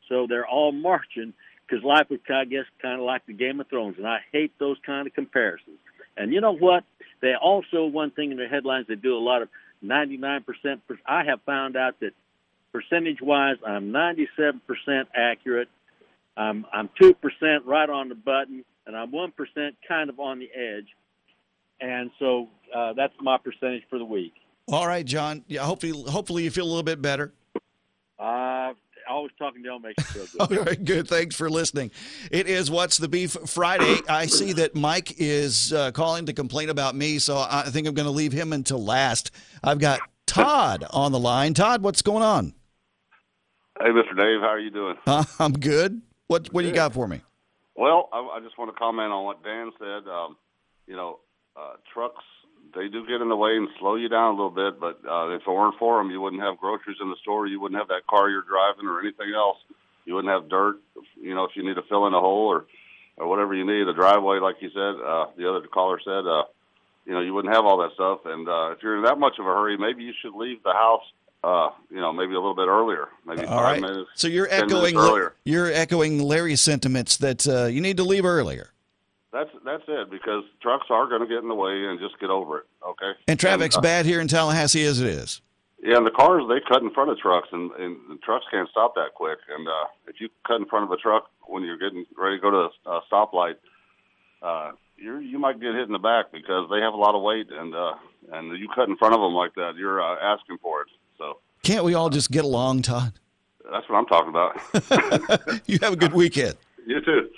So 0.08 0.26
they're 0.26 0.46
all 0.46 0.72
marching 0.72 1.34
because 1.66 1.84
life 1.84 2.06
is, 2.10 2.20
I 2.30 2.46
guess, 2.46 2.64
kind 2.80 2.98
of 2.98 3.04
like 3.04 3.26
the 3.26 3.34
Game 3.34 3.60
of 3.60 3.68
Thrones, 3.68 3.96
and 3.98 4.06
I 4.06 4.20
hate 4.32 4.52
those 4.58 4.78
kind 4.86 5.06
of 5.06 5.12
comparisons. 5.12 5.78
And 6.16 6.32
you 6.32 6.40
know 6.40 6.56
what? 6.56 6.84
They 7.20 7.34
also 7.34 7.84
one 7.84 8.10
thing 8.10 8.30
in 8.30 8.38
their 8.38 8.48
headlines 8.48 8.86
they 8.88 8.94
do 8.94 9.16
a 9.16 9.18
lot 9.18 9.42
of 9.42 9.48
99%. 9.84 10.44
I 11.06 11.24
have 11.24 11.42
found 11.42 11.76
out 11.76 12.00
that 12.00 12.12
percentage-wise, 12.72 13.56
I'm 13.66 13.92
97% 13.92 14.60
accurate. 15.14 15.68
I'm 16.38 16.64
I'm 16.72 16.88
two 17.00 17.14
percent 17.14 17.66
right 17.66 17.90
on 17.90 18.08
the 18.08 18.14
button, 18.14 18.64
and 18.86 18.96
I'm 18.96 19.10
one 19.10 19.32
percent 19.32 19.76
kind 19.86 20.08
of 20.08 20.20
on 20.20 20.38
the 20.38 20.48
edge. 20.56 20.86
And 21.80 22.10
so 22.18 22.48
uh, 22.74 22.92
that's 22.94 23.12
my 23.20 23.36
percentage 23.38 23.82
for 23.90 23.98
the 23.98 24.04
week. 24.04 24.34
All 24.68 24.86
right, 24.86 25.04
John. 25.04 25.44
Yeah, 25.48 25.64
hopefully, 25.64 26.04
hopefully 26.10 26.44
you 26.44 26.50
feel 26.50 26.64
a 26.64 26.68
little 26.68 26.82
bit 26.82 27.00
better. 27.00 27.32
Uh, 28.18 28.72
always 29.08 29.32
talking 29.38 29.62
to 29.62 29.68
y'all 29.68 29.78
makes 29.78 29.98
me 29.98 30.04
feel 30.22 30.46
good. 30.48 30.58
All 30.58 30.64
right, 30.64 30.84
good. 30.84 31.08
Thanks 31.08 31.34
for 31.34 31.48
listening. 31.48 31.90
It 32.30 32.46
is 32.46 32.70
What's 32.70 32.98
the 32.98 33.08
Beef 33.08 33.36
Friday. 33.46 33.98
I 34.08 34.26
see 34.26 34.52
that 34.54 34.74
Mike 34.74 35.14
is 35.18 35.72
uh, 35.72 35.92
calling 35.92 36.26
to 36.26 36.32
complain 36.32 36.68
about 36.68 36.94
me, 36.94 37.18
so 37.18 37.38
I 37.38 37.62
think 37.70 37.86
I'm 37.86 37.94
going 37.94 38.06
to 38.06 38.12
leave 38.12 38.32
him 38.32 38.52
until 38.52 38.84
last. 38.84 39.30
I've 39.64 39.78
got 39.78 40.00
Todd 40.26 40.84
on 40.90 41.12
the 41.12 41.18
line. 41.18 41.54
Todd, 41.54 41.82
what's 41.82 42.02
going 42.02 42.22
on? 42.22 42.54
Hey, 43.80 43.90
Mr. 43.90 44.16
Dave, 44.16 44.40
how 44.40 44.48
are 44.48 44.58
you 44.58 44.70
doing? 44.70 44.96
Uh, 45.06 45.24
I'm 45.38 45.52
good. 45.52 46.02
What 46.28 46.52
What 46.52 46.62
do 46.62 46.68
you 46.68 46.74
got 46.74 46.94
for 46.94 47.08
me? 47.08 47.22
Well, 47.74 48.08
I, 48.12 48.36
I 48.36 48.40
just 48.40 48.58
want 48.58 48.72
to 48.72 48.78
comment 48.78 49.12
on 49.12 49.24
what 49.24 49.42
Dan 49.42 49.72
said. 49.78 50.08
Um, 50.08 50.36
you 50.86 50.96
know, 50.96 51.18
uh, 51.56 51.74
trucks 51.92 52.24
they 52.74 52.88
do 52.88 53.06
get 53.06 53.20
in 53.20 53.28
the 53.28 53.36
way 53.36 53.56
and 53.56 53.68
slow 53.78 53.96
you 53.96 54.08
down 54.08 54.34
a 54.34 54.36
little 54.36 54.50
bit, 54.50 54.80
but 54.80 55.00
uh, 55.08 55.30
if 55.30 55.42
it 55.46 55.50
weren't 55.50 55.78
for 55.78 55.98
them, 55.98 56.10
you 56.10 56.20
wouldn't 56.20 56.42
have 56.42 56.58
groceries 56.58 56.98
in 57.00 57.08
the 57.08 57.16
store. 57.22 57.46
You 57.46 57.60
wouldn't 57.60 57.80
have 57.80 57.88
that 57.88 58.06
car 58.08 58.28
you're 58.28 58.42
driving 58.42 58.86
or 58.86 59.00
anything 59.00 59.32
else. 59.34 59.56
You 60.04 60.14
wouldn't 60.14 60.32
have 60.32 60.50
dirt. 60.50 60.76
You 61.20 61.34
know, 61.34 61.44
if 61.44 61.52
you 61.54 61.66
need 61.66 61.74
to 61.74 61.88
fill 61.88 62.06
in 62.06 62.14
a 62.14 62.20
hole 62.20 62.48
or 62.48 62.66
or 63.16 63.26
whatever 63.26 63.54
you 63.54 63.66
need, 63.66 63.88
a 63.88 63.94
driveway, 63.94 64.38
like 64.38 64.56
you 64.60 64.70
said, 64.70 64.94
uh, 65.02 65.26
the 65.36 65.48
other 65.48 65.66
caller 65.66 65.98
said. 66.04 66.26
Uh, 66.26 66.44
you 67.04 67.14
know, 67.14 67.20
you 67.20 67.32
wouldn't 67.32 67.54
have 67.54 67.64
all 67.64 67.78
that 67.78 67.94
stuff. 67.94 68.20
And 68.26 68.46
uh, 68.46 68.72
if 68.72 68.82
you're 68.82 68.98
in 68.98 69.04
that 69.04 69.18
much 69.18 69.40
of 69.40 69.46
a 69.46 69.48
hurry, 69.48 69.78
maybe 69.78 70.04
you 70.04 70.12
should 70.20 70.36
leave 70.36 70.62
the 70.62 70.74
house. 70.74 71.08
Uh, 71.44 71.70
you 71.88 72.00
know, 72.00 72.12
maybe 72.12 72.32
a 72.32 72.40
little 72.40 72.56
bit 72.56 72.66
earlier, 72.66 73.08
maybe 73.24 73.44
All 73.44 73.58
five 73.58 73.64
right. 73.64 73.80
minutes. 73.80 74.10
So 74.16 74.26
you're 74.26 74.48
echoing 74.50 74.96
earlier. 74.96 75.34
you're 75.44 75.72
echoing 75.72 76.18
Larry's 76.20 76.60
sentiments 76.60 77.16
that 77.18 77.46
uh, 77.46 77.66
you 77.66 77.80
need 77.80 77.96
to 77.98 78.02
leave 78.02 78.24
earlier. 78.24 78.72
That's 79.32 79.50
that's 79.64 79.84
it 79.86 80.10
because 80.10 80.42
trucks 80.60 80.86
are 80.90 81.06
going 81.06 81.20
to 81.20 81.28
get 81.28 81.38
in 81.38 81.48
the 81.48 81.54
way 81.54 81.84
and 81.84 82.00
just 82.00 82.18
get 82.18 82.30
over 82.30 82.58
it. 82.58 82.66
Okay. 82.84 83.12
And 83.28 83.38
traffic's 83.38 83.76
uh, 83.76 83.80
bad 83.80 84.04
here 84.04 84.20
in 84.20 84.26
Tallahassee 84.26 84.84
as 84.84 85.00
it 85.00 85.06
is. 85.06 85.40
Yeah, 85.80 85.96
and 85.96 86.06
the 86.06 86.10
cars 86.10 86.42
they 86.48 86.58
cut 86.66 86.82
in 86.82 86.90
front 86.90 87.10
of 87.10 87.18
trucks, 87.18 87.48
and, 87.52 87.70
and 87.72 87.96
the 88.10 88.16
trucks 88.16 88.44
can't 88.50 88.68
stop 88.68 88.96
that 88.96 89.14
quick. 89.14 89.38
And 89.48 89.68
uh, 89.68 89.84
if 90.08 90.20
you 90.20 90.28
cut 90.44 90.56
in 90.56 90.66
front 90.66 90.86
of 90.86 90.90
a 90.90 90.96
truck 90.96 91.30
when 91.46 91.62
you're 91.62 91.78
getting 91.78 92.04
ready 92.16 92.36
to 92.36 92.42
go 92.42 92.50
to 92.50 92.68
a 92.86 92.90
uh, 92.90 93.00
stoplight, 93.10 93.56
uh, 94.42 94.72
you 94.96 95.18
you 95.18 95.38
might 95.38 95.60
get 95.60 95.74
hit 95.74 95.86
in 95.86 95.92
the 95.92 96.00
back 96.00 96.32
because 96.32 96.68
they 96.70 96.80
have 96.80 96.94
a 96.94 96.96
lot 96.96 97.14
of 97.14 97.22
weight, 97.22 97.46
and 97.52 97.74
uh, 97.74 97.94
and 98.32 98.58
you 98.58 98.68
cut 98.74 98.88
in 98.88 98.96
front 98.96 99.14
of 99.14 99.20
them 99.20 99.34
like 99.34 99.54
that, 99.54 99.76
you're 99.76 100.02
uh, 100.02 100.16
asking 100.20 100.58
for 100.58 100.82
it. 100.82 100.88
So 101.64 101.72
Can't 101.72 101.84
we 101.84 101.94
all 101.94 102.10
just 102.10 102.30
get 102.30 102.44
along, 102.44 102.82
Todd? 102.82 103.12
that's 103.70 103.86
what 103.88 103.96
I'm 103.98 104.06
talking 104.06 104.30
about. 104.30 105.60
You 105.66 105.78
have 105.82 105.92
a 105.92 105.96
good 105.96 106.14
weekend. 106.14 106.54
you 106.86 107.00
too. 107.02 107.28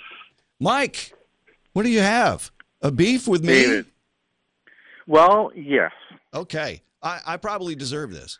Mike, 0.59 1.13
what 1.73 1.83
do 1.83 1.89
you 1.89 1.99
have? 1.99 2.51
A 2.81 2.89
beef 2.91 3.27
with 3.27 3.41
me? 3.41 3.47
David. 3.53 3.85
Well, 5.07 5.51
yes. 5.55 5.91
Okay. 6.33 6.81
I, 7.03 7.19
I 7.25 7.37
probably 7.37 7.75
deserve 7.75 8.11
this. 8.11 8.39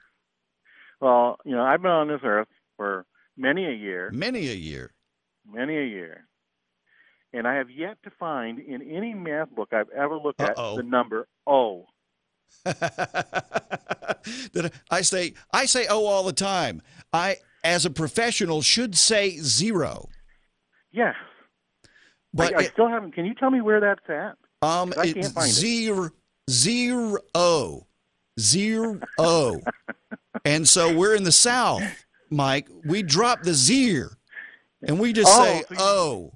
Well, 1.01 1.37
you 1.43 1.51
know, 1.55 1.63
I've 1.63 1.81
been 1.81 1.91
on 1.91 2.07
this 2.07 2.21
earth 2.23 2.47
for 2.77 3.05
many 3.35 3.65
a 3.65 3.71
year, 3.73 4.09
Many 4.13 4.47
a 4.49 4.53
year. 4.53 4.93
many 5.51 5.75
a 5.77 5.83
year, 5.85 6.25
and 7.33 7.47
I 7.47 7.55
have 7.55 7.69
yet 7.71 7.97
to 8.03 8.11
find 8.19 8.59
in 8.59 8.81
any 8.83 9.13
math 9.15 9.49
book 9.49 9.69
I've 9.73 9.89
ever 9.89 10.15
looked 10.17 10.39
at 10.39 10.51
Uh-oh. 10.57 10.77
the 10.77 10.83
number 10.83 11.27
O. 11.47 11.87
that 14.53 14.73
I 14.89 15.01
say 15.01 15.33
I 15.53 15.65
say 15.65 15.85
oh 15.89 16.05
all 16.05 16.23
the 16.23 16.33
time. 16.33 16.81
I 17.13 17.37
as 17.63 17.85
a 17.85 17.89
professional 17.89 18.61
should 18.61 18.97
say 18.97 19.37
zero. 19.37 20.09
Yeah, 20.91 21.13
But 22.33 22.53
I, 22.55 22.59
I 22.59 22.61
it- 22.63 22.71
still 22.73 22.89
haven't. 22.89 23.13
Can 23.13 23.25
you 23.25 23.33
tell 23.35 23.49
me 23.51 23.61
where 23.61 23.79
that's 23.79 24.09
at? 24.09 24.35
Um, 24.67 24.93
I 24.97 25.03
it's 25.05 25.13
can't 25.13 25.33
find 25.33 25.47
it. 25.49 25.53
zero, 25.53 26.09
zero, 26.49 27.87
zero. 28.39 28.99
and 30.45 30.67
so 30.67 30.93
we're 30.95 31.15
in 31.15 31.23
the 31.23 31.31
South, 31.31 31.83
Mike. 32.29 32.67
We 32.85 33.03
drop 33.03 33.43
the 33.43 33.53
zero, 33.53 34.09
and 34.87 34.99
we 34.99 35.13
just 35.13 35.31
Oh, 35.31 35.43
say 35.43 35.63
so 35.67 35.73
you- 35.73 35.79
oh. 35.79 36.33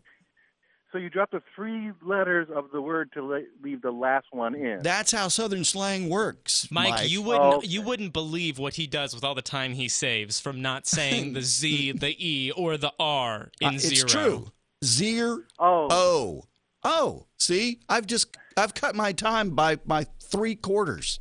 So 0.95 0.99
you 0.99 1.09
drop 1.09 1.29
the 1.31 1.41
three 1.53 1.91
letters 2.01 2.47
of 2.55 2.71
the 2.71 2.81
word 2.81 3.11
to 3.15 3.21
le- 3.21 3.41
leave 3.61 3.81
the 3.81 3.91
last 3.91 4.27
one 4.31 4.55
in. 4.55 4.79
That's 4.81 5.11
how 5.11 5.27
Southern 5.27 5.65
slang 5.65 6.07
works, 6.07 6.69
Mike, 6.71 6.89
Mike. 6.91 7.09
you 7.09 7.21
wouldn't 7.21 7.53
Oh. 7.55 7.61
you 7.65 7.81
wouldn't 7.81 8.13
believe 8.13 8.57
what 8.59 8.75
he 8.75 8.87
does 8.87 9.13
with 9.13 9.25
all 9.25 9.35
the 9.35 9.41
time 9.41 9.73
he 9.73 9.89
saves 9.89 10.39
from 10.39 10.61
not 10.61 10.87
saying 10.87 11.33
the 11.33 11.41
Z, 11.41 11.91
the 11.99 12.15
E, 12.17 12.49
or 12.51 12.77
the 12.77 12.93
R 12.97 13.51
in 13.59 13.67
Uh, 13.67 13.71
it's 13.73 13.87
zero. 13.89 14.07
true. 14.07 14.51
Zero. 14.85 15.39
Oh. 15.59 15.87
Oh. 15.91 16.43
Oh. 16.85 17.25
See, 17.37 17.81
I've 17.89 18.07
just 18.07 18.27
I've 18.55 18.73
cut 18.73 18.95
my 18.95 19.11
time 19.11 19.49
by 19.49 19.75
by 19.75 20.05
three 20.23 20.55
quarters. 20.55 21.19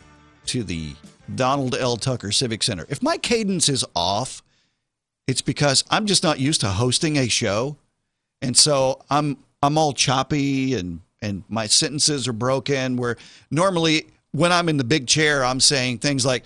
to 0.48 0.64
the 0.64 0.96
Donald 1.36 1.76
L. 1.76 1.98
Tucker 1.98 2.32
Civic 2.32 2.64
Center. 2.64 2.86
If 2.90 3.02
my 3.02 3.18
cadence 3.18 3.70
is 3.70 3.86
off, 3.96 4.42
it's 5.28 5.42
because 5.42 5.84
I'm 5.90 6.06
just 6.08 6.24
not 6.24 6.40
used 6.40 6.62
to 6.62 6.68
hosting 6.70 7.18
a 7.18 7.28
show. 7.28 7.78
And 8.42 8.58
so 8.58 9.02
I'm 9.10 9.38
I'm 9.64 9.78
all 9.78 9.94
choppy 9.94 10.74
and 10.74 11.02
and 11.22 11.44
my 11.48 11.68
sentences 11.68 12.28
are 12.28 12.34
broken 12.34 12.98
where 12.98 13.18
normally 13.52 14.08
when 14.32 14.52
I'm 14.52 14.68
in 14.70 14.78
the 14.78 14.84
big 14.84 15.08
chair 15.08 15.46
I'm 15.46 15.60
saying 15.60 16.00
things 16.00 16.26
like 16.26 16.44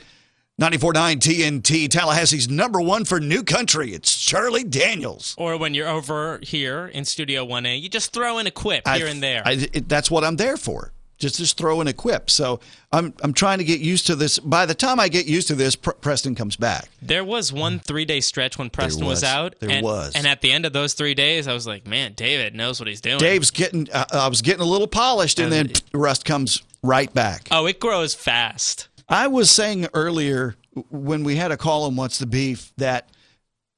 94.9 0.62 1.18
TNT 1.18 1.88
Tallahassee's 1.90 2.50
number 2.50 2.80
1 2.80 3.04
for 3.04 3.20
new 3.20 3.44
country. 3.44 3.94
It's 3.94 4.18
Charlie 4.18 4.64
Daniels. 4.64 5.36
Or 5.38 5.58
when 5.58 5.74
you're 5.74 5.90
over 5.90 6.40
here 6.44 6.88
in 6.88 7.04
Studio 7.04 7.46
1A, 7.46 7.82
you 7.82 7.90
just 7.90 8.14
throw 8.14 8.38
in 8.38 8.48
a 8.48 8.52
quip 8.52 8.88
I- 8.88 8.98
here 8.98 9.08
and 9.08 9.22
there. 9.22 9.42
I, 9.46 9.68
it, 9.74 9.90
that's 9.90 10.10
what 10.10 10.24
I'm 10.24 10.38
there 10.38 10.56
for. 10.56 10.94
Just 11.18 11.38
just 11.38 11.58
throw 11.58 11.80
in 11.82 11.88
a 11.88 11.94
quip. 11.94 12.30
So 12.30 12.60
I'm 12.92 13.14
I'm 13.24 13.34
trying 13.34 13.60
to 13.60 13.64
get 13.64 13.80
used 13.80 14.08
to 14.08 14.16
this. 14.16 14.38
By 14.38 14.66
the 14.66 14.76
time 14.76 15.00
I 15.00 15.08
get 15.08 15.26
used 15.26 15.48
to 15.48 15.56
this, 15.56 15.76
Pr- 15.76 15.92
Preston 15.92 16.36
comes 16.36 16.56
back. 16.56 16.90
There 17.02 17.24
was 17.24 17.54
one 17.54 17.80
three 17.80 18.06
day 18.06 18.20
stretch 18.20 18.58
when 18.58 18.70
Preston 18.70 19.06
was. 19.06 19.18
was. 19.18 19.24
out. 19.24 19.56
There 19.60 19.70
and, 19.70 19.84
was. 19.84 20.14
And 20.16 20.28
at 20.28 20.42
the 20.42 20.52
end 20.52 20.66
of 20.66 20.74
those 20.74 20.94
three 20.94 21.14
days, 21.14 21.48
I 21.48 21.54
was 21.54 21.66
like, 21.66 21.88
man, 21.88 22.14
David 22.14 22.54
knows 22.54 22.80
what 22.80 22.88
he's 22.88 23.02
doing. 23.02 23.18
Dave's 23.18 23.52
getting. 23.52 23.88
Uh, 23.92 24.06
I 24.12 24.28
was 24.28 24.42
getting 24.42 24.62
a 24.62 24.66
little 24.66 24.88
polished, 24.88 25.40
and 25.40 25.52
then 25.52 25.72
Rust 25.94 26.26
comes 26.26 26.64
right 26.84 27.14
back. 27.14 27.48
Oh, 27.52 27.66
it 27.66 27.80
grows 27.80 28.14
fast. 28.14 28.90
I 29.08 29.28
was 29.28 29.50
saying 29.52 29.88
earlier 29.94 30.56
when 30.90 31.24
we 31.24 31.36
had 31.36 31.52
a 31.52 31.58
call 31.58 31.84
on 31.84 31.96
What's 31.96 32.20
the 32.20 32.26
Beef 32.26 32.74
that 32.78 33.10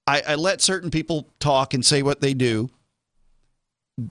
I, 0.07 0.23
I 0.27 0.35
let 0.35 0.61
certain 0.61 0.89
people 0.89 1.27
talk 1.39 1.73
and 1.73 1.85
say 1.85 2.01
what 2.01 2.21
they 2.21 2.33
do 2.33 2.69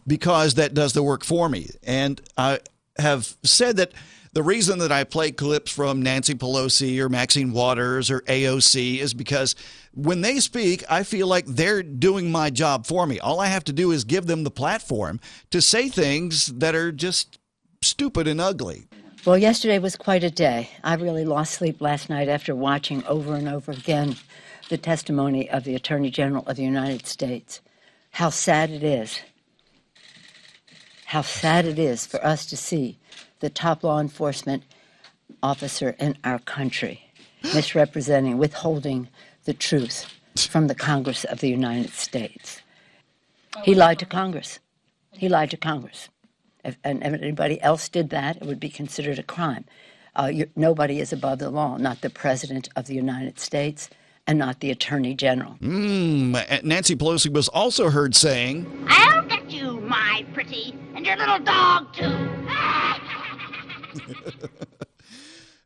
because 0.06 0.54
that 0.54 0.74
does 0.74 0.92
the 0.92 1.02
work 1.02 1.24
for 1.24 1.48
me. 1.48 1.70
And 1.82 2.20
I 2.36 2.60
have 2.98 3.36
said 3.42 3.76
that 3.76 3.92
the 4.32 4.42
reason 4.42 4.80
that 4.80 4.92
I 4.92 5.04
play 5.04 5.32
clips 5.32 5.72
from 5.72 6.02
Nancy 6.02 6.34
Pelosi 6.34 6.98
or 6.98 7.08
Maxine 7.08 7.52
Waters 7.52 8.10
or 8.10 8.20
AOC 8.20 8.98
is 8.98 9.14
because 9.14 9.54
when 9.94 10.20
they 10.20 10.40
speak, 10.40 10.84
I 10.90 11.04
feel 11.04 11.26
like 11.26 11.46
they're 11.46 11.82
doing 11.82 12.30
my 12.30 12.50
job 12.50 12.86
for 12.86 13.06
me. 13.06 13.18
All 13.18 13.40
I 13.40 13.46
have 13.46 13.64
to 13.64 13.72
do 13.72 13.92
is 13.92 14.04
give 14.04 14.26
them 14.26 14.44
the 14.44 14.50
platform 14.50 15.20
to 15.52 15.62
say 15.62 15.88
things 15.88 16.48
that 16.48 16.74
are 16.74 16.92
just 16.92 17.38
stupid 17.80 18.28
and 18.28 18.38
ugly. 18.38 18.86
Well, 19.24 19.38
yesterday 19.38 19.78
was 19.78 19.96
quite 19.96 20.22
a 20.22 20.30
day. 20.30 20.68
I 20.84 20.94
really 20.96 21.24
lost 21.24 21.54
sleep 21.54 21.80
last 21.80 22.10
night 22.10 22.28
after 22.28 22.54
watching 22.54 23.04
over 23.06 23.34
and 23.34 23.48
over 23.48 23.72
again 23.72 24.16
the 24.68 24.76
testimony 24.76 25.48
of 25.48 25.64
the 25.64 25.74
Attorney 25.74 26.10
General 26.10 26.44
of 26.46 26.56
the 26.56 26.62
United 26.62 27.06
States. 27.06 27.60
How 28.10 28.30
sad 28.30 28.70
it 28.70 28.82
is. 28.82 29.18
How 31.06 31.22
sad 31.22 31.66
it 31.66 31.78
is 31.78 32.04
for 32.04 32.24
us 32.24 32.46
to 32.46 32.56
see 32.56 32.98
the 33.38 33.48
top 33.48 33.84
law 33.84 34.00
enforcement 34.00 34.64
officer 35.40 35.94
in 36.00 36.18
our 36.24 36.40
country 36.40 37.12
misrepresenting, 37.54 38.38
withholding 38.38 39.08
the 39.44 39.54
truth 39.54 40.12
from 40.36 40.66
the 40.66 40.74
Congress 40.74 41.22
of 41.22 41.38
the 41.38 41.48
United 41.48 41.90
States. 41.92 42.60
He 43.62 43.72
lied 43.74 44.00
to 44.00 44.06
Congress. 44.06 44.58
He 45.12 45.28
lied 45.28 45.50
to 45.52 45.56
Congress. 45.56 46.08
If, 46.64 46.76
and 46.82 47.04
if 47.04 47.22
anybody 47.22 47.62
else 47.62 47.88
did 47.88 48.10
that, 48.10 48.38
it 48.38 48.42
would 48.42 48.58
be 48.58 48.68
considered 48.68 49.20
a 49.20 49.22
crime. 49.22 49.64
Uh, 50.16 50.32
nobody 50.56 50.98
is 50.98 51.12
above 51.12 51.38
the 51.38 51.50
law, 51.50 51.76
not 51.76 52.00
the 52.00 52.10
President 52.10 52.68
of 52.74 52.86
the 52.86 52.94
United 52.94 53.38
States 53.38 53.88
and 54.26 54.38
not 54.38 54.60
the 54.60 54.70
Attorney 54.70 55.14
General. 55.14 55.56
Mm, 55.60 56.62
Nancy 56.64 56.96
Pelosi 56.96 57.32
was 57.32 57.48
also 57.48 57.90
heard 57.90 58.14
saying, 58.14 58.86
I'll 58.88 59.22
get 59.26 59.50
you, 59.50 59.80
my 59.80 60.24
pretty, 60.34 60.76
and 60.94 61.06
your 61.06 61.16
little 61.16 61.38
dog, 61.38 61.94
too. 61.94 62.04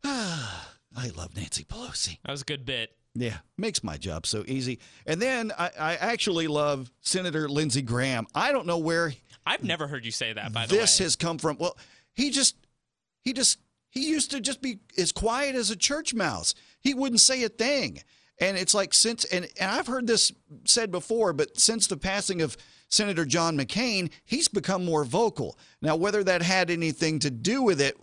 I 0.05 1.09
love 1.17 1.35
Nancy 1.37 1.65
Pelosi. 1.65 2.19
That 2.25 2.33
was 2.33 2.43
a 2.43 2.45
good 2.45 2.65
bit. 2.67 2.93
Yeah, 3.15 3.39
makes 3.59 3.83
my 3.83 3.97
job 3.97 4.27
so 4.27 4.45
easy. 4.47 4.79
And 5.07 5.21
then 5.21 5.53
I, 5.59 5.71
I 5.79 5.97
actually 5.97 6.47
love 6.47 6.93
Senator 7.01 7.49
Lindsey 7.49 7.83
Graham. 7.83 8.27
I 8.35 8.53
don't 8.53 8.67
know 8.67 8.79
where 8.79 9.13
I've 9.45 9.65
never 9.65 9.89
heard 9.89 10.05
you 10.05 10.13
say 10.13 10.33
that, 10.33 10.53
by 10.53 10.67
the 10.67 10.77
this 10.77 11.01
way. 11.01 11.05
has 11.05 11.17
come 11.17 11.39
from. 11.39 11.57
Well, 11.59 11.77
he 12.15 12.31
just, 12.31 12.57
he 13.23 13.33
just, 13.33 13.59
he 13.91 14.09
used 14.09 14.31
to 14.31 14.41
just 14.41 14.63
be 14.63 14.79
as 14.97 15.11
quiet 15.11 15.57
as 15.57 15.71
a 15.71 15.77
church 15.77 16.15
mouse. 16.15 16.55
He 16.81 16.95
wouldn't 16.95 17.21
say 17.21 17.43
a 17.43 17.49
thing. 17.49 18.01
And 18.41 18.57
it's 18.57 18.75
like 18.75 18.95
since, 18.95 19.25
and, 19.27 19.47
and 19.61 19.71
I've 19.71 19.87
heard 19.87 20.07
this 20.07 20.33
said 20.65 20.91
before, 20.91 21.33
but 21.33 21.59
since 21.61 21.87
the 21.87 21.97
passing 21.99 22.41
of 22.41 22.57
Senator 22.89 23.25
John 23.27 23.57
McCain, 23.57 24.11
he's 24.25 24.49
become 24.49 24.85
more 24.85 25.05
vocal. 25.05 25.59
Now, 25.83 25.95
whether 25.97 26.25
that 26.25 26.43
had 26.43 26.71
anything 26.71 27.19
to 27.21 27.31
do 27.31 27.63
with 27.63 27.81
it 27.81 27.97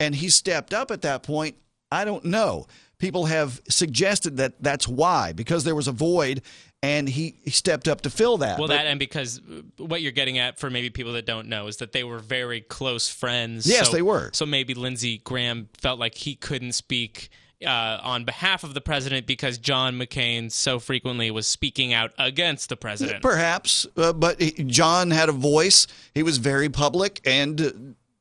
and 0.00 0.14
he 0.14 0.28
stepped 0.28 0.74
up 0.74 0.90
at 0.90 1.02
that 1.02 1.22
point, 1.22 1.56
I 1.90 2.04
don't 2.04 2.24
know. 2.24 2.66
People 2.98 3.26
have 3.26 3.60
suggested 3.68 4.36
that 4.38 4.62
that's 4.62 4.86
why, 4.86 5.32
because 5.32 5.64
there 5.64 5.74
was 5.74 5.88
a 5.88 5.92
void 5.92 6.42
and 6.82 7.08
he, 7.08 7.36
he 7.44 7.50
stepped 7.50 7.88
up 7.88 8.00
to 8.02 8.10
fill 8.10 8.38
that. 8.38 8.58
Well, 8.58 8.68
But- 8.68 8.74
that 8.74 8.86
and 8.86 8.98
because 8.98 9.40
what 9.76 10.02
you're 10.02 10.12
getting 10.12 10.38
at 10.38 10.58
for 10.58 10.68
maybe 10.68 10.90
people 10.90 11.12
that 11.12 11.26
don't 11.26 11.48
know 11.48 11.66
is 11.68 11.76
that 11.78 11.92
they 11.92 12.04
were 12.04 12.18
very 12.18 12.60
close 12.60 13.08
friends. 13.08 13.66
Yes, 13.66 13.86
So- 13.86 13.92
they 13.92 14.02
were. 14.02 14.30
So 14.32 14.44
maybe 14.46 14.74
Lindsey 14.74 15.18
Graham 15.18 15.68
felt 15.78 15.98
like 16.00 16.14
he 16.16 16.34
couldn't 16.34 16.72
speak 16.72 17.30
uh, 17.66 17.98
on 18.02 18.24
behalf 18.24 18.64
of 18.64 18.74
the 18.74 18.80
president 18.80 19.26
because 19.26 19.58
John 19.58 19.98
McCain 19.98 20.50
so 20.50 20.78
frequently 20.78 21.30
was 21.30 21.46
speaking 21.46 21.92
out 21.92 22.12
against 22.18 22.68
the 22.68 22.76
president. 22.76 23.22
Perhaps, 23.22 23.86
uh, 23.96 24.12
but 24.12 24.40
he- 24.40 24.64
John 24.64 25.10
had 25.10 25.28
a 25.28 25.32
voice. 25.32 25.86
He 26.14 26.22
was 26.22 26.38
very 26.38 26.68
public, 26.68 27.20
and 27.24 27.60
uh, 27.60 27.70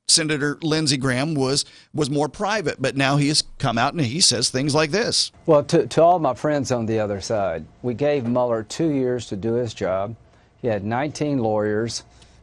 Senator 0.08 0.58
Lindsey 0.62 0.98
Graham 0.98 1.36
was 1.36 1.66
was 1.94 2.10
more 2.10 2.28
private. 2.28 2.82
But 2.82 2.98
now 2.98 3.18
he 3.18 3.28
has 3.28 3.44
come 3.60 3.78
out 3.78 3.94
and 3.94 4.02
he 4.02 4.22
says 4.22 4.50
things 4.50 4.74
like 4.76 4.92
this. 4.92 5.32
Well, 5.46 5.64
to, 5.66 5.86
to 5.88 6.02
all 6.04 6.20
my 6.20 6.34
friends 6.34 6.72
on 6.72 6.86
the 6.86 7.00
other 7.00 7.22
side, 7.22 7.66
we 7.84 7.94
gave 7.94 8.26
Mueller 8.26 8.64
two 8.64 8.90
years 8.90 9.28
to 9.28 9.36
do 9.36 9.54
his 9.54 9.74
job. 9.74 10.16
He 10.62 10.68
had 10.68 10.84
19 10.84 11.38
lawyers. 11.38 12.04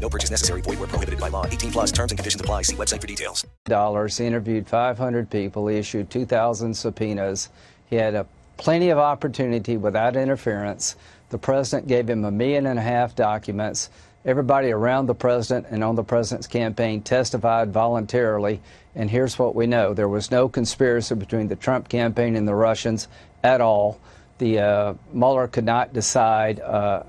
No 0.00 0.08
purchase 0.08 0.30
necessary. 0.30 0.60
Void 0.62 0.78
where 0.78 0.88
prohibited 0.88 1.20
by 1.20 1.28
law. 1.28 1.44
18 1.46 1.72
plus 1.72 1.92
terms 1.92 2.12
and 2.12 2.18
conditions 2.18 2.40
apply. 2.40 2.62
See 2.62 2.76
website 2.76 3.00
for 3.00 3.06
details. 3.06 3.46
dollars. 3.64 4.16
He 4.16 4.26
interviewed 4.26 4.66
500 4.68 5.28
people. 5.30 5.66
He 5.66 5.76
issued 5.76 6.10
2,000 6.10 6.74
subpoenas. 6.74 7.50
He 7.90 7.96
had 7.96 8.14
a 8.14 8.26
plenty 8.56 8.90
of 8.90 8.98
opportunity 8.98 9.76
without 9.76 10.16
interference. 10.16 10.96
The 11.30 11.38
president 11.38 11.88
gave 11.88 12.08
him 12.08 12.24
a 12.24 12.30
million 12.30 12.66
and 12.66 12.78
a 12.78 12.82
half 12.82 13.14
documents. 13.14 13.90
Everybody 14.24 14.70
around 14.70 15.06
the 15.06 15.14
president 15.14 15.66
and 15.70 15.84
on 15.84 15.94
the 15.94 16.04
president's 16.04 16.46
campaign 16.46 17.02
testified 17.02 17.72
voluntarily. 17.72 18.60
And 18.94 19.10
here's 19.10 19.38
what 19.38 19.54
we 19.54 19.66
know: 19.66 19.94
there 19.94 20.08
was 20.08 20.30
no 20.30 20.48
conspiracy 20.48 21.14
between 21.14 21.48
the 21.48 21.56
Trump 21.56 21.88
campaign 21.88 22.36
and 22.36 22.46
the 22.48 22.54
Russians 22.54 23.08
at 23.42 23.60
all. 23.60 24.00
The 24.38 24.58
uh, 24.58 24.94
Mueller 25.12 25.48
could 25.48 25.64
not 25.64 25.92
decide. 25.92 26.60
Uh, 26.60 27.02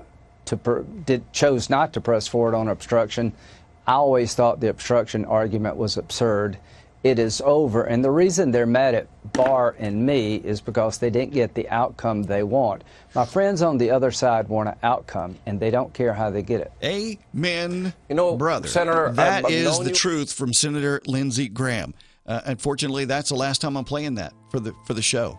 to 0.50 0.56
pr- 0.56 0.80
did 1.06 1.32
chose 1.32 1.70
not 1.70 1.92
to 1.94 2.00
press 2.00 2.26
forward 2.28 2.54
on 2.54 2.68
obstruction. 2.68 3.32
I 3.86 3.94
always 3.94 4.34
thought 4.34 4.60
the 4.60 4.68
obstruction 4.68 5.24
argument 5.24 5.76
was 5.76 5.96
absurd. 5.96 6.58
It 7.02 7.18
is 7.18 7.40
over, 7.42 7.84
and 7.84 8.04
the 8.04 8.10
reason 8.10 8.50
they're 8.50 8.66
mad 8.66 8.94
at 8.94 9.32
Barr 9.32 9.74
and 9.78 10.04
me 10.04 10.34
is 10.36 10.60
because 10.60 10.98
they 10.98 11.08
didn't 11.08 11.32
get 11.32 11.54
the 11.54 11.66
outcome 11.70 12.24
they 12.24 12.42
want. 12.42 12.84
My 13.14 13.24
friends 13.24 13.62
on 13.62 13.78
the 13.78 13.90
other 13.90 14.10
side 14.10 14.48
want 14.48 14.68
an 14.68 14.74
outcome, 14.82 15.36
and 15.46 15.58
they 15.58 15.70
don't 15.70 15.94
care 15.94 16.12
how 16.12 16.28
they 16.28 16.42
get 16.42 16.60
it. 16.60 16.72
Amen, 16.84 17.94
You 18.10 18.16
know, 18.16 18.36
brother. 18.36 18.68
Senator, 18.68 19.10
that 19.12 19.46
I've 19.46 19.50
is 19.50 19.78
the 19.78 19.86
you- 19.88 19.94
truth 19.94 20.30
from 20.32 20.52
Senator 20.52 21.00
Lindsey 21.06 21.48
Graham. 21.48 21.94
Uh, 22.26 22.42
unfortunately, 22.44 23.06
that's 23.06 23.30
the 23.30 23.34
last 23.34 23.62
time 23.62 23.76
I'm 23.78 23.84
playing 23.84 24.16
that 24.16 24.34
for 24.50 24.60
the 24.60 24.74
for 24.86 24.92
the 24.92 25.02
show. 25.02 25.38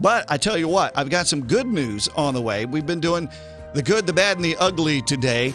But 0.00 0.30
I 0.30 0.36
tell 0.38 0.56
you 0.56 0.68
what, 0.68 0.96
I've 0.96 1.10
got 1.10 1.26
some 1.26 1.44
good 1.46 1.66
news 1.66 2.08
on 2.16 2.32
the 2.34 2.40
way. 2.40 2.64
We've 2.66 2.86
been 2.86 3.00
doing 3.00 3.28
the 3.74 3.82
good, 3.82 4.06
the 4.06 4.12
bad, 4.12 4.36
and 4.36 4.44
the 4.44 4.56
ugly 4.56 5.02
today. 5.02 5.54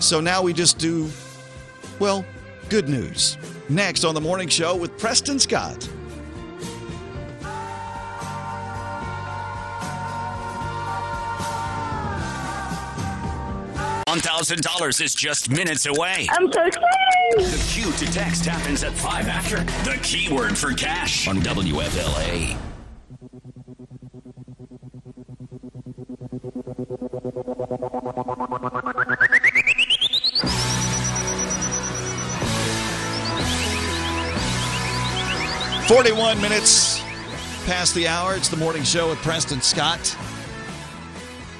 So 0.00 0.20
now 0.20 0.42
we 0.42 0.52
just 0.52 0.78
do, 0.78 1.08
well, 1.98 2.24
good 2.68 2.88
news. 2.88 3.36
Next 3.68 4.04
on 4.04 4.14
the 4.14 4.20
morning 4.20 4.48
show 4.48 4.76
with 4.76 4.96
Preston 4.98 5.38
Scott. 5.38 5.88
$1,000 14.08 15.00
is 15.02 15.14
just 15.14 15.50
minutes 15.50 15.84
away. 15.84 16.26
I'm 16.30 16.50
so 16.50 16.64
excited. 16.64 16.84
The 17.36 17.64
cue 17.68 17.92
to 17.92 18.12
text 18.12 18.46
happens 18.46 18.82
at 18.82 18.92
5 18.92 19.28
after. 19.28 19.58
The 19.88 19.98
keyword 20.02 20.56
for 20.56 20.72
cash 20.72 21.28
on 21.28 21.36
WFLA. 21.36 22.67
Forty-one 35.88 36.38
minutes 36.42 37.00
past 37.64 37.94
the 37.94 38.06
hour. 38.06 38.34
It's 38.34 38.50
the 38.50 38.58
morning 38.58 38.82
show 38.82 39.08
with 39.08 39.16
Preston 39.20 39.62
Scott. 39.62 40.14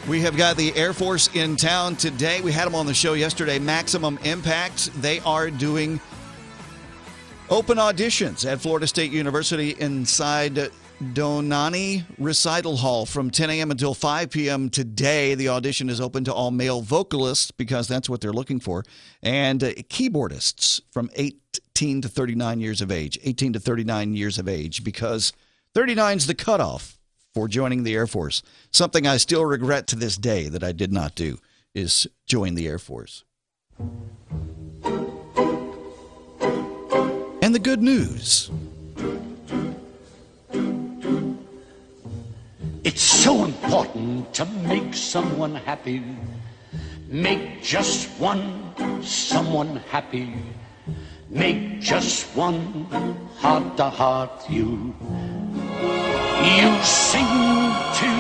We 0.07 0.21
have 0.21 0.37
got 0.37 0.59
the 0.59 0.77
Air 0.77 0.93
Force 0.93 1.31
in 1.35 1.57
town 1.57 1.97
today. 1.97 2.43
We 2.43 2.53
had 2.53 2.67
them 2.67 2.75
on 2.75 2.85
the 2.85 2.93
show 2.93 3.15
yesterday. 3.15 3.59
Maximum 3.59 4.19
Impact. 4.25 4.93
They 5.01 5.21
are 5.21 5.51
doing 5.51 5.99
open 7.49 7.79
auditions 7.79 8.45
at 8.45 8.61
Florida 8.61 8.87
State 8.87 9.13
University 9.13 9.71
inside 9.79 10.71
Dohnanyi 11.03 12.05
Recital 12.19 12.77
Hall 12.77 13.07
from 13.07 13.31
10 13.31 13.49
a.m. 13.49 13.71
until 13.71 13.95
5 13.95 14.29
p.m. 14.29 14.69
today. 14.69 15.37
The 15.37 15.49
audition 15.49 15.89
is 15.89 16.03
open 16.03 16.25
to 16.25 16.35
all 16.35 16.51
male 16.51 16.83
vocalists 16.83 17.51
because 17.51 17.89
that's 17.89 18.11
what 18.11 18.21
they're 18.21 18.35
looking 18.35 18.61
for, 18.61 18.85
and 19.23 19.65
uh, 19.65 19.71
keyboardists 19.89 20.83
from 20.91 21.09
18 21.79 22.03
to 22.03 22.09
39 22.09 22.59
years 22.59 22.81
of 22.81 22.91
age. 22.91 23.21
18 23.23 23.53
to 23.53 23.61
39 23.61 24.13
years 24.13 24.37
of 24.37 24.49
age 24.49 24.83
because 24.83 25.33
39 25.75 26.17
is 26.17 26.27
the 26.27 26.35
cutoff 26.35 26.99
for 27.33 27.47
joining 27.47 27.85
the 27.85 27.95
Air 27.95 28.09
Force. 28.09 28.43
Something 28.73 29.07
I 29.07 29.17
still 29.19 29.45
regret 29.45 29.87
to 29.89 29.95
this 29.95 30.17
day 30.17 30.49
that 30.49 30.65
I 30.65 30.73
did 30.73 30.93
not 30.93 31.15
do 31.15 31.39
is 31.77 32.09
join 32.27 32.57
the 32.57 32.67
Air 32.67 32.81
Force. 32.81 33.23
And 37.41 37.55
the 37.55 37.61
good 37.63 37.81
news. 37.81 38.51
It's 42.83 43.03
so 43.03 43.45
important 43.45 44.35
to 44.35 44.45
make 44.67 44.95
someone 44.95 45.55
happy. 45.55 46.03
Make 47.07 47.63
just 47.63 48.09
one 48.19 48.75
someone 49.05 49.77
happy. 49.91 50.35
Make 51.31 51.81
just 51.81 52.35
one 52.35 52.85
heart 53.37 53.77
to 53.77 53.91
heart 53.91 54.49
you. 54.49 54.95
You 56.43 56.83
sing 56.83 57.27
to 57.99 58.11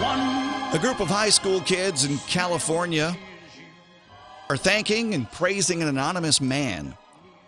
one. 0.00 0.74
A 0.74 0.78
group 0.80 1.00
of 1.00 1.08
high 1.08 1.28
school 1.28 1.60
kids 1.60 2.06
in 2.06 2.16
California 2.26 3.14
are 4.48 4.56
thanking 4.56 5.12
and 5.12 5.30
praising 5.30 5.82
an 5.82 5.88
anonymous 5.88 6.40
man 6.40 6.96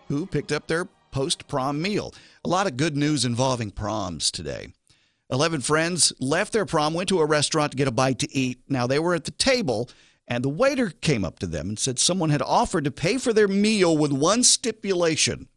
who 0.08 0.26
picked 0.26 0.52
up 0.52 0.66
their 0.66 0.86
post 1.10 1.48
prom 1.48 1.80
meal. 1.80 2.12
A 2.44 2.48
lot 2.48 2.66
of 2.66 2.76
good 2.76 2.98
news 2.98 3.24
involving 3.24 3.70
proms 3.70 4.30
today. 4.30 4.74
11 5.30 5.62
friends 5.62 6.12
left 6.20 6.52
their 6.52 6.66
prom, 6.66 6.92
went 6.92 7.08
to 7.08 7.20
a 7.20 7.24
restaurant 7.24 7.70
to 7.70 7.78
get 7.78 7.88
a 7.88 7.92
bite 7.92 8.18
to 8.18 8.36
eat. 8.36 8.58
Now 8.68 8.86
they 8.86 8.98
were 8.98 9.14
at 9.14 9.24
the 9.24 9.30
table, 9.30 9.88
and 10.30 10.42
the 10.42 10.48
waiter 10.48 10.88
came 10.88 11.24
up 11.24 11.38
to 11.40 11.46
them 11.46 11.68
and 11.68 11.78
said 11.78 11.98
someone 11.98 12.30
had 12.30 12.40
offered 12.40 12.84
to 12.84 12.90
pay 12.90 13.18
for 13.18 13.34
their 13.34 13.48
meal 13.48 13.98
with 13.98 14.12
one 14.12 14.42
stipulation 14.42 15.48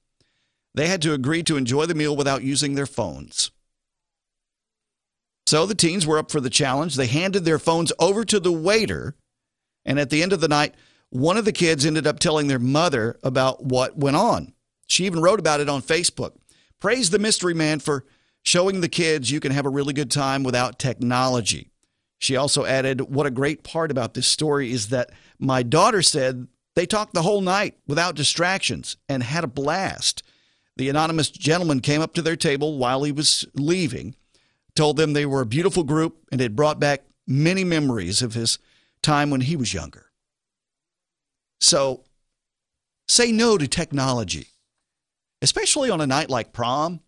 they 0.75 0.87
had 0.87 1.01
to 1.03 1.13
agree 1.13 1.43
to 1.43 1.57
enjoy 1.57 1.85
the 1.85 1.95
meal 1.95 2.15
without 2.15 2.43
using 2.43 2.75
their 2.75 2.85
phones. 2.85 3.51
So 5.45 5.65
the 5.65 5.75
teens 5.75 6.07
were 6.07 6.17
up 6.17 6.31
for 6.31 6.41
the 6.41 6.49
challenge. 6.49 6.95
They 6.95 7.07
handed 7.07 7.45
their 7.45 7.59
phones 7.59 7.91
over 7.99 8.25
to 8.25 8.39
the 8.39 8.51
waiter, 8.51 9.15
and 9.85 9.99
at 9.99 10.09
the 10.09 10.23
end 10.23 10.33
of 10.33 10.41
the 10.41 10.47
night, 10.47 10.73
one 11.09 11.37
of 11.37 11.45
the 11.45 11.51
kids 11.51 11.85
ended 11.85 12.07
up 12.07 12.17
telling 12.17 12.47
their 12.47 12.59
mother 12.59 13.19
about 13.23 13.63
what 13.63 13.97
went 13.97 14.15
on. 14.15 14.53
She 14.87 15.05
even 15.05 15.21
wrote 15.21 15.39
about 15.39 15.59
it 15.59 15.69
on 15.69 15.81
Facebook. 15.81 16.33
Praise 16.79 17.09
the 17.09 17.19
mystery 17.19 17.53
man 17.53 17.79
for 17.79 18.05
showing 18.41 18.81
the 18.81 18.89
kids 18.89 19.31
you 19.31 19.39
can 19.39 19.51
have 19.51 19.65
a 19.65 19.69
really 19.69 19.93
good 19.93 20.09
time 20.09 20.43
without 20.43 20.79
technology. 20.79 21.69
She 22.23 22.37
also 22.37 22.63
added, 22.63 23.01
What 23.01 23.25
a 23.25 23.31
great 23.31 23.63
part 23.63 23.91
about 23.91 24.13
this 24.13 24.27
story 24.27 24.71
is 24.71 24.87
that 24.87 25.11
my 25.39 25.61
daughter 25.61 26.01
said 26.01 26.47
they 26.73 26.85
talked 26.85 27.13
the 27.13 27.21
whole 27.21 27.41
night 27.41 27.77
without 27.85 28.15
distractions 28.15 28.95
and 29.09 29.21
had 29.21 29.43
a 29.43 29.47
blast. 29.47 30.23
The 30.77 30.87
anonymous 30.87 31.29
gentleman 31.29 31.81
came 31.81 31.99
up 31.99 32.13
to 32.13 32.21
their 32.21 32.37
table 32.37 32.77
while 32.77 33.03
he 33.03 33.11
was 33.11 33.43
leaving, 33.55 34.15
told 34.73 34.95
them 34.95 35.11
they 35.11 35.25
were 35.25 35.41
a 35.41 35.45
beautiful 35.45 35.83
group 35.83 36.15
and 36.31 36.39
had 36.39 36.55
brought 36.55 36.79
back 36.79 37.03
many 37.27 37.65
memories 37.65 38.21
of 38.21 38.35
his 38.35 38.57
time 39.01 39.29
when 39.29 39.41
he 39.41 39.57
was 39.57 39.73
younger. 39.73 40.05
So 41.59 42.05
say 43.09 43.33
no 43.33 43.57
to 43.57 43.67
technology, 43.67 44.47
especially 45.41 45.89
on 45.89 45.99
a 45.99 46.07
night 46.07 46.29
like 46.29 46.53
prom. 46.53 47.01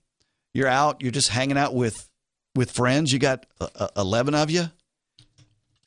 You're 0.53 0.67
out, 0.67 1.01
you're 1.01 1.11
just 1.11 1.29
hanging 1.29 1.57
out 1.57 1.73
with 1.73 2.09
with 2.53 2.71
friends. 2.71 3.13
You 3.13 3.19
got 3.19 3.45
uh, 3.61 3.69
uh, 3.75 3.87
11 3.95 4.35
of 4.35 4.51
you. 4.51 4.71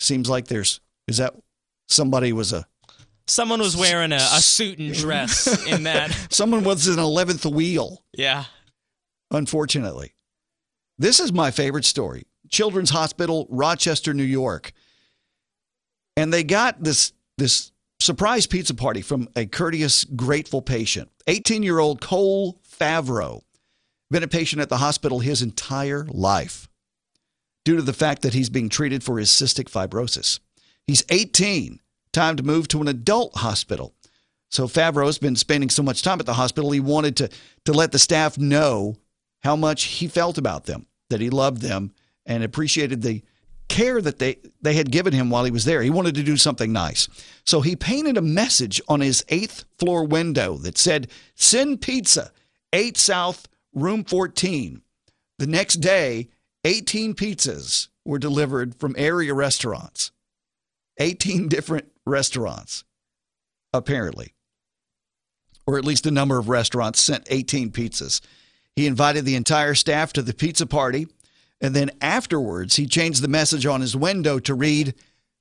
Seems 0.00 0.28
like 0.28 0.46
there's 0.48 0.80
is 1.06 1.16
that 1.18 1.34
somebody 1.88 2.32
was 2.32 2.52
a 2.52 2.66
Someone 3.26 3.60
was 3.60 3.76
wearing 3.76 4.12
a, 4.12 4.16
a 4.16 4.40
suit 4.40 4.78
and 4.78 4.94
dress 4.94 5.66
in 5.66 5.82
that. 5.82 6.16
someone 6.30 6.64
was 6.64 6.86
an 6.88 6.96
11th 6.96 7.52
wheel. 7.52 8.02
Yeah. 8.14 8.44
unfortunately. 9.30 10.14
This 10.98 11.20
is 11.20 11.32
my 11.32 11.50
favorite 11.50 11.84
story 11.84 12.26
Children's 12.50 12.90
Hospital, 12.90 13.46
Rochester, 13.50 14.14
New 14.14 14.22
York. 14.22 14.72
And 16.16 16.32
they 16.32 16.42
got 16.42 16.82
this, 16.82 17.12
this 17.36 17.70
surprise 18.00 18.46
pizza 18.46 18.74
party 18.74 19.02
from 19.02 19.28
a 19.36 19.46
courteous, 19.46 20.04
grateful 20.04 20.62
patient. 20.62 21.10
18 21.26 21.62
year 21.62 21.78
old 21.78 22.00
Cole 22.00 22.60
Favreau, 22.80 23.42
been 24.10 24.22
a 24.22 24.28
patient 24.28 24.62
at 24.62 24.70
the 24.70 24.78
hospital 24.78 25.18
his 25.20 25.42
entire 25.42 26.06
life 26.08 26.67
due 27.68 27.76
to 27.76 27.82
the 27.82 27.92
fact 27.92 28.22
that 28.22 28.32
he's 28.32 28.48
being 28.48 28.70
treated 28.70 29.04
for 29.04 29.18
his 29.18 29.28
cystic 29.28 29.70
fibrosis. 29.70 30.40
He's 30.86 31.04
18, 31.10 31.78
time 32.14 32.36
to 32.36 32.42
move 32.42 32.66
to 32.68 32.80
an 32.80 32.88
adult 32.88 33.36
hospital. 33.36 33.92
So 34.48 34.66
Favreau's 34.66 35.18
been 35.18 35.36
spending 35.36 35.68
so 35.68 35.82
much 35.82 36.00
time 36.00 36.18
at 36.18 36.24
the 36.24 36.32
hospital, 36.32 36.70
he 36.70 36.80
wanted 36.80 37.16
to, 37.16 37.28
to 37.66 37.72
let 37.74 37.92
the 37.92 37.98
staff 37.98 38.38
know 38.38 38.96
how 39.40 39.54
much 39.54 39.84
he 39.84 40.08
felt 40.08 40.38
about 40.38 40.64
them, 40.64 40.86
that 41.10 41.20
he 41.20 41.28
loved 41.28 41.60
them 41.60 41.92
and 42.24 42.42
appreciated 42.42 43.02
the 43.02 43.22
care 43.68 44.00
that 44.00 44.18
they, 44.18 44.38
they 44.62 44.72
had 44.72 44.90
given 44.90 45.12
him 45.12 45.28
while 45.28 45.44
he 45.44 45.50
was 45.50 45.66
there. 45.66 45.82
He 45.82 45.90
wanted 45.90 46.14
to 46.14 46.22
do 46.22 46.38
something 46.38 46.72
nice. 46.72 47.06
So 47.44 47.60
he 47.60 47.76
painted 47.76 48.16
a 48.16 48.22
message 48.22 48.80
on 48.88 49.02
his 49.02 49.22
eighth 49.28 49.66
floor 49.76 50.06
window 50.06 50.56
that 50.56 50.78
said, 50.78 51.10
Send 51.34 51.82
pizza, 51.82 52.32
8 52.72 52.96
South, 52.96 53.46
room 53.74 54.04
14. 54.04 54.80
The 55.38 55.46
next 55.46 55.82
day, 55.82 56.30
18 56.68 57.14
pizzas 57.14 57.88
were 58.04 58.18
delivered 58.18 58.74
from 58.74 58.94
area 58.98 59.32
restaurants. 59.32 60.12
18 60.98 61.48
different 61.48 61.86
restaurants, 62.04 62.84
apparently. 63.72 64.34
Or 65.66 65.78
at 65.78 65.84
least 65.86 66.04
a 66.04 66.10
number 66.10 66.38
of 66.38 66.50
restaurants 66.50 67.00
sent 67.00 67.26
18 67.30 67.70
pizzas. 67.70 68.20
He 68.76 68.86
invited 68.86 69.24
the 69.24 69.34
entire 69.34 69.74
staff 69.74 70.12
to 70.12 70.22
the 70.22 70.34
pizza 70.34 70.66
party. 70.66 71.08
And 71.58 71.74
then 71.74 71.90
afterwards, 72.02 72.76
he 72.76 72.86
changed 72.86 73.22
the 73.22 73.28
message 73.28 73.64
on 73.64 73.80
his 73.80 73.96
window 73.96 74.38
to 74.40 74.54
read, 74.54 74.94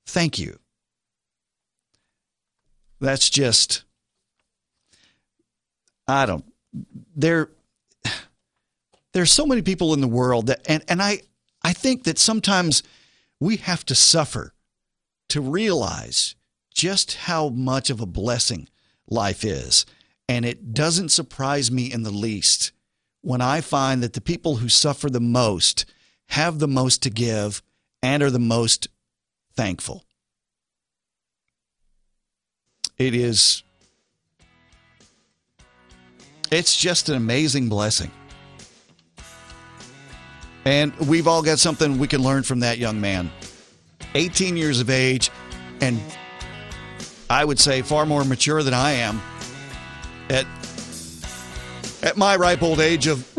Thank 0.06 0.38
you. 0.38 0.58
That's 3.00 3.28
just, 3.28 3.84
I 6.06 6.24
don't, 6.24 6.46
there, 7.14 7.50
there's 9.18 9.32
so 9.32 9.46
many 9.46 9.62
people 9.62 9.94
in 9.94 10.00
the 10.00 10.06
world 10.06 10.46
that, 10.46 10.60
and, 10.68 10.84
and 10.86 11.02
I, 11.02 11.22
I 11.60 11.72
think 11.72 12.04
that 12.04 12.20
sometimes 12.20 12.84
we 13.40 13.56
have 13.56 13.84
to 13.86 13.94
suffer 13.96 14.54
to 15.30 15.40
realize 15.40 16.36
just 16.72 17.14
how 17.14 17.48
much 17.48 17.90
of 17.90 18.00
a 18.00 18.06
blessing 18.06 18.68
life 19.08 19.44
is. 19.44 19.84
And 20.28 20.44
it 20.44 20.72
doesn't 20.72 21.08
surprise 21.08 21.68
me 21.68 21.92
in 21.92 22.04
the 22.04 22.12
least 22.12 22.70
when 23.20 23.40
I 23.40 23.60
find 23.60 24.04
that 24.04 24.12
the 24.12 24.20
people 24.20 24.58
who 24.58 24.68
suffer 24.68 25.10
the 25.10 25.18
most 25.18 25.84
have 26.28 26.60
the 26.60 26.68
most 26.68 27.02
to 27.02 27.10
give 27.10 27.60
and 28.00 28.22
are 28.22 28.30
the 28.30 28.38
most 28.38 28.86
thankful. 29.56 30.04
It 32.96 33.16
is, 33.16 33.64
it's 36.52 36.76
just 36.76 37.08
an 37.08 37.16
amazing 37.16 37.68
blessing. 37.68 38.12
And 40.68 40.94
we've 40.98 41.26
all 41.26 41.40
got 41.40 41.58
something 41.58 41.96
we 41.96 42.06
can 42.06 42.22
learn 42.22 42.42
from 42.42 42.60
that 42.60 42.76
young 42.76 43.00
man. 43.00 43.30
18 44.14 44.54
years 44.54 44.80
of 44.80 44.90
age, 44.90 45.30
and 45.80 45.98
I 47.30 47.42
would 47.42 47.58
say 47.58 47.80
far 47.80 48.04
more 48.04 48.22
mature 48.22 48.62
than 48.62 48.74
I 48.74 48.90
am 48.90 49.22
at 50.28 50.44
at 52.02 52.18
my 52.18 52.36
ripe 52.36 52.62
old 52.62 52.80
age 52.80 53.06
of 53.06 53.26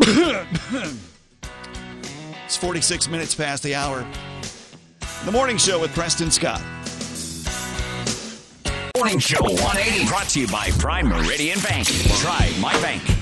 it's 2.44 2.56
46 2.56 3.08
minutes 3.08 3.36
past 3.36 3.62
the 3.62 3.76
hour. 3.76 4.04
The 5.24 5.30
morning 5.30 5.56
show 5.56 5.78
with 5.80 5.94
Preston 5.94 6.32
Scott. 6.32 6.60
Morning 8.96 9.20
Show 9.20 9.40
180 9.40 10.08
brought 10.08 10.28
to 10.30 10.40
you 10.40 10.48
by 10.48 10.70
Prime 10.80 11.06
Meridian 11.06 11.60
Bank. 11.60 11.86
Try 11.86 12.52
my 12.60 12.72
bank. 12.82 13.19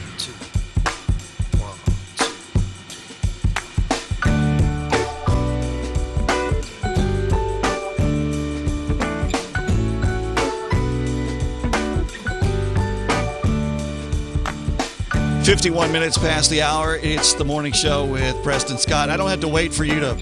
51 15.49 15.91
minutes 15.91 16.19
past 16.19 16.51
the 16.51 16.61
hour. 16.61 16.97
It's 16.97 17.33
the 17.33 17.43
morning 17.43 17.73
show 17.73 18.05
with 18.05 18.37
Preston 18.43 18.77
Scott. 18.77 19.09
I 19.09 19.17
don't 19.17 19.31
have 19.31 19.41
to 19.41 19.49
wait 19.49 19.73
for 19.73 19.83
you 19.83 19.99
to 19.99 20.15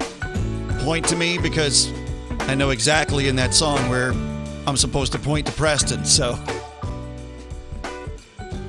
point 0.84 1.04
to 1.08 1.16
me 1.16 1.36
because 1.36 1.92
I 2.42 2.54
know 2.54 2.70
exactly 2.70 3.26
in 3.26 3.34
that 3.34 3.52
song 3.52 3.88
where 3.88 4.12
I'm 4.68 4.76
supposed 4.76 5.10
to 5.14 5.18
point 5.18 5.44
to 5.48 5.52
Preston. 5.52 6.04
So 6.04 6.38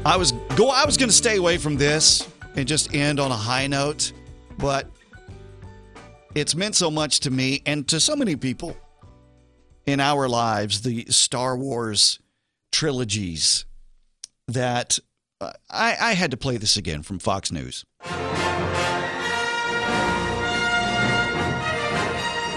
I 0.04 0.18
was 0.18 0.32
go 0.56 0.70
I 0.70 0.84
was 0.84 0.98
going 0.98 1.10
to 1.10 1.16
stay 1.16 1.38
away 1.38 1.60
from 1.60 1.76
this 1.76 2.28
and 2.56 2.68
just 2.68 2.92
end 2.92 3.20
on 3.20 3.30
a 3.30 3.36
high 3.36 3.68
note, 3.68 4.12
but 4.58 4.90
it's 6.34 6.56
meant 6.56 6.74
so 6.74 6.90
much 6.90 7.20
to 7.20 7.30
me 7.30 7.62
and 7.68 7.88
to 7.90 8.00
so 8.00 8.16
many 8.16 8.36
people 8.36 8.76
in 9.86 10.00
our 10.00 10.28
lives, 10.28 10.82
the 10.82 11.06
Star 11.10 11.56
Wars 11.56 12.18
trilogies 12.72 13.66
that 14.48 14.98
I, 15.40 15.54
I 16.00 16.14
had 16.14 16.32
to 16.32 16.38
play 16.38 16.58
this 16.58 16.78
again 16.78 17.04
from 17.04 17.20
Fox 17.20 17.52
News. 17.52 17.86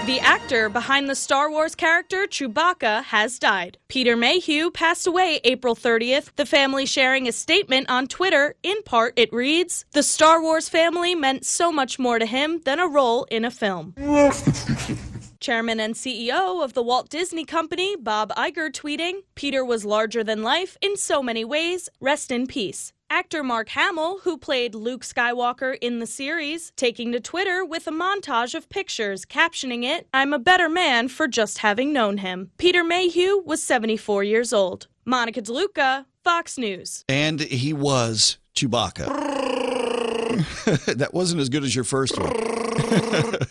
The 0.07 0.19
actor 0.19 0.67
behind 0.67 1.07
the 1.07 1.15
Star 1.15 1.51
Wars 1.51 1.75
character 1.75 2.25
Chewbacca 2.25 3.03
has 3.03 3.37
died. 3.37 3.77
Peter 3.87 4.17
Mayhew 4.17 4.71
passed 4.71 5.05
away 5.05 5.39
April 5.43 5.75
30th, 5.75 6.35
the 6.35 6.45
family 6.45 6.87
sharing 6.87 7.27
a 7.27 7.31
statement 7.31 7.89
on 7.89 8.07
Twitter. 8.07 8.55
In 8.63 8.81
part, 8.83 9.13
it 9.15 9.31
reads 9.31 9.85
The 9.91 10.03
Star 10.03 10.41
Wars 10.41 10.67
family 10.67 11.13
meant 11.13 11.45
so 11.45 11.71
much 11.71 11.99
more 11.99 12.17
to 12.17 12.25
him 12.25 12.61
than 12.65 12.79
a 12.79 12.87
role 12.87 13.25
in 13.25 13.45
a 13.45 13.51
film. 13.51 13.93
Chairman 15.41 15.79
and 15.79 15.95
CEO 15.95 16.63
of 16.63 16.73
the 16.73 16.83
Walt 16.83 17.09
Disney 17.09 17.45
Company, 17.45 17.95
Bob 17.95 18.31
Iger, 18.37 18.71
tweeting 18.71 19.23
Peter 19.33 19.65
was 19.65 19.83
larger 19.83 20.23
than 20.23 20.43
life 20.43 20.77
in 20.81 20.95
so 20.95 21.23
many 21.23 21.43
ways. 21.43 21.89
Rest 21.99 22.31
in 22.31 22.45
peace. 22.45 22.93
Actor 23.09 23.43
Mark 23.43 23.69
Hamill, 23.69 24.19
who 24.19 24.37
played 24.37 24.75
Luke 24.75 25.03
Skywalker 25.03 25.75
in 25.81 25.97
the 25.97 26.05
series, 26.05 26.71
taking 26.75 27.11
to 27.11 27.19
Twitter 27.19 27.65
with 27.65 27.87
a 27.87 27.91
montage 27.91 28.53
of 28.53 28.69
pictures 28.69 29.25
captioning 29.25 29.83
it, 29.83 30.07
I'm 30.13 30.31
a 30.31 30.39
better 30.39 30.69
man 30.69 31.07
for 31.07 31.27
just 31.27 31.57
having 31.57 31.91
known 31.91 32.19
him. 32.19 32.51
Peter 32.57 32.83
Mayhew 32.83 33.41
was 33.43 33.63
74 33.63 34.23
years 34.23 34.53
old. 34.53 34.87
Monica 35.05 35.41
DeLuca, 35.41 36.05
Fox 36.23 36.59
News. 36.59 37.03
And 37.09 37.41
he 37.41 37.73
was 37.73 38.37
Chewbacca. 38.55 39.07
that 40.97 41.13
wasn't 41.13 41.41
as 41.41 41.49
good 41.49 41.63
as 41.63 41.75
your 41.75 41.83
first 41.83 42.17
one. 42.17 42.31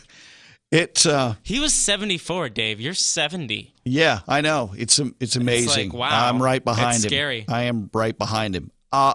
it 0.71 1.05
uh, 1.07 1.35
He 1.43 1.59
was 1.61 1.75
74, 1.75 2.49
Dave. 2.51 2.81
You're 2.81 2.95
70. 2.95 3.75
yeah, 3.85 4.21
I 4.29 4.41
know. 4.41 4.73
It's 4.77 4.99
it's 5.21 5.37
amazing. 5.37 5.91
like, 5.91 5.99
wow. 5.99 6.29
I'm 6.29 6.43
right 6.43 6.65
behind 6.65 6.97
him. 7.05 7.09
scary. 7.11 7.45
I 7.49 7.63
am 7.63 7.91
right 7.93 8.17
behind 8.17 8.55
him. 8.55 8.71
Uh 8.93 9.15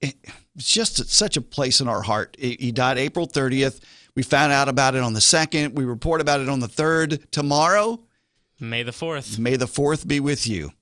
it's 0.00 0.72
just 0.72 1.08
such 1.10 1.36
a 1.36 1.40
place 1.40 1.80
in 1.80 1.88
our 1.88 2.02
heart. 2.02 2.36
He 2.38 2.72
died 2.72 2.98
April 2.98 3.26
30th. 3.28 3.80
We 4.14 4.22
found 4.22 4.52
out 4.52 4.68
about 4.68 4.94
it 4.94 5.02
on 5.02 5.12
the 5.12 5.20
2nd. 5.20 5.74
We 5.74 5.84
report 5.84 6.20
about 6.20 6.40
it 6.40 6.48
on 6.48 6.60
the 6.60 6.66
3rd. 6.68 7.30
Tomorrow, 7.30 8.00
May 8.58 8.82
the 8.82 8.92
4th. 8.92 9.38
May 9.38 9.56
the 9.56 9.66
4th 9.66 10.06
be 10.08 10.18
with 10.18 10.46
you. 10.46 10.72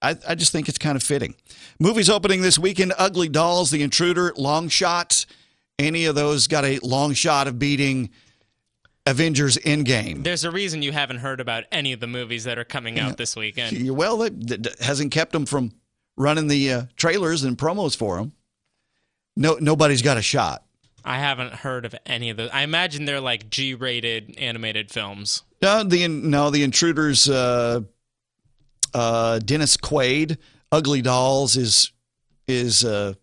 I, 0.00 0.16
I 0.28 0.34
just 0.36 0.52
think 0.52 0.68
it's 0.68 0.78
kind 0.78 0.96
of 0.96 1.02
fitting. 1.02 1.34
Movies 1.80 2.08
opening 2.08 2.42
this 2.42 2.58
weekend 2.58 2.92
Ugly 2.98 3.30
Dolls, 3.30 3.70
The 3.70 3.82
Intruder, 3.82 4.32
Long 4.36 4.68
Shot. 4.68 5.26
Any 5.78 6.06
of 6.06 6.14
those 6.14 6.46
got 6.46 6.64
a 6.64 6.78
long 6.82 7.14
shot 7.14 7.48
of 7.48 7.58
beating 7.58 8.10
Avengers 9.06 9.56
Endgame. 9.58 10.22
There's 10.22 10.44
a 10.44 10.50
reason 10.50 10.82
you 10.82 10.92
haven't 10.92 11.18
heard 11.18 11.40
about 11.40 11.64
any 11.72 11.92
of 11.92 12.00
the 12.00 12.06
movies 12.06 12.44
that 12.44 12.58
are 12.58 12.64
coming 12.64 12.98
out 12.98 13.16
this 13.16 13.36
weekend. 13.36 13.90
Well, 13.96 14.18
that, 14.18 14.48
that 14.48 14.78
hasn't 14.80 15.12
kept 15.12 15.32
them 15.32 15.46
from 15.46 15.72
running 16.16 16.46
the 16.46 16.72
uh, 16.72 16.82
trailers 16.96 17.42
and 17.44 17.58
promos 17.58 17.96
for 17.96 18.16
them. 18.16 18.32
No, 19.36 19.58
nobody's 19.60 20.00
got 20.02 20.16
a 20.16 20.22
shot. 20.22 20.64
I 21.04 21.18
haven't 21.18 21.52
heard 21.52 21.84
of 21.84 21.94
any 22.06 22.30
of 22.30 22.36
those. 22.36 22.50
I 22.52 22.62
imagine 22.62 23.04
they're 23.04 23.20
like 23.20 23.50
G-rated 23.50 24.38
animated 24.38 24.90
films. 24.90 25.42
No, 25.60 25.82
the 25.82 26.08
no, 26.08 26.50
the 26.50 26.62
intruders. 26.62 27.28
Uh, 27.28 27.80
uh, 28.94 29.38
Dennis 29.40 29.76
Quaid. 29.76 30.38
Ugly 30.72 31.02
Dolls 31.02 31.56
is 31.56 31.92
is 32.48 32.84
uh, 32.84 33.14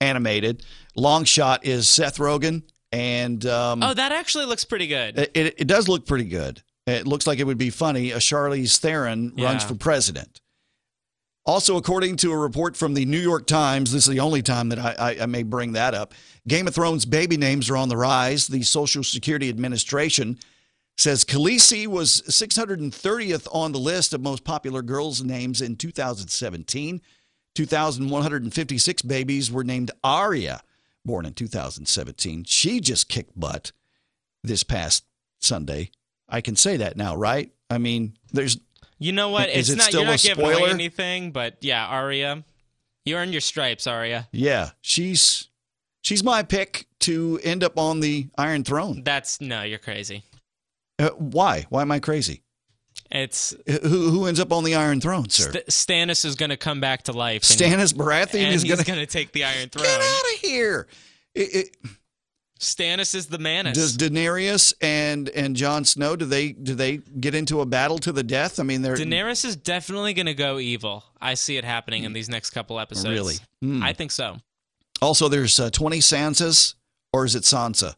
animated. 0.00 0.64
Long 0.96 1.24
Shot 1.24 1.64
is 1.64 1.88
Seth 1.88 2.18
Rogen, 2.18 2.62
and 2.90 3.44
um, 3.46 3.82
Oh, 3.82 3.94
that 3.94 4.12
actually 4.12 4.46
looks 4.46 4.64
pretty 4.64 4.86
good. 4.86 5.18
it, 5.18 5.30
it, 5.34 5.54
it 5.58 5.66
does 5.68 5.88
look 5.88 6.06
pretty 6.06 6.24
good. 6.24 6.62
It 6.86 7.06
looks 7.06 7.26
like 7.26 7.38
it 7.38 7.44
would 7.44 7.58
be 7.58 7.70
funny. 7.70 8.12
A 8.12 8.18
Charlize 8.18 8.78
Theron 8.78 9.32
runs 9.36 9.64
for 9.64 9.74
president. 9.74 10.40
Also, 11.44 11.76
according 11.76 12.16
to 12.16 12.32
a 12.32 12.36
report 12.36 12.76
from 12.76 12.94
the 12.94 13.04
New 13.04 13.20
York 13.20 13.46
Times, 13.46 13.92
this 13.92 14.06
is 14.08 14.12
the 14.12 14.20
only 14.20 14.42
time 14.42 14.68
that 14.70 14.78
I, 14.80 14.94
I, 14.98 15.22
I 15.22 15.26
may 15.26 15.42
bring 15.44 15.72
that 15.72 15.94
up. 15.94 16.12
Game 16.48 16.66
of 16.66 16.74
Thrones 16.74 17.04
baby 17.04 17.36
names 17.36 17.70
are 17.70 17.76
on 17.76 17.88
the 17.88 17.96
rise. 17.96 18.48
The 18.48 18.62
Social 18.62 19.04
Security 19.04 19.48
Administration 19.48 20.38
says 20.96 21.24
Khaleesi 21.24 21.86
was 21.86 22.22
630th 22.22 23.46
on 23.52 23.70
the 23.72 23.78
list 23.78 24.12
of 24.14 24.22
most 24.22 24.44
popular 24.44 24.82
girls' 24.82 25.22
names 25.22 25.60
in 25.60 25.76
2017. 25.76 27.00
2,156 27.54 29.02
babies 29.02 29.50
were 29.50 29.64
named 29.64 29.90
Arya, 30.02 30.60
born 31.06 31.24
in 31.24 31.32
2017. 31.34 32.44
She 32.44 32.80
just 32.80 33.08
kicked 33.08 33.38
butt 33.38 33.72
this 34.42 34.62
past 34.64 35.04
Sunday. 35.40 35.90
I 36.28 36.40
can 36.40 36.56
say 36.56 36.76
that 36.78 36.96
now, 36.96 37.14
right? 37.16 37.52
I 37.70 37.78
mean, 37.78 38.16
there's 38.32 38.58
You 38.98 39.12
know 39.12 39.28
what? 39.30 39.48
It's 39.48 39.68
it 39.68 39.76
not 39.76 39.86
still 39.86 40.02
you're 40.02 40.10
not 40.10 40.20
giving 40.20 40.44
away 40.44 40.70
anything, 40.70 41.30
but 41.30 41.56
yeah, 41.60 41.86
Arya. 41.86 42.44
You 43.04 43.16
earned 43.16 43.32
your 43.32 43.40
stripes, 43.40 43.86
Arya. 43.86 44.28
yeah, 44.32 44.70
she's 44.80 45.48
she's 46.02 46.24
my 46.24 46.42
pick 46.42 46.88
to 47.00 47.38
end 47.44 47.62
up 47.62 47.78
on 47.78 48.00
the 48.00 48.26
Iron 48.36 48.64
Throne. 48.64 49.02
That's 49.04 49.40
no, 49.40 49.62
you're 49.62 49.78
crazy. 49.78 50.24
Uh, 50.98 51.10
why? 51.10 51.66
Why 51.68 51.82
am 51.82 51.92
I 51.92 52.00
crazy? 52.00 52.42
It's 53.10 53.54
Who 53.66 54.10
who 54.10 54.26
ends 54.26 54.40
up 54.40 54.52
on 54.52 54.64
the 54.64 54.74
Iron 54.74 55.00
Throne, 55.00 55.28
sir? 55.28 55.52
St- 55.52 55.66
Stannis 56.08 56.24
is 56.24 56.34
going 56.34 56.50
to 56.50 56.56
come 56.56 56.80
back 56.80 57.04
to 57.04 57.12
life. 57.12 57.42
Stannis 57.42 57.94
Baratheon 57.94 58.50
is 58.52 58.64
gonna- 58.64 59.06
take 59.06 59.32
the 59.32 59.44
Iron 59.44 59.68
Throne. 59.68 59.84
Get 59.84 60.00
out 60.00 60.34
of 60.34 60.40
here! 60.40 60.86
It, 61.34 61.54
it, 61.54 61.76
Stannis 62.58 63.14
is 63.14 63.26
the 63.26 63.38
manus. 63.38 63.76
does 63.76 63.96
Daenerys 63.96 64.72
and 64.80 65.28
and 65.28 65.54
Jon 65.54 65.84
Snow 65.84 66.16
do 66.16 66.24
they 66.24 66.52
do 66.52 66.74
they 66.74 66.96
get 66.96 67.34
into 67.34 67.60
a 67.60 67.66
battle 67.66 67.98
to 67.98 68.12
the 68.12 68.22
death? 68.22 68.58
I 68.58 68.62
mean, 68.62 68.82
they're 68.82 68.96
Daenerys 68.96 69.44
is 69.44 69.56
definitely 69.56 70.14
going 70.14 70.26
to 70.26 70.34
go 70.34 70.58
evil. 70.58 71.04
I 71.20 71.34
see 71.34 71.58
it 71.58 71.64
happening 71.64 72.04
in 72.04 72.12
these 72.14 72.28
next 72.28 72.50
couple 72.50 72.80
episodes. 72.80 73.08
Really? 73.14 73.34
Hmm. 73.62 73.82
I 73.82 73.92
think 73.92 74.10
so. 74.10 74.38
also 75.02 75.28
there's 75.28 75.60
uh, 75.60 75.68
20 75.70 75.98
Sansas 75.98 76.74
or 77.12 77.26
is 77.26 77.34
it 77.34 77.42
Sansa? 77.42 77.94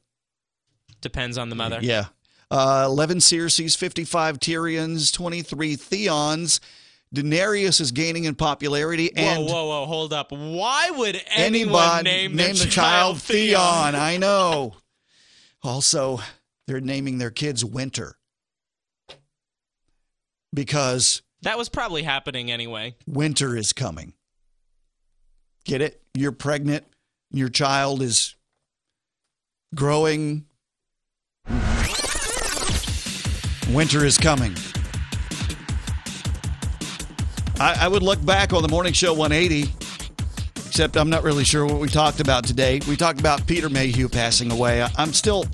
Depends 1.01 1.39
on 1.39 1.49
the 1.49 1.57
mother. 1.57 1.79
Yeah. 1.81 2.07
Uh, 2.51 2.85
11 2.87 3.19
Cerseis, 3.19 3.77
55 3.77 4.39
Tyrions, 4.41 5.13
23 5.13 5.77
Theons. 5.77 6.61
Daenerys 7.15 7.81
is 7.81 7.91
gaining 7.93 8.25
in 8.25 8.35
popularity. 8.35 9.15
And 9.17 9.45
whoa, 9.47 9.53
whoa, 9.53 9.67
whoa! 9.69 9.87
Hold 9.87 10.13
up. 10.13 10.31
Why 10.31 10.91
would 10.91 11.23
anyone 11.35 12.05
name, 12.05 12.37
their 12.37 12.53
the 12.53 12.67
child 12.67 13.21
Theon? 13.23 13.95
I 13.95 14.19
know. 14.19 14.77
Also, 15.63 16.21
they're 16.67 16.81
naming 16.83 17.17
their 17.19 17.31
kids 17.31 17.65
Winter 17.65 18.17
because 20.55 21.23
That 21.43 21.57
was 21.59 21.69
probably 21.69 22.03
happening 22.03 22.51
anyway. 22.51 22.95
winter 23.07 23.57
is 23.57 23.73
coming. 23.73 24.13
Get 25.65 25.81
it? 25.81 26.03
You're 26.15 26.33
pregnant. 26.33 26.85
Your 27.31 27.49
child 27.49 28.03
is 28.03 28.35
growing. 29.75 30.45
Winter 33.71 34.05
is 34.05 34.17
coming. 34.17 34.55
I, 37.61 37.77
I 37.81 37.89
would 37.89 38.03
look 38.03 38.25
back 38.25 38.53
on 38.53 38.63
the 38.63 38.69
morning 38.69 38.93
show 38.95 39.13
180, 39.13 39.71
except 40.67 40.97
I'm 40.97 41.11
not 41.11 41.23
really 41.23 41.45
sure 41.45 41.67
what 41.67 41.79
we 41.79 41.89
talked 41.89 42.21
about 42.21 42.45
today. 42.45 42.81
We 42.89 42.97
talked 42.97 43.21
about 43.21 43.47
Peter 43.47 43.69
Mayhew 43.69 44.09
passing 44.09 44.51
away. 44.51 44.83
I, 44.83 44.91
I'm 44.97 45.13
still, 45.13 45.45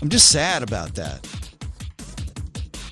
I'm 0.00 0.08
just 0.08 0.30
sad 0.30 0.62
about 0.62 0.94
that. 0.96 1.26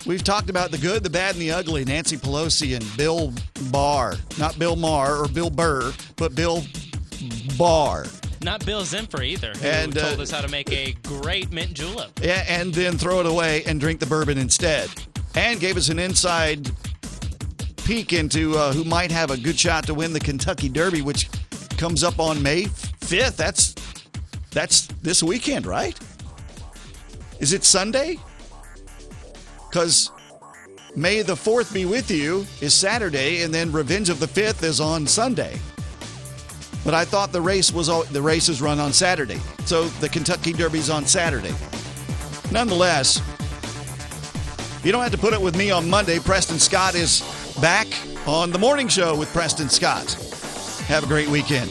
We've 0.06 0.22
talked 0.22 0.50
about 0.50 0.70
the 0.70 0.78
good, 0.78 1.02
the 1.02 1.10
bad, 1.10 1.34
and 1.34 1.42
the 1.42 1.50
ugly. 1.50 1.84
Nancy 1.84 2.16
Pelosi 2.16 2.76
and 2.76 2.96
Bill 2.96 3.32
Barr, 3.70 4.14
not 4.38 4.58
Bill 4.58 4.76
Maher 4.76 5.16
or 5.16 5.28
Bill 5.28 5.50
Burr, 5.50 5.92
but 6.16 6.34
Bill 6.34 6.62
Barr. 7.58 8.06
Not 8.42 8.64
Bill 8.64 8.82
Zimfer 8.82 9.24
either, 9.24 9.52
who 9.52 9.66
And, 9.66 9.96
uh, 9.96 10.08
told 10.08 10.20
us 10.20 10.30
how 10.30 10.40
to 10.40 10.48
make 10.48 10.72
a 10.72 10.92
great 11.02 11.52
mint 11.52 11.74
julep. 11.74 12.10
Yeah, 12.22 12.44
and 12.48 12.72
then 12.72 12.96
throw 12.96 13.20
it 13.20 13.26
away 13.26 13.62
and 13.64 13.78
drink 13.78 14.00
the 14.00 14.06
bourbon 14.06 14.38
instead. 14.38 14.88
And 15.34 15.60
gave 15.60 15.76
us 15.76 15.90
an 15.90 15.98
inside 15.98 16.70
peek 17.84 18.12
into 18.12 18.56
uh, 18.56 18.72
who 18.72 18.84
might 18.84 19.10
have 19.10 19.30
a 19.30 19.36
good 19.36 19.58
shot 19.58 19.84
to 19.86 19.94
win 19.94 20.12
the 20.12 20.20
Kentucky 20.20 20.68
Derby, 20.68 21.02
which 21.02 21.28
comes 21.76 22.02
up 22.02 22.18
on 22.18 22.42
May 22.42 22.64
5th. 22.64 23.36
That's 23.36 23.74
that's 24.50 24.86
this 25.02 25.22
weekend, 25.22 25.66
right? 25.66 25.98
Is 27.40 27.52
it 27.52 27.64
Sunday? 27.64 28.18
Because 29.68 30.10
May 30.96 31.22
the 31.22 31.34
4th 31.34 31.72
be 31.72 31.84
with 31.84 32.10
you 32.10 32.44
is 32.60 32.74
Saturday, 32.74 33.42
and 33.42 33.54
then 33.54 33.70
Revenge 33.70 34.08
of 34.08 34.18
the 34.18 34.26
5th 34.26 34.62
is 34.64 34.80
on 34.80 35.06
Sunday. 35.06 35.58
But 36.84 36.94
I 36.94 37.04
thought 37.04 37.32
the 37.32 37.42
race 37.42 37.72
was 37.72 37.88
all, 37.88 38.04
the 38.04 38.22
race 38.22 38.48
is 38.48 38.62
run 38.62 38.80
on 38.80 38.92
Saturday, 38.92 39.38
so 39.64 39.84
the 39.84 40.08
Kentucky 40.08 40.52
Derby's 40.52 40.88
on 40.88 41.04
Saturday. 41.06 41.54
Nonetheless, 42.50 43.20
you 44.82 44.92
don't 44.92 45.02
have 45.02 45.12
to 45.12 45.18
put 45.18 45.34
it 45.34 45.40
with 45.40 45.56
me 45.56 45.70
on 45.70 45.88
Monday. 45.90 46.18
Preston 46.18 46.58
Scott 46.58 46.94
is 46.94 47.20
back 47.60 47.86
on 48.26 48.50
the 48.50 48.58
morning 48.58 48.88
show 48.88 49.14
with 49.14 49.30
Preston 49.32 49.68
Scott. 49.68 50.10
Have 50.86 51.04
a 51.04 51.06
great 51.06 51.28
weekend. 51.28 51.70